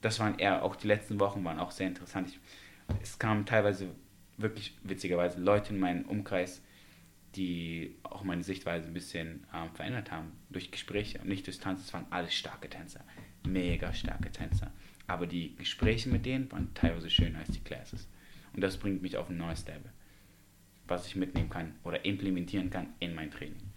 Das 0.00 0.20
waren 0.20 0.38
eher, 0.38 0.62
auch 0.62 0.76
die 0.76 0.86
letzten 0.86 1.18
Wochen 1.18 1.44
waren 1.44 1.58
auch 1.58 1.72
sehr 1.72 1.88
interessant. 1.88 2.28
Ich, 2.28 2.38
es 3.02 3.18
kamen 3.18 3.46
teilweise 3.46 3.88
wirklich 4.36 4.76
witzigerweise 4.84 5.40
Leute 5.40 5.74
in 5.74 5.80
meinen 5.80 6.04
Umkreis, 6.04 6.62
die 7.34 7.96
auch 8.04 8.22
meine 8.22 8.44
Sichtweise 8.44 8.86
ein 8.86 8.94
bisschen 8.94 9.44
ähm, 9.52 9.70
verändert 9.74 10.12
haben 10.12 10.30
durch 10.50 10.70
Gespräche 10.70 11.18
und 11.18 11.28
nicht 11.28 11.48
durch 11.48 11.58
Tanzen. 11.58 11.84
Es 11.84 11.92
waren 11.92 12.06
alles 12.10 12.32
starke 12.32 12.70
Tänzer 12.70 13.04
mega 13.46 13.92
starke 13.92 14.30
Tänzer. 14.30 14.72
Aber 15.06 15.26
die 15.26 15.54
Gespräche 15.56 16.08
mit 16.08 16.24
denen 16.24 16.50
waren 16.50 16.72
teilweise 16.74 17.10
schöner 17.10 17.40
als 17.40 17.50
die 17.50 17.60
Classes. 17.60 18.08
Und 18.52 18.60
das 18.60 18.78
bringt 18.78 19.02
mich 19.02 19.16
auf 19.16 19.28
ein 19.28 19.36
neues 19.36 19.66
Level, 19.66 19.92
was 20.86 21.06
ich 21.06 21.16
mitnehmen 21.16 21.50
kann 21.50 21.74
oder 21.84 22.04
implementieren 22.04 22.70
kann 22.70 22.94
in 23.00 23.14
mein 23.14 23.30
Training. 23.30 23.72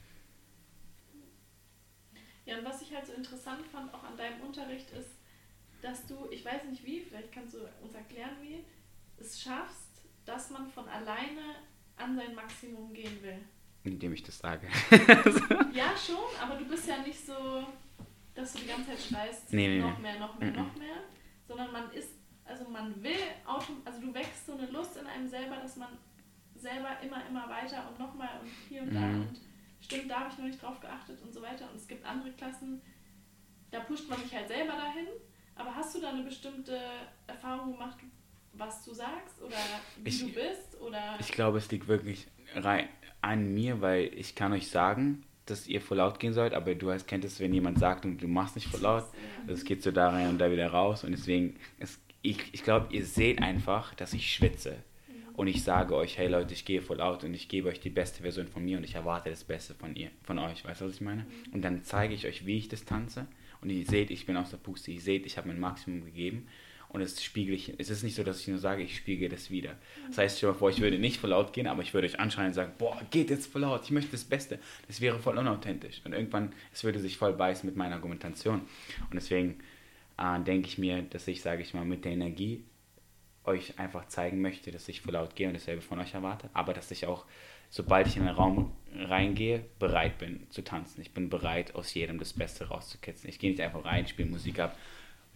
Ja, 2.46 2.60
und 2.60 2.66
was 2.66 2.82
ich 2.82 2.94
halt 2.96 3.06
so 3.06 3.14
interessant 3.14 3.66
fand, 3.68 3.94
auch 3.94 4.04
an 4.04 4.16
deinem 4.16 4.40
Unterricht, 4.42 4.90
ist, 4.92 5.18
dass 5.82 6.06
du, 6.08 6.30
ich 6.32 6.46
weiß 6.46 6.64
nicht 6.70 6.86
wie, 6.86 7.02
vielleicht 7.02 7.32
kannst 7.32 7.56
du 7.56 7.60
uns 7.84 7.94
erklären, 7.94 8.38
wie, 8.42 8.64
es 9.18 9.42
schaffst, 9.42 10.06
dass 10.26 10.50
man 10.50 10.70
von 10.70 10.88
alleine 10.88 11.56
an 11.98 12.16
sein 12.16 12.36
Maximum 12.36 12.94
gehen 12.94 13.22
will. 13.22 13.40
Indem 13.84 14.14
ich 14.14 14.24
das 14.24 14.40
sage. 14.40 14.68
ja, 15.74 15.94
schon, 15.98 16.42
aber 16.42 16.56
du 16.58 16.66
bist 16.66 16.88
ja 16.88 17.02
nicht 17.02 17.26
so 17.26 17.66
dass 18.38 18.54
du 18.54 18.60
die 18.60 18.68
ganze 18.68 18.92
Zeit 18.92 19.00
schreist, 19.00 19.54
nee, 19.54 19.68
nee, 19.68 19.80
noch 19.80 19.98
mehr, 19.98 20.20
noch 20.20 20.38
mehr, 20.40 20.52
mhm. 20.52 20.58
noch 20.58 20.76
mehr, 20.76 20.98
sondern 21.48 21.72
man 21.72 21.92
ist, 21.92 22.12
also 22.46 22.70
man 22.70 23.04
will, 23.04 23.18
also 23.84 24.02
du 24.02 24.14
wächst 24.14 24.46
so 24.46 24.54
eine 24.54 24.68
Lust 24.68 24.96
in 24.96 25.08
einem 25.08 25.28
selber, 25.28 25.58
dass 25.58 25.76
man 25.76 25.90
selber 26.56 27.00
immer, 27.02 27.28
immer 27.28 27.50
weiter 27.50 27.90
und 27.90 28.00
nochmal 28.00 28.30
und 28.42 28.50
hier 28.70 28.84
und 28.84 28.92
mhm. 28.92 28.96
da 28.96 29.06
und 29.06 29.42
stimmt, 29.80 30.10
da 30.10 30.20
habe 30.22 30.30
ich 30.32 30.38
noch 30.38 30.46
nicht 30.46 30.62
drauf 30.62 30.80
geachtet 30.80 31.22
und 31.22 31.34
so 31.34 31.42
weiter. 31.42 31.70
Und 31.70 31.78
es 31.78 31.88
gibt 31.88 32.06
andere 32.06 32.32
Klassen, 32.34 32.82
da 33.72 33.80
pusht 33.82 34.10
man 34.10 34.20
sich 34.22 34.34
halt 34.34 34.48
selber 34.48 34.74
dahin. 34.74 35.08
Aber 35.56 35.76
hast 35.76 35.96
du 35.96 36.02
da 36.02 36.10
eine 36.10 36.24
bestimmte 36.24 36.80
Erfahrung 37.26 37.74
gemacht, 37.74 37.98
was 38.54 38.84
du 38.86 38.94
sagst 38.94 39.42
oder 39.42 39.58
wie 40.04 40.10
ich, 40.10 40.20
du 40.20 40.32
bist? 40.32 40.80
Oder? 40.80 41.18
Ich 41.20 41.32
glaube, 41.32 41.58
es 41.58 41.70
liegt 41.72 41.88
wirklich 41.88 42.28
rein 42.56 42.88
an 43.22 43.54
mir, 43.54 43.82
weil 43.82 44.12
ich 44.14 44.36
kann 44.36 44.54
euch 44.54 44.70
sagen, 44.70 45.24
dass 45.50 45.68
ihr 45.68 45.82
voll 45.82 45.98
laut 45.98 46.20
gehen 46.20 46.34
sollt, 46.34 46.54
aber 46.54 46.76
du 46.76 46.92
hast, 46.92 47.08
kennt 47.08 47.26
es, 47.26 47.40
wenn 47.40 47.54
jemand 47.54 47.80
sagt 47.80 48.06
und 48.06 48.22
du 48.22 48.28
machst 48.28 48.56
nicht 48.56 48.68
voll 48.68 48.82
laut, 48.82 49.06
es 49.48 49.64
geht 49.64 49.82
so 49.82 49.92
da 49.92 50.10
rein 50.10 50.30
und 50.30 50.38
da 50.40 50.52
wieder 50.52 50.70
raus 50.70 51.04
und 51.04 51.12
deswegen, 51.12 51.56
es, 51.80 52.00
ich, 52.22 52.38
ich 52.52 52.64
glaube, 52.64 52.94
ihr 52.94 53.06
seht 53.06 53.42
einfach, 53.42 53.94
dass 53.96 54.14
ich 54.14 54.32
schwitze. 54.32 54.76
Und 55.34 55.46
ich 55.46 55.64
sage 55.64 55.96
euch, 55.96 56.18
hey 56.18 56.28
Leute, 56.28 56.56
ich 56.56 56.66
gehe 56.66 56.82
voll 56.82 56.98
laut 56.98 57.24
und 57.24 57.34
ich 57.36 57.48
gebe 57.48 57.70
euch 57.70 57.80
die 57.80 57.92
beste 57.92 58.24
Version 58.24 58.48
von 58.48 58.66
mir 58.66 58.80
und 58.80 58.84
ich 58.84 58.96
erwarte 58.96 59.30
das 59.30 59.44
Beste 59.44 59.76
von 59.76 59.96
ihr, 59.96 60.10
von 60.24 60.40
euch, 60.40 60.66
weißt 60.66 60.82
du, 60.82 60.86
was 60.86 60.96
ich 60.96 61.02
meine? 61.02 61.28
Und 61.52 61.62
dann 61.62 61.84
zeige 61.84 62.16
ich 62.16 62.26
euch, 62.26 62.48
wie 62.48 62.58
ich 62.58 62.70
das 62.70 62.86
tanze. 62.86 63.28
Und 63.62 63.70
ihr 63.70 63.86
seht, 63.86 64.10
ich 64.10 64.26
bin 64.26 64.36
aus 64.36 64.50
der 64.50 64.58
Puste, 64.58 64.90
ihr 64.90 65.00
seht, 65.00 65.28
ich 65.28 65.38
habe 65.38 65.48
mein 65.48 65.60
Maximum 65.60 66.06
gegeben 66.06 66.48
und 66.90 67.02
es 67.02 67.22
spiegel 67.24 67.54
ich, 67.54 67.74
es 67.78 67.90
ist 67.90 68.04
nicht 68.04 68.16
so, 68.16 68.24
dass 68.24 68.40
ich 68.40 68.48
nur 68.48 68.60
sage, 68.60 68.82
ich 68.82 68.96
spiegel 68.96 69.30
das 69.30 69.52
wieder. 69.52 69.76
Das 70.08 70.18
heißt, 70.18 70.38
stell 70.38 70.52
mal 70.52 70.58
vor, 70.58 70.70
ich 70.70 70.80
würde 70.80 70.98
nicht 71.00 71.20
voll 71.20 71.32
laut 71.32 71.52
gehen, 71.54 71.68
aber 71.68 71.82
ich 71.82 71.94
würde 71.94 72.08
euch 72.08 72.20
anschreien 72.20 72.48
und 72.48 72.54
sagen, 72.54 72.74
boah, 72.78 73.02
geht 73.12 73.30
jetzt 73.30 73.52
voll 73.52 73.62
laut, 73.62 73.84
ich 73.84 73.92
möchte 73.92 74.12
das 74.12 74.24
Beste. 74.24 74.60
Das 74.88 75.02
wäre 75.02 75.20
voll 75.20 75.38
unauthentisch. 75.38 76.02
Und 76.06 76.14
irgendwann, 76.14 76.54
es 76.74 76.84
würde 76.84 77.00
sich 77.00 77.18
voll 77.18 77.34
beißen 77.34 77.68
mit 77.68 77.76
meiner 77.76 77.96
Argumentation. 77.96 78.62
Und 79.10 79.14
deswegen 79.14 79.60
äh, 80.18 80.40
denke 80.40 80.68
ich 80.68 80.78
mir, 80.78 81.02
dass 81.02 81.28
ich, 81.28 81.42
sage 81.42 81.62
ich 81.62 81.74
mal, 81.74 81.86
mit 81.86 82.06
der 82.06 82.14
Energie 82.14 82.64
euch 83.44 83.80
einfach 83.80 84.08
zeigen 84.08 84.42
möchte, 84.42 84.72
dass 84.72 84.88
ich 84.88 85.02
voll 85.02 85.14
laut 85.14 85.36
gehe 85.36 85.48
und 85.48 85.54
dasselbe 85.54 85.82
von 85.82 86.00
euch 86.00 86.14
erwarte, 86.14 86.50
aber 86.54 86.74
dass 86.74 86.92
ich 86.92 87.06
auch, 87.06 87.26
sobald 87.70 88.08
ich 88.08 88.18
in 88.18 88.26
den 88.26 88.36
Raum 88.36 88.74
reingehe, 88.94 89.64
bereit 89.80 90.18
bin 90.18 90.48
zu 90.50 90.64
tanzen. 90.64 91.02
Ich 91.02 91.14
bin 91.14 91.30
bereit, 91.30 91.76
aus 91.76 91.94
jedem 91.94 92.20
das 92.20 92.34
Beste 92.34 92.68
rauszukitzeln. 92.68 93.30
Ich 93.30 93.40
gehe 93.40 93.52
nicht 93.52 93.62
einfach 93.62 93.86
rein, 93.86 94.08
spiele 94.08 94.30
Musik 94.30 94.60
ab 94.60 94.78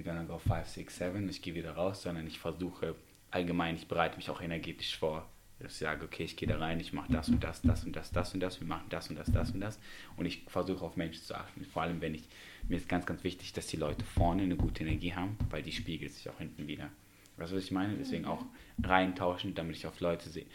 we're 0.01 0.11
gonna 0.11 0.23
go 0.23 0.39
5, 0.39 0.67
6, 0.67 0.97
7, 0.97 1.29
ich 1.29 1.41
gehe 1.41 1.53
wieder 1.53 1.73
raus, 1.73 2.01
sondern 2.01 2.25
ich 2.27 2.39
versuche 2.39 2.95
allgemein, 3.29 3.75
ich 3.75 3.87
bereite 3.87 4.17
mich 4.17 4.29
auch 4.29 4.41
energetisch 4.41 4.97
vor. 4.97 5.27
Ich 5.63 5.73
sage, 5.73 6.05
okay, 6.05 6.23
ich 6.23 6.35
gehe 6.35 6.47
da 6.47 6.57
rein, 6.57 6.79
ich 6.79 6.91
mache 6.91 7.13
das 7.13 7.29
und 7.29 7.43
das, 7.43 7.61
das 7.61 7.83
und 7.83 7.95
das, 7.95 8.11
das 8.11 8.33
und 8.33 8.39
das, 8.39 8.59
wir 8.59 8.67
machen 8.67 8.87
das 8.89 9.11
und 9.11 9.15
das, 9.19 9.31
das 9.31 9.51
und 9.51 9.61
das. 9.61 9.79
Und 10.17 10.25
ich 10.25 10.43
versuche 10.47 10.83
auf 10.83 10.97
Menschen 10.97 11.23
zu 11.23 11.35
achten. 11.35 11.63
Vor 11.65 11.83
allem, 11.83 12.01
wenn 12.01 12.15
ich, 12.15 12.23
mir 12.67 12.77
ist 12.77 12.89
ganz, 12.89 13.05
ganz 13.05 13.23
wichtig, 13.23 13.53
dass 13.53 13.67
die 13.67 13.77
Leute 13.77 14.03
vorne 14.03 14.41
eine 14.41 14.55
gute 14.55 14.83
Energie 14.83 15.13
haben, 15.13 15.37
weil 15.51 15.61
die 15.61 15.71
spiegelt 15.71 16.13
sich 16.13 16.27
auch 16.29 16.39
hinten 16.39 16.67
wieder. 16.67 16.89
Weißt 17.37 17.51
du, 17.51 17.57
was 17.57 17.63
ich 17.63 17.71
meine? 17.71 17.95
Deswegen 17.95 18.25
auch 18.25 18.43
reintauschen, 18.83 19.53
damit 19.53 19.75
ich 19.75 19.85
auf 19.85 19.99
Leute 19.99 20.29
sehe, 20.29 20.47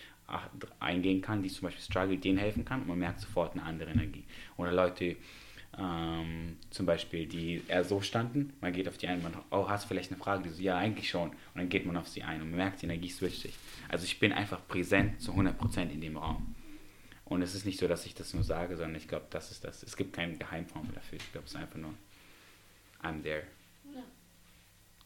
eingehen 0.80 1.22
kann, 1.22 1.40
die 1.40 1.50
zum 1.50 1.68
Beispiel 1.68 1.84
struggle, 1.84 2.18
denen 2.18 2.38
helfen 2.38 2.64
kann 2.64 2.80
und 2.80 2.88
man 2.88 2.98
merkt 2.98 3.20
sofort 3.20 3.52
eine 3.52 3.62
andere 3.62 3.92
Energie. 3.92 4.24
Oder 4.56 4.72
Leute, 4.72 5.16
ähm, 5.78 6.56
zum 6.70 6.86
Beispiel, 6.86 7.26
die 7.26 7.62
eher 7.68 7.84
so 7.84 8.00
standen. 8.00 8.54
Man 8.60 8.72
geht 8.72 8.88
auf 8.88 8.96
die 8.96 9.08
ein, 9.08 9.22
man, 9.22 9.34
oh, 9.50 9.68
hast 9.68 9.84
du 9.84 9.88
vielleicht 9.88 10.10
eine 10.10 10.20
Frage? 10.20 10.44
Die 10.44 10.48
so, 10.50 10.62
ja, 10.62 10.78
eigentlich 10.78 11.10
schon. 11.10 11.30
Und 11.30 11.36
dann 11.54 11.68
geht 11.68 11.84
man 11.84 11.96
auf 11.96 12.08
sie 12.08 12.22
ein 12.22 12.40
und 12.40 12.50
man 12.50 12.58
merkt, 12.58 12.82
die 12.82 12.86
Energie 12.86 13.10
switcht 13.10 13.42
sich. 13.42 13.54
Also 13.88 14.04
ich 14.04 14.18
bin 14.18 14.32
einfach 14.32 14.66
präsent 14.66 15.20
zu 15.20 15.32
100% 15.32 15.90
in 15.90 16.00
dem 16.00 16.16
Raum. 16.16 16.54
Und 17.26 17.42
es 17.42 17.54
ist 17.54 17.66
nicht 17.66 17.78
so, 17.78 17.88
dass 17.88 18.06
ich 18.06 18.14
das 18.14 18.32
nur 18.34 18.44
sage, 18.44 18.76
sondern 18.76 18.96
ich 18.96 19.08
glaube, 19.08 19.26
das 19.30 19.50
ist 19.50 19.64
das. 19.64 19.82
Es 19.82 19.96
gibt 19.96 20.14
keine 20.14 20.36
Geheimformel 20.36 20.92
dafür. 20.94 21.18
Ich 21.18 21.32
glaube, 21.32 21.46
es 21.46 21.52
ist 21.52 21.60
einfach 21.60 21.78
nur, 21.78 21.92
I'm 23.02 23.22
there. 23.22 23.42
Ja. 23.94 24.02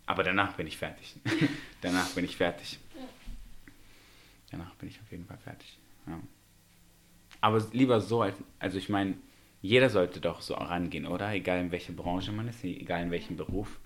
Aber 0.07 0.23
danach 0.23 0.55
bin 0.55 0.67
ich 0.67 0.77
fertig. 0.77 1.17
danach 1.81 2.11
bin 2.11 2.25
ich 2.25 2.37
fertig. 2.37 2.79
Ja. 2.95 3.09
Danach 4.51 4.75
bin 4.75 4.89
ich 4.89 5.01
auf 5.01 5.11
jeden 5.11 5.25
Fall 5.25 5.39
fertig. 5.39 5.79
Ja. 6.07 6.21
Aber 7.41 7.67
lieber 7.73 8.01
so, 8.01 8.23
als, 8.23 8.37
also 8.59 8.77
ich 8.77 8.89
meine, 8.89 9.15
jeder 9.63 9.91
sollte 9.91 10.21
doch 10.21 10.41
so 10.41 10.55
rangehen, 10.55 11.07
oder? 11.07 11.33
Egal 11.33 11.61
in 11.61 11.71
welche 11.73 11.93
Branche 11.93 12.33
man 12.33 12.49
ist, 12.49 12.65
egal 12.65 13.03
in 13.03 13.11
welchem 13.11 13.37
Beruf. 13.37 13.79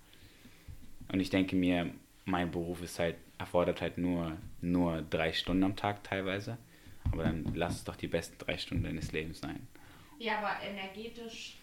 Und 1.12 1.20
ich 1.20 1.30
denke 1.30 1.56
mir, 1.56 1.90
mein 2.24 2.50
Beruf 2.50 2.82
ist 2.82 2.98
halt, 2.98 3.16
erfordert 3.38 3.80
halt 3.80 3.98
nur, 3.98 4.36
nur 4.60 5.02
drei 5.02 5.32
Stunden 5.32 5.64
am 5.64 5.76
Tag 5.76 6.02
teilweise. 6.04 6.56
Aber 7.12 7.24
dann 7.24 7.44
lass 7.54 7.76
es 7.76 7.84
doch 7.84 7.96
die 7.96 8.08
besten 8.08 8.38
drei 8.38 8.56
Stunden 8.56 8.84
deines 8.84 9.12
Lebens 9.12 9.40
sein. 9.40 9.66
Ja, 10.18 10.38
aber 10.38 10.62
energetisch 10.62 11.58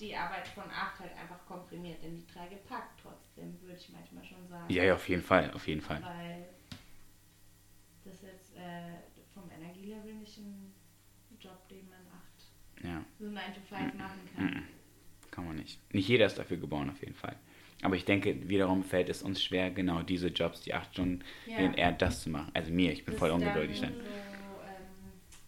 die 0.00 0.14
Arbeit 0.14 0.48
von 0.48 0.64
acht 0.64 0.98
halt 0.98 1.12
einfach 1.20 1.44
komprimiert 1.46 2.02
in 2.02 2.16
die 2.16 2.26
drei 2.26 2.46
gepackt, 2.48 3.00
trotzdem, 3.00 3.56
würde 3.62 3.78
ich 3.78 3.88
manchmal 3.90 4.24
schon 4.24 4.48
sagen. 4.48 4.72
Ja, 4.72 4.84
ja, 4.84 4.94
auf 4.94 5.08
jeden 5.08 5.22
Fall, 5.22 5.50
auf 5.54 5.66
jeden 5.68 5.80
Fall. 5.80 6.02
Weil 6.02 6.48
das 8.04 8.22
jetzt 8.22 8.56
äh, 8.56 8.98
vom 9.32 9.48
Energielevel 9.50 10.14
nicht 10.14 10.38
ein 10.38 10.72
Job, 11.40 11.68
den 11.68 11.88
man 11.88 12.01
Ja. 12.82 13.04
so 13.18 13.26
9 13.26 13.34
to 13.54 13.60
5 13.68 13.94
machen 13.94 14.20
kann. 14.36 14.62
Kann 15.30 15.46
man 15.46 15.56
nicht. 15.56 15.78
Nicht 15.94 16.08
jeder 16.08 16.26
ist 16.26 16.38
dafür 16.38 16.56
geboren, 16.58 16.90
auf 16.90 17.00
jeden 17.00 17.14
Fall. 17.14 17.36
Aber 17.82 17.96
ich 17.96 18.04
denke, 18.04 18.48
wiederum 18.48 18.84
fällt 18.84 19.08
es 19.08 19.22
uns 19.22 19.42
schwer, 19.42 19.70
genau 19.70 20.02
diese 20.02 20.28
Jobs, 20.28 20.60
die 20.60 20.74
acht 20.74 20.92
Stunden, 20.92 21.24
Ja. 21.46 21.72
eher 21.72 21.92
das 21.92 22.22
zu 22.22 22.30
machen. 22.30 22.50
Also 22.54 22.70
mir, 22.72 22.92
ich 22.92 23.04
bin 23.04 23.14
Das 23.14 23.18
voll 23.18 23.30
dann 23.30 23.40
ungeduldig 23.42 23.78
So, 23.78 23.82
dann. 23.84 23.92
ähm, 23.94 24.00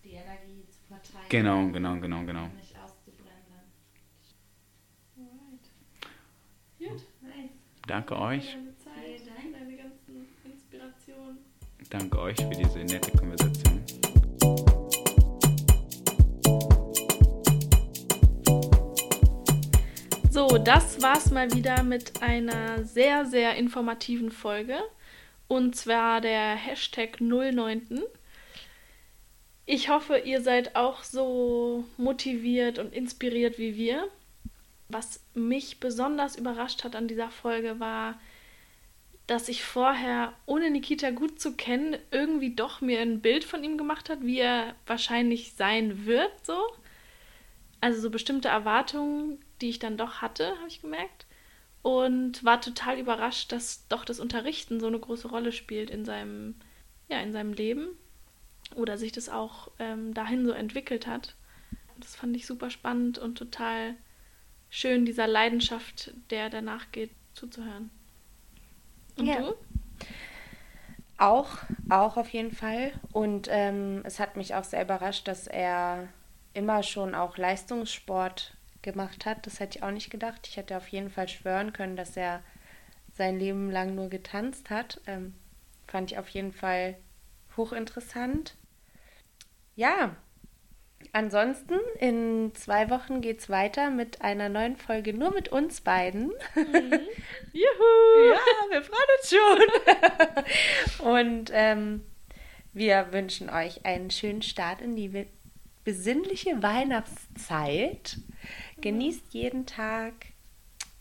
die 0.02 0.10
Energie 0.10 0.64
zu 0.70 0.78
verteilen. 0.88 1.26
Genau, 1.28 1.68
genau, 1.68 2.00
genau, 2.00 2.24
genau. 2.24 2.48
Nicht 2.48 2.74
auszubrennen. 2.82 3.44
dann. 5.16 5.26
Alright. 5.26 6.92
Gut. 7.00 7.06
Nice. 7.22 7.50
Danke 7.86 8.18
euch. 8.18 8.52
deine 8.54 8.76
Zeit, 8.78 9.26
deine 9.52 9.76
ganzen 9.76 10.26
Inspirationen. 10.44 11.38
Danke 11.90 12.18
euch 12.20 12.36
für 12.36 12.50
diese 12.50 12.78
nette 12.80 13.16
Konversation. 13.16 13.63
So, 20.34 20.48
das 20.58 21.00
war's 21.00 21.30
mal 21.30 21.52
wieder 21.52 21.84
mit 21.84 22.20
einer 22.20 22.82
sehr, 22.82 23.24
sehr 23.24 23.54
informativen 23.54 24.32
Folge. 24.32 24.80
Und 25.46 25.76
zwar 25.76 26.20
der 26.20 26.56
Hashtag 26.56 27.20
09. 27.20 28.02
Ich 29.64 29.90
hoffe, 29.90 30.18
ihr 30.18 30.40
seid 30.40 30.74
auch 30.74 31.04
so 31.04 31.84
motiviert 31.98 32.80
und 32.80 32.92
inspiriert 32.92 33.58
wie 33.58 33.76
wir. 33.76 34.08
Was 34.88 35.20
mich 35.34 35.78
besonders 35.78 36.34
überrascht 36.34 36.82
hat 36.82 36.96
an 36.96 37.06
dieser 37.06 37.30
Folge 37.30 37.78
war, 37.78 38.18
dass 39.28 39.48
ich 39.48 39.62
vorher, 39.62 40.32
ohne 40.46 40.68
Nikita 40.68 41.10
gut 41.10 41.40
zu 41.40 41.54
kennen, 41.54 41.96
irgendwie 42.10 42.56
doch 42.56 42.80
mir 42.80 42.98
ein 42.98 43.20
Bild 43.20 43.44
von 43.44 43.62
ihm 43.62 43.78
gemacht 43.78 44.10
hat, 44.10 44.22
wie 44.22 44.40
er 44.40 44.74
wahrscheinlich 44.84 45.52
sein 45.52 46.06
wird, 46.06 46.32
so. 46.44 46.60
Also 47.80 48.00
so 48.00 48.10
bestimmte 48.10 48.48
Erwartungen, 48.48 49.38
die 49.64 49.70
ich 49.70 49.78
dann 49.78 49.96
doch 49.96 50.20
hatte, 50.20 50.56
habe 50.58 50.68
ich 50.68 50.82
gemerkt. 50.82 51.26
Und 51.80 52.44
war 52.44 52.60
total 52.60 52.98
überrascht, 52.98 53.50
dass 53.50 53.88
doch 53.88 54.04
das 54.04 54.20
Unterrichten 54.20 54.78
so 54.78 54.86
eine 54.86 54.98
große 54.98 55.28
Rolle 55.28 55.52
spielt 55.52 55.88
in 55.90 56.04
seinem, 56.04 56.56
ja, 57.08 57.20
in 57.20 57.32
seinem 57.32 57.54
Leben. 57.54 57.88
Oder 58.74 58.98
sich 58.98 59.12
das 59.12 59.28
auch 59.30 59.70
ähm, 59.78 60.12
dahin 60.12 60.44
so 60.44 60.52
entwickelt 60.52 61.06
hat. 61.06 61.34
Das 61.98 62.14
fand 62.14 62.36
ich 62.36 62.46
super 62.46 62.68
spannend 62.70 63.18
und 63.18 63.36
total 63.36 63.94
schön, 64.68 65.06
dieser 65.06 65.26
Leidenschaft, 65.26 66.12
der 66.30 66.50
danach 66.50 66.92
geht, 66.92 67.10
zuzuhören. 67.32 67.90
Und 69.16 69.26
Ja. 69.26 69.40
du? 69.40 69.54
Auch, 71.16 71.56
auch 71.88 72.16
auf 72.18 72.28
jeden 72.30 72.52
Fall. 72.52 72.92
Und 73.12 73.48
ähm, 73.50 74.02
es 74.04 74.18
hat 74.18 74.36
mich 74.36 74.54
auch 74.54 74.64
sehr 74.64 74.82
überrascht, 74.82 75.26
dass 75.28 75.46
er 75.46 76.08
immer 76.52 76.82
schon 76.82 77.14
auch 77.14 77.38
Leistungssport 77.38 78.56
gemacht 78.84 79.26
hat. 79.26 79.44
Das 79.46 79.58
hätte 79.58 79.78
ich 79.78 79.82
auch 79.84 79.90
nicht 79.90 80.10
gedacht. 80.10 80.46
Ich 80.46 80.56
hätte 80.56 80.76
auf 80.76 80.86
jeden 80.88 81.10
Fall 81.10 81.28
schwören 81.28 81.72
können, 81.72 81.96
dass 81.96 82.16
er 82.16 82.42
sein 83.12 83.38
Leben 83.40 83.70
lang 83.70 83.96
nur 83.96 84.08
getanzt 84.08 84.70
hat. 84.70 85.00
Ähm, 85.06 85.34
fand 85.88 86.12
ich 86.12 86.18
auf 86.18 86.28
jeden 86.28 86.52
Fall 86.52 86.96
hochinteressant. 87.56 88.54
Ja, 89.74 90.14
ansonsten 91.12 91.78
in 91.98 92.52
zwei 92.54 92.90
Wochen 92.90 93.20
geht 93.20 93.40
es 93.40 93.48
weiter 93.48 93.90
mit 93.90 94.22
einer 94.22 94.48
neuen 94.48 94.76
Folge 94.76 95.12
nur 95.14 95.32
mit 95.32 95.48
uns 95.48 95.80
beiden. 95.80 96.30
Juhu! 97.52 98.32
Ja, 98.32 98.40
wir 98.70 98.82
freuen 98.82 99.10
uns 99.18 99.30
schon. 100.98 101.06
Und 101.12 101.50
ähm, 101.52 102.04
wir 102.72 103.12
wünschen 103.12 103.50
euch 103.50 103.84
einen 103.84 104.10
schönen 104.10 104.42
Start 104.42 104.80
in 104.80 104.96
die 104.96 105.08
be- 105.08 105.26
besinnliche 105.84 106.62
Weihnachtszeit. 106.62 108.18
Genießt 108.84 109.32
jeden 109.32 109.64
Tag. 109.66 110.12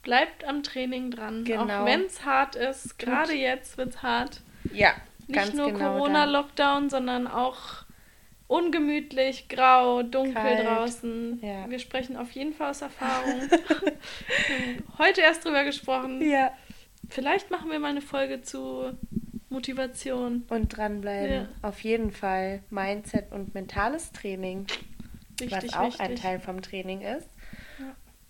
Bleibt 0.04 0.46
am 0.46 0.64
Training 0.64 1.12
dran, 1.12 1.44
Genau. 1.44 1.82
auch 1.82 1.86
wenn 1.86 2.06
es 2.06 2.24
hart 2.26 2.56
ist. 2.56 2.98
Gerade 2.98 3.34
jetzt 3.34 3.78
wird 3.78 3.90
es 3.90 4.02
hart. 4.02 4.42
Ja, 4.74 4.94
Nicht 5.28 5.34
ganz 5.34 5.54
nur 5.54 5.72
genau. 5.72 5.94
Corona-Lockdown, 5.98 6.90
sondern 6.90 7.28
auch 7.28 7.84
ungemütlich, 8.48 9.50
grau, 9.50 10.04
dunkel 10.04 10.34
Kalt. 10.34 10.66
draußen. 10.66 11.40
Ja. 11.42 11.70
Wir 11.70 11.80
sprechen 11.80 12.16
auf 12.18 12.32
jeden 12.32 12.54
Fall 12.54 12.72
aus 12.72 12.82
Erfahrung. 12.82 13.42
Heute 14.98 15.22
erst 15.22 15.44
drüber 15.46 15.64
gesprochen. 15.64 16.22
Ja. 16.22 16.52
Vielleicht 17.10 17.52
machen 17.52 17.70
wir 17.70 17.80
mal 17.80 17.90
eine 17.90 18.02
Folge 18.02 18.42
zu 18.42 18.98
Motivation. 19.50 20.44
Und 20.50 20.76
dranbleiben. 20.78 21.34
Ja. 21.34 21.48
Auf 21.62 21.82
jeden 21.82 22.12
Fall. 22.12 22.64
Mindset 22.70 23.32
und 23.32 23.54
mentales 23.54 24.12
Training. 24.12 24.68
Wichtig, 25.40 25.52
was 25.52 25.74
auch 25.74 25.86
wichtig. 25.88 26.02
ein 26.02 26.16
Teil 26.16 26.40
vom 26.40 26.62
Training 26.62 27.02
ist. 27.02 27.28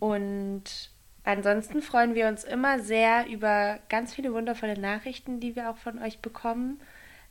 Und 0.03 0.63
ansonsten 1.23 1.81
freuen 1.81 2.13
wir 2.13 2.27
uns 2.27 2.43
immer 2.43 2.79
sehr 2.79 3.25
über 3.27 3.79
ganz 3.87 4.13
viele 4.13 4.33
wundervolle 4.33 4.77
Nachrichten, 4.77 5.39
die 5.39 5.55
wir 5.55 5.69
auch 5.69 5.77
von 5.77 5.97
euch 5.97 6.19
bekommen. 6.19 6.81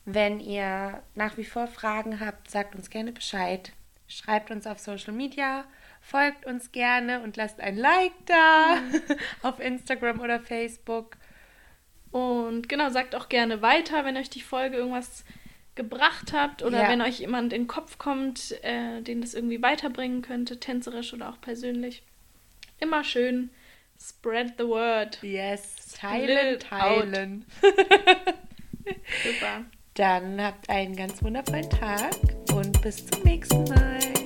Wenn 0.07 0.41
ihr 0.41 1.03
nach 1.15 1.37
wie 1.37 1.45
vor 1.45 1.67
Fragen 1.67 2.19
habt, 2.19 2.51
sagt 2.51 2.75
uns 2.75 2.89
gerne 2.89 3.13
Bescheid. 3.13 3.73
Schreibt 4.09 4.51
uns 4.51 4.67
auf 4.67 4.79
Social 4.79 5.13
Media, 5.13 5.65
folgt 6.01 6.47
uns 6.47 6.73
gerne 6.73 7.21
und 7.21 7.37
lasst 7.37 7.61
ein 7.61 7.77
Like 7.77 8.15
da 8.25 8.79
auf 9.43 9.61
Instagram 9.61 10.21
oder 10.21 10.41
Facebook. 10.41 11.19
Und 12.11 12.71
genau, 12.71 12.89
sagt 12.89 13.15
auch 13.15 13.29
gerne 13.29 13.61
weiter, 13.61 14.07
wenn 14.07 14.17
euch 14.17 14.31
die 14.31 14.41
Folge 14.41 14.79
irgendwas 14.79 15.27
gebracht 15.75 16.33
hat 16.33 16.63
oder 16.63 16.85
Ja. 16.85 16.89
wenn 16.89 17.03
euch 17.03 17.19
jemand 17.19 17.53
in 17.53 17.63
den 17.65 17.69
Kopf 17.69 17.99
kommt, 17.99 18.53
äh, 18.63 19.03
den 19.03 19.21
das 19.21 19.35
irgendwie 19.35 19.61
weiterbringen 19.61 20.23
könnte, 20.23 20.59
tänzerisch 20.59 21.13
oder 21.13 21.29
auch 21.29 21.41
persönlich. 21.43 22.03
Immer 22.83 23.05
schön 23.05 23.51
spread 23.97 24.55
the 24.59 24.67
word. 24.67 25.19
Yes, 25.23 25.93
teilen, 25.97 26.59
teilen. 26.59 27.45
Super. 29.23 29.65
Dann 29.95 30.43
habt 30.43 30.69
einen 30.69 30.97
ganz 30.97 31.23
wundervollen 31.23 31.71
Tag 31.71 32.11
und 32.53 32.83
bis 32.83 33.07
zum 33.07 33.23
nächsten 33.23 33.63
Mal. 33.65 34.22